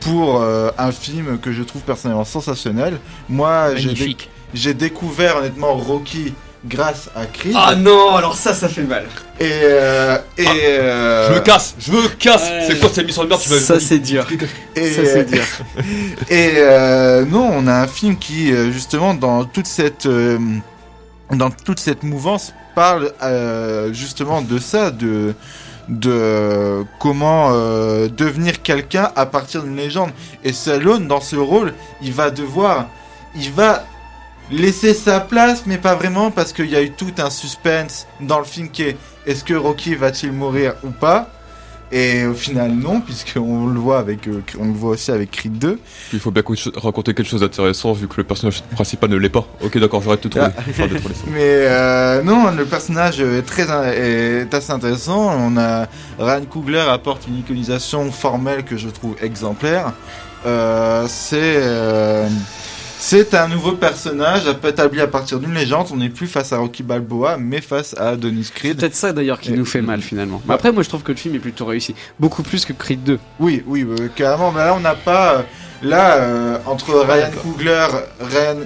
pour 0.00 0.42
un 0.42 0.90
film 0.90 1.38
que 1.38 1.52
je 1.52 1.62
trouve 1.62 1.82
personnellement 1.82 2.24
sensationnel. 2.24 2.98
Moi, 3.28 3.68
j'ai 4.52 4.74
découvert 4.74 5.36
honnêtement 5.36 5.74
Rocky 5.74 6.34
grâce 6.64 7.10
à 7.16 7.26
Creed. 7.26 7.54
Ah 7.56 7.74
non, 7.74 8.14
alors 8.14 8.36
ça, 8.36 8.54
ça 8.54 8.68
fait 8.68 8.82
mal. 8.82 9.04
Et, 9.40 9.50
euh, 9.50 10.18
et, 10.38 10.46
euh, 10.46 11.28
Je 11.28 11.34
me 11.34 11.40
casse, 11.40 11.74
je 11.78 11.92
me 11.92 12.08
casse. 12.08 12.42
Ouais. 12.42 12.64
C'est 12.68 12.78
quoi 12.78 12.88
cette 12.88 12.98
émission 12.98 13.24
de 13.24 13.28
merde 13.28 13.40
tu 13.40 13.48
Ça, 13.48 13.80
c'est 13.80 13.98
dur. 13.98 14.26
et, 14.76 14.90
Ça, 14.92 15.02
c'est 15.04 15.24
dur. 15.24 15.42
et 16.30 16.52
euh, 16.56 17.24
non, 17.24 17.50
on 17.52 17.66
a 17.66 17.74
un 17.74 17.88
film 17.88 18.16
qui, 18.16 18.52
justement, 18.72 19.14
dans 19.14 19.44
toute 19.44 19.66
cette, 19.66 20.06
euh, 20.06 20.38
dans 21.30 21.50
toute 21.50 21.80
cette 21.80 22.02
mouvance, 22.02 22.52
parle 22.74 23.12
euh, 23.22 23.92
justement 23.92 24.42
de 24.42 24.58
ça, 24.58 24.90
de, 24.90 25.34
de 25.88 26.84
comment 26.98 27.50
euh, 27.52 28.08
devenir 28.08 28.62
quelqu'un 28.62 29.10
à 29.16 29.26
partir 29.26 29.62
d'une 29.62 29.76
légende. 29.76 30.10
Et 30.44 30.52
Stallone, 30.52 31.06
dans 31.08 31.20
ce 31.20 31.36
rôle, 31.36 31.74
il 32.02 32.12
va 32.12 32.30
devoir, 32.30 32.86
il 33.34 33.50
va 33.52 33.84
laisser 34.52 34.94
sa 34.94 35.20
place, 35.20 35.64
mais 35.66 35.78
pas 35.78 35.94
vraiment, 35.94 36.30
parce 36.30 36.52
qu'il 36.52 36.70
y 36.70 36.76
a 36.76 36.82
eu 36.82 36.92
tout 36.92 37.12
un 37.18 37.30
suspense 37.30 38.06
dans 38.20 38.38
le 38.38 38.44
film 38.44 38.68
qui 38.68 38.82
est 38.82 38.96
est-ce 39.26 39.44
que 39.44 39.54
Rocky 39.54 39.94
va-t-il 39.94 40.32
mourir 40.32 40.74
ou 40.84 40.90
pas? 40.90 41.30
Et 41.94 42.24
au 42.24 42.32
final 42.32 42.72
non, 42.72 43.02
puisqu'on 43.02 43.66
le 43.66 43.78
voit 43.78 43.98
avec, 43.98 44.26
euh, 44.26 44.42
on 44.58 44.64
le 44.64 44.72
voit 44.72 44.92
aussi 44.92 45.10
avec 45.10 45.30
Creed 45.30 45.58
2. 45.58 45.78
Il 46.14 46.20
faut 46.20 46.30
bien 46.30 46.42
raconter 46.76 47.12
quelque 47.12 47.28
chose 47.28 47.42
d'intéressant 47.42 47.92
vu 47.92 48.08
que 48.08 48.14
le 48.16 48.24
personnage 48.24 48.62
principal 48.62 49.10
ne 49.10 49.16
l'est 49.16 49.28
pas. 49.28 49.46
Ok, 49.62 49.76
d'accord, 49.76 50.02
j'arrête 50.02 50.22
de 50.22 50.28
te 50.30 50.38
trouver. 50.38 50.52
Ah. 50.56 50.86
De 50.88 50.96
trouver. 50.96 51.14
Mais 51.26 51.42
euh, 51.42 52.22
non, 52.22 52.50
le 52.50 52.64
personnage 52.64 53.20
est 53.20 53.42
très 53.42 53.64
est 53.64 54.54
assez 54.54 54.72
intéressant. 54.72 55.34
On 55.38 55.58
a 55.58 55.86
Ryan 56.18 56.44
Coogler 56.48 56.78
apporte 56.78 57.26
une 57.28 57.38
iconisation 57.38 58.10
formelle 58.10 58.64
que 58.64 58.78
je 58.78 58.88
trouve 58.88 59.14
exemplaire. 59.20 59.92
Euh, 60.44 61.06
c'est 61.08 61.56
euh, 61.58 62.26
c'est 63.04 63.34
un 63.34 63.48
nouveau 63.48 63.72
personnage 63.72 64.42
établi 64.46 65.00
à 65.00 65.08
partir 65.08 65.40
d'une 65.40 65.52
légende. 65.54 65.88
On 65.92 65.96
n'est 65.96 66.08
plus 66.08 66.28
face 66.28 66.52
à 66.52 66.58
Rocky 66.58 66.84
Balboa, 66.84 67.36
mais 67.36 67.60
face 67.60 67.94
à 67.98 68.10
Adonis 68.10 68.44
C'est 68.44 68.54
Creed. 68.54 68.76
peut-être 68.78 68.94
ça 68.94 69.12
d'ailleurs 69.12 69.40
qui 69.40 69.52
Et- 69.52 69.56
nous 69.56 69.64
fait 69.64 69.82
mal 69.82 70.00
finalement. 70.00 70.40
Mais 70.46 70.54
après, 70.54 70.70
moi 70.70 70.84
je 70.84 70.88
trouve 70.88 71.02
que 71.02 71.10
le 71.10 71.18
film 71.18 71.34
est 71.34 71.40
plutôt 71.40 71.66
réussi. 71.66 71.96
Beaucoup 72.20 72.44
plus 72.44 72.64
que 72.64 72.72
Creed 72.72 73.02
2. 73.02 73.18
Oui, 73.40 73.64
oui, 73.66 73.84
euh, 73.88 74.08
carrément. 74.14 74.52
Mais 74.52 74.60
là, 74.60 74.74
on 74.76 74.80
n'a 74.80 74.94
pas. 74.94 75.34
euh, 75.34 75.42
là, 75.82 76.14
euh, 76.18 76.58
entre 76.64 76.94
Ryan 77.00 77.30
Coogler, 77.42 77.86
Ryan, 78.20 78.58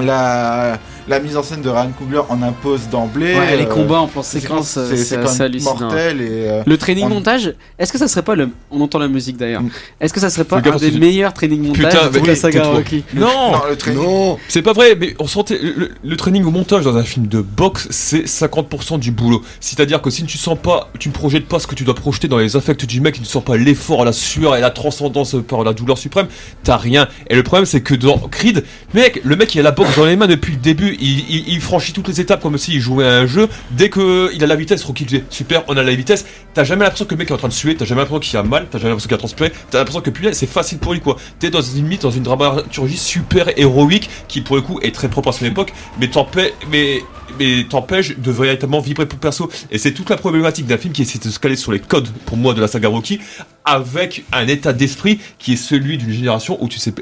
la, 0.00 0.78
la 1.08 1.20
mise 1.20 1.36
en 1.36 1.42
scène 1.42 1.60
de 1.62 1.68
Ryan 1.68 1.90
Coogler 1.98 2.20
en 2.28 2.42
impose 2.42 2.88
d'emblée. 2.90 3.34
Ouais, 3.36 3.56
les 3.56 3.64
euh, 3.64 3.66
combats 3.66 3.98
en 4.00 4.06
plan 4.06 4.22
séquence, 4.22 4.76
euh, 4.78 4.96
c'est 4.96 5.40
hallucinant. 5.42 5.76
mortel 5.78 6.20
et. 6.20 6.28
euh, 6.30 6.62
Le 6.66 6.78
training 6.78 7.04
On- 7.06 7.10
montage, 7.10 7.54
est-ce 7.78 7.92
que 7.92 7.98
ça 7.98 8.08
serait 8.08 8.22
pas 8.22 8.34
le. 8.34 8.48
On 8.70 8.80
entend 8.80 8.98
la 8.98 9.08
musique 9.08 9.36
d'ailleurs. 9.36 9.62
Mm. 9.62 9.70
Est-ce 10.00 10.12
que 10.12 10.20
ça 10.20 10.30
serait 10.30 10.44
pas 10.44 10.58
un 10.64 10.76
des 10.76 10.90
meilleurs 10.92 11.32
training 11.34 11.62
montages 11.66 11.92
Putain, 11.92 12.10
de 12.10 12.18
toute 12.18 12.26
la 12.26 12.36
saga. 12.36 12.64
Rocky? 12.68 13.04
Non, 13.14 13.26
non, 13.52 13.60
le 13.68 13.76
training. 13.76 14.02
Non 14.02 14.38
C'est 14.48 14.62
pas 14.62 14.72
vrai, 14.72 14.96
mais 14.98 15.14
on 15.18 15.26
sentait 15.26 15.58
le, 15.62 15.90
le 16.02 16.16
training 16.16 16.44
au 16.44 16.50
montage 16.50 16.84
dans 16.84 16.96
un 16.96 17.02
film 17.04 17.26
de 17.26 17.40
boxe, 17.42 17.86
c'est 17.90 18.24
50% 18.24 18.98
du 18.98 19.10
boulot. 19.10 19.42
C'est-à-dire 19.60 20.00
que 20.02 20.10
si 20.10 20.24
tu 20.24 20.38
sens 20.38 20.58
pas, 20.60 20.90
tu 20.98 21.08
ne 21.08 21.14
projettes 21.14 21.46
pas 21.46 21.58
ce 21.58 21.66
que 21.66 21.74
tu 21.74 21.84
dois 21.84 21.94
projeter 21.94 22.28
dans 22.28 22.38
les 22.38 22.56
affects 22.56 22.86
du 22.86 23.00
mec, 23.00 23.14
tu 23.14 23.20
ne 23.20 23.26
sens 23.26 23.44
pas 23.44 23.56
l'effort, 23.56 24.04
la 24.04 24.12
sueur 24.12 24.56
et 24.56 24.60
la 24.60 24.70
transcendance 24.70 25.36
par 25.46 25.64
la 25.64 25.72
douleur 25.72 25.98
suprême, 25.98 26.26
t'as 26.62 26.76
rien. 26.76 27.08
Et 27.28 27.34
le 27.36 27.42
problème, 27.42 27.66
c'est 27.66 27.80
que 27.80 27.94
dans 27.94 28.18
Creed, 28.18 28.64
mec, 28.94 29.20
le 29.24 29.36
mec 29.36 29.54
il 29.54 29.60
a 29.60 29.62
la 29.62 29.70
boxe 29.70 29.96
dans 29.96 30.04
les 30.06 30.16
mains 30.16 30.26
depuis 30.26 30.52
le 30.52 30.58
début, 30.58 30.93
il, 31.00 31.60
franchit 31.60 31.92
toutes 31.92 32.08
les 32.08 32.20
étapes 32.20 32.42
comme 32.42 32.58
s'il 32.58 32.80
jouait 32.80 33.06
à 33.06 33.18
un 33.18 33.26
jeu. 33.26 33.48
Dès 33.70 33.88
que 33.88 34.30
il 34.34 34.42
a 34.44 34.46
la 34.46 34.56
vitesse, 34.56 34.84
Rocky 34.84 35.04
disait 35.04 35.24
super, 35.30 35.64
on 35.68 35.76
a 35.76 35.82
la 35.82 35.94
vitesse. 35.94 36.26
T'as 36.52 36.64
jamais 36.64 36.84
l'impression 36.84 37.04
que 37.04 37.14
le 37.14 37.18
mec 37.18 37.30
est 37.30 37.34
en 37.34 37.38
train 37.38 37.48
de 37.48 37.52
suer, 37.52 37.76
t'as 37.76 37.84
jamais 37.84 38.02
l'impression 38.02 38.20
qu'il 38.20 38.38
a 38.38 38.42
mal, 38.42 38.66
t'as 38.70 38.78
jamais 38.78 38.90
l'impression 38.90 39.08
qu'il 39.08 39.14
a 39.14 39.18
transpiré, 39.18 39.52
t'as 39.70 39.78
l'impression 39.78 40.00
que 40.00 40.10
putain, 40.10 40.32
c'est 40.32 40.46
facile 40.46 40.78
pour 40.78 40.92
lui 40.92 41.00
quoi. 41.00 41.16
T'es 41.38 41.50
dans 41.50 41.60
une 41.60 41.76
limite, 41.76 42.02
dans 42.02 42.10
une 42.10 42.22
dramaturgie 42.22 42.96
super 42.96 43.56
héroïque 43.58 44.08
qui 44.28 44.40
pour 44.40 44.56
le 44.56 44.62
coup 44.62 44.78
est 44.82 44.94
très 44.94 45.08
propre 45.08 45.30
à 45.30 45.32
son 45.32 45.44
époque, 45.44 45.72
mais 46.00 46.08
t'empêche, 46.08 48.18
de 48.18 48.30
véritablement 48.30 48.80
vibrer 48.80 49.06
pour 49.06 49.18
perso. 49.18 49.50
Et 49.70 49.78
c'est 49.78 49.92
toute 49.92 50.10
la 50.10 50.16
problématique 50.16 50.66
d'un 50.66 50.78
film 50.78 50.92
qui 50.92 51.02
essaie 51.02 51.18
de 51.18 51.30
se 51.30 51.38
caler 51.38 51.56
sur 51.56 51.72
les 51.72 51.80
codes 51.80 52.08
pour 52.26 52.36
moi 52.36 52.54
de 52.54 52.60
la 52.60 52.68
saga 52.68 52.88
Rocky, 52.88 53.20
avec 53.64 54.24
un 54.32 54.46
état 54.46 54.72
d'esprit 54.72 55.18
qui 55.38 55.54
est 55.54 55.56
celui 55.56 55.98
d'une 55.98 56.12
génération 56.12 56.62
où 56.62 56.68
tu 56.68 56.78
sais. 56.78 56.94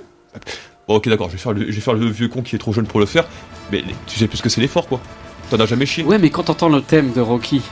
Bon 0.93 0.99
ok 0.99 1.09
d'accord, 1.09 1.29
je 1.31 1.37
vais 1.37 1.39
faire 1.39 1.53
le, 1.55 1.61
je 1.71 1.73
vais 1.75 1.81
faire 1.81 1.95
le 1.95 2.07
vieux 2.11 2.29
con 2.29 2.43
qui 2.43 2.55
est 2.55 2.59
trop 2.59 2.75
jeune 2.75 2.85
pour 2.87 3.01
le 3.01 3.07
faire, 3.07 3.25
mais 3.71 3.83
tu 4.07 4.19
sais 4.19 4.27
plus 4.29 4.37
ce 4.37 4.43
que 4.43 4.51
c'est 4.51 4.61
l'effort 4.61 4.87
quoi. 4.87 5.01
T'en 5.51 5.59
as 5.59 5.65
jamais 5.65 5.87
chié. 5.87 6.05
Ouais, 6.05 6.19
mais 6.19 6.29
quand 6.29 6.43
t'entends 6.43 6.69
le 6.69 6.83
thème 6.83 7.13
de 7.13 7.21
Rocky 7.23 7.63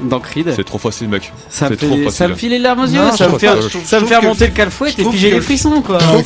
dans 0.00 0.18
Creed, 0.18 0.50
C'est 0.56 0.64
trop 0.64 0.78
facile 0.78 1.08
mec. 1.10 1.30
ça, 1.50 1.68
me 1.68 1.76
c'est 1.76 1.86
trop 1.86 1.94
fait, 1.96 2.04
facile. 2.04 2.10
ça 2.18 2.28
me 2.28 2.34
file 2.34 2.50
les 2.52 2.58
larmes 2.58 2.80
aux 2.80 2.86
yeux, 2.86 2.98
Non, 3.02 3.12
ça 3.14 3.28
me 3.28 3.38
fait, 3.38 3.48
ça 3.84 4.00
me 4.00 4.06
fait 4.06 4.16
remonter 4.16 4.44
le 4.46 4.50
le 4.50 4.56
calfouet 4.56 4.90
je 4.96 5.02
et 5.02 5.04
puis 5.04 5.18
j'ai 5.18 5.28
les 5.30 5.36
le- 5.36 5.42
frissons 5.42 5.82
quoi. 5.82 5.98
Trouve 5.98 6.22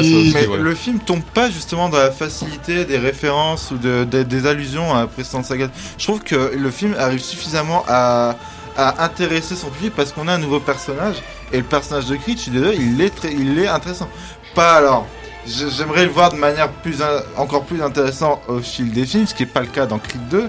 aussi, 0.00 0.30
Mais 0.34 0.46
ouais. 0.46 0.56
le 0.58 0.74
film 0.74 0.98
tombe 0.98 1.20
pas 1.34 1.50
justement 1.50 1.90
dans 1.90 1.98
la 1.98 2.10
facilité 2.10 2.86
des 2.86 2.96
références 2.96 3.70
ou 3.70 3.76
de, 3.76 4.04
de- 4.04 4.22
des 4.22 4.46
allusions 4.46 4.94
à 4.94 5.06
précédentes 5.06 5.44
sagas. 5.44 5.68
Je 5.98 6.04
trouve 6.06 6.20
que 6.20 6.52
le 6.56 6.70
film 6.70 6.94
arrive 6.98 7.20
suffisamment 7.20 7.84
à, 7.86 8.36
à 8.78 9.04
intéresser 9.04 9.56
son 9.56 9.68
public 9.68 9.92
parce 9.94 10.10
qu'on 10.12 10.26
a 10.28 10.32
un 10.32 10.38
nouveau 10.38 10.58
personnage 10.58 11.16
et 11.52 11.58
le 11.58 11.64
personnage 11.64 12.06
de 12.06 12.16
Creed, 12.16 12.38
je 12.38 12.42
suis 12.44 12.50
désolé, 12.50 12.78
il 12.80 13.00
est 13.02 13.10
très, 13.14 13.30
il 13.32 13.58
est 13.58 13.68
intéressant. 13.68 14.08
Pas 14.54 14.76
alors. 14.76 15.06
J'aimerais 15.46 16.04
le 16.04 16.10
voir 16.10 16.30
de 16.32 16.36
manière 16.36 16.68
plus 16.68 16.98
encore 17.36 17.64
plus 17.64 17.82
intéressante 17.82 18.40
au 18.46 18.60
fil 18.60 18.92
des 18.92 19.04
films, 19.04 19.26
ce 19.26 19.34
qui 19.34 19.42
est 19.42 19.46
pas 19.46 19.60
le 19.60 19.66
cas 19.66 19.86
dans 19.86 19.98
Creed 19.98 20.28
2, 20.28 20.48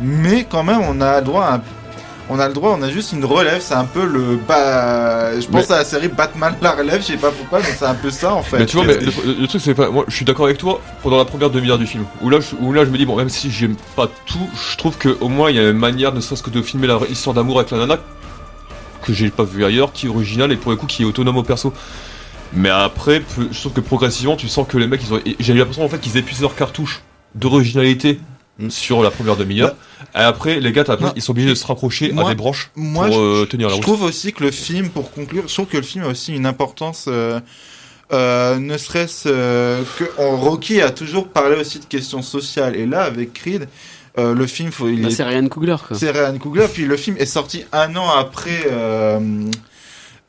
mais 0.00 0.44
quand 0.44 0.62
même 0.62 0.80
on 0.82 1.00
a 1.00 1.22
droit 1.22 1.44
à 1.44 1.54
un 1.54 1.62
on 2.30 2.38
a 2.38 2.48
le 2.48 2.54
droit, 2.54 2.74
on 2.78 2.82
a 2.82 2.88
juste 2.88 3.12
une 3.12 3.24
relève, 3.24 3.60
c'est 3.60 3.74
un 3.74 3.84
peu 3.84 4.04
le 4.06 4.36
ba... 4.36 5.38
Je 5.38 5.46
pense 5.46 5.68
Mais- 5.68 5.74
à 5.74 5.78
la 5.78 5.84
série 5.84 6.08
Batman 6.08 6.54
la 6.62 6.72
relève, 6.72 7.02
je 7.02 7.08
sais 7.08 7.16
pas 7.16 7.30
pourquoi, 7.30 7.58
mais 7.58 7.74
c'est 7.78 7.84
un 7.84 7.94
peu 7.94 8.10
ça 8.10 8.32
en 8.32 8.42
fait. 8.42 8.60
Mais 8.60 8.66
tu 8.66 8.76
vois, 8.76 8.86
mais 8.86 8.96
le 8.96 9.46
truc 9.46 9.60
c'est 9.62 9.74
pas. 9.74 9.90
Moi, 9.90 10.04
je 10.08 10.16
suis 10.16 10.24
d'accord 10.24 10.46
avec 10.46 10.58
toi 10.58 10.80
pendant 11.02 11.18
la 11.18 11.26
première 11.26 11.50
demi-heure 11.50 11.78
du 11.78 11.86
film. 11.86 12.04
Où 12.22 12.30
là, 12.30 12.40
je, 12.40 12.56
où 12.58 12.72
là, 12.72 12.84
je 12.84 12.90
me 12.90 12.96
dis 12.96 13.04
bon, 13.04 13.16
même 13.16 13.28
si 13.28 13.50
j'aime 13.50 13.76
pas 13.94 14.08
tout, 14.26 14.48
je 14.54 14.76
trouve 14.76 14.96
que 14.96 15.16
au 15.20 15.28
moins 15.28 15.50
il 15.50 15.56
y 15.56 15.58
a 15.58 15.68
une 15.68 15.76
manière, 15.76 16.14
ne 16.14 16.20
serait-ce 16.20 16.42
que 16.42 16.50
de 16.50 16.62
filmer 16.62 16.86
la 16.86 16.98
histoire 17.10 17.34
d'amour 17.34 17.58
avec 17.58 17.70
la 17.70 17.78
nana 17.78 17.98
que 19.02 19.12
j'ai 19.12 19.28
pas 19.28 19.44
vu 19.44 19.62
ailleurs, 19.64 19.92
qui 19.92 20.06
est 20.06 20.08
originale 20.08 20.50
et 20.50 20.56
pour 20.56 20.70
le 20.70 20.78
coup 20.78 20.86
qui 20.86 21.02
est 21.02 21.06
autonome 21.06 21.36
au 21.36 21.42
perso. 21.42 21.74
Mais 22.54 22.70
après, 22.70 23.22
je 23.50 23.58
trouve 23.60 23.72
que 23.72 23.80
progressivement, 23.80 24.36
tu 24.36 24.48
sens 24.48 24.66
que 24.68 24.78
les 24.78 24.86
mecs, 24.86 25.00
ils 25.02 25.12
ont. 25.12 25.20
et 25.24 25.36
J'ai 25.40 25.52
eu 25.52 25.56
l'impression 25.58 25.84
en 25.84 25.88
fait 25.88 25.98
qu'ils 26.00 26.16
épuisent 26.16 26.40
leur 26.40 26.54
cartouche 26.54 27.02
d'originalité 27.34 28.20
Mm. 28.56 28.70
sur 28.70 29.02
la 29.02 29.10
première 29.10 29.34
demi-heure. 29.36 29.74
Et 30.14 30.18
après, 30.18 30.60
les 30.60 30.70
gars, 30.70 30.84
ils 31.16 31.22
sont 31.22 31.32
obligés 31.32 31.48
de 31.48 31.56
se 31.56 31.66
raccrocher 31.66 32.12
Moi- 32.12 32.24
à 32.26 32.28
des 32.28 32.36
branches 32.36 32.70
Moi, 32.76 33.06
pour 33.06 33.14
je, 33.16 33.20
euh, 33.20 33.46
tenir 33.46 33.66
la 33.66 33.70
je 33.72 33.74
route. 33.78 33.82
trouve 33.82 34.02
aussi 34.02 34.32
que 34.32 34.44
le 34.44 34.52
film, 34.52 34.90
pour 34.90 35.10
conclure, 35.10 35.42
je 35.48 35.52
trouve 35.54 35.66
que 35.66 35.76
le 35.76 35.82
film 35.82 36.04
a 36.04 36.08
aussi 36.08 36.32
une 36.36 36.46
importance, 36.46 37.06
euh, 37.08 37.40
euh, 38.12 38.56
ne 38.60 38.78
serait-ce 38.78 39.28
euh, 39.28 39.82
que 39.98 40.04
en 40.22 40.36
Rocky 40.36 40.80
a 40.80 40.90
toujours 40.92 41.26
parlé 41.26 41.56
aussi 41.56 41.80
de 41.80 41.84
questions 41.86 42.22
sociales. 42.22 42.76
Et 42.76 42.86
là, 42.86 43.02
avec 43.02 43.32
Creed, 43.32 43.66
euh, 44.18 44.34
le 44.34 44.46
film, 44.46 44.70
faut, 44.70 44.88
il 44.88 45.02
Bah, 45.02 45.08
est- 45.08 45.10
c'est 45.10 45.24
Ryan 45.24 45.48
Coogler 45.48 45.74
quoi. 45.88 45.96
c'est 45.98 46.12
Ryan 46.12 46.38
Coogler. 46.38 46.66
Puis 46.72 46.84
le 46.84 46.96
film 46.96 47.16
est 47.18 47.26
sorti 47.26 47.64
un 47.72 47.96
an 47.96 48.08
après. 48.16 48.68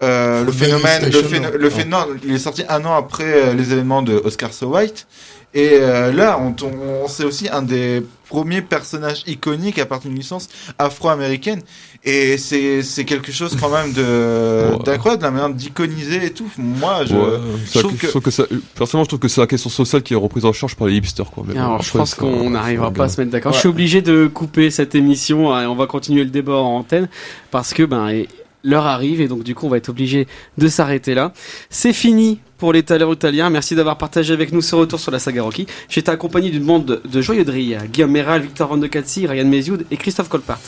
Euh, 0.03 0.43
le 0.43 0.51
phénomène, 0.51 1.03
le, 1.05 1.09
Devastation, 1.09 1.37
phén- 1.37 1.51
non. 1.53 1.57
le 1.57 1.69
phé- 1.69 1.85
non, 1.87 2.07
il 2.25 2.33
est 2.35 2.39
sorti 2.39 2.63
un 2.69 2.83
an 2.85 2.95
après 2.95 3.23
euh, 3.25 3.53
les 3.53 3.71
événements 3.71 4.01
de 4.01 4.13
Oscar 4.23 4.51
So 4.53 4.67
White. 4.67 5.07
Et 5.53 5.69
euh, 5.79 6.11
là, 6.11 6.37
on, 6.41 6.53
on, 6.65 7.07
c'est 7.07 7.23
aussi 7.23 7.47
un 7.49 7.61
des 7.61 8.03
premiers 8.27 8.61
personnages 8.61 9.23
iconiques 9.25 9.79
à 9.79 9.85
partir 9.85 10.09
d'une 10.09 10.19
licence 10.19 10.49
afro-américaine. 10.77 11.61
Et 12.03 12.37
c'est, 12.37 12.83
c'est 12.83 13.05
quelque 13.05 13.31
chose 13.31 13.55
quand 13.59 13.69
même 13.69 13.93
de, 13.93 14.01
Ouais. 14.75 14.83
d'incroyable, 14.83 15.23
la 15.23 15.31
manière 15.31 15.49
d'iconiser 15.51 16.25
et 16.25 16.31
tout. 16.31 16.49
Moi, 16.57 17.05
je, 17.05 17.15
Ouais, 17.15 17.37
trouve 17.73 17.91
je 17.93 17.97
que- 18.01 18.07
trouve 18.07 18.21
que 18.21 18.31
ça, 18.31 18.43
personnellement, 18.75 19.05
je 19.05 19.09
trouve 19.09 19.19
que 19.19 19.27
c'est 19.29 19.39
la 19.39 19.47
question 19.47 19.69
sociale 19.69 20.03
qui 20.03 20.13
est 20.13 20.17
reprise 20.17 20.43
en 20.43 20.51
charge 20.51 20.75
par 20.75 20.87
les 20.87 20.95
hipsters, 20.95 21.31
quoi. 21.31 21.45
Mais 21.47 21.53
bon, 21.53 21.59
Alors, 21.61 21.81
je 21.81 21.87
après, 21.87 21.99
pense 21.99 22.15
qu'on 22.15 22.49
n'arrivera 22.49 22.91
pas 22.91 23.05
à 23.05 23.07
se 23.09 23.21
mettre 23.21 23.31
d'accord. 23.31 23.51
Ouais. 23.53 23.55
Je 23.55 23.59
suis 23.61 23.69
obligé 23.69 24.01
de 24.01 24.27
couper 24.27 24.69
cette 24.71 24.93
émission 24.93 25.53
hein, 25.53 25.63
et 25.63 25.65
on 25.67 25.75
va 25.75 25.87
continuer 25.87 26.25
le 26.25 26.31
débat 26.31 26.55
en 26.57 26.79
antenne 26.79 27.07
parce 27.49 27.73
que 27.73 27.83
ben 27.83 28.09
et- 28.09 28.27
l'heure 28.65 28.87
arrive 28.87 29.21
et 29.21 29.27
donc 29.27 29.43
du 29.43 29.55
coup 29.55 29.67
on 29.67 29.69
va 29.69 29.77
être 29.77 29.89
obligé 29.89 30.27
de 30.57 30.67
s'arrêter 30.67 31.13
là. 31.13 31.31
C'est 31.69 31.93
fini 31.93 32.39
pour 32.57 32.73
les 32.73 32.83
talents 32.83 33.13
italiens. 33.13 33.49
Merci 33.49 33.75
d'avoir 33.75 33.97
partagé 33.97 34.33
avec 34.33 34.51
nous 34.51 34.61
ce 34.61 34.75
retour 34.75 34.99
sur 34.99 35.11
la 35.11 35.19
saga 35.19 35.43
Rocky. 35.43 35.67
J'étais 35.89 36.11
accompagné 36.11 36.49
d'une 36.49 36.63
bande 36.63 37.01
de, 37.03 37.21
joyeux 37.21 37.43
drilles, 37.43 37.77
Guillaume 37.91 38.11
Méral, 38.11 38.41
Victor 38.41 38.69
Van 38.69 38.77
de 38.77 38.87
Catsi, 38.87 39.27
Ryan 39.27 39.45
Mézioud 39.45 39.85
et 39.91 39.97
Christophe 39.97 40.29
Colpart. 40.29 40.59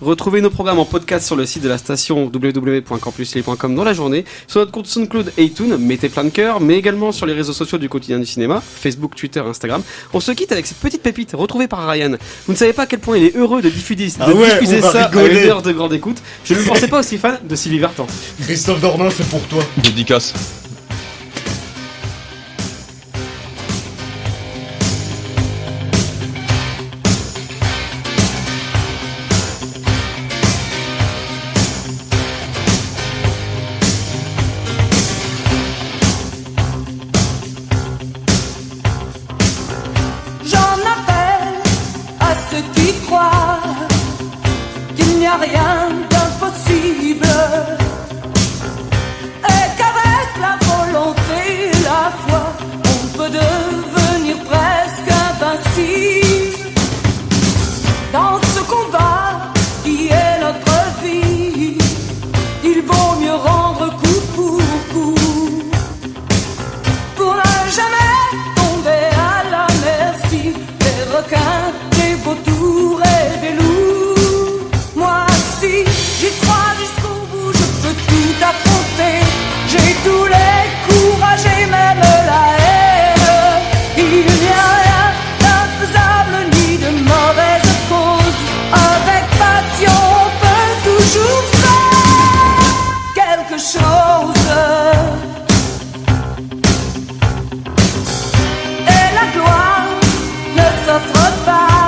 Retrouvez 0.00 0.40
nos 0.40 0.50
programmes 0.50 0.78
en 0.78 0.84
podcast 0.84 1.26
sur 1.26 1.36
le 1.36 1.46
site 1.46 1.62
de 1.62 1.68
la 1.68 1.78
station 1.78 2.30
www.campuslille.com 2.32 3.74
dans 3.74 3.84
la 3.84 3.92
journée, 3.92 4.24
sur 4.46 4.60
notre 4.60 4.72
compte 4.72 4.86
SoundCloud 4.86 5.32
et 5.36 5.44
iTunes, 5.44 5.76
mettez 5.78 6.08
plein 6.08 6.24
de 6.24 6.30
cœur, 6.30 6.60
mais 6.60 6.76
également 6.76 7.12
sur 7.12 7.26
les 7.26 7.34
réseaux 7.34 7.52
sociaux 7.52 7.78
du 7.78 7.88
quotidien 7.88 8.18
du 8.18 8.26
cinéma, 8.26 8.60
Facebook, 8.60 9.14
Twitter, 9.16 9.40
Instagram. 9.40 9.82
On 10.12 10.20
se 10.20 10.32
quitte 10.32 10.52
avec 10.52 10.66
cette 10.66 10.78
petite 10.78 11.02
pépite 11.02 11.32
retrouvée 11.34 11.68
par 11.68 11.86
Ryan. 11.86 12.16
Vous 12.46 12.52
ne 12.52 12.58
savez 12.58 12.72
pas 12.72 12.82
à 12.82 12.86
quel 12.86 13.00
point 13.00 13.18
il 13.18 13.24
est 13.24 13.36
heureux 13.36 13.62
de 13.62 13.68
diffuser, 13.68 14.06
de 14.06 14.12
Ah 14.20 14.32
ouais, 14.32 14.52
diffuser 14.54 14.80
ça 14.80 15.04
à 15.04 15.08
rigoler. 15.08 15.44
une 15.44 15.48
heure 15.48 15.62
de 15.62 15.72
grande 15.72 15.92
écoute. 15.92 16.18
Je 16.44 16.54
ne 16.54 16.62
pensais 16.62 16.88
pas 16.88 17.00
aussi 17.00 17.18
fan 17.18 17.38
de 17.42 17.56
Sylvie 17.56 17.78
Vartan. 17.78 18.06
Christophe 18.42 18.80
Dornin, 18.80 19.10
c'est 19.10 19.28
pour 19.28 19.42
toi. 19.42 19.62
Dédicace. 19.78 20.34